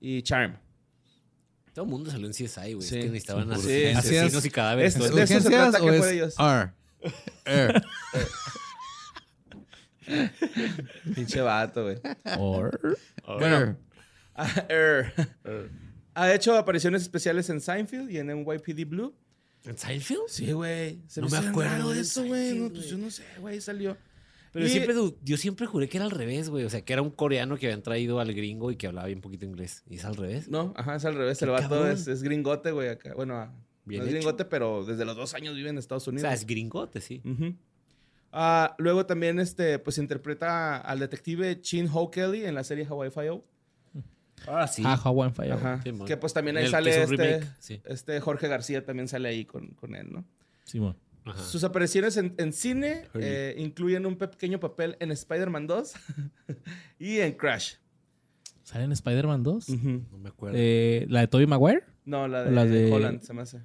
y 0.00 0.22
Charm. 0.22 0.56
Todo 1.74 1.84
el 1.84 1.90
mundo 1.90 2.10
salió 2.10 2.26
en 2.26 2.32
CSI, 2.32 2.74
güey. 2.74 2.86
Sí. 2.86 2.96
Es 2.98 3.04
que 3.04 3.10
necesitaban 3.10 3.48
Sí, 3.48 3.86
as- 3.86 4.04
sí, 4.04 4.16
asesinos 4.16 4.42
sí. 4.42 4.48
y 4.48 4.50
cadáveres. 4.52 4.94
Es- 4.96 5.00
de 5.00 5.06
eso 5.06 5.14
se 5.16 5.20
¿Urgencias 5.22 5.44
trata 5.72 5.82
o 5.82 5.86
que 5.90 5.98
fue 5.98 6.12
ellos. 6.14 6.34
R? 6.38 6.72
R. 7.44 7.82
Pinche 11.14 11.40
vato, 11.40 11.82
güey. 11.84 11.96
Or- 12.38 12.96
Bueno, 13.26 13.76
Ah, 14.34 14.64
er. 14.68 15.12
Ha 16.20 16.34
hecho 16.34 16.56
apariciones 16.56 17.02
especiales 17.02 17.48
en 17.50 17.60
Seinfeld 17.60 18.10
y 18.10 18.18
en 18.18 18.26
NYPD 18.28 18.84
Blue. 18.88 19.14
¿En 19.64 19.76
Seinfeld? 19.76 20.22
Sí, 20.28 20.52
güey. 20.52 21.00
No 21.16 21.28
me 21.28 21.36
acuerdo 21.38 21.90
de 21.92 22.00
eso, 22.00 22.24
güey. 22.24 22.58
No, 22.58 22.70
pues 22.70 22.86
yo 22.88 22.98
no 22.98 23.10
sé, 23.10 23.24
güey. 23.40 23.60
Salió. 23.60 23.96
Pero 24.52 24.66
Y- 24.66 24.70
siempre, 24.70 24.94
du- 24.94 25.18
yo 25.22 25.36
siempre 25.36 25.66
juré 25.66 25.88
que 25.88 25.98
era 25.98 26.06
al 26.06 26.10
revés, 26.10 26.48
güey. 26.48 26.64
O 26.64 26.70
sea, 26.70 26.80
que 26.84 26.92
era 26.92 27.02
un 27.02 27.10
coreano 27.10 27.56
que 27.58 27.66
habían 27.66 27.82
traído 27.82 28.18
al 28.18 28.32
gringo 28.32 28.70
y 28.70 28.76
que 28.76 28.86
hablaba 28.86 29.06
bien 29.06 29.20
poquito 29.20 29.44
inglés. 29.44 29.82
¿Y 29.88 29.96
es 29.96 30.04
al 30.04 30.16
revés? 30.16 30.48
No, 30.48 30.72
ajá, 30.76 30.96
es 30.96 31.04
al 31.04 31.14
revés. 31.14 31.40
El 31.42 31.50
vato 31.50 31.86
es, 31.88 32.08
es 32.08 32.22
gringote, 32.22 32.70
güey. 32.72 32.88
Acá. 32.88 33.12
Bueno, 33.14 33.36
ah, 33.36 33.52
Bien 33.84 34.00
no 34.00 34.06
es 34.06 34.10
hecho. 34.12 34.20
gringote, 34.20 34.44
pero 34.46 34.84
desde 34.84 35.04
los 35.04 35.16
dos 35.16 35.34
años 35.34 35.54
vive 35.54 35.68
en 35.70 35.78
Estados 35.78 36.08
O 36.08 36.10
Unidos. 36.10 36.22
sea, 36.22 36.32
es 36.34 36.46
gringote, 36.46 37.00
sí. 37.00 37.22
Ah, 38.32 38.74
luego 38.78 39.06
también 39.06 39.38
este, 39.38 39.78
pues 39.78 39.98
interpreta 39.98 40.76
al 40.78 40.98
detective 40.98 41.60
Chin 41.60 41.88
Ho 41.92 42.10
Kelly 42.10 42.44
en 42.44 42.54
la 42.54 42.64
serie 42.64 42.84
Hawaii 42.86 43.10
Five-O. 43.10 43.44
Ah, 44.46 44.66
sí. 44.66 44.82
Ah, 44.84 44.94
Hawaiian 45.02 45.34
Fire. 45.34 45.52
Ajá. 45.52 45.80
Sí, 45.82 45.92
man. 45.92 46.06
que 46.06 46.16
pues 46.16 46.32
también 46.32 46.56
ahí 46.56 46.64
El 46.66 46.70
sale 46.70 46.90
este, 46.90 47.16
remake, 47.16 47.46
sí. 47.58 47.80
este 47.84 48.20
Jorge 48.20 48.48
García 48.48 48.84
también 48.84 49.08
sale 49.08 49.28
ahí 49.28 49.44
con, 49.44 49.68
con 49.70 49.94
él, 49.94 50.06
¿no? 50.10 50.24
Simón. 50.64 50.96
Ajá. 51.24 51.42
Sus 51.42 51.64
apariciones 51.64 52.16
en, 52.16 52.34
en 52.38 52.52
cine 52.52 53.04
eh, 53.14 53.54
incluyen 53.58 54.06
un 54.06 54.16
pequeño 54.16 54.60
papel 54.60 54.96
en 55.00 55.10
Spider-Man 55.12 55.66
2 55.66 55.92
y 56.98 57.18
en 57.18 57.32
Crash. 57.32 57.74
¿Sale 58.62 58.84
en 58.84 58.92
Spider-Man 58.92 59.42
2? 59.42 59.68
No 59.68 60.18
me 60.18 60.28
acuerdo. 60.28 60.56
Eh, 60.58 61.06
¿La 61.08 61.20
de 61.20 61.28
Tobey 61.28 61.46
Maguire? 61.46 61.82
No, 62.04 62.28
la 62.28 62.44
de, 62.44 62.50
La 62.50 62.64
de- 62.64 62.92
Holland, 62.92 63.20
se 63.22 63.32
me 63.34 63.42
hace. 63.42 63.60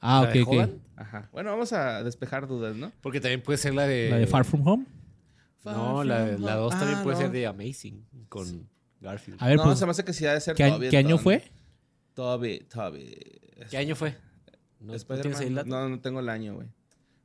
Ah, 0.00 0.22
¿La 0.22 0.28
ok, 0.28 0.34
de 0.34 0.42
ok. 0.42 0.48
Holland? 0.48 0.80
Ajá. 0.96 1.28
Bueno, 1.32 1.50
vamos 1.50 1.72
a 1.72 2.02
despejar 2.04 2.46
dudas, 2.46 2.76
¿no? 2.76 2.92
Porque 3.00 3.20
también 3.20 3.42
puede 3.42 3.56
ser 3.58 3.74
la 3.74 3.86
de... 3.86 4.10
¿La 4.10 4.18
de 4.18 4.26
Far 4.26 4.44
From 4.44 4.66
Home? 4.66 4.86
No, 5.64 6.04
la, 6.04 6.16
Far 6.18 6.28
from 6.34 6.42
la 6.44 6.54
2 6.56 6.72
home. 6.72 6.78
también 6.80 6.98
Ah, 6.98 7.02
puede 7.02 7.16
no. 7.16 7.22
ser 7.22 7.30
de 7.30 7.46
Amazing 7.46 8.04
con 8.28 8.68
Garfield. 9.04 9.38
A 9.40 9.46
ver, 9.48 9.56
no, 9.58 9.64
pues, 9.64 9.78
se 9.78 9.84
me 9.84 9.90
hace 9.92 10.04
que 10.04 10.12
sí 10.12 10.26
ha 10.26 10.32
de 10.34 10.40
ser 10.40 10.56
¿qué, 10.56 10.68
Toby 10.68 10.88
qué 10.88 10.96
año 10.96 11.18
fue? 11.18 11.42
Toby, 12.14 12.60
Toby. 12.72 13.14
¿Qué 13.70 13.76
año 13.76 13.94
fue? 13.94 14.16
¿No, 14.80 14.88
¿no 14.88 14.94
Spider-Man. 14.94 15.22
tienes 15.22 15.40
ahí 15.40 15.46
el 15.48 15.54
dato? 15.54 15.68
No, 15.68 15.88
no 15.88 16.00
tengo 16.00 16.20
el 16.20 16.28
año, 16.28 16.54
güey. 16.54 16.68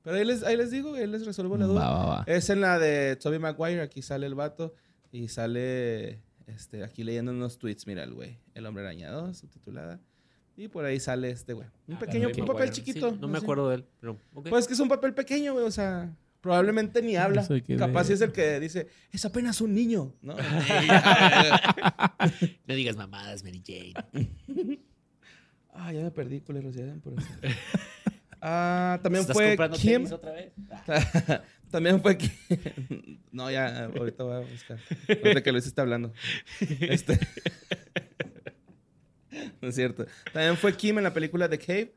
Pero 0.04 0.16
ahí 0.18 0.26
les, 0.26 0.44
ahí 0.44 0.56
les 0.58 0.72
digo, 0.72 0.94
ahí 0.96 1.08
les 1.08 1.26
resuelvo 1.26 1.58
la 1.58 1.66
Va, 1.68 1.74
duda. 1.74 1.90
va, 1.90 2.06
va. 2.06 2.24
Es 2.28 2.50
en 2.50 2.62
la 2.62 2.80
de 2.80 3.16
Toby 3.18 3.38
Maguire, 3.40 3.82
aquí 3.82 4.02
sale 4.02 4.26
el 4.28 4.36
vato 4.36 4.74
y 5.12 5.28
sale 5.28 6.22
este, 6.48 6.84
aquí 6.84 7.04
leyendo 7.04 7.32
unos 7.32 7.58
tweets, 7.60 7.86
mira 7.86 8.04
el 8.04 8.14
güey, 8.14 8.38
El 8.54 8.66
Hombre 8.66 8.84
Araña 8.84 9.12
2, 9.12 9.38
subtitulada. 9.38 10.00
Y 10.56 10.68
por 10.68 10.84
ahí 10.86 11.00
sale 11.00 11.30
este 11.32 11.54
güey. 11.54 11.68
Un 11.88 11.96
Ah, 11.96 12.00
pequeño, 12.00 12.28
un 12.28 12.34
papel 12.34 12.48
Maguire. 12.48 12.72
chiquito. 12.72 13.12
Sí, 13.12 13.18
no 13.20 13.28
me 13.28 13.38
así. 13.38 13.46
acuerdo 13.46 13.70
de 13.70 13.76
él, 13.76 13.86
pero... 14.00 14.18
ok. 14.34 14.50
Pues 14.50 14.68
que 14.68 14.74
es 14.74 14.80
un 14.80 14.90
papel 14.90 15.14
pequeño, 15.14 15.54
güey, 15.54 15.66
o 15.66 15.72
sea, 15.72 16.14
probablemente 16.42 17.02
ni 17.02 17.16
habla. 17.16 17.48
Capaz 17.78 18.08
de- 18.08 18.14
es 18.14 18.22
el 18.22 18.32
que 18.32 18.60
dice, 18.60 18.88
es 19.12 19.26
apenas 19.26 19.62
un 19.62 19.74
niño, 19.74 20.16
¿no? 20.22 20.36
No 22.68 22.76
digas 22.76 22.96
mamadas, 22.96 23.44
Mary 23.44 23.62
Jane. 23.66 23.94
ah, 25.74 25.92
ya 25.92 26.02
me 26.02 26.12
perdí, 26.12 26.42
culeros, 26.42 26.76
ya 26.76 26.94
por 27.04 27.14
eso. 27.14 27.28
Ah, 28.42 29.00
también 29.04 29.22
¿Estás 29.22 29.36
fue 29.36 29.48
comprando 29.50 29.78
Kim. 29.78 29.92
tenis 29.94 30.12
otra 30.14 30.32
vez? 30.32 30.54
También 31.70 32.02
fue 32.02 32.18
Kim. 32.18 32.32
No, 33.32 33.52
ya, 33.52 33.86
ahorita 33.86 34.24
voy 34.24 34.36
a 34.38 34.40
buscar. 34.40 34.80
Ahorita 35.10 35.44
que 35.44 35.52
Luis 35.52 35.68
está 35.68 35.82
hablando. 35.82 36.14
Este... 36.60 37.20
No 39.62 39.70
es 39.70 39.76
cierto. 39.76 40.06
También 40.34 40.58
fue 40.58 40.76
Kim 40.76 40.98
en 40.98 41.04
la 41.04 41.14
película 41.14 41.50
The 41.50 41.60
Cave. 41.60 41.94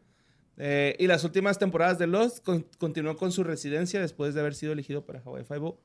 Eh, 0.59 0.97
y 0.99 1.07
las 1.07 1.25
últimas 1.25 1.59
temporadas 1.59 1.99
de 1.99 2.07
Lost 2.07 2.45
con- 2.45 2.67
continuó 2.79 3.17
con 3.17 3.33
su 3.33 3.43
residencia 3.43 4.01
después 4.01 4.35
de 4.35 4.41
haber 4.41 4.55
sido 4.55 4.73
elegido 4.73 5.05
para 5.07 5.21
Hawaii 5.21 5.45
Five-O. 5.45 5.79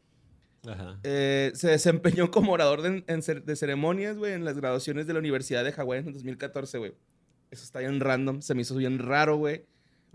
Eh, 1.03 1.51
se 1.55 1.69
desempeñó 1.69 2.29
como 2.31 2.51
orador 2.51 2.81
de, 2.81 3.03
en 3.07 3.45
de 3.45 3.55
ceremonias, 3.55 4.17
güey, 4.17 4.33
en 4.33 4.43
las 4.43 4.57
graduaciones 4.57 5.07
de 5.07 5.13
la 5.13 5.19
Universidad 5.19 5.63
de 5.63 5.71
Hawái 5.71 5.99
en 5.99 6.11
2014, 6.11 6.77
güey. 6.79 6.93
Eso 7.51 7.63
está 7.63 7.79
bien 7.79 7.99
random, 8.01 8.41
se 8.41 8.53
me 8.55 8.61
hizo 8.63 8.75
bien 8.75 8.99
raro, 8.99 9.37
güey. 9.37 9.65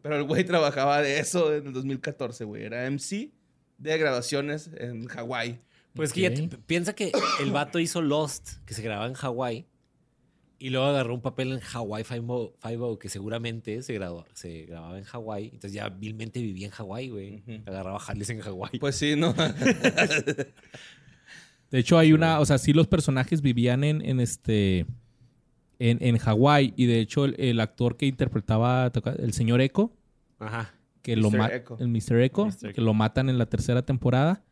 Pero 0.03 0.16
el 0.16 0.24
güey 0.24 0.44
trabajaba 0.44 1.00
de 1.00 1.18
eso 1.20 1.55
en 1.55 1.68
el 1.68 1.72
2014, 1.72 2.44
güey. 2.44 2.64
Era 2.64 2.84
MC 2.90 3.30
de 3.78 3.96
graduaciones 3.98 4.70
en 4.76 5.07
Hawái. 5.07 5.61
Pues 5.94 6.12
que 6.12 6.22
ya 6.22 6.34
te- 6.34 6.48
piensa 6.59 6.94
que 6.94 7.12
el 7.40 7.53
vato 7.53 7.78
hizo 7.78 8.03
Lost, 8.03 8.59
que 8.66 8.74
se 8.74 8.82
grababa 8.82 9.07
en 9.07 9.14
Hawái, 9.14 9.66
y 10.65 10.71
luego 10.71 10.87
agarró 10.87 11.15
un 11.15 11.21
papel 11.23 11.53
en 11.53 11.61
Hawaii 11.75 12.05
Five-O, 12.05 12.99
que 12.99 13.09
seguramente 13.09 13.83
se, 13.83 13.99
graduó- 13.99 14.25
se 14.33 14.67
grababa 14.67 14.97
en 14.99 15.05
Hawái. 15.05 15.45
Entonces 15.47 15.73
ya 15.73 15.89
vilmente 15.89 16.41
vivía 16.41 16.67
en 16.67 16.73
Hawái, 16.73 17.09
güey. 17.09 17.43
Agarraba 17.67 17.99
jales 17.99 18.31
en 18.31 18.41
Hawái. 18.41 18.79
Pues 18.79 18.95
sí, 18.97 19.17
¿no? 19.17 19.35
De 21.71 21.79
hecho, 21.79 21.99
hay 21.99 22.13
una, 22.13 22.39
o 22.41 22.45
sea, 22.47 22.59
sí 22.59 22.73
los 22.73 22.87
personajes 22.87 23.41
vivían 23.41 23.83
en, 23.83 24.05
en 24.05 24.21
este, 24.21 24.81
en, 25.79 25.99
en 26.03 26.19
Hawái 26.19 26.75
y 26.77 26.85
de 26.87 27.01
hecho 27.01 27.25
el, 27.25 27.35
el 27.41 27.61
actor 27.61 27.97
que 27.97 28.05
interpretaba 28.07 28.93
el 29.19 29.33
señor 29.33 29.61
Echo, 29.63 29.91
Ajá. 30.39 30.75
que 31.01 31.17
lo 31.17 31.29
Echo. 31.29 31.79
el 31.81 31.89
Mr. 31.89 32.21
Echo, 32.21 32.45
Mr. 32.47 32.51
Echo. 32.67 32.73
que 32.75 32.81
lo 32.83 32.93
matan 32.93 33.31
en 33.31 33.39
la 33.39 33.47
tercera 33.47 33.83
temporada, 33.87 34.45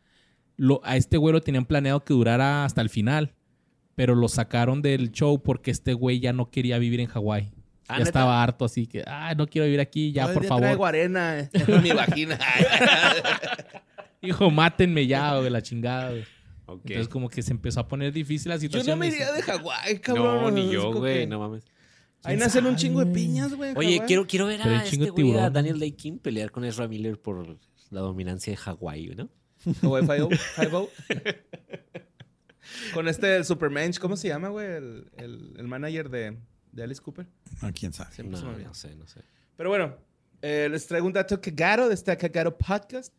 lo, 0.57 0.81
a 0.83 0.97
este 0.97 1.19
güey 1.19 1.33
lo 1.35 1.43
tenían 1.43 1.67
planeado 1.67 2.05
que 2.05 2.15
durara 2.15 2.65
hasta 2.65 2.81
el 2.81 2.89
final, 2.89 3.35
pero 4.01 4.15
lo 4.15 4.29
sacaron 4.29 4.81
del 4.81 5.13
show 5.13 5.43
porque 5.43 5.71
este 5.71 5.93
güey 5.93 6.21
ya 6.21 6.33
no 6.33 6.51
quería 6.51 6.79
vivir 6.79 7.01
en 7.01 7.07
Hawái. 7.07 7.53
Ah, 7.87 7.99
ya 7.99 8.05
estaba 8.05 8.43
harto, 8.43 8.65
así 8.65 8.87
que, 8.87 9.05
ah, 9.07 9.35
no 9.37 9.47
quiero 9.47 9.67
vivir 9.67 9.79
aquí, 9.79 10.11
ya, 10.11 10.33
por 10.33 10.43
favor. 10.47 10.63
traigo 10.63 10.87
arena 10.87 11.51
en 11.53 11.83
mi 11.83 11.91
vagina. 11.91 12.39
Hijo, 14.23 14.51
mátenme 14.51 15.07
ya, 15.07 15.37
güey, 15.37 15.51
la 15.51 15.61
chingada, 15.61 16.13
güey. 16.13 16.25
Entonces, 16.67 17.09
como 17.09 17.29
que 17.29 17.43
se 17.43 17.53
empezó 17.53 17.81
a 17.81 17.89
poner 17.89 18.11
difícil 18.11 18.49
la 18.49 18.59
situación. 18.59 18.87
Yo 18.87 18.93
no 18.95 19.01
me 19.01 19.09
iría 19.09 19.33
de 19.33 19.43
Hawái, 19.43 19.99
cabrón. 19.99 20.45
No, 20.45 20.51
ni 20.51 20.73
yo, 20.73 20.95
güey, 20.95 21.27
no 21.27 21.39
mames. 21.39 21.67
Ahí 22.25 22.39
nacen 22.39 22.65
un 22.65 22.77
chingo 22.77 23.05
de 23.05 23.13
piñas, 23.13 23.53
güey. 23.53 23.75
Oye, 23.77 24.01
quiero, 24.07 24.27
quiero 24.27 24.47
ver 24.47 24.63
a, 24.63 24.83
este 24.83 25.11
güey, 25.11 25.37
a 25.37 25.51
Daniel 25.51 25.79
Day 25.79 25.93
King 25.93 26.17
pelear 26.17 26.51
con 26.51 26.65
Ezra 26.65 26.89
Miller 26.89 27.21
por 27.21 27.59
la 27.91 28.01
dominancia 28.01 28.51
de 28.51 28.57
Hawái, 28.57 29.09
¿no? 29.15 29.29
Hawái 29.83 30.07
5 30.57 30.89
Con 32.95 33.09
este, 33.09 33.37
el 33.37 33.45
Superman, 33.45 33.93
¿cómo 34.01 34.17
se 34.17 34.29
llama, 34.29 34.49
güey? 34.49 34.67
El, 34.67 35.11
el, 35.17 35.55
el 35.59 35.69
manager 35.69 36.09
de, 36.11 36.37
de 36.73 36.83
Alice 36.83 37.01
Cooper. 37.03 37.27
Ah, 37.61 37.73
quién 37.73 37.93
sabe. 37.93 38.13
Siempre 38.15 38.39
se 38.39 38.45
me 38.47 38.53
No, 38.53 38.59
no 38.69 38.75
sé, 38.75 38.95
no 38.97 39.07
sé. 39.07 39.21
Pero 39.57 39.71
bueno, 39.71 39.97
eh, 40.43 40.69
les 40.71 40.87
traigo 40.87 41.07
un 41.07 41.13
dato 41.13 41.41
cagaro 41.41 41.89
de 41.89 41.95
este 41.95 42.17
cagaro 42.17 42.57
podcast. 42.57 43.13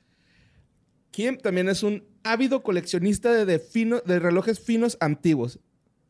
Kim 1.11 1.37
también 1.37 1.67
es 1.69 1.83
un 1.83 2.03
ávido 2.23 2.63
coleccionista 2.63 3.33
de, 3.33 3.45
de, 3.45 3.59
fino- 3.59 4.01
de 4.05 4.19
relojes 4.19 4.59
finos 4.59 4.97
antiguos. 5.01 5.59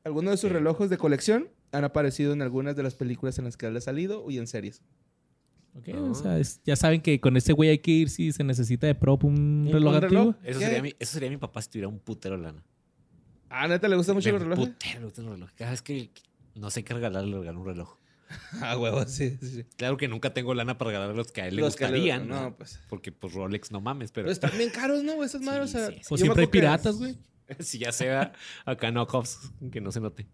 Algunos 0.03 0.31
de 0.31 0.37
sus 0.37 0.51
relojes 0.51 0.89
de 0.89 0.97
colección 0.97 1.49
han 1.71 1.83
aparecido 1.83 2.33
en 2.33 2.41
algunas 2.41 2.75
de 2.75 2.83
las 2.83 2.95
películas 2.95 3.37
en 3.39 3.45
las 3.45 3.57
que 3.57 3.65
él 3.67 3.77
ha 3.77 3.81
salido 3.81 4.29
y 4.29 4.37
en 4.37 4.45
series. 4.47 4.81
Ok, 5.73 5.89
Ah. 5.93 6.01
o 6.01 6.13
sea, 6.15 6.37
es- 6.37 6.61
ya 6.65 6.75
saben 6.75 7.01
que 7.01 7.19
con 7.21 7.35
ese 7.37 7.53
güey 7.53 7.69
hay 7.69 7.79
que 7.79 7.91
ir 7.91 8.09
si 8.09 8.31
se 8.31 8.43
necesita 8.43 8.85
de 8.87 8.93
prop 8.95 9.23
un, 9.23 9.65
¿Un- 9.67 9.71
reloj 9.71 9.89
un 9.97 10.03
antiguo. 10.03 10.19
reloj? 10.23 10.35
Eso 10.43 10.59
sería, 10.59 10.81
mi, 10.81 10.93
eso 10.99 11.13
sería 11.13 11.29
mi 11.29 11.37
papá 11.37 11.61
si 11.61 11.69
tuviera 11.69 11.87
un 11.87 11.99
putero 11.99 12.37
lana. 12.37 12.63
Ah, 13.51 13.67
¿neta 13.67 13.87
le 13.87 13.95
gustan 13.97 14.15
mucho 14.15 14.29
Me 14.29 14.33
los 14.33 14.41
relojes? 14.43 14.65
Putero, 14.67 14.99
le 15.01 15.05
gustan 15.05 15.25
los 15.25 15.33
relojes. 15.35 15.55
Cada 15.57 15.71
vez 15.71 15.81
que 15.81 16.09
no 16.55 16.69
sé 16.71 16.83
qué 16.83 16.93
regalarle, 16.93 17.31
le 17.31 17.39
regalo 17.39 17.59
un 17.59 17.65
reloj. 17.67 17.97
Ah, 18.61 18.77
huevo, 18.77 19.05
sí, 19.07 19.37
sí, 19.41 19.47
sí. 19.49 19.63
Claro 19.75 19.97
que 19.97 20.07
nunca 20.07 20.33
tengo 20.33 20.53
lana 20.53 20.77
para 20.77 20.91
regalar 20.91 21.15
los 21.15 21.31
que 21.33 21.41
a 21.41 21.47
él 21.47 21.57
le 21.57 21.61
Los 21.61 21.75
que 21.75 21.83
le- 21.83 21.89
gustarían. 21.91 22.27
no, 22.29 22.41
¿no? 22.43 22.55
pues. 22.55 22.79
Porque 22.89 23.11
pues 23.11 23.33
Rolex 23.33 23.71
no 23.71 23.81
mames, 23.81 24.11
pero 24.11 24.25
Pero 24.25 24.31
están 24.31 24.57
bien 24.57 24.69
caros, 24.69 25.03
¿no? 25.03 25.21
Esas 25.23 25.41
Sí, 25.41 25.45
madres, 25.47 25.65
o 25.65 25.67
sea, 25.67 25.87
sí, 25.89 25.95
sí. 25.95 26.01
Pues 26.07 26.21
siempre 26.21 26.43
hay 26.43 26.47
piratas, 26.47 26.95
güey. 26.97 27.17
si 27.59 27.79
ya 27.79 27.91
sea 27.91 28.31
acá 28.63 28.89
knockoffs, 28.91 29.51
que 29.71 29.81
no 29.81 29.91
se 29.91 29.99
note. 29.99 30.27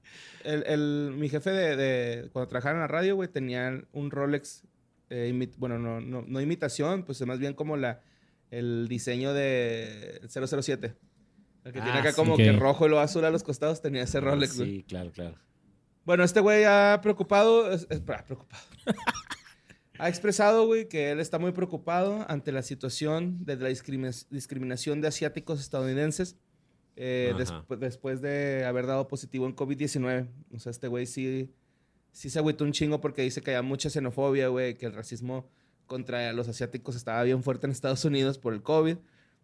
El, 0.43 0.63
el- 0.67 1.13
mi 1.17 1.27
jefe 1.29 1.49
de, 1.49 1.75
de- 1.75 2.29
cuando 2.29 2.47
trabajaba 2.49 2.75
en 2.75 2.81
la 2.81 2.87
radio, 2.87 3.15
güey, 3.15 3.29
tenía 3.29 3.81
un 3.93 4.11
Rolex, 4.11 4.61
eh, 5.09 5.31
imi- 5.33 5.53
bueno, 5.57 5.79
no, 5.79 5.99
no, 5.99 6.21
no 6.21 6.39
imitación, 6.41 7.01
pues 7.03 7.19
más 7.25 7.39
bien 7.39 7.55
como 7.55 7.77
la, 7.77 8.01
el 8.51 8.87
diseño 8.87 9.33
de 9.33 10.21
007. 10.29 10.93
El 11.67 11.73
que 11.73 11.81
tiene 11.81 11.97
Ah, 11.97 11.99
acá 12.01 12.11
sí. 12.11 12.15
como 12.15 12.37
que 12.37 12.51
rojo 12.53 12.85
y 12.85 12.89
lo 12.89 12.99
azul 12.99 13.25
a 13.25 13.29
los 13.29 13.43
costados, 13.43 13.81
tenía 13.81 14.03
ese 14.03 14.19
Rolex, 14.19 14.57
güey. 14.57 14.69
Sí, 14.77 14.83
claro, 14.83 15.11
claro. 15.11 15.35
Bueno, 16.05 16.23
este 16.23 16.39
güey 16.39 16.63
ha 16.63 16.99
preocupado, 17.03 17.71
es- 17.71 17.85
es- 17.89 18.01
ah, 18.07 18.23
preocupado. 18.25 18.63
ha 19.99 20.09
expresado, 20.09 20.65
güey, 20.67 20.87
que 20.87 21.11
él 21.11 21.19
está 21.19 21.39
muy 21.39 21.51
preocupado 21.51 22.25
ante 22.29 22.51
la 22.51 22.61
situación 22.61 23.43
de 23.45 23.55
la 23.57 23.69
discrimi- 23.69 24.27
discriminación 24.29 25.01
de 25.01 25.07
asiáticos 25.07 25.59
estadounidenses 25.59 26.37
eh, 26.95 27.33
despu- 27.37 27.77
después 27.77 28.21
de 28.21 28.63
haber 28.65 28.85
dado 28.87 29.07
positivo 29.07 29.45
en 29.45 29.55
COVID-19. 29.55 30.27
O 30.55 30.59
sea, 30.59 30.69
este 30.71 30.87
güey 30.87 31.05
sí, 31.05 31.51
sí 32.11 32.29
se 32.29 32.39
agüitó 32.39 32.63
un 32.63 32.71
chingo 32.71 33.01
porque 33.01 33.21
dice 33.23 33.41
que 33.41 33.55
hay 33.55 33.61
mucha 33.63 33.89
xenofobia, 33.89 34.47
güey, 34.47 34.77
que 34.77 34.85
el 34.87 34.93
racismo 34.93 35.49
contra 35.85 36.31
los 36.33 36.47
asiáticos 36.47 36.95
estaba 36.95 37.21
bien 37.23 37.43
fuerte 37.43 37.65
en 37.67 37.71
Estados 37.71 38.03
Unidos 38.05 38.37
por 38.39 38.53
el 38.53 38.61
COVID. 38.63 38.97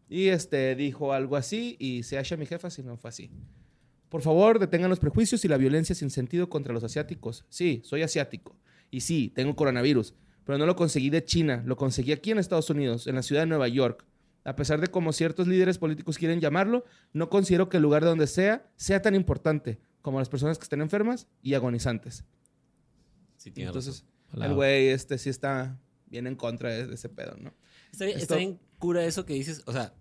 Y 0.10 0.28
este 0.28 0.76
dijo 0.76 1.14
algo 1.14 1.36
así 1.36 1.76
y 1.80 2.04
se 2.04 2.18
hacha 2.18 2.38
mi 2.38 2.46
jefa 2.46 2.70
si 2.70 2.84
no 2.84 2.98
fue 2.98 3.10
así. 3.10 3.32
Por 4.10 4.22
favor, 4.22 4.60
detengan 4.60 4.90
los 4.90 5.00
prejuicios 5.00 5.44
y 5.44 5.48
la 5.48 5.58
violencia 5.58 5.96
sin 5.96 6.10
sentido 6.12 6.50
contra 6.50 6.74
los 6.74 6.84
asiáticos. 6.84 7.46
Sí, 7.50 7.82
soy 7.84 8.04
asiático. 8.04 8.56
Y 8.92 9.02
sí, 9.02 9.32
tengo 9.34 9.56
coronavirus. 9.56 10.14
Pero 10.46 10.58
no 10.58 10.66
lo 10.66 10.76
conseguí 10.76 11.10
de 11.10 11.24
China, 11.24 11.64
lo 11.66 11.78
conseguí 11.78 12.12
aquí 12.12 12.30
en 12.32 12.38
Estados 12.38 12.70
Unidos, 12.70 13.08
en 13.08 13.16
la 13.16 13.24
ciudad 13.24 13.42
de 13.42 13.48
Nueva 13.48 13.68
York. 13.70 14.06
A 14.44 14.56
pesar 14.56 14.82
de 14.82 14.88
como 14.88 15.14
ciertos 15.14 15.48
líderes 15.48 15.78
políticos 15.78 16.18
quieren 16.18 16.42
llamarlo, 16.42 16.84
no 17.14 17.30
considero 17.30 17.70
que 17.70 17.78
el 17.78 17.84
lugar 17.84 18.04
de 18.04 18.10
donde 18.10 18.28
sea 18.28 18.70
sea 18.76 19.02
tan 19.02 19.16
importante 19.16 19.80
como 20.02 20.20
las 20.20 20.28
personas 20.30 20.58
que 20.60 20.64
estén 20.64 20.82
enfermas 20.82 21.28
y 21.42 21.54
agonizantes. 21.54 22.26
Sí, 23.38 23.52
tiene 23.52 23.70
Entonces, 23.70 24.06
Hola. 24.34 24.48
el 24.48 24.54
güey 24.54 24.88
este 24.90 25.18
sí 25.18 25.30
está 25.30 25.80
bien 26.08 26.28
en 26.28 26.36
contra 26.36 26.70
de, 26.72 26.88
de 26.88 26.96
ese 26.96 27.10
pedo, 27.10 27.36
¿no? 27.38 27.54
Está 27.92 28.06
Esto- 28.06 28.18
está 28.20 28.36
bien 28.36 28.60
cura 28.84 29.06
eso 29.06 29.26
que 29.26 29.34
dices. 29.34 29.64
O 29.66 29.72
sea, 29.72 29.94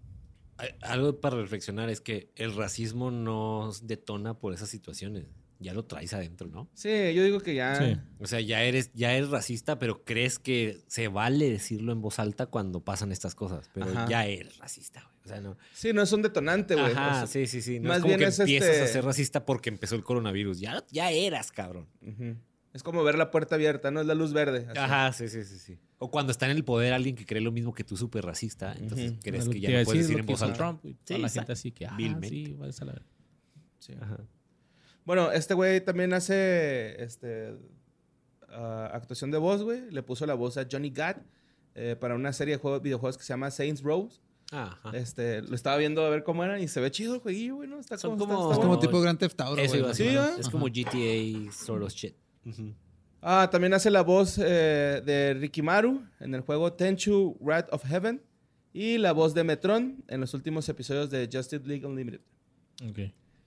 algo 0.83 1.21
para 1.21 1.37
reflexionar 1.37 1.89
es 1.89 2.01
que 2.01 2.31
el 2.35 2.55
racismo 2.57 3.13
no 3.13 3.71
detona 3.83 4.35
por 4.39 4.53
esas 4.55 4.69
situaciones. 4.71 5.27
Ya 5.61 5.73
lo 5.75 5.85
traes 5.85 6.13
adentro, 6.13 6.49
¿no? 6.49 6.69
Sí, 6.75 6.89
yo 7.15 7.23
digo 7.23 7.39
que 7.39 7.55
ya... 7.55 7.77
Sí. 7.79 7.97
O 8.19 8.27
sea, 8.27 8.41
ya 8.41 8.65
eres, 8.65 8.91
ya 8.95 9.15
eres 9.15 9.31
racista, 9.31 9.79
pero 9.79 10.03
crees 10.05 10.41
que 10.41 10.83
se 10.89 11.07
vale 11.07 11.49
decirlo 11.49 11.93
en 11.93 12.01
voz 12.01 12.19
alta 12.19 12.47
cuando 12.47 12.81
pasan 12.81 13.13
estas 13.13 13.37
cosas. 13.37 13.71
Pero 13.73 13.87
Ajá. 13.87 14.09
ya 14.09 14.27
eres 14.27 14.59
racista, 14.59 15.03
güey. 15.05 15.15
O 15.25 15.29
sea, 15.29 15.41
no. 15.41 15.57
Sí, 15.73 15.93
no 15.93 16.03
es 16.03 16.13
un 16.13 16.23
detonante, 16.23 16.75
güey. 16.75 16.91
Ajá, 16.91 17.11
O 17.11 17.15
sea, 17.15 17.27
sí, 17.29 17.47
sí, 17.47 17.63
sí. 17.63 17.79
No 17.79 17.91
más 17.91 17.99
es 17.99 18.03
como 18.03 18.09
bien 18.17 18.19
que 18.19 18.27
es 18.27 18.41
empiezas 18.41 18.71
este- 18.71 18.83
a 18.83 18.87
ser 18.89 19.05
racista 19.05 19.47
porque 19.47 19.69
empezó 19.69 19.95
el 19.95 20.03
coronavirus. 20.03 20.59
Ya, 20.59 20.85
ya 20.91 21.13
eras, 21.13 21.53
cabrón. 21.53 21.87
ujú. 22.01 22.35
Es 22.73 22.83
como 22.83 23.05
ver 23.05 23.17
la 23.19 23.31
puerta 23.31 23.57
abierta, 23.57 23.91
¿no? 23.91 24.01
Es 24.01 24.07
la 24.07 24.15
luz 24.15 24.33
verde. 24.33 24.67
así. 24.71 24.79
Ajá, 24.79 25.13
sí, 25.13 25.29
sí, 25.29 25.45
sí, 25.45 25.59
sí. 25.59 25.79
O 25.99 26.11
cuando 26.11 26.33
está 26.33 26.47
en 26.47 26.53
el 26.57 26.65
poder 26.65 26.93
alguien 26.95 27.15
que 27.17 27.27
cree 27.27 27.43
lo 27.43 27.53
mismo 27.53 27.75
que 27.75 27.85
tú, 27.85 27.97
súper 27.97 28.25
racista, 28.25 28.73
entonces 28.79 29.13
crees 29.23 29.49
que 29.49 29.61
ya 29.61 29.69
a 29.69 29.81
no 29.81 29.85
puedes 29.85 30.07
decir, 30.09 30.21
en 30.21 30.27
voz 30.27 30.43
alta. 30.43 30.57
Trump, 30.57 30.85
y 30.87 30.95
toda 30.95 31.17
Sí, 31.17 31.21
la 31.23 31.29
exacto. 31.29 31.41
gente 31.41 31.53
así 31.53 31.73
que, 31.73 31.87
ah, 31.87 31.97
sí, 32.23 32.55
váyase 32.59 32.83
a 32.83 32.87
la. 32.87 33.03
Sí. 33.79 33.93
Ajá. 34.01 34.19
Bueno, 35.05 35.33
este 35.33 35.55
güey 35.55 35.85
también 35.85 36.15
hace 36.15 37.03
este, 37.03 37.55
ah, 38.49 38.91
actuación 38.93 39.31
de 39.31 39.39
voz, 39.39 39.63
güey. 39.63 39.91
Le 39.91 40.03
puso 40.03 40.25
la 40.27 40.35
voz 40.35 40.57
a 40.57 40.67
Johnny 40.71 40.91
Gat 40.91 41.19
eh, 41.75 41.97
para 42.01 42.15
una 42.15 42.33
serie 42.33 42.55
de 42.57 42.61
juegos, 42.61 42.81
videojuegos 42.83 43.19
que 43.19 43.25
se 43.25 43.33
llama 43.33 43.51
Saints 43.51 43.83
Row. 43.83 44.09
Ajá. 44.51 44.91
Este, 44.97 45.41
lo 45.43 45.55
estaba 45.55 45.77
viendo 45.79 46.05
a 46.05 46.11
ver 46.11 46.25
cómo 46.25 46.45
era 46.45 46.61
y 46.61 46.69
se 46.69 46.81
ve 46.81 46.91
chido 46.91 47.15
el 47.15 47.21
jueguillo, 47.21 47.57
güey, 47.57 47.69
¿no? 47.69 47.81
Está 47.81 47.97
Son 47.99 48.19
como, 48.19 48.35
como- 48.37 48.51
está 48.53 48.61
Es 48.63 48.67
como 48.67 48.79
tipo 48.79 49.01
Grand 49.01 49.19
Theft 49.19 49.41
Auto, 49.41 49.55
güey. 49.67 49.83
a 49.91 49.95
Sí. 49.95 50.03
¿eh? 50.05 50.19
Es 50.39 50.47
Ajá. 50.47 50.51
como 50.51 50.67
GTA 50.67 51.51
sort 51.53 51.83
of 51.83 51.93
shit. 51.93 52.15
Ujú. 52.45 52.75
Ah, 53.21 53.49
también 53.51 53.73
hace 53.73 53.91
la 53.91 54.03
voz 54.03 54.37
eh, 54.39 55.01
de 55.05 55.35
Rikimaru 55.35 56.05
en 56.19 56.35
el 56.35 56.41
juego 56.41 56.73
Tenchu 56.73 57.37
Wrath 57.41 57.73
of 57.73 57.85
Heaven 57.85 58.21
y 58.73 58.99
la 58.99 59.13
voz 59.13 59.33
de 59.33 59.45
Metron 59.45 60.03
en 60.09 60.21
los 60.21 60.35
últimos 60.35 60.69
episodios 60.69 61.11
de 61.11 61.29
Justice 61.33 61.65
League 61.67 61.87
Unlimited. 61.87 62.21
Ok. 62.89 62.99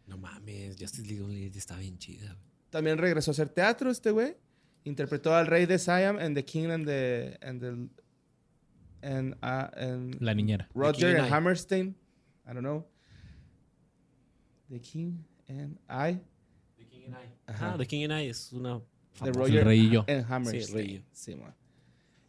No 0.07 0.17
mames, 0.17 0.77
Justice 0.79 1.05
League 1.05 1.21
Unlimited 1.21 1.57
está 1.57 1.77
bien 1.77 1.97
chida. 1.97 2.37
También 2.69 2.97
regresó 2.97 3.31
a 3.31 3.33
hacer 3.33 3.49
teatro 3.49 3.89
este 3.89 4.11
güey. 4.11 4.37
Interpretó 4.85 5.35
al 5.35 5.47
rey 5.47 5.65
de 5.65 5.79
Siam 5.79 6.19
en 6.19 6.33
The 6.33 6.45
King 6.45 6.69
and 6.69 6.85
the... 6.85 7.37
And 7.41 7.59
the 7.61 8.05
and, 9.05 9.35
ah, 9.41 9.71
and 9.75 10.19
La 10.21 10.33
niñera. 10.33 10.67
Roger 10.73 11.17
and. 11.17 11.31
Hammerstein. 11.31 11.95
I 12.45 12.53
don't 12.53 12.61
know. 12.61 12.85
The 14.69 14.79
King 14.79 15.25
and 15.47 15.77
I. 15.89 16.19
Ajá. 17.47 17.73
Ah, 17.73 17.77
The 17.77 17.85
King 17.85 18.05
and 18.11 18.21
I 18.23 18.27
es 18.29 18.51
una 18.53 18.81
De 19.23 19.31
Roger 19.31 19.59
El 19.59 19.65
rey 19.65 19.79
y 19.81 19.89
yo. 19.91 20.05
and 20.07 20.25
Hammerstein. 20.29 20.87
Sí. 20.87 21.03
Sí, 21.11 21.35
man. 21.35 21.53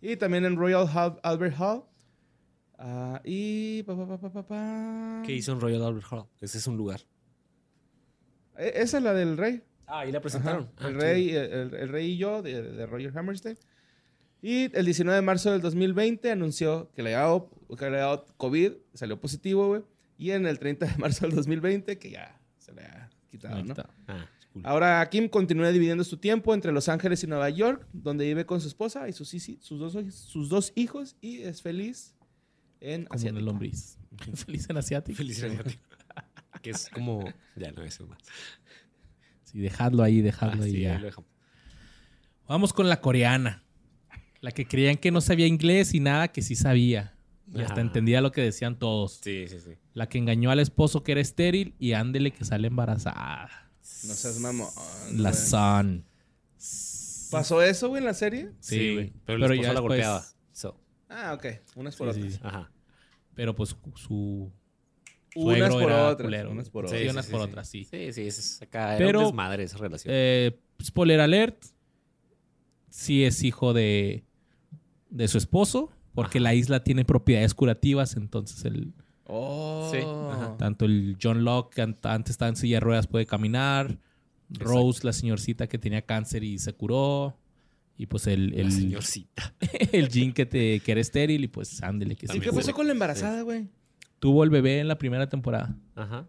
Y 0.01 0.16
también 0.16 0.45
en 0.45 0.57
Royal 0.57 0.87
Albert 1.22 1.55
Hall. 1.59 1.85
Ah, 2.79 3.20
y... 3.24 3.83
pa, 3.85 3.97
pa, 3.97 4.07
pa, 4.07 4.18
pa, 4.20 4.31
pa, 4.33 4.47
pa. 4.47 5.22
¿Qué 5.24 5.35
hizo 5.35 5.53
en 5.53 5.61
Royal 5.61 5.83
Albert 5.83 6.07
Hall? 6.12 6.24
Ese 6.41 6.59
es 6.59 6.66
un 6.66 6.77
lugar. 6.77 7.01
E- 8.59 8.72
Esa 8.83 8.99
es 8.99 9.03
la 9.03 9.14
del 9.14 9.37
rey. 9.37 9.62
Ah, 9.87 10.01
ahí 10.01 10.12
la 10.12 10.18
Ajá. 10.18 10.22
presentaron. 10.22 10.70
Ah, 10.79 10.89
el, 10.89 10.95
rey 11.01 11.31
el, 11.31 11.53
el- 11.53 11.74
el 11.74 11.89
rey 11.89 12.11
y 12.12 12.16
yo, 12.18 12.43
de, 12.43 12.62
de 12.62 12.87
Roger 12.87 13.16
Hammerstein. 13.16 13.57
Y 14.43 14.77
el 14.77 14.85
19 14.85 15.16
de 15.16 15.22
marzo 15.22 15.51
del 15.53 15.61
2020 15.62 16.31
anunció 16.31 16.91
que 16.95 17.03
le 17.03 17.14
había 17.14 17.27
dado, 17.27 17.51
que 17.70 17.81
le 17.83 17.87
había 17.87 18.01
dado 18.01 18.27
COVID, 18.37 18.72
salió 18.95 19.18
positivo, 19.20 19.68
güey. 19.68 19.83
Y 20.18 20.31
en 20.33 20.47
el 20.47 20.59
30 20.59 20.87
de 20.87 20.97
marzo 20.99 21.27
del 21.27 21.35
2020, 21.35 21.99
que 21.99 22.11
ya 22.11 22.39
se 22.59 22.72
le 22.72 22.83
ha 22.83 23.11
quitado, 23.31 23.62
¿no? 23.64 23.74
Ah, 24.09 24.27
cool. 24.62 24.66
Ahora 24.66 25.09
Kim 25.11 25.28
continúa 25.28 25.70
dividiendo 25.70 26.04
su 26.04 26.16
tiempo 26.18 26.54
entre 26.54 26.72
Los 26.72 26.88
Ángeles 26.88 27.22
y 27.24 27.26
Nueva 27.26 27.48
York, 27.50 27.86
donde 27.92 28.24
vive 28.24 28.44
con 28.46 28.61
su 28.61 28.68
esposa 28.68 29.09
y 29.09 29.12
sus, 29.12 29.28
sus, 29.61 29.78
dos, 29.78 29.96
sus 30.14 30.48
dos 30.48 30.72
hijos 30.74 31.16
y 31.20 31.42
es 31.42 31.62
feliz 31.62 32.14
en 32.80 33.04
Como 33.04 33.14
Asiático. 33.16 33.36
una 33.38 33.46
lombriz. 33.52 33.98
Feliz 34.34 34.68
en 34.70 34.76
asiático. 34.78 35.16
Feliz 35.18 35.42
asiático. 35.42 35.82
que 36.62 36.70
es 36.70 36.88
como. 36.88 37.24
Ya 37.54 37.70
no 37.72 37.82
es 37.82 38.00
más. 38.00 38.18
Sí, 39.44 39.59
dejadlo 39.61 40.02
ahí, 40.02 40.20
Ah, 40.20 40.24
dejadlo 40.24 40.62
ahí 40.64 40.70
sí, 40.72 40.80
ya. 40.80 40.98
lo 40.98 41.07
dejamos. 41.07 41.30
Vamos 42.48 42.72
con 42.72 42.88
la 42.88 43.00
coreana. 43.00 43.62
La 44.40 44.52
que 44.52 44.66
creían 44.66 44.96
que 44.96 45.11
no 45.11 45.20
sabía 45.20 45.46
inglés 45.46 45.94
y 45.94 46.00
nada 46.00 46.28
que 46.28 46.42
sí 46.42 46.54
sabía. 46.57 47.14
Y 47.52 47.61
hasta 47.61 47.76
Ah. 47.76 47.80
entendía 47.80 48.20
lo 48.20 48.32
que 48.32 48.40
decían 48.42 48.78
todos. 48.78 49.20
Sí, 49.22 49.46
sí, 49.48 49.61
sí. 49.61 49.72
La 49.94 50.09
que 50.09 50.18
engañó 50.18 50.50
al 50.50 50.61
esposo 50.61 51.02
que 51.02 51.12
era 51.12 51.20
estéril 51.20 51.74
y 51.78 51.92
ándele 51.92 52.30
que 52.32 52.44
sale 52.44 52.68
embarazada. 52.68 53.65
No 54.05 54.14
seas 54.14 54.39
mamón. 54.39 54.68
La 55.14 55.30
güey. 55.30 55.43
Sun. 55.43 56.05
¿Pasó 57.30 57.61
eso, 57.62 57.89
güey, 57.89 58.01
en 58.01 58.07
la 58.07 58.14
serie? 58.14 58.51
Sí, 58.61 58.95
güey. 58.95 59.12
Pero, 59.24 59.41
Pero 59.41 59.55
ya 59.55 59.62
la 59.62 59.68
después- 59.80 59.82
golpeaba. 59.82 60.24
So, 60.53 60.80
Ah, 61.09 61.34
ok. 61.34 61.47
Unas 61.76 61.95
por 61.97 62.12
Sí, 62.12 62.20
otras. 62.20 62.32
sí, 62.34 62.39
sí. 62.39 62.45
ajá. 62.47 62.70
Pero 63.34 63.55
pues 63.55 63.76
su 63.97 64.51
Unas 65.34 65.70
por 65.70 65.82
era 65.82 66.09
otras. 66.09 66.26
culero. 66.26 66.51
Unas 66.51 66.70
por 66.70 66.89
Sí, 66.89 66.97
otras. 66.97 67.12
unas 67.12 67.26
por 67.26 67.41
otras, 67.41 67.68
sí. 67.68 67.84
Sí, 67.84 68.12
sí, 68.12 68.22
es 68.26 68.62
acá. 68.62 68.97
Era 68.97 69.07
Pero- 69.07 69.18
un 69.20 69.24
desmadre 69.26 69.62
esa 69.64 69.76
relación. 69.78 70.12
Eh, 70.16 70.59
spoiler 70.82 71.20
alert. 71.20 71.62
Sí 72.89 73.24
es 73.24 73.43
hijo 73.43 73.72
de, 73.74 74.24
de 75.11 75.28
su 75.28 75.39
esposo. 75.39 75.91
Porque 76.14 76.39
Ajá. 76.39 76.45
la 76.45 76.55
isla 76.55 76.82
tiene 76.82 77.05
propiedades 77.05 77.53
curativas. 77.53 78.16
Entonces 78.16 78.64
el, 78.64 78.95
Oh. 79.27 79.89
Sí, 79.93 79.99
ajá. 79.99 80.57
tanto 80.57 80.85
el 80.85 81.16
John 81.22 81.45
Locke, 81.45 81.74
que 81.74 81.83
an- 81.83 81.97
antes 82.03 82.31
estaba 82.32 82.48
en 82.48 82.57
silla 82.57 82.77
de 82.77 82.81
ruedas, 82.81 83.07
puede 83.07 83.27
caminar. 83.27 83.98
Rose, 84.48 85.05
la 85.05 85.12
señorcita 85.12 85.66
que 85.66 85.77
tenía 85.78 86.03
cáncer 86.03 86.44
y 86.44 86.59
se 86.59 86.73
curó. 86.73 87.36
Y 87.98 88.07
pues 88.07 88.27
el, 88.27 88.51
la 88.51 88.62
el, 88.62 88.73
señorcita. 88.73 89.55
el 89.93 90.09
Jean 90.09 90.32
que, 90.32 90.47
te, 90.47 90.81
que 90.81 90.93
era 90.93 91.01
estéril. 91.01 91.43
Y 91.44 91.48
pues 91.48 91.82
ándele 91.82 92.15
que 92.15 92.27
¿Y 92.27 92.28
sí. 92.28 92.40
Qué 92.40 92.53
pasó 92.53 92.73
con 92.73 92.86
la 92.86 92.93
embarazada, 92.93 93.43
güey? 93.43 93.69
Tuvo 94.20 94.44
el 94.44 94.51
bebé 94.51 94.78
en 94.81 94.89
la 94.89 94.98
primera 94.98 95.28
temporada. 95.28 95.77
Ajá. 95.94 96.28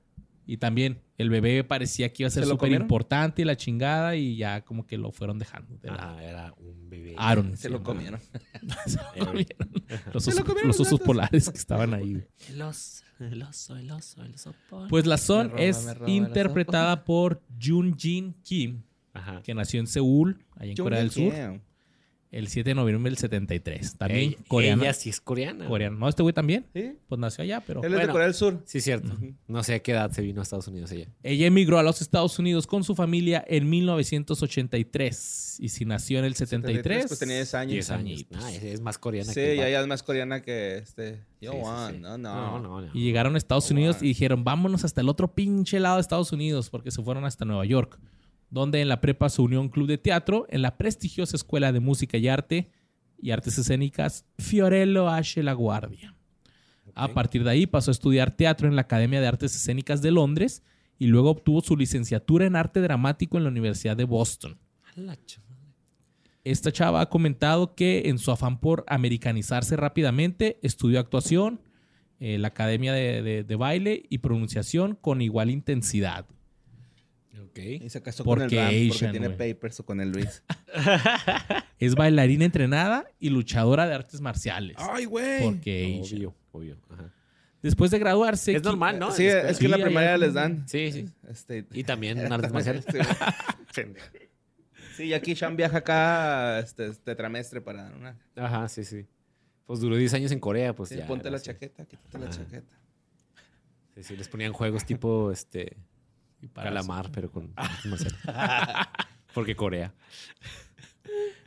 Y 0.49 0.57
también 0.57 1.01
el 1.17 1.29
bebé 1.29 1.63
parecía 1.65 2.13
que 2.13 2.23
iba 2.23 2.27
a 2.27 2.31
ser 2.31 2.43
¿Se 2.43 2.49
lo 2.49 2.55
súper 2.55 2.71
importante 2.71 3.41
y 3.41 3.45
la 3.45 3.57
chingada. 3.57 4.15
Y 4.15 4.37
ya 4.37 4.61
como 4.63 4.87
que 4.87 4.97
lo 4.97 5.11
fueron 5.11 5.37
dejando 5.37 5.77
de. 5.77 5.89
Ajá, 5.89 6.23
era 6.23 6.53
un 6.57 6.89
bebé. 6.89 7.15
Aaron. 7.17 7.57
Se 7.57 7.69
lo 7.69 7.83
comieron. 7.83 8.21
Se 8.87 8.97
lo 9.19 9.25
comieron. 9.25 9.69
Los 10.13 10.23
Se 10.23 10.31
lo 10.31 10.37
osos, 10.37 10.43
comieron 10.45 10.67
los 10.69 10.79
los 10.79 10.87
osos 10.87 10.99
polares 11.01 11.49
que 11.49 11.57
estaban 11.57 11.93
ahí. 11.93 12.23
El 12.49 12.61
oso, 12.61 13.03
el 13.19 13.41
oso, 13.41 13.75
el 13.75 13.91
oso, 13.91 14.23
el 14.23 14.33
oso. 14.35 14.53
polar. 14.69 14.89
Pues 14.89 15.05
la 15.05 15.17
Son 15.17 15.49
roba, 15.49 15.61
es 15.61 15.97
roba 15.97 16.09
interpretada 16.09 17.03
por 17.03 17.43
Jun 17.61 17.97
Jin 17.97 18.33
Kim, 18.41 18.83
Ajá. 19.13 19.41
que 19.43 19.53
nació 19.53 19.79
en 19.81 19.87
Seúl, 19.87 20.45
allá 20.55 20.71
en 20.71 20.77
Corea 20.77 20.99
del 20.99 21.11
Sur. 21.11 21.33
El 22.31 22.47
7 22.47 22.69
de 22.71 22.75
noviembre 22.75 23.09
del 23.09 23.17
73. 23.17 23.97
También 23.97 24.19
Ella, 24.31 24.37
coreana. 24.47 24.83
ella 24.83 24.93
sí 24.93 25.09
es 25.09 25.21
coreana. 25.21 25.67
coreana. 25.67 25.95
No, 25.97 26.09
este 26.09 26.23
güey 26.23 26.33
también. 26.33 26.65
¿Sí? 26.73 26.93
Pues 27.07 27.19
nació 27.19 27.43
allá, 27.43 27.61
pero... 27.65 27.83
Él 27.83 27.93
es 27.93 27.99
de. 28.01 28.07
Corea 28.07 28.25
del 28.25 28.33
Sur. 28.35 28.61
Sí, 28.65 28.81
cierto. 28.81 29.15
No 29.47 29.63
sé 29.63 29.75
a 29.75 29.79
qué 29.79 29.91
edad 29.93 30.11
se 30.11 30.21
vino 30.21 30.41
a 30.41 30.43
Estados 30.43 30.67
Unidos 30.67 30.91
ella. 30.91 31.07
Ella 31.23 31.47
emigró 31.47 31.79
a 31.79 31.83
los 31.83 32.01
Estados 32.01 32.37
Unidos 32.39 32.67
con 32.67 32.83
su 32.83 32.95
familia 32.95 33.43
en 33.47 33.69
1983. 33.69 35.57
Y 35.59 35.69
si 35.69 35.85
nació 35.85 36.19
en 36.19 36.25
el 36.25 36.35
73... 36.35 37.05
Pues 37.07 37.19
tenía 37.19 37.35
10 37.37 37.53
años. 37.55 37.71
10 37.73 37.91
años. 37.91 38.25
Ah, 38.35 38.51
es, 38.51 38.63
es 38.63 38.81
más 38.81 38.97
coreana 38.97 39.29
Sí, 39.33 39.35
que 39.39 39.51
el 39.51 39.57
ya, 39.57 39.63
vato. 39.63 39.71
ya 39.71 39.81
es 39.81 39.87
más 39.87 40.03
coreana 40.03 40.41
que 40.41 40.77
este. 40.77 41.23
Yo, 41.41 41.51
Sí, 41.51 41.57
sí, 41.57 41.93
sí. 41.95 41.99
no, 42.01 42.17
no. 42.17 42.33
No, 42.35 42.59
no, 42.59 42.81
no. 42.81 42.89
Y 42.93 43.03
llegaron 43.03 43.35
a 43.35 43.37
Estados 43.37 43.69
Unidos 43.71 43.97
y 44.01 44.07
dijeron, 44.07 44.43
vámonos 44.43 44.83
hasta 44.85 45.01
el 45.01 45.09
otro 45.09 45.33
pinche 45.33 45.79
lado 45.79 45.95
de 45.95 46.01
Estados 46.01 46.31
Unidos, 46.31 46.69
porque 46.69 46.91
se 46.91 47.01
fueron 47.01 47.25
hasta 47.25 47.45
Nueva 47.45 47.65
York, 47.65 47.99
donde 48.49 48.81
en 48.81 48.87
la 48.89 49.01
prepa 49.01 49.29
se 49.29 49.41
unió 49.41 49.59
a 49.59 49.61
un 49.61 49.69
club 49.69 49.87
de 49.87 49.97
teatro 49.97 50.45
en 50.49 50.61
la 50.61 50.77
prestigiosa 50.77 51.35
Escuela 51.35 51.71
de 51.71 51.79
Música 51.79 52.17
y 52.17 52.27
Arte 52.27 52.71
y 53.21 53.31
Artes 53.31 53.57
Escénicas 53.57 54.25
Fiorello 54.37 55.09
H. 55.09 55.41
La 55.43 55.53
Guardia. 55.53 56.13
A 56.95 57.07
partir 57.09 57.43
de 57.43 57.51
ahí 57.51 57.65
pasó 57.67 57.91
a 57.91 57.93
estudiar 57.93 58.31
teatro 58.31 58.67
en 58.67 58.75
la 58.75 58.81
Academia 58.83 59.21
de 59.21 59.27
Artes 59.27 59.55
Escénicas 59.55 60.01
de 60.01 60.11
Londres 60.11 60.63
y 60.97 61.07
luego 61.07 61.29
obtuvo 61.29 61.61
su 61.61 61.75
licenciatura 61.77 62.45
en 62.45 62.55
arte 62.55 62.79
dramático 62.81 63.37
en 63.37 63.43
la 63.43 63.49
Universidad 63.49 63.95
de 63.97 64.05
Boston. 64.05 64.57
Esta 66.43 66.71
chava 66.71 67.01
ha 67.01 67.09
comentado 67.09 67.75
que 67.75 68.03
en 68.05 68.17
su 68.17 68.31
afán 68.31 68.59
por 68.59 68.85
americanizarse 68.87 69.75
rápidamente, 69.75 70.57
estudió 70.63 70.99
actuación, 70.99 71.59
eh, 72.19 72.37
la 72.37 72.47
academia 72.47 72.93
de, 72.93 73.21
de- 73.21 73.43
de 73.43 73.55
baile 73.57 74.03
y 74.09 74.19
pronunciación 74.19 74.95
con 74.95 75.21
igual 75.21 75.49
intensidad. 75.51 76.25
Ok. 77.37 77.59
Y 77.59 77.89
se 77.89 78.01
casó 78.01 78.23
Porque 78.23 78.45
con 78.45 78.53
el 78.53 78.59
Ram 78.59 78.67
porque 78.73 78.89
Asian, 78.95 79.11
tiene 79.11 79.29
papers 79.29 79.79
o 79.79 79.85
con 79.85 80.01
el 80.01 80.11
Luis. 80.11 80.43
Es 81.79 81.93
bailarina 81.95 82.43
entrenada 82.45 83.05
y 83.19 83.29
luchadora 83.29 83.85
de 83.85 83.93
artes 83.93 84.19
marciales. 84.21 84.77
¡Ay, 84.79 85.05
güey! 85.05 85.43
Porque 85.43 85.99
Asian. 86.01 86.19
Obvio, 86.19 86.35
obvio. 86.51 86.77
Ajá. 86.89 87.13
Después 87.61 87.91
de 87.91 87.99
graduarse... 87.99 88.55
Es 88.55 88.63
normal, 88.63 88.97
¿no? 88.99 89.11
Sí, 89.11 89.25
es 89.27 89.57
que 89.59 89.65
en 89.65 89.71
la 89.71 89.77
Sí, 89.77 89.83
primaria 89.83 90.17
les 90.17 90.33
dan. 90.33 90.67
Sí, 90.67 90.91
sí. 90.91 91.09
Este, 91.29 91.65
Y 91.73 91.83
también 91.83 92.19
artes 92.31 92.51
marciales. 92.51 92.85
Sí, 93.73 93.81
Sí, 94.95 95.03
y 95.03 95.13
aquí 95.13 95.35
Sean 95.35 95.55
viaja 95.55 95.77
acá 95.77 96.57
este, 96.59 96.91
tetramestre 96.95 97.61
para 97.61 97.91
una. 97.95 98.17
Ajá, 98.35 98.67
sí, 98.67 98.83
sí. 98.83 99.05
Pues 99.67 99.79
duró 99.79 99.95
10 99.95 100.11
años 100.15 100.31
en 100.31 100.39
Corea, 100.39 100.73
pues 100.73 100.89
Sí, 100.89 100.97
ya. 100.97 101.05
ponte 101.05 101.29
la 101.29 101.35
así. 101.37 101.45
chaqueta, 101.45 101.85
quítate 101.85 102.17
la 102.17 102.29
chaqueta. 102.29 102.75
Sí, 103.95 104.01
sí, 104.03 104.15
les 104.17 104.27
ponían 104.27 104.53
juegos 104.53 104.85
tipo 104.85 105.31
este 105.31 105.77
Y 106.41 106.47
para 106.47 106.69
calamar, 106.69 107.11
pero 107.11 107.31
con. 107.31 107.53
Porque 109.33 109.55
Corea. 109.55 109.93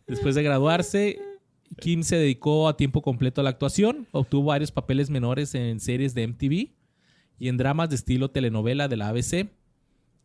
Después 0.07 0.35
de 0.35 0.43
graduarse, 0.43 1.21
Kim 1.79 2.03
se 2.03 2.17
dedicó 2.17 2.69
a 2.69 2.77
tiempo 2.77 3.03
completo 3.03 3.41
a 3.41 3.45
la 3.45 3.51
actuación. 3.51 4.07
Obtuvo 4.13 4.47
varios 4.47 4.73
papeles 4.73 5.11
menores 5.11 5.55
en 5.55 5.81
series 5.81 6.15
de 6.15 6.27
MTV 6.27 6.71
y 7.39 7.49
en 7.49 7.57
dramas 7.57 7.89
de 7.89 7.97
estilo 7.97 8.31
telenovela 8.31 8.89
de 8.89 8.97
la 8.97 9.09
ABC 9.09 9.51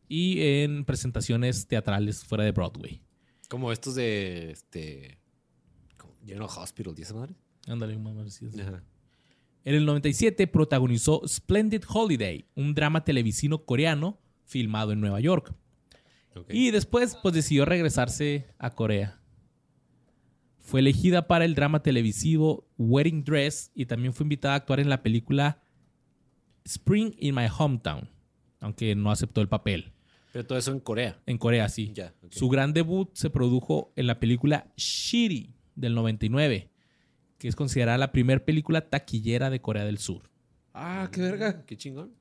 y 0.07 0.41
en 0.41 0.85
presentaciones 0.85 1.67
teatrales 1.67 2.23
fuera 2.23 2.43
de 2.43 2.51
Broadway. 2.51 3.01
Como 3.49 3.71
estos 3.71 3.95
de 3.95 4.51
este 4.51 5.19
como 5.97 6.15
General 6.25 6.49
Hospital, 6.49 6.95
¿y 6.97 7.01
esa 7.01 7.13
madre? 7.13 7.35
Ándale, 7.67 7.97
parecido. 7.97 8.51
Ajá. 8.61 8.83
En 9.63 9.73
el 9.73 9.85
97 9.85 10.45
protagonizó 10.47 11.21
Splendid 11.27 11.83
Holiday, 11.87 12.45
un 12.55 12.75
drama 12.75 13.03
televisino 13.03 13.65
coreano 13.65 14.19
filmado 14.45 14.91
en 14.91 15.01
Nueva 15.01 15.19
York. 15.19 15.53
Y 16.49 16.71
después, 16.71 17.17
pues 17.21 17.33
decidió 17.33 17.65
regresarse 17.65 18.47
a 18.57 18.71
Corea. 18.71 19.19
Fue 20.59 20.79
elegida 20.79 21.27
para 21.27 21.45
el 21.45 21.55
drama 21.55 21.83
televisivo 21.83 22.67
Wedding 22.77 23.23
Dress 23.23 23.71
y 23.75 23.85
también 23.85 24.13
fue 24.13 24.25
invitada 24.25 24.55
a 24.55 24.57
actuar 24.57 24.79
en 24.79 24.89
la 24.89 25.03
película 25.03 25.61
Spring 26.65 27.13
in 27.19 27.35
My 27.35 27.45
Hometown, 27.55 28.09
aunque 28.59 28.95
no 28.95 29.11
aceptó 29.11 29.41
el 29.41 29.47
papel. 29.47 29.93
Pero 30.33 30.45
todo 30.45 30.57
eso 30.57 30.71
en 30.71 30.79
Corea. 30.79 31.21
En 31.27 31.37
Corea, 31.37 31.69
sí. 31.69 31.93
Su 32.29 32.49
gran 32.49 32.73
debut 32.73 33.09
se 33.13 33.29
produjo 33.29 33.93
en 33.95 34.07
la 34.07 34.19
película 34.19 34.67
Shiri 34.75 35.55
del 35.75 35.93
99, 35.93 36.71
que 37.37 37.47
es 37.47 37.55
considerada 37.55 37.97
la 37.97 38.11
primera 38.11 38.43
película 38.43 38.89
taquillera 38.89 39.49
de 39.49 39.61
Corea 39.61 39.85
del 39.85 39.99
Sur. 39.99 40.29
Ah, 40.73 41.09
qué 41.11 41.21
verga. 41.21 41.63
Qué 41.65 41.77
chingón. 41.77 42.11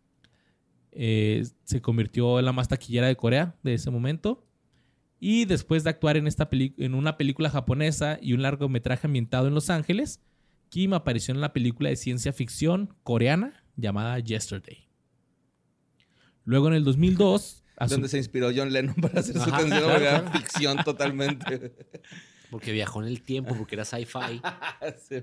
Eh, 0.94 1.44
se 1.64 1.80
convirtió 1.82 2.38
en 2.38 2.44
la 2.44 2.52
más 2.52 2.68
taquillera 2.68 3.06
de 3.08 3.16
Corea 3.16 3.56
de 3.62 3.74
ese 3.74 3.90
momento. 3.90 4.46
Y 5.20 5.44
después 5.46 5.84
de 5.84 5.90
actuar 5.90 6.16
en, 6.16 6.26
esta 6.26 6.50
peli- 6.50 6.74
en 6.78 6.94
una 6.94 7.16
película 7.16 7.50
japonesa 7.50 8.18
y 8.20 8.32
un 8.34 8.42
largometraje 8.42 9.06
ambientado 9.06 9.48
en 9.48 9.54
Los 9.54 9.70
Ángeles, 9.70 10.20
Kim 10.68 10.92
apareció 10.92 11.32
en 11.34 11.40
la 11.40 11.52
película 11.52 11.88
de 11.88 11.96
ciencia 11.96 12.32
ficción 12.32 12.94
coreana 13.02 13.64
llamada 13.76 14.18
Yesterday. 14.18 14.88
Luego 16.44 16.68
en 16.68 16.74
el 16.74 16.84
2002... 16.84 17.64
asu- 17.76 17.88
Donde 17.90 18.08
se 18.08 18.18
inspiró 18.18 18.50
John 18.54 18.72
Lennon 18.72 18.94
para 18.96 19.20
hacer 19.20 19.34
su 19.36 19.42
Ajá, 19.42 19.58
canción, 19.58 19.98
claro, 19.98 20.30
ficción 20.32 20.76
totalmente. 20.84 21.72
Porque 22.50 22.70
viajó 22.72 23.02
en 23.02 23.08
el 23.08 23.20
tiempo, 23.22 23.56
porque 23.56 23.74
era 23.74 23.84
sci-fi. 23.84 24.40
Sí, 25.08 25.16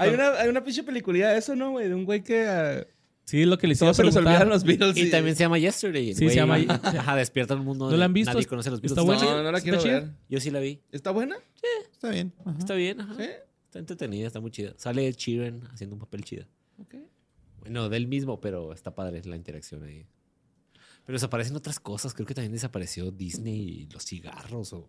hay, 0.00 0.12
una, 0.12 0.30
hay 0.40 0.48
una 0.48 0.64
pinche 0.64 0.82
peliculilla 0.82 1.28
de 1.30 1.38
eso, 1.38 1.54
¿no, 1.54 1.70
güey? 1.70 1.88
De 1.88 1.94
un 1.94 2.04
güey 2.04 2.24
que 2.24 2.48
ah, 2.48 2.84
Sí, 3.30 3.42
es 3.42 3.46
lo 3.46 3.58
que 3.58 3.66
les 3.68 3.80
iba 3.80 3.86
a 3.90 3.92
todos 3.92 3.96
se 3.96 4.02
les 4.04 4.14
preguntar. 4.14 4.34
olvidan 4.42 4.48
los 4.48 4.64
Beatles. 4.64 4.96
Y 4.96 5.10
también 5.10 5.36
se 5.36 5.44
llama 5.44 5.58
Yesterday. 5.58 6.10
el 6.10 6.16
Sí, 6.16 6.28
se 6.28 6.34
llama- 6.34 6.56
Ajá, 6.82 7.14
despierta 7.16 7.54
un 7.54 7.64
mundo. 7.64 7.88
¿No 7.90 7.96
la 7.96 8.06
han 8.06 8.12
visto? 8.12 8.32
Nadie 8.32 8.46
conoce 8.46 8.70
los 8.70 8.82
Está 8.82 9.02
Beatles. 9.02 9.20
buena. 9.22 9.36
No, 9.36 9.42
no 9.44 9.52
la 9.52 9.58
¿Está 9.58 9.62
quiero 9.62 9.78
chida? 9.82 10.00
ver. 10.00 10.10
Yo 10.28 10.40
sí 10.40 10.50
la 10.50 10.58
vi. 10.60 10.80
¿Está 10.90 11.10
buena? 11.12 11.36
Está 11.92 12.10
bien. 12.10 12.32
Ajá. 12.44 12.58
Está 12.58 12.74
bien, 12.74 13.00
ajá. 13.00 13.14
Sí. 13.16 13.28
Está 13.66 13.78
entretenida, 13.78 14.26
está 14.26 14.40
muy 14.40 14.50
chida. 14.50 14.72
Sale 14.76 15.12
Sheeran 15.12 15.62
haciendo 15.72 15.94
un 15.94 16.00
papel 16.00 16.24
chido. 16.24 16.44
Ok. 16.78 16.96
Bueno, 17.60 17.88
del 17.88 18.08
mismo, 18.08 18.40
pero 18.40 18.72
está 18.72 18.94
padre 18.94 19.22
la 19.24 19.36
interacción 19.36 19.84
ahí. 19.84 20.06
Pero 21.06 21.14
desaparecen 21.16 21.54
otras 21.54 21.78
cosas. 21.78 22.14
Creo 22.14 22.26
que 22.26 22.34
también 22.34 22.52
desapareció 22.52 23.10
Disney 23.12 23.60
y 23.60 23.86
los 23.92 24.04
cigarros 24.04 24.72
o 24.72 24.88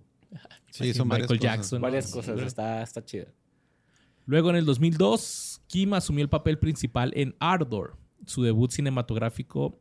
Sí, 0.71 0.93
son 0.93 1.07
Michael 1.09 1.09
varias 1.09 1.27
cosas. 1.27 1.41
Jackson. 1.41 1.79
¿no? 1.79 1.83
varias 1.83 2.05
Sí. 2.07 2.13
cosas. 2.13 2.39
Está, 2.41 2.81
está 2.81 3.03
chida. 3.05 3.25
Luego 4.25 4.49
en 4.49 4.55
el 4.55 4.65
2002, 4.65 5.61
Kim 5.67 5.93
asumió 5.93 6.23
el 6.23 6.29
papel 6.29 6.57
principal 6.57 7.11
en 7.15 7.35
Ardor, 7.39 7.97
su 8.25 8.43
debut 8.43 8.71
cinematográfico 8.71 9.79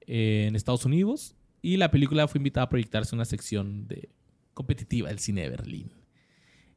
en 0.00 0.56
Estados 0.56 0.84
Unidos. 0.84 1.36
Y 1.62 1.76
la 1.76 1.90
película 1.90 2.26
fue 2.26 2.38
invitada 2.38 2.64
a 2.64 2.68
proyectarse 2.68 3.14
en 3.14 3.18
una 3.18 3.24
sección 3.24 3.86
de 3.86 4.08
competitiva 4.54 5.08
del 5.08 5.18
cine 5.18 5.42
de 5.42 5.50
Berlín. 5.50 5.92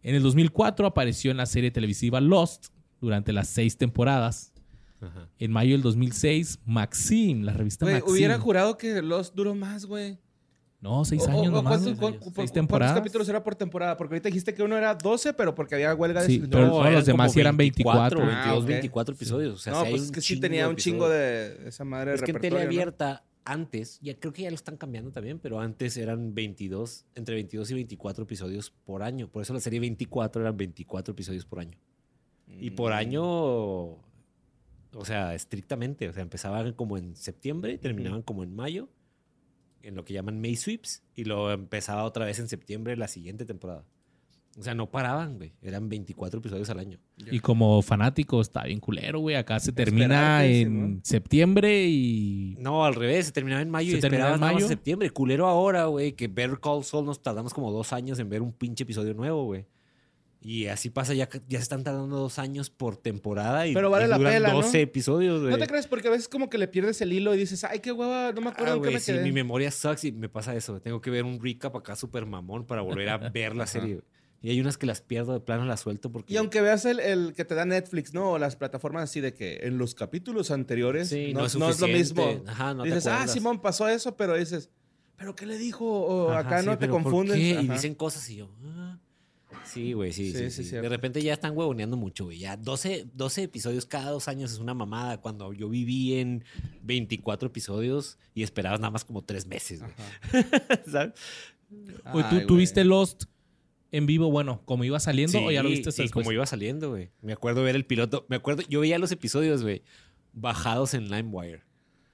En 0.02 0.16
el 0.16 0.24
2004 0.24 0.86
apareció 0.86 1.32
en 1.32 1.38
la 1.38 1.45
serie 1.45 1.72
televisiva 1.72 2.20
Lost 2.20 2.68
durante 3.00 3.32
las 3.32 3.48
seis 3.48 3.78
temporadas. 3.78 4.54
Ajá. 5.00 5.30
En 5.40 5.52
mayo 5.52 5.72
del 5.72 5.82
2006, 5.82 6.60
Maxim, 6.66 7.44
la 7.44 7.54
revista 7.54 7.86
Güey, 7.86 7.95
Maxim. 7.95 8.12
hubiera 8.14 8.40
jurado 8.40 8.78
que 8.78 9.02
Lost 9.02 9.36
duró 9.36 9.56
más, 9.56 9.86
güey. 9.86 10.18
No, 10.84 11.05
seis 11.05 11.23
O- 11.23 11.30
años 11.31 11.47
o- 11.47 11.49
o 11.49 11.51
nomás. 11.51 11.80
¿cuántos, 11.81 11.97
cu- 11.97 12.10
Seis 12.11 12.34
¿Cuántos 12.35 12.51
temporadas. 12.53 12.95
capítulos 12.97 13.30
era 13.30 13.41
por 13.41 13.55
temporada? 13.55 13.95
Porque 13.95 14.15
ahorita 14.15 14.27
dijiste 14.27 14.53
que 14.53 14.64
uno 14.64 14.77
era 14.77 14.93
12, 14.95 15.34
pero 15.34 15.55
porque 15.55 15.76
había 15.76 15.95
huelga 15.95 16.22
de 16.22 16.27
Sí, 16.27 16.43
pero 16.49 16.81
eran 16.81 16.93
los 16.95 17.05
demás 17.05 17.35
eran 17.38 17.55
24. 17.55 18.19
22, 18.19 18.45
Ah, 18.45 18.55
ok. 18.57 18.65
24 18.65 19.15
episodios. 19.15 19.53
O 19.55 19.57
sea, 19.60 19.73
no, 19.73 19.85
pues 19.85 20.01
es 20.03 20.11
que 20.11 20.19
sí 20.19 20.39
tenía 20.41 20.68
un 20.68 20.76
chingo 20.76 21.07
de 21.07 21.69
esa 21.69 21.85
madre 21.85 22.11
de 22.11 22.15
Es 22.18 22.22
que 22.22 22.31
en 22.31 22.35
repertorio, 22.35 22.57
tele 22.68 22.76
¿no? 22.76 22.81
abierta 22.81 23.23
antes, 23.45 23.99
ya 24.01 24.14
creo 24.19 24.34
que 24.34 24.41
ya 24.41 24.49
lo 24.49 24.55
están 24.55 24.76
cambiando 24.77 25.11
también, 25.11 25.39
pero 25.39 25.60
antes 25.61 25.95
eran 25.97 26.34
22, 26.35 27.05
entre 27.15 27.35
22 27.35 27.72
y 27.72 27.73
24 27.76 28.23
episodios 28.26 28.72
por 28.85 29.03
año. 29.03 29.30
Por 29.30 29.41
eso 29.41 29.53
la 29.53 29.60
serie 29.61 29.80
24 29.80 30.41
eran 30.41 30.57
24 30.57 31.14
episodios 31.14 31.45
por 31.45 31.60
año. 31.60 31.77
Y 32.60 32.72
por 32.72 32.91
Mm. 32.91 32.95
año, 32.95 33.23
o 33.23 33.99
sea, 35.05 35.34
estrictamente, 35.34 36.07
o 36.10 36.14
sea, 36.14 36.22
empezaban 36.23 36.73
como 36.73 36.97
en 36.97 37.15
septiembre 37.15 37.73
y 37.73 37.77
terminaban 37.77 38.22
como 38.22 38.43
en 38.43 38.53
mayo, 38.55 38.89
en 39.84 39.95
lo 39.95 40.03
que 40.05 40.14
llaman 40.14 40.41
May 40.41 40.55
Sweeps, 40.55 41.03
y 41.15 41.26
luego 41.26 41.51
empezaba 41.51 42.03
otra 42.03 42.26
vez 42.26 42.39
en 42.39 42.47
septiembre 42.47 42.97
la 42.97 43.07
siguiente 43.07 43.45
temporada. 43.45 43.85
O 44.57 44.61
sea, 44.61 44.76
no 44.76 44.91
paraban, 44.91 45.38
güey. 45.38 45.53
Eran 45.64 45.89
24 45.89 46.39
episodios 46.39 46.69
al 46.69 46.77
año. 46.77 46.99
Y 47.18 47.39
como 47.39 47.81
fanático 47.81 48.39
está 48.39 48.64
bien 48.65 48.80
culero, 48.80 49.19
güey. 49.19 49.35
Acá 49.35 49.60
se 49.60 49.72
termina 49.72 50.43
Esperarte, 50.45 50.61
en 50.61 50.68
Simón. 50.68 50.99
septiembre 51.03 51.85
y... 51.88 52.55
No, 52.60 52.85
al 52.85 52.93
revés, 52.93 53.26
se 53.26 53.31
terminaba 53.31 53.64
en 53.64 53.72
mayo 53.72 53.91
¿Se 53.93 53.97
y 53.97 54.01
terminaba 54.01 54.34
esperabas 54.35 54.51
en 54.51 54.55
mayo? 54.57 54.68
septiembre. 54.68 55.10
Culero 55.10 55.47
ahora, 55.47 55.85
güey, 55.85 56.11
que 56.14 56.27
Better 56.27 56.60
Call 56.60 56.84
Saul 56.84 57.03
nos 57.05 57.19
tardamos 57.23 57.51
como 57.51 57.72
dos 57.72 57.93
años 57.93 58.19
en 58.19 58.30
ver 58.30 58.43
un 58.43 58.53
pinche 58.53 58.84
episodio 58.84 59.15
nuevo, 59.15 59.43
güey. 59.45 59.65
Y 60.45 60.68
así 60.68 60.90
pasa, 60.90 61.14
ya, 61.14 61.30
ya 61.48 61.57
se 61.60 61.64
están 61.64 61.84
tardando 61.86 62.18
dos 62.18 62.38
años 62.38 62.70
por 62.70 62.98
temporada 62.98 63.65
y, 63.65 63.74
Pero 63.74 63.90
vale 63.90 64.06
y 64.06 64.10
la 64.10 64.18
duran 64.18 64.34
pela, 64.34 64.49
¿no? 64.49 64.56
12 64.61 64.82
episodios, 64.82 65.40
güey. 65.40 65.52
No 65.53 65.57
te 65.57 65.68
crees, 65.68 65.88
porque 65.88 66.10
a 66.10 66.11
veces 66.11 66.28
como 66.28 66.49
que 66.49 66.57
le 66.57 66.68
pierdes 66.68 66.99
el 67.02 67.14
hilo 67.14 67.34
y 67.34 67.38
dices, 67.38 67.64
ay, 67.64 67.80
qué 67.80 67.94
hueva, 67.94 68.34
no 68.34 68.41
me 68.41 68.49
acuerdo 68.49 68.74
Ah, 68.74 68.76
güey, 68.76 68.94
me 68.94 68.99
sí, 68.99 69.14
quedé. 69.14 69.24
mi 69.24 69.32
memoria 69.32 69.72
sucks 69.72 70.03
y 70.03 70.11
me 70.11 70.28
pasa 70.28 70.53
eso. 70.53 70.82
Tengo 70.82 70.99
que 70.99 71.10
ver 71.11 71.24
un 71.24 71.41
recap 71.41 71.74
acá 71.78 71.95
súper 71.95 72.26
mamón 72.26 72.65
para 72.65 72.82
volver 72.82 73.07
a 73.10 73.18
ver 73.30 73.56
la 73.56 73.65
serie. 73.68 74.02
Y 74.41 74.49
hay 74.49 74.60
unas 74.60 74.78
que 74.78 74.86
las 74.86 74.99
pierdo 74.99 75.32
de 75.32 75.40
plano, 75.40 75.64
las 75.64 75.80
suelto 75.80 76.11
porque... 76.11 76.34
Y 76.34 76.36
aunque 76.36 76.60
veas 76.60 76.84
el, 76.84 76.99
el 76.99 77.34
que 77.34 77.45
te 77.45 77.56
da 77.56 77.64
Netflix, 77.64 78.14
¿no? 78.14 78.32
O 78.32 78.38
las 78.38 78.57
plataformas 78.57 79.03
así 79.03 79.22
de 79.22 79.34
que 79.34 79.60
en 79.64 79.78
los 79.78 79.95
capítulos 79.95 80.52
anteriores 80.52 81.07
Sí, 81.07 81.34
no, 81.34 81.40
no 81.40 81.45
es 81.45 81.56
no 81.56 81.70
es 81.70 81.80
lo 81.80 81.88
mismo. 81.88 82.44
Ajá, 82.45 82.74
no 82.74 82.84
te 82.84 82.90
dices, 82.90 83.07
ah. 83.07 83.26
Simón, 83.30 83.61
pasó 83.61 83.88
eso, 83.88 84.18
pero 84.18 84.36
dices, 84.36 84.70
¿pero 85.15 85.34
qué 85.34 85.45
le 85.45 85.57
dijo? 85.57 85.86
O 85.86 86.32
Ajá, 86.32 86.40
acá 86.40 86.60
sí, 86.60 86.65
no 86.65 86.74
te 86.74 86.80
pero 86.80 86.94
¿por 86.95 87.03
confundes. 87.03 87.38
qué? 87.38 87.61
Y 87.61 87.68
dicen 87.70 87.95
cosas 87.95 88.30
y 88.30 88.36
yo... 88.36 88.49
ah. 88.65 88.99
Sí, 89.66 89.94
güey, 89.94 90.12
sí, 90.12 90.32
Sí, 90.32 90.38
sí, 90.38 90.50
sí, 90.50 90.64
sí. 90.64 90.70
cierto. 90.70 90.84
De 90.84 90.90
repente 90.90 91.22
ya 91.22 91.34
están 91.34 91.58
huevoneando 91.58 91.98
mucho, 91.98 92.26
güey. 92.26 92.40
Ya 92.40 92.58
12, 92.58 93.08
12 93.14 93.44
episodios 93.44 93.86
cada 93.86 94.12
dos 94.12 94.28
años 94.28 94.52
es 94.52 94.60
una 94.60 94.74
mamada. 94.74 95.20
Cuando 95.22 95.54
yo 95.54 95.70
viví 95.70 96.16
en 96.16 96.44
24 96.84 97.48
episodios 97.48 98.18
y 98.34 98.44
esperabas 98.44 98.80
nada 98.80 98.92
más 98.92 99.06
como 99.06 99.24
tres 99.24 99.46
meses, 99.46 99.82
güey. 99.82 99.94
¿Sabes? 100.92 101.14
Oye, 102.14 102.26
¿tú, 102.30 102.36
Ay, 102.36 102.46
tú 102.48 102.56
viste 102.58 102.84
Lost 102.84 103.24
en 103.92 104.06
vivo? 104.06 104.30
Bueno, 104.30 104.62
como 104.66 104.84
iba 104.84 105.00
saliendo 105.00 105.44
o 105.44 105.52
ya 105.52 105.64
lo 105.64 105.70
viste 105.70 105.92
sí, 105.92 106.04
después? 106.04 106.24
como 106.24 106.32
iba 106.32 106.46
saliendo, 106.46 106.90
güey. 106.92 107.10
Me 107.22 107.34
acuerdo 107.34 107.64
ver 107.64 107.76
el 107.76 107.86
piloto. 107.86 108.26
Me 108.30 108.36
acuerdo, 108.36 108.64
yo 108.70 108.82
veía 108.82 109.00
los 109.00 109.12
episodios, 109.12 109.64
güey, 109.64 109.84
bajados 110.34 110.94
en 110.94 111.10
LimeWire. 111.10 111.64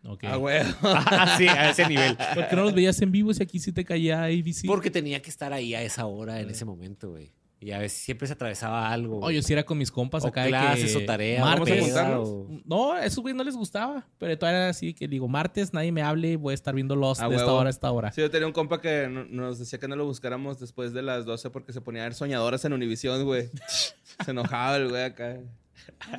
Ok. 0.05 0.23
Ah, 0.25 0.35
güey. 0.37 0.61
sí, 1.37 1.47
a 1.47 1.69
ese 1.71 1.87
nivel. 1.87 2.15
¿Por 2.33 2.47
qué 2.47 2.55
no 2.55 2.63
los 2.63 2.73
veías 2.73 3.01
en 3.01 3.11
vivo 3.11 3.33
si 3.33 3.43
aquí 3.43 3.59
sí 3.59 3.71
te 3.71 3.83
caía 3.83 4.23
ABC? 4.23 4.65
Porque 4.65 4.89
tenía 4.89 5.21
que 5.21 5.29
estar 5.29 5.51
ahí 5.53 5.75
a 5.75 5.81
esa 5.81 6.05
hora, 6.05 6.39
en 6.39 6.49
ese 6.49 6.65
momento, 6.65 7.09
güey. 7.11 7.31
Y 7.61 7.71
a 7.71 7.79
veces 7.79 8.01
siempre 8.01 8.25
se 8.25 8.31
atravesaba 8.31 8.89
algo. 8.89 9.17
güey. 9.17 9.27
Oye, 9.35 9.41
si 9.43 9.51
era 9.51 9.65
con 9.65 9.77
mis 9.77 9.91
compas 9.91 10.23
o 10.23 10.27
acá 10.29 10.43
de 10.45 10.49
clases 10.51 10.95
que 10.95 11.03
o 11.03 11.05
tareas. 11.05 11.41
Vamos 11.41 11.55
a 11.69 11.73
Martes. 11.73 11.93
o- 12.17 12.47
No, 12.63 12.93
a 12.93 13.03
esos 13.05 13.19
güey 13.21 13.33
no 13.35 13.43
les 13.43 13.57
gustaba. 13.57 14.07
Pero 14.17 14.37
todavía 14.39 14.59
era 14.61 14.69
así 14.69 14.93
que 14.93 15.09
digo, 15.09 15.27
martes 15.27 15.73
nadie 15.73 15.91
me 15.91 16.01
hable, 16.01 16.37
voy 16.37 16.53
a 16.53 16.55
estar 16.55 16.73
viendo 16.73 16.95
Lost 16.95 17.21
Ah, 17.21 17.27
de 17.27 17.35
esta 17.35 17.51
hora 17.51 17.67
a 17.67 17.69
esta 17.69 17.91
hora. 17.91 18.13
Sí, 18.13 18.21
yo 18.21 18.31
tenía 18.31 18.47
un 18.47 18.53
compa 18.53 18.79
que 18.79 19.09
no- 19.09 19.25
nos 19.25 19.59
decía 19.59 19.77
que 19.77 19.89
no 19.89 19.97
lo 19.97 20.05
buscáramos 20.05 20.57
después 20.61 20.93
de 20.93 21.01
las 21.01 21.25
12 21.25 21.49
porque 21.49 21.73
se 21.73 21.81
ponía 21.81 22.03
a 22.03 22.05
ver 22.05 22.13
soñadoras 22.13 22.63
en 22.63 22.71
Univisión, 22.71 23.25
güey. 23.25 23.49
Se 24.23 24.31
enojaba 24.31 24.77
el 24.77 24.87
güey 24.87 25.03
acá. 25.03 25.37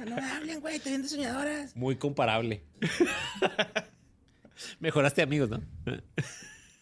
No 0.07 0.17
me 0.17 0.23
hablen, 0.23 0.61
güey, 0.61 0.79
te 0.79 0.91
viendo 0.91 1.09
soñadoras. 1.09 1.75
Muy 1.77 1.97
comparable. 1.97 2.63
Mejoraste 4.79 5.23
amigos, 5.23 5.51
¿no? 5.51 5.63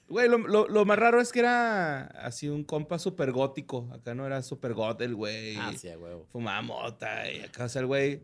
Güey, 0.08 0.28
lo, 0.28 0.38
lo- 0.38 0.68
lo 0.68 0.84
más 0.84 0.98
raro 0.98 1.20
es 1.20 1.32
que 1.32 1.40
era 1.40 2.06
así 2.06 2.48
un 2.48 2.64
compa 2.64 2.98
súper 2.98 3.30
gótico. 3.32 3.88
Acá 3.92 4.14
no 4.14 4.26
era 4.26 4.42
súper 4.42 4.72
got 4.74 5.00
el 5.02 5.14
güey. 5.14 5.56
Ah, 5.56 5.72
sí, 5.76 5.88
huevo. 5.88 6.26
Fumaba 6.32 6.62
mota 6.62 7.30
y 7.30 7.40
acá, 7.42 7.64
o 7.64 7.68
sea, 7.68 7.80
el 7.80 7.86
güey. 7.86 8.22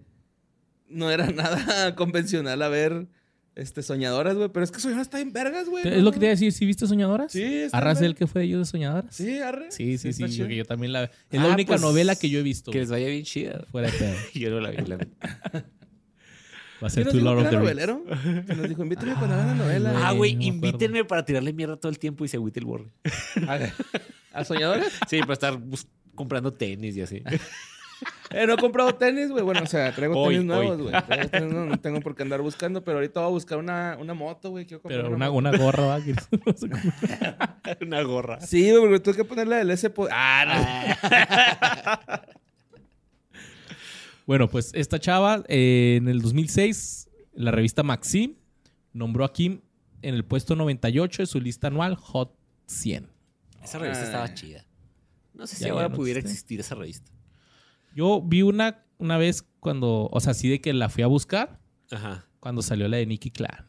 no 0.88 1.10
era 1.10 1.26
nada 1.30 1.94
convencional 1.94 2.62
a 2.62 2.68
ver 2.68 3.06
este, 3.56 3.82
soñadoras, 3.82 4.36
güey. 4.36 4.48
Pero 4.48 4.64
es 4.64 4.70
que 4.70 4.80
soñadoras 4.80 5.06
está 5.06 5.20
en 5.20 5.32
vergas, 5.32 5.68
güey. 5.68 5.86
Es 5.86 6.02
lo 6.02 6.12
que 6.12 6.18
te 6.18 6.24
iba 6.26 6.30
a 6.30 6.34
decir, 6.36 6.52
¿sí 6.52 6.66
viste 6.66 6.86
Soñadoras? 6.86 7.32
Sí, 7.32 7.42
está 7.42 7.78
¿Arras 7.78 8.00
el 8.02 8.14
que 8.14 8.26
fue 8.26 8.40
de 8.42 8.46
ellos 8.48 8.60
de 8.60 8.64
Soñadoras? 8.70 9.14
Sí, 9.14 9.38
arre. 9.38 9.70
Sí, 9.70 9.98
sí, 9.98 10.12
sí. 10.12 10.24
está 10.24 10.36
yo, 10.36 10.46
yo 10.46 10.64
también 10.64 10.92
la... 10.92 11.04
Es 11.04 11.10
Ah, 11.32 11.36
la 11.44 11.48
única 11.48 11.72
pues, 11.74 11.80
novela 11.80 12.16
que 12.16 12.28
yo 12.30 12.38
he 12.40 12.42
visto. 12.42 12.70
Que 12.70 12.80
les 12.80 12.90
vaya 12.90 13.06
bien 13.08 13.24
chida. 13.24 13.64
Fuera 13.70 13.90
de. 13.90 14.14
Yo 14.34 14.50
no 14.50 14.60
la 14.60 14.70
vi. 14.70 14.84
la. 14.86 14.96
Va 16.82 16.88
a 16.88 16.90
¿Quién 16.90 17.04
ser 17.04 17.08
tu 17.12 17.20
Lord 17.20 17.38
of 17.38 17.50
the 17.50 17.56
novelero? 17.56 18.04
Que 18.46 18.54
nos 18.54 18.68
dijo, 18.68 18.82
invítame 18.82 19.14
cuando 19.14 19.34
hagan 19.36 19.46
la 19.46 19.54
novela. 19.64 19.92
Ah, 20.08 20.12
güey, 20.12 20.34
no 20.34 20.40
acuerdo. 20.40 20.56
invítenme 20.66 21.04
para 21.04 21.24
tirarle 21.24 21.52
mierda 21.52 21.76
todo 21.76 21.90
el 21.90 21.98
tiempo 21.98 22.24
y 22.24 22.28
se 22.28 22.36
agüite 22.36 22.60
el 22.60 22.66
borre. 22.66 22.90
¿A, 23.48 24.38
¿A 24.40 24.44
soñadoras? 24.44 24.92
Sí, 25.08 25.20
para 25.20 25.32
estar 25.34 25.58
comprando 26.14 26.52
tenis 26.52 26.96
y 26.96 27.00
así. 27.02 27.22
Eh, 28.30 28.46
no 28.48 28.54
he 28.54 28.56
comprado 28.56 28.92
tenis, 28.96 29.30
güey. 29.30 29.44
Bueno, 29.44 29.60
o 29.62 29.66
sea, 29.66 29.94
traigo 29.94 30.18
Hoy, 30.18 30.34
tenis 30.34 30.46
nuevos, 30.46 30.78
güey. 30.78 30.92
Nuevos, 30.92 31.68
No 31.68 31.78
tengo 31.78 32.00
por 32.00 32.16
qué 32.16 32.24
andar 32.24 32.40
buscando, 32.42 32.82
pero 32.82 32.98
ahorita 32.98 33.20
voy 33.20 33.28
a 33.28 33.30
buscar 33.32 33.58
una, 33.58 33.96
una 34.00 34.12
moto, 34.12 34.50
güey. 34.50 34.66
Pero 34.66 35.08
una, 35.08 35.30
moto. 35.30 35.32
una 35.34 35.56
gorra, 35.56 35.84
¿va? 35.84 36.00
Una 37.80 38.02
gorra. 38.02 38.40
Sí, 38.40 38.68
güey, 38.70 38.80
porque 38.82 39.00
tuve 39.00 39.14
que 39.14 39.24
ponerle 39.24 39.60
el 39.60 39.70
S. 39.70 39.92
Ah, 40.10 40.96
no. 41.00 42.22
Bueno, 44.26 44.48
pues 44.48 44.70
esta 44.74 44.98
chava 44.98 45.44
eh, 45.48 45.96
en 45.98 46.08
el 46.08 46.22
2006, 46.22 47.10
la 47.34 47.50
revista 47.50 47.82
Maxim 47.82 48.36
nombró 48.94 49.24
a 49.24 49.32
Kim 49.34 49.60
en 50.00 50.14
el 50.14 50.24
puesto 50.24 50.56
98 50.56 51.22
de 51.22 51.26
su 51.26 51.40
lista 51.40 51.66
anual 51.66 51.94
Hot 51.96 52.34
100. 52.66 53.10
Esa 53.62 53.78
revista 53.78 54.04
estaba 54.04 54.32
chida. 54.32 54.64
No 55.34 55.46
sé 55.46 55.56
si 55.56 55.68
ahora 55.68 55.88
no 55.88 55.96
pudiera 55.96 56.20
existe. 56.20 56.36
existir 56.38 56.60
esa 56.60 56.74
revista. 56.74 57.10
Yo 57.94 58.20
vi 58.22 58.42
una 58.42 58.84
una 58.98 59.18
vez 59.18 59.44
cuando, 59.60 60.08
o 60.10 60.20
sea, 60.20 60.32
así 60.32 60.48
de 60.48 60.60
que 60.60 60.72
la 60.72 60.88
fui 60.88 61.02
a 61.02 61.06
buscar 61.06 61.60
Ajá. 61.90 62.26
cuando 62.40 62.62
salió 62.62 62.88
la 62.88 62.96
de 62.98 63.06
Nicky 63.06 63.30
Clan. 63.30 63.68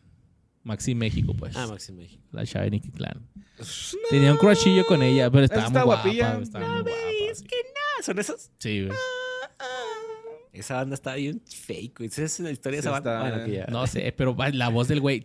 Maxim 0.64 0.98
México, 0.98 1.34
pues. 1.38 1.56
Ah, 1.56 1.68
Maxi 1.68 1.92
México. 1.94 2.24
La 2.32 2.46
chava 2.46 2.66
de 2.66 2.72
Nicky 2.72 2.92
Clan. 2.92 3.28
Tenía 4.10 4.32
un 4.32 4.38
crushillo 4.38 4.86
con 4.86 5.04
ella, 5.04 5.30
pero 5.30 5.46
estaba 5.46 5.68
Está 5.68 5.80
muy 5.86 5.86
guapa. 5.86 6.42
Estaba 6.42 6.68
muy 6.68 6.82
guapa. 6.82 6.92
sí. 7.36 7.46
Ah, 7.98 8.04
¿son 8.04 8.20
esas? 8.20 8.52
Sí, 8.58 8.86
güey. 8.86 8.98
Esa 10.60 10.76
banda 10.76 10.96
estaba 10.96 11.16
bien 11.18 11.42
fake, 11.46 11.98
güey. 11.98 12.10
¿Esa 12.10 12.24
es 12.24 12.40
la 12.40 12.52
historia 12.52 12.78
Sí 12.80 12.84
de 12.84 12.90
esa 12.90 12.92
banda? 12.92 13.18
está, 13.18 13.30
Bueno, 13.30 13.46
que 13.46 13.52
ya. 13.58 13.66
No 13.68 13.86
sé, 13.88 14.14
pero 14.16 14.36
la 14.54 14.70
voz 14.70 14.88
del 14.88 15.02
güey. 15.02 15.22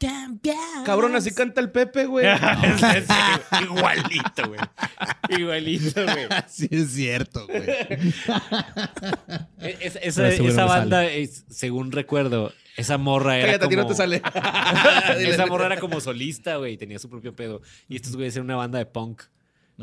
Temprano. 0.00 0.84
Cabrón, 0.84 1.14
así 1.16 1.32
canta 1.32 1.60
el 1.60 1.70
Pepe, 1.70 2.06
güey. 2.06 2.26
Igualito, 3.62 4.48
güey. 4.48 4.60
Igualito, 5.38 6.02
güey. 6.04 6.26
Sí, 6.48 6.68
es 6.70 6.90
cierto, 6.92 7.46
güey. 7.46 7.62
E- 9.60 9.76
Esa, 9.80 9.98
esa- 10.00 10.64
banda, 10.64 11.04
es- 11.06 11.44
según 11.50 11.92
recuerdo, 11.92 12.52
esa 12.76 12.96
morra 12.98 13.36
era 13.38 13.46
Cállate, 13.58 13.64
a 13.64 13.68
ti 13.68 13.74
como... 13.74 13.88
no 13.88 13.92
te 13.92 13.96
sale. 13.96 14.22
esa 15.28 15.46
morra 15.46 15.66
era 15.66 15.78
como 15.78 16.00
solista, 16.00 16.56
güey. 16.56 16.74
y 16.74 16.76
Tenía 16.76 16.98
su 16.98 17.08
propio 17.10 17.34
pedo. 17.34 17.60
Y 17.88 17.96
estos 17.96 18.14
güeyes 18.16 18.34
eran 18.36 18.46
una 18.46 18.56
banda 18.56 18.78
de 18.78 18.86
punk. 18.86 19.22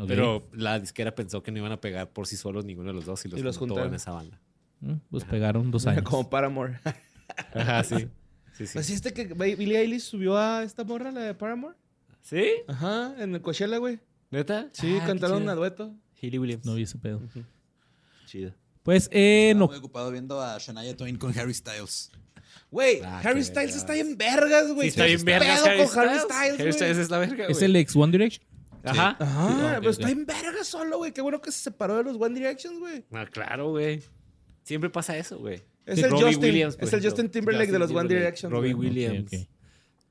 Pero 0.06 0.48
la 0.52 0.78
disquera 0.78 1.14
pensó 1.14 1.42
que 1.42 1.50
no 1.50 1.58
iban 1.58 1.72
a 1.72 1.80
pegar 1.80 2.10
por 2.12 2.26
sí 2.26 2.36
solos 2.36 2.64
ninguno 2.64 2.88
de 2.88 2.94
los 2.94 3.06
dos 3.06 3.24
y 3.24 3.28
los, 3.28 3.40
Y 3.40 3.42
los 3.42 3.56
juntó 3.56 3.74
juntaron. 3.74 3.92
en 3.92 3.96
esa 3.96 4.12
banda. 4.12 4.40
Mm, 4.80 4.94
Pues 5.10 5.24
pegaron 5.24 5.70
dos 5.70 5.86
años. 5.86 6.02
Como 6.04 6.28
Paramore. 6.28 6.78
Ajá, 7.54 7.82
sí. 7.82 8.08
Sí, 8.52 8.66
sí. 8.66 8.72
Pues 8.74 8.90
este 8.90 9.12
que 9.12 9.24
Billie 9.34 9.78
Eilish 9.78 10.02
subió 10.02 10.36
a 10.36 10.62
esta 10.62 10.84
morra, 10.84 11.10
la 11.12 11.20
de 11.22 11.34
Paramore. 11.34 11.74
¿Sí? 12.22 12.44
Ajá, 12.68 13.14
en 13.18 13.34
el 13.34 13.40
Coachella, 13.40 13.78
güey. 13.78 13.98
¿Neta? 14.30 14.68
Sí, 14.72 14.98
Ah, 15.00 15.06
cantaron 15.06 15.48
a 15.48 15.54
dueto. 15.54 15.94
Hilly 16.20 16.38
Williams. 16.38 16.64
No 16.66 16.74
vi 16.74 16.82
ese 16.82 16.98
pedo. 16.98 17.22
Chido. 18.26 18.52
Pues, 18.82 19.08
eh, 19.12 19.48
Estaba 19.50 19.58
no. 19.60 19.68
muy 19.68 19.76
ocupado 19.78 20.10
viendo 20.10 20.40
a 20.40 20.58
Shania 20.58 20.96
Twain 20.96 21.16
con 21.16 21.36
Harry 21.38 21.54
Styles. 21.54 22.10
Güey, 22.70 23.00
Ah, 23.04 23.20
Harry 23.24 23.42
Styles 23.44 23.54
vergas. 23.72 23.76
está 23.76 23.92
bien 23.94 24.16
vergas, 24.16 24.72
güey. 24.72 24.82
Sí, 24.90 25.00
está 25.00 25.04
bien 25.04 25.18
¿Qué 25.18 25.24
vergas 25.24 25.64
Harry 25.64 25.86
con 25.86 25.98
Harry 25.98 26.18
Styles. 26.18 26.80
Harry 26.82 27.00
es 27.00 27.10
la 27.10 27.18
verga, 27.18 27.46
¿Es 27.46 27.58
güey. 27.58 27.64
el 27.64 27.76
ex 27.76 27.96
One 27.96 28.12
Direction? 28.12 28.45
Ajá. 28.86 29.16
Ajá, 29.18 29.48
Sí, 29.48 29.52
ok, 29.54 29.60
pero 29.60 29.78
ok. 29.78 29.86
está 29.86 30.06
bien 30.06 30.26
vergas 30.26 30.66
solo, 30.66 30.98
güey. 30.98 31.12
Qué 31.12 31.20
bueno 31.20 31.40
que 31.40 31.52
se 31.52 31.58
separó 31.60 31.96
de 31.96 32.04
los 32.04 32.16
One 32.20 32.34
Directions, 32.34 32.78
güey. 32.78 33.04
Ah, 33.12 33.26
claro, 33.26 33.70
güey. 33.70 34.02
Siempre 34.62 34.90
pasa 34.90 35.16
eso, 35.16 35.38
güey. 35.38 35.62
Es 35.84 35.96
Sí, 35.98 36.04
el 36.04 36.10
Robbie 36.10 36.24
Justin, 36.24 36.42
Williams, 36.42 36.76
es 36.80 36.92
el. 36.92 37.02
Justin 37.04 37.28
Timberlake 37.30 37.70
de 37.70 37.78
los 37.78 37.90
One 37.90 38.08
Direction. 38.08 38.50
Robbie. 38.50 38.74
Williams. 38.74 39.30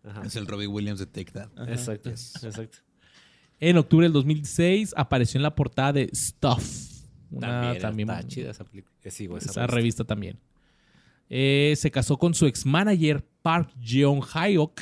Ajá. 0.04 0.22
Es 0.26 0.36
el 0.36 0.48
Robbie 0.48 0.68
Williams 0.68 1.00
de 1.00 1.06
Take 1.08 1.32
That. 1.32 1.50
Exacto, 1.68 2.10
exacto. 2.10 2.78
En 3.60 3.78
octubre 3.78 4.06
del 4.06 4.14
2006 4.14 4.94
apareció 4.96 5.38
en 5.38 5.44
la 5.44 5.56
portada 5.56 5.94
de 5.94 6.10
Stuff. 6.14 6.92
Una, 7.32 7.48
También, 7.50 7.82
también, 7.82 8.10
está 8.10 8.28
chida 8.28 8.52
esa 8.52 8.64
película. 8.64 8.94
Eh, 9.04 9.12
sí, 9.12 9.26
güey, 9.28 9.40
esa, 9.40 9.52
esa 9.52 9.68
revista 9.68 10.04
también. 10.04 10.40
Eh, 11.30 11.74
se 11.76 11.90
casó 11.90 12.18
con 12.18 12.34
su 12.34 12.46
ex 12.46 12.66
manager 12.66 13.26
Park 13.42 13.72
Jeon 13.82 14.22
Hyok 14.22 14.82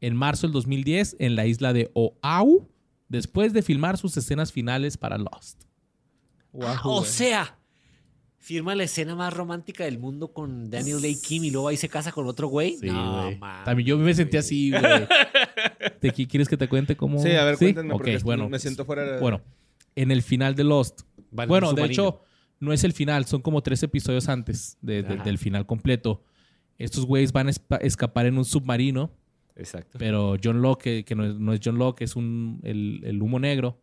en 0.00 0.16
marzo 0.16 0.46
del 0.46 0.52
2010 0.52 1.16
en 1.18 1.34
la 1.34 1.46
isla 1.46 1.72
de 1.72 1.90
Oahu 1.94 2.69
después 3.10 3.52
de 3.52 3.60
filmar 3.60 3.98
sus 3.98 4.16
escenas 4.16 4.50
finales 4.52 4.96
para 4.96 5.18
Lost. 5.18 5.64
Ah, 6.62 6.80
o 6.84 7.04
sea, 7.04 7.58
firma 8.38 8.74
la 8.74 8.84
escena 8.84 9.14
más 9.14 9.32
romántica 9.34 9.84
del 9.84 9.98
mundo 9.98 10.32
con 10.32 10.70
Daniel 10.70 11.02
Day 11.02 11.14
Kim 11.20 11.44
y 11.44 11.50
luego 11.50 11.68
ahí 11.68 11.76
se 11.76 11.88
casa 11.88 12.10
con 12.10 12.26
otro 12.26 12.48
güey. 12.48 12.76
Sí, 12.78 12.86
no, 12.86 13.30
mames, 13.38 13.64
También 13.64 13.86
yo 13.86 13.98
me 13.98 14.14
sentí 14.14 14.36
así, 14.38 14.70
güey. 14.70 14.82
¿De 16.00 16.10
qué 16.10 16.26
quieres 16.26 16.48
que 16.48 16.56
te 16.56 16.68
cuente 16.68 16.96
cómo? 16.96 17.18
Sí, 17.22 17.30
a 17.32 17.44
ver, 17.44 17.58
cuéntenme, 17.58 17.92
Ok, 17.92 17.98
porque 17.98 18.18
bueno, 18.18 18.44
me 18.44 18.50
pues, 18.50 18.62
siento 18.62 18.84
fuera 18.86 19.02
de... 19.04 19.20
Bueno, 19.20 19.42
en 19.94 20.10
el 20.10 20.22
final 20.22 20.54
de 20.54 20.64
Lost. 20.64 21.02
Van 21.30 21.46
bueno, 21.48 21.72
de 21.74 21.84
hecho, 21.84 22.22
no 22.58 22.72
es 22.72 22.82
el 22.84 22.92
final, 22.92 23.26
son 23.26 23.42
como 23.42 23.62
tres 23.62 23.82
episodios 23.82 24.28
antes 24.28 24.78
de- 24.80 25.02
de- 25.02 25.14
Ajá. 25.14 25.24
del 25.24 25.38
final 25.38 25.66
completo. 25.66 26.24
Estos 26.78 27.04
güeyes 27.06 27.32
van 27.32 27.48
a 27.48 27.52
escapar 27.82 28.26
en 28.26 28.38
un 28.38 28.44
submarino, 28.44 29.12
Exacto. 29.60 29.98
pero 29.98 30.36
John 30.42 30.60
Locke, 30.62 30.82
que, 30.82 31.04
que 31.04 31.14
no, 31.14 31.24
es, 31.24 31.34
no 31.38 31.52
es 31.52 31.60
John 31.62 31.78
Locke, 31.78 32.02
es 32.02 32.16
un, 32.16 32.60
el, 32.64 33.00
el 33.04 33.22
humo 33.22 33.38
negro, 33.38 33.80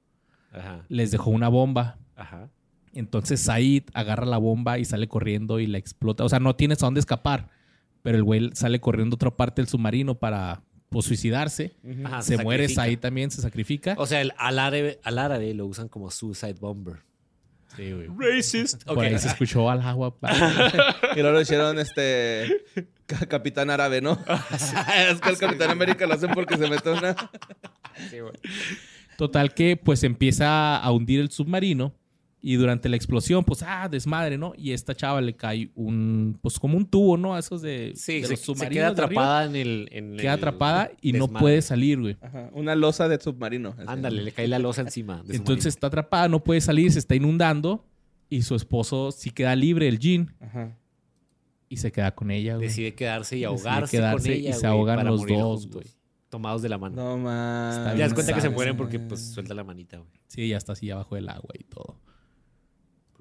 Ajá. 0.52 0.84
les 0.90 1.12
dejó 1.12 1.30
una 1.30 1.48
bomba. 1.48 1.98
Ajá. 2.16 2.50
Entonces 2.94 3.40
Said 3.42 3.84
agarra 3.94 4.26
la 4.26 4.38
bomba 4.40 4.80
y 4.80 4.86
sale 4.86 5.08
corriendo 5.08 5.60
y 5.60 5.68
la 5.68 5.78
explota. 5.78 6.24
O 6.26 6.30
sea, 6.30 6.40
no 6.40 6.56
tienes 6.56 6.82
a 6.82 6.88
dónde 6.88 7.00
escapar, 7.00 7.50
pero 8.02 8.18
el 8.18 8.24
güey 8.24 8.50
sale 8.54 8.80
corriendo 8.80 9.14
a 9.14 9.18
otra 9.18 9.38
parte 9.38 9.62
del 9.62 9.70
submarino 9.70 10.16
para 10.16 10.64
pues, 10.90 11.06
suicidarse. 11.06 11.76
Ajá, 12.06 12.22
se 12.24 12.38
muere. 12.44 12.68
Said 12.70 13.00
también, 13.00 13.30
se 13.30 13.42
sacrifica. 13.42 13.94
O 14.00 14.08
sea, 14.08 14.22
el- 14.22 14.34
al, 14.38 14.58
árabe, 14.58 15.00
al 15.04 15.20
árabe 15.20 15.54
lo 15.54 15.68
usan 15.68 15.90
como 15.90 16.10
suicide 16.10 16.54
bomber. 16.54 17.04
Sí, 17.78 17.92
güey. 17.94 18.08
Racist. 18.18 18.84
Por 18.84 19.00
ahí 19.06 19.18
se 19.20 19.28
escuchó 19.30 19.70
al 19.70 19.82
agua. 19.82 20.14
Y 21.16 21.20
luego 21.22 21.32
lo 21.32 21.42
hicieron 21.42 21.80
este... 21.80 22.66
ca- 23.06 23.26
Capitán 23.28 23.70
Árabe, 23.70 24.02
¿no? 24.02 24.14
es 24.52 25.22
que 25.22 25.30
el 25.30 25.38
Capitán 25.38 25.70
América 25.72 26.06
lo 26.06 26.16
hacen 26.16 26.32
porque 26.34 26.58
se 26.58 26.68
mete 26.68 26.90
una... 26.90 27.16
Total 29.18 29.54
que 29.54 29.78
pues 29.78 30.04
empieza 30.04 30.78
a 30.78 30.92
hundir 30.92 31.20
el 31.22 31.32
submarino 31.32 31.94
y 32.50 32.56
durante 32.56 32.88
la 32.88 32.96
explosión 32.96 33.44
pues 33.44 33.62
ah, 33.62 33.90
desmadre, 33.92 34.38
¿no? 34.38 34.54
Y 34.56 34.72
esta 34.72 34.96
chava 34.96 35.20
le 35.20 35.36
cae 35.36 35.70
un 35.76 36.40
pues 36.42 36.58
como 36.58 36.78
un 36.78 36.86
tubo, 36.86 37.18
¿no? 37.18 37.36
A 37.36 37.40
esos 37.40 37.62
de, 37.62 37.92
Sí, 37.94 38.22
de 38.22 38.24
se, 38.24 38.30
los 38.32 38.40
se 38.40 38.46
submarinos 38.46 38.74
queda 38.74 38.88
arriba. 38.88 39.04
atrapada 39.06 39.46
en 39.48 39.56
el. 39.58 39.90
En 39.92 40.16
Queda 40.16 40.32
el 40.32 40.38
atrapada 40.40 40.92
y 41.02 41.12
no 41.12 41.28
puede 41.28 41.62
salir, 41.62 42.00
güey. 42.00 42.16
Ajá, 42.22 42.50
una 42.54 42.74
losa 42.74 43.10
de 43.10 43.20
submarino. 43.20 43.76
Ándale, 43.86 44.22
le 44.22 44.32
cae 44.32 44.48
la 44.48 44.60
losa 44.60 44.80
encima. 44.80 45.22
de 45.24 45.36
Entonces 45.36 45.66
está 45.74 45.88
atrapada, 45.88 46.30
no 46.30 46.42
puede 46.42 46.62
salir, 46.62 46.90
se 46.90 47.00
está 47.00 47.16
inundando 47.16 47.86
y 48.30 48.44
su 48.44 48.56
esposo 48.56 49.12
sí 49.12 49.30
queda 49.32 49.54
libre, 49.54 49.90
el 49.90 50.00
Jean, 50.00 50.34
Ajá. 50.40 50.74
y 51.68 51.76
se 51.76 51.92
queda 51.92 52.16
con 52.16 52.32
ella, 52.32 52.56
güey. 52.56 52.70
decide 52.70 52.94
quedarse 52.96 53.36
y 53.36 53.42
Decide 53.42 53.48
ahogarse 53.48 53.98
quedarse 53.98 54.30
con 54.30 54.38
y 54.38 54.40
ella. 54.48 54.54
se 54.54 54.60
güey, 54.62 54.72
ahogan 54.72 55.06
los 55.06 55.20
dos, 55.20 55.28
juntos, 55.28 55.68
güey. 55.70 55.86
Tomados 56.30 56.62
de 56.62 56.70
la 56.70 56.78
mano. 56.78 56.96
No 56.96 57.18
más. 57.18 57.76
Está 57.78 57.92
Te 57.94 58.00
das 58.00 58.14
cuenta 58.14 58.34
que 58.34 58.40
se 58.42 58.50
mueren 58.50 58.78
porque 58.78 59.00
pues 59.00 59.20
suelta 59.34 59.54
la 59.54 59.66
manita, 59.66 59.98
güey. 59.98 60.10
Sí, 60.28 60.48
ya 60.48 60.56
está 60.56 60.72
así 60.72 60.90
abajo 60.90 61.16
del 61.16 61.28
agua 61.28 61.52
y 61.60 61.66
todo. 61.66 62.00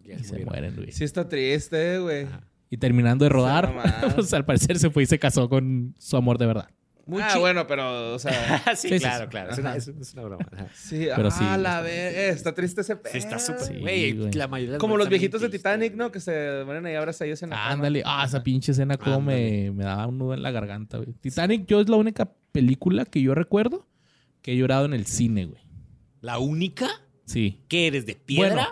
Ya 0.07 0.15
Y 0.15 0.25
se 0.25 0.45
mueren, 0.45 0.75
güey. 0.77 0.93
Sí 0.93 1.05
está 1.05 1.29
triste, 1.29 1.99
güey. 1.99 2.25
Ajá. 2.25 2.43
Y 2.71 2.79
terminando 2.79 3.25
de 3.25 3.29
rodar, 3.29 3.73
pues 4.15 4.33
al 4.35 4.45
parecer 4.45 4.79
se 4.79 4.91
fue 4.91 5.05
y 5.05 5.07
se 5.07 5.19
casó 5.19 5.49
con 5.49 5.95
su 5.99 6.17
amor 6.17 6.39
de 6.39 6.47
verdad. 6.47 6.69
Muy 7.07 7.23
ah, 7.23 7.39
bueno, 7.39 7.69
pero, 7.69 8.15
o 8.15 8.19
sea... 8.19 8.65
sí, 8.77 8.99
claro, 8.99 9.27
sí. 9.27 9.31
claro. 9.31 9.53
Es 9.53 9.59
una, 9.59 9.77
es, 9.77 9.87
es 9.87 10.13
una 10.15 10.23
broma. 10.23 10.45
Ajá. 10.51 10.69
Sí, 10.75 11.07
Pero 11.15 11.29
ah, 11.29 11.31
sí, 11.31 11.45
la 11.45 11.57
está- 11.57 11.81
vez. 11.83 12.37
Está 12.37 12.53
triste 12.53 12.81
ese 12.81 12.97
pedo. 12.97 13.13
Sí, 13.13 13.19
está 13.19 13.39
súper. 13.39 13.63
Sí, 13.63 13.79
Güey, 13.79 14.13
güey. 14.13 14.33
la 14.33 14.49
mayoría 14.49 14.73
de 14.73 14.79
las 14.79 14.81
Como 14.81 14.97
los 14.97 15.09
viejitos 15.09 15.41
de 15.41 15.49
Titanic. 15.49 15.95
¿no? 15.95 16.11
Que 16.11 16.19
se 16.19 16.63
mueren 16.65 16.85
ahí 16.85 16.97
abrazados 16.97 17.41
en 17.45 17.51
la 17.51 17.57
cama. 17.57 17.71
Ándale, 17.71 18.03
ah, 18.05 18.25
esa 18.27 18.43
pinche 18.43 18.73
escena 18.73 18.97
como 18.97 19.21
me, 19.21 19.71
me 19.71 19.85
daba 19.85 20.09
un 20.09 20.19
nudo 20.19 20.35
en 20.35 20.43
la 20.43 20.51
garganta, 20.51 20.97
güey. 20.97 21.13
Titanic, 21.13 21.67
yo 21.67 21.81
es 21.81 21.89
la 21.89 21.95
única 21.97 22.33
película 22.51 23.05
que 23.05 23.23
yo 23.23 23.37
recuerdo 23.37 23.87
que 24.43 24.55
he 24.55 24.57
llorado 24.57 24.85
en 24.87 24.95
el 24.95 25.07
cine, 25.07 25.45
güey. 25.45 25.63
¿La 26.21 26.39
única? 26.41 26.89
Sí. 27.25 27.63
¿Qué 27.69 27.87
eres 27.87 28.05
de 28.05 28.17
piedra? 28.17 28.55
Bueno, 28.55 28.69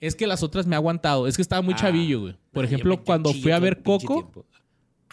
Es 0.00 0.14
que 0.14 0.26
las 0.26 0.42
otras 0.42 0.66
me 0.66 0.76
ha 0.76 0.78
aguantado. 0.78 1.26
Es 1.26 1.36
que 1.36 1.42
estaba 1.42 1.62
muy 1.62 1.74
Ah, 1.74 1.78
chavillo, 1.78 2.20
güey. 2.20 2.36
Por 2.52 2.64
no, 2.64 2.68
ejemplo, 2.68 3.02
cuando 3.04 3.32
fui 3.32 3.50
a 3.50 3.58
ver 3.58 3.82
Coco, 3.82 4.14
tiempo. 4.14 4.46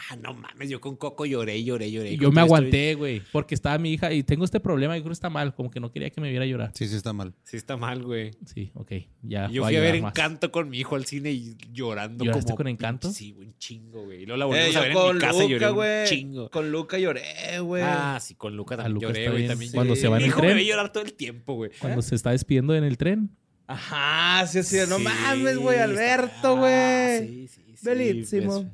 Ah, 0.10 0.18
no 0.18 0.34
mames, 0.34 0.68
yo 0.70 0.82
con 0.82 0.98
Coco 0.98 1.26
lloré, 1.26 1.64
lloré, 1.64 1.90
lloré. 1.90 2.14
Y 2.14 2.18
yo 2.18 2.32
me 2.32 2.42
aguanté, 2.42 2.96
güey, 2.96 3.22
porque 3.32 3.56
estaba 3.56 3.78
mi 3.78 3.94
hija 3.94 4.12
y 4.12 4.24
tengo 4.24 4.44
este 4.44 4.60
problema, 4.60 4.98
yo 4.98 5.04
creo 5.04 5.12
que 5.12 5.14
está 5.14 5.30
mal, 5.30 5.54
como 5.56 5.72
que 5.72 5.80
no 5.80 5.92
quería 5.92 6.10
que 6.10 6.20
me 6.20 6.30
viera 6.30 6.46
llorar. 6.46 6.72
Sí, 6.74 6.88
sí 6.88 6.96
está 6.96 7.14
mal. 7.14 7.34
Sí, 7.44 7.56
está 7.56 7.78
mal, 7.78 8.04
güey. 8.04 8.32
Sí, 8.46 8.72
ok, 8.74 8.92
ya. 9.22 9.50
Yo 9.50 9.62
voy 9.62 9.70
fui 9.72 9.78
a 9.78 9.82
ver 9.82 10.02
más. 10.02 10.12
Encanto 10.12 10.52
con 10.52 10.68
mi 10.70 10.80
hijo 10.80 10.96
al 10.96 11.06
cine 11.06 11.32
y 11.32 11.56
llorando 11.72 12.26
¿Lloraste 12.26 12.48
como 12.52 12.58
con 12.58 12.68
Encanto? 12.68 13.12
Sí, 13.14 13.32
güey, 13.32 13.48
un 13.48 13.58
chingo, 13.60 14.04
güey. 14.04 14.24
Y 14.24 14.26
luego 14.26 14.40
la 14.40 14.46
Eh, 14.46 14.48
volvimos 14.50 14.74
yo 14.74 14.80
a 14.80 14.82
ver 14.82 14.92
en 14.92 14.98
con 14.98 15.16
mi 15.16 15.22
casa 15.22 15.38
y 15.38 15.42
lloré 15.44 15.54
Luca, 15.54 15.70
un 15.70 15.76
güey. 15.76 16.08
chingo. 16.08 16.50
Con 16.50 16.72
Luca 16.72 16.98
lloré, 17.00 17.60
güey. 17.62 17.84
Ah, 17.86 18.20
sí, 18.22 18.36
con 18.36 18.58
Luca 18.58 18.76
también 18.76 18.96
Luca 18.96 19.08
lloré, 19.08 19.20
está 19.22 19.32
güey. 19.32 19.48
También 19.48 19.72
Cuando 19.72 19.96
se 19.96 20.08
va 20.10 20.18
en 20.18 20.24
Mi 20.24 20.24
el 20.26 20.30
hijo 20.32 20.42
me 20.42 20.48
tren. 20.48 20.58
ve 20.58 20.66
llorar 20.66 20.92
todo 20.92 21.04
el 21.04 21.14
tiempo, 21.14 21.54
güey. 21.54 21.72
Cuando 21.80 22.02
se 22.02 22.16
está 22.16 22.32
despidiendo 22.32 22.76
en 22.76 22.84
el 22.84 22.98
tren. 22.98 23.30
Ajá, 23.68 24.46
sí, 24.48 24.62
sí. 24.64 24.78
No 24.88 24.98
Sí, 24.98 25.04
mames, 25.04 25.58
güey, 25.58 25.80
Alberto, 25.80 26.26
está- 26.36 26.50
güey. 26.52 27.28
Sí, 27.28 27.48
sí, 27.48 27.64
sí. 27.76 27.86
Belísimo. 27.86 28.62
pues, 28.62 28.68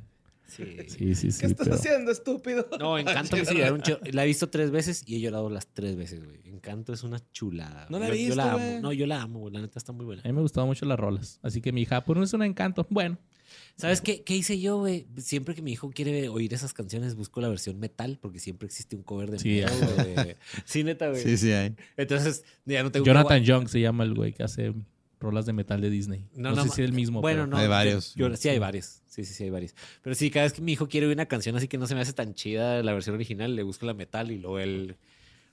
Sí. 0.50 0.64
Sí, 0.88 1.14
sí, 1.14 1.30
sí. 1.30 1.40
¿Qué 1.40 1.46
estás 1.46 1.68
pero- 1.68 1.76
haciendo, 1.76 2.10
estúpido? 2.10 2.66
No, 2.80 2.98
Encanto 3.28 3.36
me 3.36 3.42
hizo 3.42 3.52
llorar 3.52 3.72
un 3.72 3.82
chorro. 3.82 4.00
La 4.10 4.24
he 4.24 4.26
visto 4.26 4.50
tres 4.50 4.72
veces 4.72 5.04
y 5.06 5.14
he 5.16 5.20
llorado 5.20 5.48
las 5.48 5.68
tres 5.68 5.94
veces, 5.94 6.24
güey. 6.24 6.40
Encanto 6.44 6.92
es 6.92 7.04
una 7.04 7.20
chulada. 7.30 7.86
No 7.88 8.00
la 8.00 8.06
he 8.06 8.08
Yo- 8.08 8.14
visto, 8.14 8.30
Yo 8.30 8.34
la 8.36 8.52
amo. 8.54 8.80
No, 8.82 8.92
yo 8.92 9.06
la 9.06 9.22
amo, 9.22 9.38
güey. 9.38 9.54
La 9.54 9.60
neta 9.60 9.78
está 9.78 9.92
muy 9.92 10.04
buena. 10.04 10.22
A 10.24 10.26
mí 10.26 10.32
me 10.32 10.40
gustaban 10.40 10.66
mucho 10.68 10.84
las 10.86 10.98
rolas. 10.98 11.38
Así 11.44 11.60
que 11.60 11.70
mi 11.70 11.82
hija, 11.82 12.04
pues 12.04 12.18
no 12.18 12.24
es 12.24 12.32
un 12.32 12.42
encanto. 12.42 12.84
Bueno, 12.90 13.16
¿Sabes 13.80 14.00
qué, 14.00 14.22
qué 14.22 14.36
hice 14.36 14.60
yo, 14.60 14.78
güey? 14.78 15.06
Siempre 15.18 15.54
que 15.54 15.62
mi 15.62 15.72
hijo 15.72 15.90
quiere 15.90 16.28
oír 16.28 16.52
esas 16.54 16.72
canciones, 16.72 17.14
busco 17.14 17.40
la 17.40 17.48
versión 17.48 17.78
metal, 17.80 18.18
porque 18.20 18.38
siempre 18.38 18.66
existe 18.66 18.96
un 18.96 19.02
cover 19.02 19.30
de 19.30 19.38
Sí, 19.38 19.48
metal, 19.60 20.14
güey. 20.14 20.36
Sí, 20.64 20.84
neta, 20.84 21.08
güey. 21.10 21.22
Sí, 21.22 21.36
sí 21.36 21.52
hay. 21.52 21.74
Entonces, 21.96 22.44
ya 22.64 22.82
no 22.82 22.90
tengo 22.92 23.06
Jonathan 23.06 23.42
Young 23.42 23.68
se 23.68 23.80
llama 23.80 24.04
el 24.04 24.14
güey 24.14 24.32
que 24.32 24.42
hace 24.42 24.72
rolas 25.18 25.44
de 25.46 25.52
metal 25.52 25.80
de 25.80 25.90
Disney. 25.90 26.26
No, 26.34 26.50
sé 26.50 26.56
ma- 26.56 26.62
si 26.62 26.82
es 26.82 26.88
el 26.88 26.92
mismo. 26.94 27.20
Bueno, 27.20 27.42
pero- 27.42 27.46
no. 27.48 27.56
Hay 27.58 27.68
varios. 27.68 28.14
yo- 28.14 28.34
sí, 28.36 28.48
hay 28.48 28.58
varios. 28.58 29.02
Sí, 29.06 29.24
sí, 29.24 29.34
sí, 29.34 29.44
hay 29.44 29.50
varios. 29.50 29.74
Pero 30.02 30.14
sí, 30.14 30.30
cada 30.30 30.44
vez 30.44 30.52
que 30.52 30.62
mi 30.62 30.72
hijo 30.72 30.88
quiere 30.88 31.06
oír 31.06 31.14
una 31.16 31.26
canción 31.26 31.56
así 31.56 31.66
que 31.68 31.76
no 31.78 31.86
se 31.86 31.94
me 31.94 32.00
hace 32.00 32.12
tan 32.12 32.34
chida 32.34 32.82
la 32.82 32.92
versión 32.92 33.16
original, 33.16 33.54
le 33.56 33.62
busco 33.62 33.84
la 33.86 33.94
metal 33.94 34.30
y 34.30 34.38
luego 34.38 34.58
él. 34.60 34.96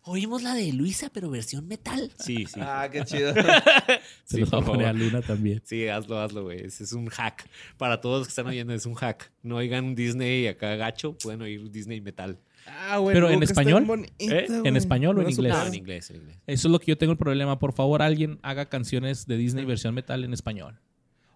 Oímos 0.10 0.42
la 0.42 0.54
de 0.54 0.72
Luisa, 0.72 1.10
pero 1.14 1.30
versión 1.30 1.68
metal. 1.68 2.10
Sí, 2.18 2.46
sí. 2.46 2.62
Ah, 2.64 2.88
qué 2.90 3.04
chido. 3.04 3.34
Se 4.24 4.38
Sí, 4.38 4.40
los 4.40 4.54
va 4.54 4.60
a 4.60 4.62
poner 4.62 4.88
a. 4.88 4.94
Luna 4.94 5.22
también. 5.22 5.62
Sí, 5.66 5.88
hazlo, 5.88 6.18
hazlo, 6.18 6.44
güey. 6.44 6.66
Ese 6.66 6.86
es 6.86 6.94
un 6.94 7.08
hack. 7.08 7.46
Para 7.78 8.00
todos 8.00 8.20
los 8.20 8.28
que 8.28 8.32
están 8.32 8.48
oyendo, 8.48 8.74
es 8.74 8.86
un 8.86 8.96
hack. 8.96 9.32
No 9.44 9.58
oigan 9.58 9.96
Disney 9.96 10.48
acá 10.48 10.78
gacho, 10.78 11.18
pueden 11.18 11.42
oír 11.42 11.70
Disney 11.72 12.00
metal. 12.00 12.40
Ah, 12.66 13.00
güey. 13.00 13.14
Pero 13.14 13.30
en 13.30 13.44
está 13.44 13.52
español, 13.62 13.84
bonita, 13.84 14.14
¿eh? 14.20 14.48
¿En 14.64 14.78
español 14.78 15.18
o 15.18 15.22
en 15.22 15.30
inglés? 15.30 15.54
No, 15.54 15.68
en 15.68 15.74
inglés, 15.74 16.10
en 16.10 16.16
inglés. 16.18 16.38
Eso 16.48 16.68
es 16.68 16.72
lo 16.72 16.80
que 16.80 16.88
yo 16.88 16.98
tengo 16.98 17.12
el 17.12 17.18
problema. 17.18 17.60
Por 17.60 17.74
favor, 17.74 18.02
alguien 18.02 18.40
haga 18.44 18.68
canciones 18.68 19.26
de 19.28 19.36
Disney 19.36 19.66
versión 19.66 19.94
metal 19.94 20.24
en 20.24 20.34
español. 20.34 20.80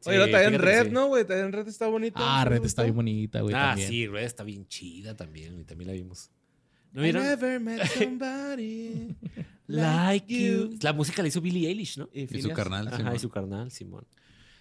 Oye, 0.06 0.18
lo 0.18 0.26
está 0.26 0.44
en 0.46 0.58
Red, 0.58 0.86
sí. 0.86 0.92
¿no, 0.92 1.08
güey? 1.08 1.22
Está 1.22 1.40
en 1.40 1.52
Red 1.52 1.68
está 1.68 1.88
bonito. 1.88 2.18
Ah, 2.20 2.42
¿Sí 2.44 2.50
Red 2.50 2.66
está 2.66 2.84
bien 2.84 2.96
bonita, 2.96 3.42
güey. 3.42 3.54
Ah, 3.54 3.70
también. 3.70 3.90
sí, 3.90 4.08
Red 4.08 4.24
está 4.24 4.44
bien 4.44 4.66
chida 4.68 5.16
también. 5.16 5.60
Y 5.60 5.64
también 5.64 5.90
la 5.90 5.94
vimos. 5.94 6.32
¿No 6.92 7.02
I 7.02 7.04
vieron? 7.06 7.24
never 7.24 7.60
met 7.60 7.86
somebody 7.98 9.16
Like 9.68 10.28
you. 10.34 10.78
La 10.82 10.92
música 10.94 11.22
la 11.22 11.30
hizo 11.30 11.40
Billie 11.42 11.68
Eilish, 11.70 11.98
¿no? 11.98 12.10
Y, 12.14 12.24
Y 12.38 12.42
su 12.42 12.50
carnal. 12.52 12.88
Ajá, 12.90 12.98
Simón. 12.98 13.16
y 13.16 13.20
su 13.20 13.30
carnal, 13.30 13.72
Simón. 13.72 14.06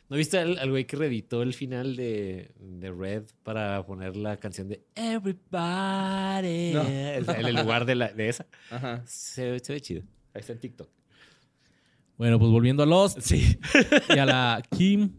¿No 0.08 0.16
viste 0.16 0.38
al, 0.38 0.58
al 0.58 0.70
güey 0.70 0.86
que 0.86 0.96
reeditó 0.96 1.42
el 1.42 1.52
final 1.54 1.94
de, 1.96 2.52
de 2.58 2.90
Red 2.92 3.24
para 3.42 3.84
poner 3.86 4.16
la 4.16 4.36
canción 4.38 4.68
de 4.68 4.84
Everybody? 4.94 6.72
No. 6.74 6.82
En 6.86 7.46
el 7.46 7.54
lugar 7.56 7.84
de, 7.86 7.94
la, 7.94 8.12
de 8.12 8.28
esa. 8.28 8.46
Ajá. 8.70 9.02
Se, 9.06 9.50
ve- 9.52 9.60
se 9.60 9.72
ve 9.72 9.80
chido. 9.80 10.02
Ahí 10.34 10.40
está 10.40 10.52
en 10.52 10.58
TikTok. 10.60 10.88
Bueno, 12.16 12.38
pues 12.38 12.50
volviendo 12.50 12.82
a 12.82 12.86
Lost 12.86 13.20
Sí. 13.20 13.58
y 14.14 14.18
a 14.18 14.26
la 14.26 14.62
Kim. 14.76 15.12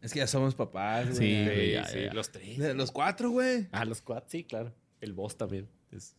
Es 0.00 0.12
que 0.12 0.18
ya 0.18 0.26
somos 0.26 0.54
papás, 0.54 1.06
güey. 1.06 1.16
Sí, 1.18 1.36
Sí, 1.38 1.44
güey, 1.44 1.72
ya, 1.72 1.84
sí, 1.84 1.98
ya. 2.04 2.12
los 2.12 2.30
tres. 2.30 2.58
Los 2.76 2.90
cuatro, 2.92 3.30
güey. 3.30 3.68
Ah, 3.72 3.84
los 3.84 4.02
cuatro, 4.02 4.28
sí, 4.28 4.44
claro. 4.44 4.74
El 5.00 5.12
boss 5.12 5.36
también 5.36 5.68
es 5.90 6.14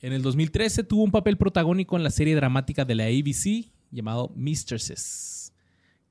En 0.00 0.12
el 0.12 0.22
2013 0.22 0.84
tuvo 0.84 1.02
un 1.02 1.10
papel 1.10 1.36
protagónico 1.36 1.96
en 1.96 2.02
la 2.02 2.10
serie 2.10 2.34
dramática 2.34 2.84
de 2.84 2.94
la 2.94 3.04
ABC 3.04 3.70
llamado 3.90 4.32
Mistresses. 4.34 5.52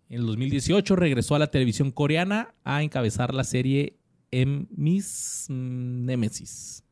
En 0.10 0.20
el 0.20 0.26
2018 0.26 0.96
regresó 0.96 1.36
a 1.36 1.40
la 1.40 1.52
televisión 1.52 1.92
coreana 1.92 2.54
a 2.64 2.84
encabezar 2.84 3.34
la 3.34 3.44
serie 3.44 3.98
em 4.32 4.68
Miss 4.76 5.46
Nemesis. 5.50 6.84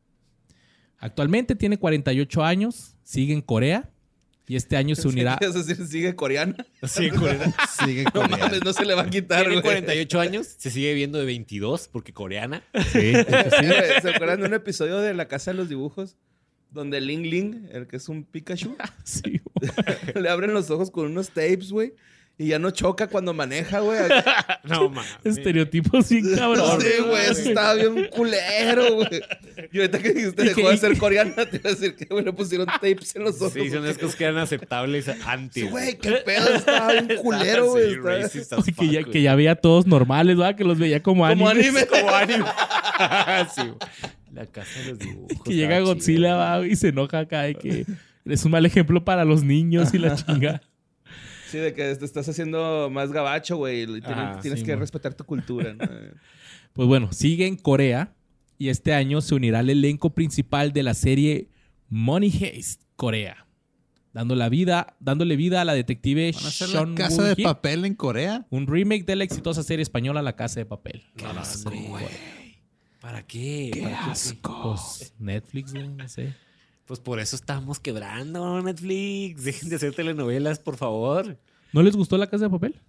Actualmente 0.98 1.56
tiene 1.56 1.78
48 1.78 2.44
años, 2.44 2.96
sigue 3.02 3.32
en 3.32 3.42
Corea 3.42 3.91
y 4.52 4.56
este 4.56 4.76
año 4.76 4.94
se 4.94 5.08
unirá. 5.08 5.32
¿Qué 5.40 5.46
quieres 5.46 5.66
decir? 5.66 5.86
¿Sigue 5.86 6.14
coreana? 6.14 6.66
Sí, 6.82 7.08
coreana. 7.10 7.54
Sigue 7.84 8.04
No 8.04 8.10
coreano. 8.12 8.36
mames, 8.38 8.64
no 8.64 8.72
se 8.74 8.84
le 8.84 8.94
va 8.94 9.02
a 9.02 9.10
quitar, 9.10 9.38
Tiene 9.46 9.54
güey. 9.60 9.62
48 9.62 10.20
años, 10.20 10.46
se 10.58 10.70
sigue 10.70 10.92
viendo 10.92 11.18
de 11.18 11.24
22 11.24 11.88
porque 11.88 12.12
coreana. 12.12 12.62
Sí, 12.92 13.12
¿Se 13.14 14.10
acuerdan 14.14 14.40
de 14.40 14.46
un 14.48 14.54
episodio 14.54 14.98
de 14.98 15.14
La 15.14 15.26
Casa 15.26 15.52
de 15.52 15.56
los 15.56 15.68
Dibujos? 15.70 16.16
Donde 16.70 17.00
Ling 17.00 17.22
Ling, 17.22 17.68
el 17.72 17.86
que 17.86 17.96
es 17.96 18.08
un 18.08 18.24
Pikachu, 18.24 18.76
Sí, 19.04 19.40
le 20.14 20.28
abren 20.28 20.52
los 20.54 20.70
ojos 20.70 20.90
con 20.90 21.06
unos 21.06 21.28
tapes, 21.28 21.70
güey. 21.70 21.94
Y 22.38 22.48
ya 22.48 22.58
no 22.58 22.70
choca 22.70 23.08
cuando 23.08 23.34
maneja, 23.34 23.80
güey. 23.80 23.98
No, 24.64 24.88
mames. 24.88 25.16
Estereotipos 25.24 26.06
sin 26.06 26.36
cabrón. 26.36 26.80
Sí, 26.80 26.88
güey, 27.04 27.30
estaba 27.30 27.74
bien 27.74 28.08
culero, 28.10 28.94
güey. 28.94 29.22
Y 29.72 29.78
ahorita 29.78 29.98
que 29.98 30.12
dijiste 30.12 30.42
¿Y 30.44 30.48
dejó 30.48 30.70
de 30.70 30.76
ser 30.76 30.96
coreana, 30.98 31.46
te 31.46 31.56
iba 31.56 31.70
a 31.70 31.72
decir 31.72 31.96
que, 31.96 32.04
güey, 32.06 32.24
le 32.24 32.32
pusieron 32.32 32.66
tapes 32.66 33.16
en 33.16 33.24
los 33.24 33.40
ojos. 33.40 33.52
Sí, 33.54 33.70
son 33.70 33.86
esas 33.86 34.14
que 34.14 34.24
eran 34.24 34.38
aceptables 34.38 35.08
antes. 35.26 35.64
Sí, 35.64 35.68
güey, 35.68 35.98
qué 35.98 36.12
pedo, 36.24 36.54
estaba 36.54 36.92
bien 36.92 37.08
culero, 37.20 37.70
güey. 37.70 37.96
Que, 37.96 38.86
ya, 38.86 39.00
güey. 39.00 39.04
que 39.10 39.22
ya 39.22 39.34
veía 39.34 39.56
todos 39.56 39.86
normales, 39.86 40.36
¿verdad? 40.36 40.56
Que 40.56 40.64
los 40.64 40.78
veía 40.78 41.02
como, 41.02 41.26
Como 41.28 41.48
animes. 41.48 41.66
anime. 41.66 41.86
Como 42.02 42.10
anime. 42.14 42.44
sí, 43.54 43.62
güey. 43.62 43.76
La 44.32 44.46
casa 44.46 44.78
de 44.80 44.90
los 44.90 44.98
dibujos. 44.98 45.42
Que 45.44 45.54
llega 45.54 45.80
Godzilla 45.80 46.34
va, 46.36 46.66
y 46.66 46.76
se 46.76 46.88
enoja 46.88 47.18
acá 47.20 47.42
de 47.42 47.54
que 47.56 47.84
eres 48.24 48.44
un 48.44 48.52
mal 48.52 48.64
ejemplo 48.64 49.04
para 49.04 49.24
los 49.24 49.42
niños 49.42 49.92
y 49.92 49.98
la 49.98 50.14
chinga. 50.14 50.62
Sí, 51.52 51.58
de 51.58 51.72
que 51.74 51.94
te 51.94 52.04
estás 52.04 52.28
haciendo 52.28 52.88
más 52.90 53.12
gabacho, 53.12 53.56
güey. 53.58 53.86
tienes- 53.86 54.02
Ah, 54.08 54.38
tienes 54.42 54.60
sí, 54.60 54.66
que 54.66 54.74
respetar 54.74 55.14
tu 55.14 55.24
cultura, 55.24 55.74
¿no? 55.74 55.86
Pues 56.72 56.88
bueno, 56.88 57.12
sigue 57.12 57.46
en 57.46 57.56
Corea 57.56 58.14
y 58.58 58.68
este 58.70 58.94
año 58.94 59.20
se 59.20 59.34
unirá 59.34 59.58
al 59.60 59.68
elenco 59.70 60.14
principal 60.14 60.72
de 60.72 60.82
la 60.82 60.94
serie 60.94 61.48
Money 61.90 62.30
Heist 62.40 62.82
Corea, 62.96 63.46
dando 64.14 64.34
la 64.34 64.48
vida, 64.48 64.96
dándole 64.98 65.36
vida 65.36 65.60
a 65.60 65.64
la 65.66 65.74
detective 65.74 66.32
¿Van 66.34 66.44
a 66.44 66.48
hacer 66.48 66.68
Sean 66.68 66.90
la 66.90 66.94
casa 66.94 67.22
de 67.24 67.36
papel 67.42 67.84
en 67.84 67.94
Corea? 67.94 68.46
un 68.50 68.66
remake 68.66 69.04
de 69.04 69.16
la 69.16 69.24
exitosa 69.24 69.62
serie 69.62 69.82
española 69.82 70.22
La 70.22 70.34
Casa 70.36 70.60
de 70.60 70.66
Papel. 70.66 71.02
Qué 71.16 71.26
asco, 71.26 71.70
güey. 71.70 72.04
¿Para 73.00 73.26
qué? 73.26 73.70
¿Para 73.82 74.14
qué? 74.14 74.38
Pues 74.62 75.12
Netflix, 75.18 75.74
no 75.74 76.08
sé. 76.08 76.32
Pues 76.86 77.00
por 77.00 77.20
eso 77.20 77.36
estamos 77.36 77.78
quebrando 77.80 78.60
Netflix. 78.62 79.44
Dejen 79.44 79.68
de 79.68 79.76
hacer 79.76 79.94
telenovelas, 79.94 80.58
por 80.58 80.76
favor. 80.76 81.38
¿No 81.72 81.82
les 81.82 81.96
gustó 81.96 82.18
La 82.18 82.26
Casa 82.26 82.44
de 82.44 82.50
Papel? 82.50 82.80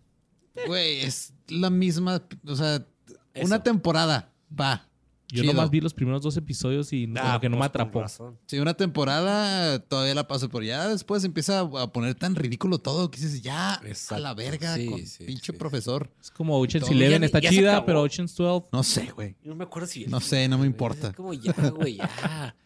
Güey, 0.68 1.02
es 1.02 1.34
la 1.48 1.70
misma, 1.70 2.22
o 2.46 2.56
sea, 2.56 2.86
Eso. 3.34 3.46
una 3.46 3.64
temporada, 3.64 4.32
va. 4.60 4.88
Yo 5.30 5.42
chido. 5.42 5.54
nomás 5.54 5.72
vi 5.72 5.82
los 5.82 5.96
primeros 5.96 6.22
dos 6.22 6.38
episodios 6.38 6.94
y 6.94 7.08
como 7.08 7.40
que 7.40 7.50
no 7.50 7.56
me 7.56 7.62
pues, 7.62 7.70
atrapó. 7.70 8.06
Sí, 8.46 8.60
una 8.60 8.76
temporada 8.76 9.80
todavía 9.80 10.14
la 10.14 10.28
paso, 10.28 10.48
pero 10.48 10.64
ya 10.64 10.88
después 10.88 11.24
empieza 11.24 11.62
a 11.62 11.92
poner 11.92 12.14
tan 12.14 12.36
ridículo 12.36 12.78
todo 12.78 13.10
que 13.10 13.20
dices, 13.20 13.42
ya, 13.42 13.80
a 13.80 13.88
Exacto. 13.88 14.22
la 14.22 14.36
verga, 14.36 14.76
Sí, 14.76 14.86
con 14.86 15.04
sí, 15.08 15.24
pinche 15.24 15.52
sí. 15.54 15.58
profesor. 15.58 16.12
Es 16.22 16.30
como 16.30 16.60
Ocean's. 16.60 16.88
Eleven, 16.88 17.24
está 17.24 17.42
chida, 17.42 17.84
pero 17.84 18.04
Ocean's 18.04 18.36
12... 18.36 18.68
No 18.72 18.84
sé, 18.84 19.12
güey. 19.12 19.36
No 19.44 19.56
me 19.56 19.64
acuerdo 19.64 19.88
si. 19.88 20.06
No 20.06 20.20
sé, 20.20 20.48
no 20.48 20.60
me 20.60 20.68
importa. 20.68 21.08
Es 21.08 21.16
como 21.16 21.34
ya, 21.34 21.54
güey, 21.72 21.96
ya. 21.96 22.56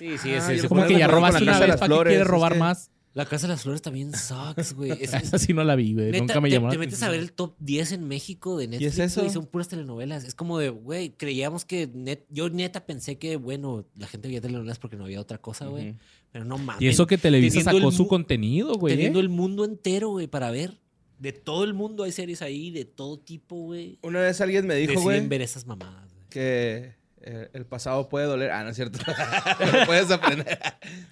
Sí, 0.00 0.16
sí, 0.18 0.30
Ah, 0.30 0.38
ese- 0.38 0.46
yo 0.48 0.58
ese 0.60 0.68
Como 0.68 0.86
que 0.86 0.98
ya 0.98 1.06
robaste 1.06 1.40
Casa 1.40 1.42
una 1.44 1.52
de 1.54 1.60
vez, 1.60 1.68
las 1.68 1.78
¿para 1.80 1.88
qué 1.88 1.94
Flores, 1.94 2.10
quieres 2.10 2.26
es 2.26 2.30
robar 2.30 2.56
más? 2.56 2.90
La 3.12 3.26
Casa 3.26 3.48
de 3.48 3.52
las 3.54 3.62
Flores 3.64 3.82
también 3.82 4.12
sucks, 4.14 4.72
güey. 4.72 4.92
Es- 4.92 5.12
Esa 5.34 5.38
sí 5.38 5.52
no 5.52 5.62
la 5.64 5.74
vi, 5.76 5.92
güey. 5.94 6.06
Neta, 6.12 6.18
Nunca 6.20 6.40
me 6.40 6.48
te, 6.48 6.54
llamó 6.54 6.66
la 6.68 6.72
te 6.72 6.78
metes 6.78 7.02
a 7.02 7.10
ver 7.10 7.20
el 7.20 7.32
top 7.32 7.54
10 7.58 7.92
en 7.92 8.08
México 8.08 8.56
de 8.56 8.68
Netflix 8.68 8.92
es 8.94 8.98
eso? 9.12 9.26
y 9.26 9.30
son 9.30 9.46
puras 9.46 9.68
telenovelas. 9.68 10.24
Es 10.24 10.34
como 10.34 10.58
de, 10.58 10.70
güey, 10.70 11.10
creíamos 11.10 11.64
que 11.64 11.86
net, 11.92 12.24
yo 12.30 12.48
neta 12.48 12.86
pensé 12.86 13.18
que, 13.18 13.36
bueno, 13.36 13.84
la 13.96 14.06
gente 14.06 14.28
veía 14.28 14.40
telenovelas 14.40 14.78
porque 14.78 14.96
no 14.96 15.04
había 15.04 15.20
otra 15.20 15.38
cosa, 15.38 15.66
güey. 15.66 15.96
Pero 16.32 16.44
no 16.46 16.56
mames. 16.56 16.80
Y 16.80 16.88
eso 16.88 17.06
que 17.06 17.18
Televisa 17.18 17.54
teniendo 17.58 17.78
sacó 17.80 17.90
el 17.90 17.94
su 17.96 18.06
contenido, 18.08 18.74
güey. 18.74 18.94
Teniendo 18.94 19.18
¿eh? 19.18 19.22
el 19.22 19.28
mundo 19.28 19.64
entero, 19.64 20.08
güey, 20.10 20.26
para 20.28 20.50
ver. 20.50 20.80
De 21.18 21.32
todo 21.32 21.64
el 21.64 21.74
mundo 21.74 22.04
hay 22.04 22.12
series 22.12 22.40
ahí, 22.40 22.70
de 22.70 22.86
todo 22.86 23.18
tipo, 23.18 23.56
güey. 23.56 23.98
Una 24.02 24.20
vez 24.20 24.40
alguien 24.40 24.66
me 24.66 24.76
dijo, 24.76 25.00
güey, 25.02 25.26
ver 25.28 25.42
esas 25.42 25.66
mamadas, 25.66 26.14
güey. 26.14 26.26
que 26.30 26.94
eh, 27.22 27.48
el 27.52 27.66
pasado 27.66 28.08
puede 28.08 28.26
doler. 28.26 28.50
Ah, 28.50 28.62
no 28.64 28.70
es 28.70 28.76
cierto. 28.76 28.98
Lo 29.78 29.86
puedes 29.86 30.10
aprender. 30.10 30.58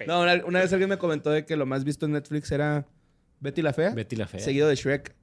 no, 0.06 0.22
una, 0.22 0.44
una 0.44 0.60
vez 0.60 0.72
alguien 0.72 0.90
me 0.90 0.98
comentó 0.98 1.30
de 1.30 1.44
que 1.44 1.56
lo 1.56 1.66
más 1.66 1.84
visto 1.84 2.06
en 2.06 2.12
Netflix 2.12 2.50
era 2.52 2.86
Betty 3.40 3.62
la 3.62 3.72
Fea, 3.72 3.90
Betty 3.90 4.16
la 4.16 4.26
Fea. 4.26 4.40
seguido 4.40 4.68
de 4.68 4.74
Shrek. 4.76 5.14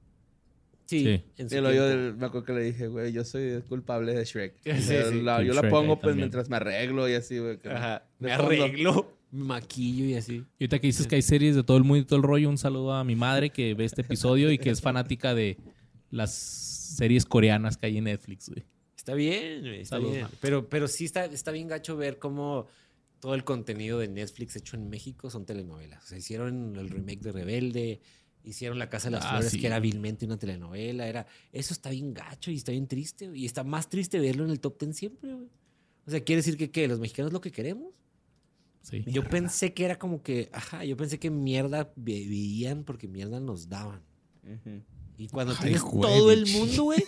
Sí. 0.86 1.22
Sí. 1.36 1.44
Y 1.56 1.60
lo 1.60 1.72
yo 1.72 2.14
me 2.16 2.26
acuerdo 2.26 2.44
que 2.44 2.52
le 2.52 2.62
dije, 2.62 2.86
güey, 2.86 3.12
yo 3.12 3.24
soy 3.24 3.60
culpable 3.68 4.14
de 4.14 4.24
Shrek. 4.24 4.54
Sí, 4.62 4.70
O 4.70 4.76
sea, 4.80 5.08
sí. 5.10 5.20
la- 5.20 5.40
Sí, 5.40 5.46
yo 5.46 5.54
la 5.54 5.60
Shrek 5.62 5.70
pongo 5.70 5.98
pues 6.00 6.14
mientras 6.14 6.48
me 6.48 6.56
arreglo 6.56 7.08
y 7.08 7.14
así, 7.14 7.38
güey. 7.38 7.58
Ajá. 7.68 8.04
Me 8.20 8.36
fondo. 8.36 8.44
arreglo, 8.44 9.18
me 9.32 9.44
maquillo 9.44 10.04
y 10.04 10.14
así. 10.14 10.34
Y 10.58 10.64
ahorita 10.64 10.78
que 10.78 10.86
dices 10.86 11.06
que 11.08 11.16
hay 11.16 11.22
series 11.22 11.56
de 11.56 11.64
todo 11.64 11.76
el 11.76 11.82
mundo 11.82 11.98
y 11.98 12.04
todo 12.04 12.18
el 12.18 12.22
rollo, 12.22 12.48
un 12.48 12.58
saludo 12.58 12.94
a 12.94 13.02
mi 13.02 13.16
madre 13.16 13.50
que 13.50 13.74
ve 13.74 13.84
este 13.84 14.02
episodio 14.02 14.52
y 14.52 14.58
que 14.58 14.70
es 14.70 14.80
fanática 14.80 15.34
de 15.34 15.56
las 16.10 16.32
series 16.32 17.26
coreanas 17.26 17.76
que 17.76 17.86
hay 17.86 17.98
en 17.98 18.04
Netflix, 18.04 18.48
güey. 18.48 18.64
Está 19.06 19.14
bien, 19.14 19.60
güey, 19.60 19.80
está 19.82 19.96
Salud, 19.98 20.10
bien. 20.10 20.22
man. 20.22 20.30
Pero, 20.40 20.68
pero 20.68 20.88
sí 20.88 21.04
está, 21.04 21.26
está 21.26 21.52
bien 21.52 21.68
gacho 21.68 21.96
ver 21.96 22.18
cómo 22.18 22.66
todo 23.20 23.36
el 23.36 23.44
contenido 23.44 24.00
de 24.00 24.08
Netflix 24.08 24.56
hecho 24.56 24.76
en 24.76 24.88
México 24.90 25.30
son 25.30 25.46
telenovelas. 25.46 26.02
O 26.02 26.06
sea, 26.08 26.18
hicieron 26.18 26.74
el 26.74 26.90
remake 26.90 27.20
de 27.20 27.30
Rebelde, 27.30 28.00
hicieron 28.42 28.80
La 28.80 28.88
Casa 28.90 29.06
de 29.06 29.12
las 29.12 29.24
Ah, 29.24 29.30
Flores, 29.30 29.52
sí. 29.52 29.60
que 29.60 29.68
era 29.68 29.78
vilmente 29.78 30.26
una 30.26 30.38
telenovela. 30.40 31.06
Era, 31.06 31.24
eso 31.52 31.72
está 31.72 31.90
bien 31.90 32.12
gacho 32.14 32.50
y 32.50 32.56
está 32.56 32.72
bien 32.72 32.88
triste. 32.88 33.30
Y 33.32 33.46
está 33.46 33.62
más 33.62 33.88
triste 33.88 34.18
verlo 34.18 34.44
en 34.44 34.50
el 34.50 34.58
top 34.58 34.76
ten 34.76 34.92
siempre, 34.92 35.32
güey. 35.34 35.48
O 36.04 36.10
sea, 36.10 36.24
quiere 36.24 36.40
decir 36.40 36.56
que, 36.56 36.72
¿qué? 36.72 36.88
¿Los 36.88 36.98
mexicanos 36.98 37.32
lo 37.32 37.40
que 37.40 37.52
queremos? 37.52 37.94
Sí. 38.82 39.04
Yo 39.06 39.22
pensé 39.22 39.72
que 39.72 39.84
era 39.84 40.00
como 40.00 40.20
que, 40.24 40.48
ajá, 40.52 40.84
yo 40.84 40.96
pensé 40.96 41.20
que 41.20 41.30
mierda 41.30 41.92
veían 41.94 42.82
porque 42.82 43.06
mierda 43.06 43.38
nos 43.38 43.68
daban. 43.68 44.02
Y 45.18 45.28
cuando 45.28 45.52
Ay, 45.54 45.58
tienes 45.62 45.82
güey, 45.82 46.02
todo 46.02 46.30
el 46.32 46.46
mundo, 46.46 46.82
güey. 46.84 47.02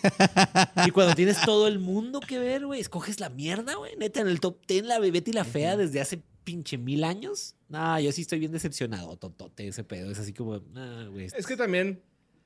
y 0.86 0.90
cuando 0.90 1.14
tienes 1.14 1.40
todo 1.44 1.68
el 1.68 1.78
mundo 1.78 2.20
que 2.20 2.38
ver, 2.38 2.64
güey, 2.66 2.80
escoges 2.80 3.20
la 3.20 3.28
mierda, 3.28 3.74
güey. 3.74 3.96
Neta, 3.96 4.20
en 4.20 4.28
el 4.28 4.40
top 4.40 4.58
10, 4.66 4.84
la 4.86 4.98
Betty 4.98 5.32
la 5.32 5.44
Fea 5.44 5.76
desde 5.76 6.00
hace 6.00 6.22
pinche 6.44 6.78
mil 6.78 7.04
años. 7.04 7.54
Nah, 7.68 7.98
yo 8.00 8.10
sí 8.12 8.22
estoy 8.22 8.38
bien 8.38 8.52
decepcionado, 8.52 9.16
totote, 9.18 9.68
ese 9.68 9.84
pedo. 9.84 10.10
Es 10.10 10.18
así 10.18 10.32
como, 10.32 10.58
nah, 10.72 11.06
güey. 11.08 11.26
Es 11.26 11.46
que 11.46 11.56
también, 11.56 12.00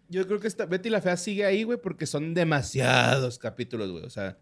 yo 0.08 0.26
creo 0.26 0.40
que 0.40 0.48
esta, 0.48 0.66
Betty 0.66 0.90
la 0.90 1.00
Fea 1.00 1.16
sigue 1.16 1.44
ahí, 1.44 1.62
güey, 1.62 1.78
porque 1.80 2.06
son 2.06 2.34
demasiados 2.34 3.38
capítulos, 3.38 3.90
güey. 3.92 4.04
O 4.04 4.10
sea, 4.10 4.38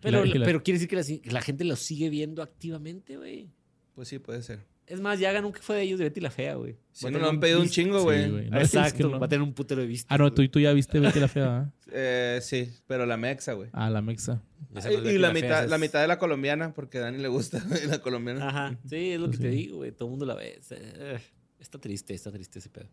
Pero, 0.00 0.24
la- 0.24 0.34
la- 0.34 0.44
pero 0.46 0.62
quiere 0.62 0.78
decir 0.78 0.88
que 0.88 0.96
la, 0.96 1.02
que 1.22 1.30
la 1.32 1.42
gente 1.42 1.64
lo 1.64 1.74
sigue 1.74 2.08
viendo 2.08 2.42
activamente, 2.42 3.16
güey. 3.16 3.50
pues 3.94 4.06
sí, 4.08 4.18
puede 4.20 4.42
ser. 4.42 4.64
Es 4.90 5.00
más, 5.00 5.20
ya 5.20 5.40
nunca 5.40 5.62
fue 5.62 5.76
de 5.76 5.82
ellos 5.82 5.98
de 5.98 6.04
Betty 6.06 6.20
la 6.20 6.30
Fea, 6.30 6.56
güey. 6.56 6.76
Si 6.90 7.06
a 7.06 7.10
no 7.10 7.20
lo 7.20 7.28
han 7.28 7.38
pedido 7.38 7.60
un 7.60 7.68
chingo, 7.68 7.98
Sí, 8.00 8.04
güey. 8.04 8.50
No, 8.50 8.60
es 8.60 8.72
que 8.72 8.78
Exacto, 8.78 9.08
no. 9.08 9.20
va 9.20 9.26
a 9.26 9.28
tener 9.28 9.42
un 9.42 9.54
putero 9.54 9.80
de 9.80 9.86
vista. 9.86 10.12
Ah, 10.12 10.18
no, 10.18 10.32
tú, 10.32 10.46
tú 10.48 10.58
ya 10.58 10.72
viste 10.72 10.98
Betty 10.98 11.20
la 11.20 11.28
Fea, 11.28 11.42
¿verdad? 11.44 11.72
Eh, 11.92 12.38
sí, 12.42 12.72
pero 12.86 13.04
la 13.04 13.16
mexa, 13.16 13.52
güey. 13.54 13.68
Ah, 13.72 13.90
la 13.90 14.00
mexa. 14.00 14.42
Y, 14.70 14.74
no 14.74 15.10
y 15.10 15.18
la, 15.18 15.32
mitad, 15.32 15.68
la 15.68 15.76
mitad 15.78 16.00
de 16.00 16.06
la 16.06 16.18
colombiana, 16.18 16.72
porque 16.72 16.98
a 16.98 17.02
Dani 17.02 17.18
le 17.18 17.28
gusta 17.28 17.60
la 17.88 18.00
colombiana. 18.00 18.48
Ajá, 18.48 18.78
sí, 18.88 19.10
es 19.12 19.20
lo 19.20 19.30
que 19.30 19.38
te 19.38 19.50
sí. 19.50 19.56
digo, 19.56 19.76
güey. 19.78 19.90
Todo 19.92 20.06
el 20.06 20.10
mundo 20.10 20.26
la 20.26 20.34
ve. 20.34 20.60
Eh, 20.70 21.18
Está 21.60 21.78
triste, 21.78 22.14
está 22.14 22.32
triste 22.32 22.58
ese 22.58 22.70
pedo. 22.70 22.88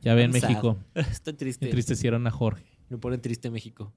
Ya 0.00 0.14
ven. 0.14 0.30
México. 0.30 0.78
Está 0.94 1.36
triste. 1.36 1.66
Entristecieron 1.66 2.26
a 2.26 2.30
Jorge. 2.30 2.64
Me 2.88 2.98
pone 2.98 3.18
triste 3.18 3.50
México. 3.50 3.92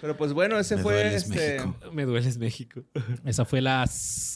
Pero 0.00 0.16
pues 0.16 0.32
bueno, 0.32 0.58
ese 0.58 0.76
Me 0.76 0.82
fue 0.82 0.94
dueles, 0.94 1.22
este. 1.24 1.60
México. 1.60 1.92
Me 1.92 2.04
dueles 2.04 2.38
México. 2.38 2.84
Esa 3.24 3.44
fue 3.44 3.60
la 3.60 3.88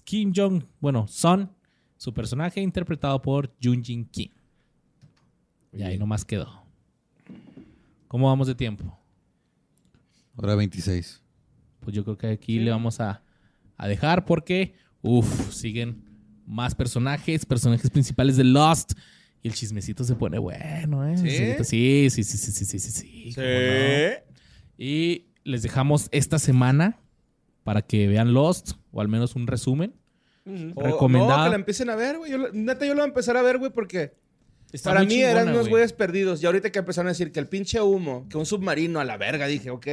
Kim 0.05 0.32
Jong, 0.35 0.64
bueno, 0.78 1.06
Son, 1.09 1.51
su 2.01 2.14
personaje 2.14 2.62
interpretado 2.62 3.20
por 3.20 3.55
Jun-Jin 3.62 4.06
Kim. 4.06 4.31
Y 5.70 5.82
ahí 5.82 5.98
nomás 5.98 6.24
quedó. 6.24 6.64
¿Cómo 8.09 8.27
vamos 8.27 8.47
de 8.47 8.55
tiempo? 8.55 8.98
Hora 10.35 10.55
26. 10.55 11.22
Pues 11.81 11.94
yo 11.94 12.02
creo 12.02 12.16
que 12.16 12.28
aquí 12.28 12.59
le 12.59 12.70
vamos 12.70 13.01
a, 13.01 13.22
a 13.77 13.86
dejar 13.86 14.24
porque, 14.24 14.72
uff, 15.02 15.52
siguen 15.52 16.02
más 16.47 16.74
personajes, 16.74 17.44
personajes 17.44 17.90
principales 17.90 18.39
de 18.39 18.44
Lost. 18.44 18.94
Y 19.43 19.48
el 19.48 19.55
chismecito 19.55 20.02
se 20.02 20.14
pone 20.14 20.39
bueno, 20.39 21.06
¿eh? 21.06 21.18
¿Sí? 21.18 21.28
Sí, 22.09 22.09
sí, 22.10 22.24
sí, 22.24 22.39
sí, 22.39 22.52
sí, 22.52 22.64
sí, 22.64 22.78
sí, 22.78 22.90
sí. 22.90 23.35
Y 24.78 25.27
les 25.44 25.62
dejamos 25.62 26.09
esta 26.12 26.39
semana 26.39 26.98
para 27.62 27.82
que 27.82 28.09
vean 28.09 28.32
Lost, 28.32 28.72
o 28.90 29.02
al 29.02 29.09
menos 29.09 29.36
un 29.36 29.47
resumen. 29.47 29.99
O- 30.74 30.82
Recomendada. 30.82 31.39
No, 31.39 31.44
que 31.44 31.51
la 31.51 31.56
empiecen 31.56 31.90
a 31.90 31.97
ver, 31.97 32.18
güey. 32.18 32.32
Neta, 32.52 32.85
yo 32.86 32.94
la 32.94 33.02
voy 33.02 33.06
a 33.09 33.09
empezar 33.09 33.36
a 33.36 33.43
ver, 33.43 33.59
güey, 33.59 33.70
porque 33.72 34.14
Está 34.72 34.90
para 34.90 35.01
mí 35.02 35.09
chingona, 35.09 35.31
eran 35.31 35.48
unos 35.48 35.60
güey. 35.62 35.70
güeyes 35.70 35.93
perdidos. 35.93 36.43
Y 36.43 36.47
ahorita 36.47 36.70
que 36.70 36.78
empezaron 36.78 37.09
a 37.09 37.10
decir 37.10 37.32
que 37.32 37.40
el 37.40 37.48
pinche 37.48 37.81
humo, 37.81 38.27
que 38.28 38.39
un 38.39 38.47
submarino 38.47 39.01
a 39.01 39.05
la 39.05 39.16
verga, 39.16 39.47
dije, 39.47 39.70
ok. 39.70 39.86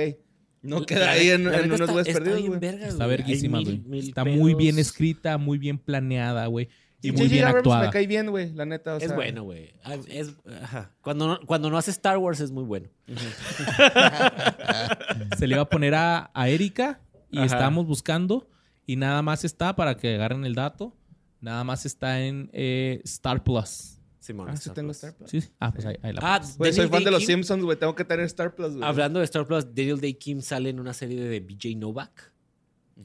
No 0.64 0.86
queda 0.86 1.06
La 1.06 1.12
ahí 1.12 1.30
en, 1.30 1.48
unos 1.48 1.90
güeyes 1.92 2.08
está 2.08 2.20
perdidos, 2.24 2.48
güey. 2.48 2.60
Está 2.82 2.96
güey. 3.06 3.10
verguísima, 3.10 3.60
Está 3.94 4.26
muy 4.26 4.54
bien 4.56 4.80
escrita, 4.80 5.38
muy 5.38 5.58
bien 5.58 5.78
planeada, 5.78 6.46
güey. 6.48 6.68
Y 7.00 7.10
Y 7.10 7.12
muy 7.12 7.28
bien 7.28 7.44
Abrams 7.44 7.60
actuada. 7.60 7.86
me 7.86 7.92
cae 7.92 8.08
bien, 8.08 8.28
güey, 8.32 8.52
la 8.54 8.66
neta. 8.66 8.96
o 8.96 8.98
Es 8.98 9.04
sea. 9.06 9.16
bueno, 9.16 9.44
güey. 9.44 9.72
Ah, 9.84 9.98
Es, 10.08 10.34
ajá. 10.64 10.92
Cuando, 11.02 11.28
no, 11.28 11.40
cuando 11.46 11.70
no 11.70 11.78
hace 11.78 11.92
Star 11.92 12.18
Wars 12.18 12.40
es 12.40 12.50
muy 12.50 12.64
bueno. 12.64 12.90
Se 15.38 15.48
le 15.48 15.56
iba 15.56 15.64
a 15.64 15.70
poner 15.70 15.96
a, 15.96 16.32
a 16.34 16.50
Erika 16.50 17.00
y 17.30 17.38
Ajá. 17.38 17.46
estábamos 17.46 17.86
buscando 17.86 18.50
y 18.88 18.96
nada 18.96 19.22
más 19.22 19.46
está, 19.46 19.76
para 19.76 19.96
que 19.98 20.16
agarren 20.16 20.44
el 20.46 20.56
dato, 20.56 20.96
nada 21.42 21.64
más 21.64 21.86
está 21.86 22.22
en 22.26 22.50
eh, 22.54 23.02
Star 23.04 23.44
Plus. 23.44 23.94
Simón, 24.20 24.50
Ah, 24.50 24.56
sí 24.58 24.62
Star 24.64 24.74
tengo 24.76 24.88
Plus. 24.88 24.98
Star 24.98 25.16
Plus. 25.16 25.30
Sí, 25.30 25.42
sí. 25.42 25.50
Ah, 25.60 25.72
pues 25.72 25.86
ahí, 25.86 25.96
ahí 26.02 26.12
la 26.14 26.20
Ah. 26.24 26.40
Güey, 26.58 26.74
soy 26.74 26.86
Daniel 26.86 26.90
fan 26.90 27.04
de 27.06 27.12
los 27.12 27.26
Simpsons, 27.26 27.64
güey. 27.64 27.78
Tengo 27.78 27.94
que 27.96 28.04
tener 28.04 28.26
Star 28.26 28.56
Plus, 28.56 28.72
güey. 28.74 28.84
Hablando 28.84 29.20
de 29.20 29.26
Star 29.26 29.46
Plus, 29.46 29.66
Daniel 29.74 30.02
Day 30.02 30.16
Kim 30.16 30.42
sale 30.42 30.70
en 30.72 30.80
una 30.80 30.94
serie 30.94 31.22
de 31.22 31.40
BJ 31.40 31.76
Novak. 31.78 32.34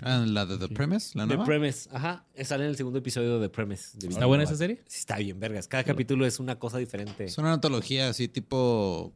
Ah, 0.00 0.24
la 0.26 0.46
de 0.46 0.56
The 0.56 0.68
Premise, 0.74 1.10
la 1.18 1.24
The 1.24 1.34
nueva. 1.34 1.44
Premise. 1.44 1.90
Ajá. 1.92 2.24
Sale 2.42 2.64
en 2.64 2.70
el 2.70 2.76
segundo 2.76 2.98
episodio 3.00 3.38
de 3.38 3.46
The 3.46 3.52
Premise. 3.54 3.98
de 3.98 4.08
¿Está 4.08 4.24
buena 4.26 4.44
Novak. 4.44 4.52
esa 4.54 4.58
serie? 4.58 4.82
Sí, 4.86 4.98
está 5.00 5.18
bien, 5.18 5.38
vergas. 5.38 5.68
Cada 5.68 5.84
capítulo 5.84 6.24
es 6.26 6.40
una 6.40 6.58
cosa 6.58 6.78
diferente. 6.78 7.24
Es 7.26 7.36
una 7.36 7.52
antología 7.52 8.08
así 8.08 8.26
tipo 8.26 9.12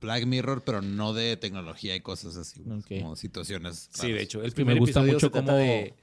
Black 0.00 0.24
Mirror, 0.24 0.62
pero 0.64 0.80
no 0.80 1.12
de 1.12 1.36
tecnología 1.36 1.94
y 1.94 2.00
cosas 2.00 2.36
así, 2.36 2.62
güey. 2.62 2.78
Ok. 2.78 3.02
Como 3.02 3.16
situaciones. 3.16 3.90
Sí, 3.92 4.10
de 4.12 4.22
hecho. 4.22 4.40
El 4.40 4.48
me 4.48 4.54
primer 4.54 4.78
gusta 4.78 5.00
episodio 5.00 5.12
mucho 5.12 5.26
se 5.26 5.30
trata 5.30 5.46
cómo- 5.52 5.58
de... 5.58 5.94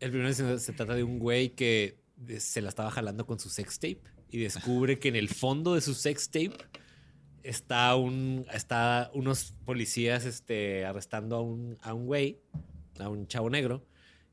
El 0.00 0.10
primer 0.10 0.26
episodio 0.28 0.58
se 0.58 0.72
trata 0.72 0.94
de 0.94 1.02
un 1.04 1.18
güey 1.18 1.50
que 1.50 1.98
se 2.38 2.60
la 2.60 2.68
estaba 2.68 2.90
jalando 2.90 3.26
con 3.26 3.38
su 3.38 3.48
sex 3.48 3.78
tape 3.78 4.00
y 4.30 4.38
descubre 4.38 4.98
que 4.98 5.08
en 5.08 5.16
el 5.16 5.28
fondo 5.28 5.74
de 5.74 5.80
su 5.80 5.94
sex 5.94 6.28
tape 6.30 6.52
está 7.42 7.94
un 7.96 8.46
está 8.52 9.10
unos 9.14 9.54
policías 9.64 10.24
este, 10.24 10.84
arrestando 10.84 11.36
a 11.36 11.40
un, 11.42 11.78
a 11.82 11.94
un 11.94 12.06
güey, 12.06 12.40
a 12.98 13.08
un 13.08 13.26
chavo 13.26 13.50
negro, 13.50 13.86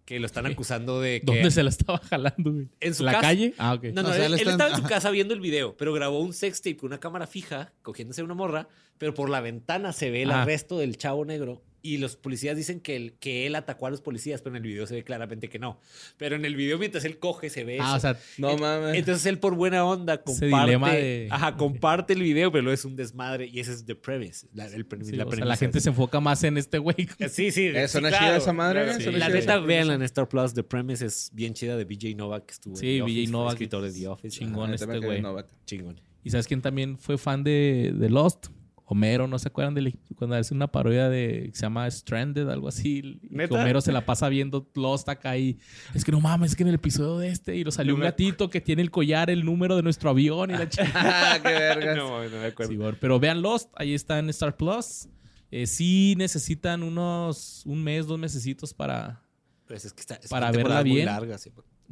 que 0.05 0.19
lo 0.19 0.25
están 0.25 0.45
acusando 0.45 0.99
de 0.99 1.19
que... 1.21 1.25
¿Dónde 1.25 1.51
se 1.51 1.63
la 1.63 1.69
estaba 1.69 1.99
jalando, 1.99 2.51
güey? 2.53 2.67
En 2.79 2.93
su 2.93 3.03
la 3.03 3.11
casa. 3.13 3.21
calle? 3.23 3.53
Ah, 3.57 3.73
ok. 3.73 3.83
No, 3.93 4.01
no, 4.03 4.09
O 4.09 4.13
sea, 4.13 4.25
él, 4.25 4.33
estaba 4.33 4.69
en 4.71 4.75
su 4.77 4.83
casa 4.83 5.11
viendo 5.11 5.33
el 5.33 5.39
video, 5.41 5.77
pero 5.77 5.93
grabó 5.93 6.19
un 6.19 6.33
sex 6.33 6.61
tape 6.61 6.77
con 6.77 6.87
una 6.87 6.99
cámara 6.99 7.27
fija, 7.27 7.73
cogiéndose 7.81 8.23
una 8.23 8.33
morra, 8.33 8.67
pero 8.97 9.13
por 9.13 9.29
la 9.29 9.41
ventana 9.41 9.93
se 9.93 10.09
ve 10.09 10.23
el 10.23 10.31
Ah. 10.31 10.41
arresto 10.41 10.77
del 10.77 10.97
chavo 10.97 11.23
negro. 11.25 11.61
Y 11.83 11.97
los 11.97 12.15
policías 12.15 12.55
dicen 12.55 12.79
que 12.79 12.95
él, 12.95 13.13
que 13.19 13.47
él 13.47 13.55
atacó 13.55 13.87
a 13.87 13.89
los 13.89 14.01
policías, 14.01 14.41
pero 14.41 14.55
en 14.55 14.63
el 14.63 14.67
video 14.69 14.85
se 14.85 14.93
ve 14.95 15.03
claramente 15.03 15.49
que 15.49 15.57
no. 15.57 15.79
Pero 16.17 16.35
en 16.35 16.45
el 16.45 16.55
video, 16.55 16.77
mientras 16.77 17.03
él 17.05 17.17
coge, 17.17 17.49
se 17.49 17.63
ve 17.63 17.77
Ah, 17.81 17.87
eso. 17.87 17.95
o 17.95 17.99
sea, 17.99 18.19
No 18.37 18.55
mames. 18.57 18.95
Entonces 18.95 19.25
él 19.25 19.39
por 19.39 19.55
buena 19.55 19.83
onda 19.83 20.13
Ese 20.13 20.23
comparte, 20.23 20.65
dilema 20.65 20.91
de- 20.93 21.27
ajá, 21.31 21.57
comparte 21.57 22.13
el 22.13 22.21
video, 22.21 22.51
pero 22.51 22.71
es 22.71 22.85
un 22.85 22.95
desmadre 22.95 23.47
y 23.47 23.59
ese 23.59 23.73
es 23.73 23.85
the 23.85 23.95
premise. 23.95 24.47
La, 24.53 24.65
el 24.67 24.85
sí, 25.03 25.15
la 25.15 25.25
o 25.25 25.31
sea, 25.31 25.43
la 25.45 25.55
gente 25.57 25.79
es- 25.79 25.83
se 25.85 25.89
enfoca 25.89 26.19
más 26.19 26.43
en 26.43 26.57
este 26.57 26.77
güey. 26.77 26.95
Sí, 27.31 27.51
sí. 27.51 27.67
Eh, 27.67 27.87
sí, 27.87 27.91
suena 27.93 28.09
claro, 28.09 28.25
chida 28.25 28.37
esa 28.37 28.53
madre, 28.53 28.83
claro. 28.83 28.99
Sí, 28.99 29.11
La 29.11 29.29
neta, 29.29 29.57
véanla 29.59 29.95
en 29.95 30.01
Star 30.03 30.27
Plus. 30.29 30.53
The 30.53 30.63
Premise 30.63 31.05
es 31.05 31.31
bien 31.33 31.53
chida 31.55 31.77
de 31.77 31.85
BJ 31.85 32.13
Novak, 32.15 32.45
que 32.45 32.53
estuvo 32.53 32.73
en 32.75 32.79
Sí, 32.79 32.97
The 32.97 33.01
BJ 33.03 33.31
Novak, 33.31 33.53
escritor 33.53 33.81
de 33.83 33.91
The 33.91 34.07
Office. 34.07 34.37
chingón. 34.39 34.65
Ajá, 34.65 34.75
este 34.75 34.99
güey. 34.99 35.23
Chingón. 35.65 35.99
¿Y 36.23 36.29
sabes 36.29 36.47
quién 36.47 36.61
también 36.61 36.99
fue 36.99 37.17
fan 37.17 37.43
de, 37.43 37.91
de 37.95 38.09
Lost? 38.09 38.47
Homero, 38.91 39.25
¿no 39.25 39.39
se 39.39 39.47
acuerdan 39.47 39.73
de 39.73 39.95
cuando 40.17 40.35
hace 40.35 40.53
una 40.53 40.67
parodia 40.67 41.07
de 41.07 41.47
que 41.49 41.55
se 41.55 41.61
llama 41.61 41.89
Stranded, 41.89 42.49
algo 42.49 42.67
así? 42.67 42.97
Y 42.97 43.19
que 43.19 43.27
¿Neta? 43.35 43.55
Homero 43.55 43.79
se 43.79 43.93
la 43.93 44.05
pasa 44.05 44.27
viendo 44.27 44.69
Lost 44.75 45.07
acá 45.07 45.37
y 45.37 45.57
es 45.93 46.03
que 46.03 46.11
no 46.11 46.19
mames, 46.19 46.51
es 46.51 46.57
que 46.57 46.63
en 46.63 46.69
el 46.69 46.75
episodio 46.75 47.17
de 47.17 47.29
este 47.29 47.55
y 47.55 47.63
lo 47.63 47.71
salió 47.71 47.93
No 47.93 47.99
un 47.99 48.03
gatito 48.03 48.49
que 48.49 48.59
tiene 48.59 48.81
el 48.81 48.91
collar, 48.91 49.29
el 49.29 49.45
número 49.45 49.77
de 49.77 49.81
nuestro 49.81 50.09
avión 50.09 50.51
y 50.51 50.55
la 50.55 50.67
chica. 50.69 50.91
Ah, 50.93 51.39
qué 51.41 51.49
vergas. 51.49 51.95
No, 52.01 52.21
no 52.21 52.29
me 52.37 52.45
acuerdo. 52.47 52.69
Sí, 52.69 52.77
bueno, 52.77 52.97
pero 52.99 53.17
vean 53.17 53.41
Lost, 53.41 53.71
ahí 53.77 53.93
está 53.93 54.19
en 54.19 54.29
Star 54.29 54.57
Plus. 54.57 55.07
Eh, 55.51 55.67
sí 55.67 56.15
necesitan 56.17 56.83
unos 56.83 57.63
un 57.65 57.81
mes, 57.81 58.07
dos 58.07 58.19
mesecitos 58.19 58.73
para, 58.73 59.21
Pues 59.67 59.85
es 59.85 59.93
que 59.93 60.01
está, 60.01 60.15
es 60.15 60.29
Para 60.29 60.51
verla 60.51 60.83
bien. 60.83 61.05
larga, 61.05 61.37
sí. 61.37 61.49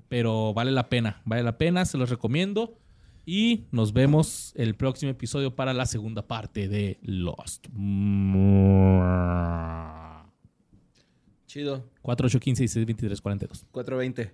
pero 0.10 0.54
vale 0.54 0.72
la 0.72 0.90
pena, 0.90 1.22
vale 1.24 1.44
la 1.44 1.58
pena, 1.58 1.86
se 1.86 1.98
los 1.98 2.10
recomiendo. 2.10 2.78
Y 3.32 3.68
nos 3.70 3.94
vemos 3.94 4.54
el 4.56 4.74
próximo 4.74 5.12
episodio 5.12 5.56
para 5.56 5.72
la 5.72 5.86
segunda 5.86 6.28
parte 6.28 6.68
de 6.68 6.98
Lost. 7.04 7.68
Chido. 11.46 11.88
4, 12.02 12.26
8, 12.26 12.40
15, 12.40 12.64
16, 12.64 12.86
23, 12.88 13.22
42. 13.22 13.66
420. 13.70 14.34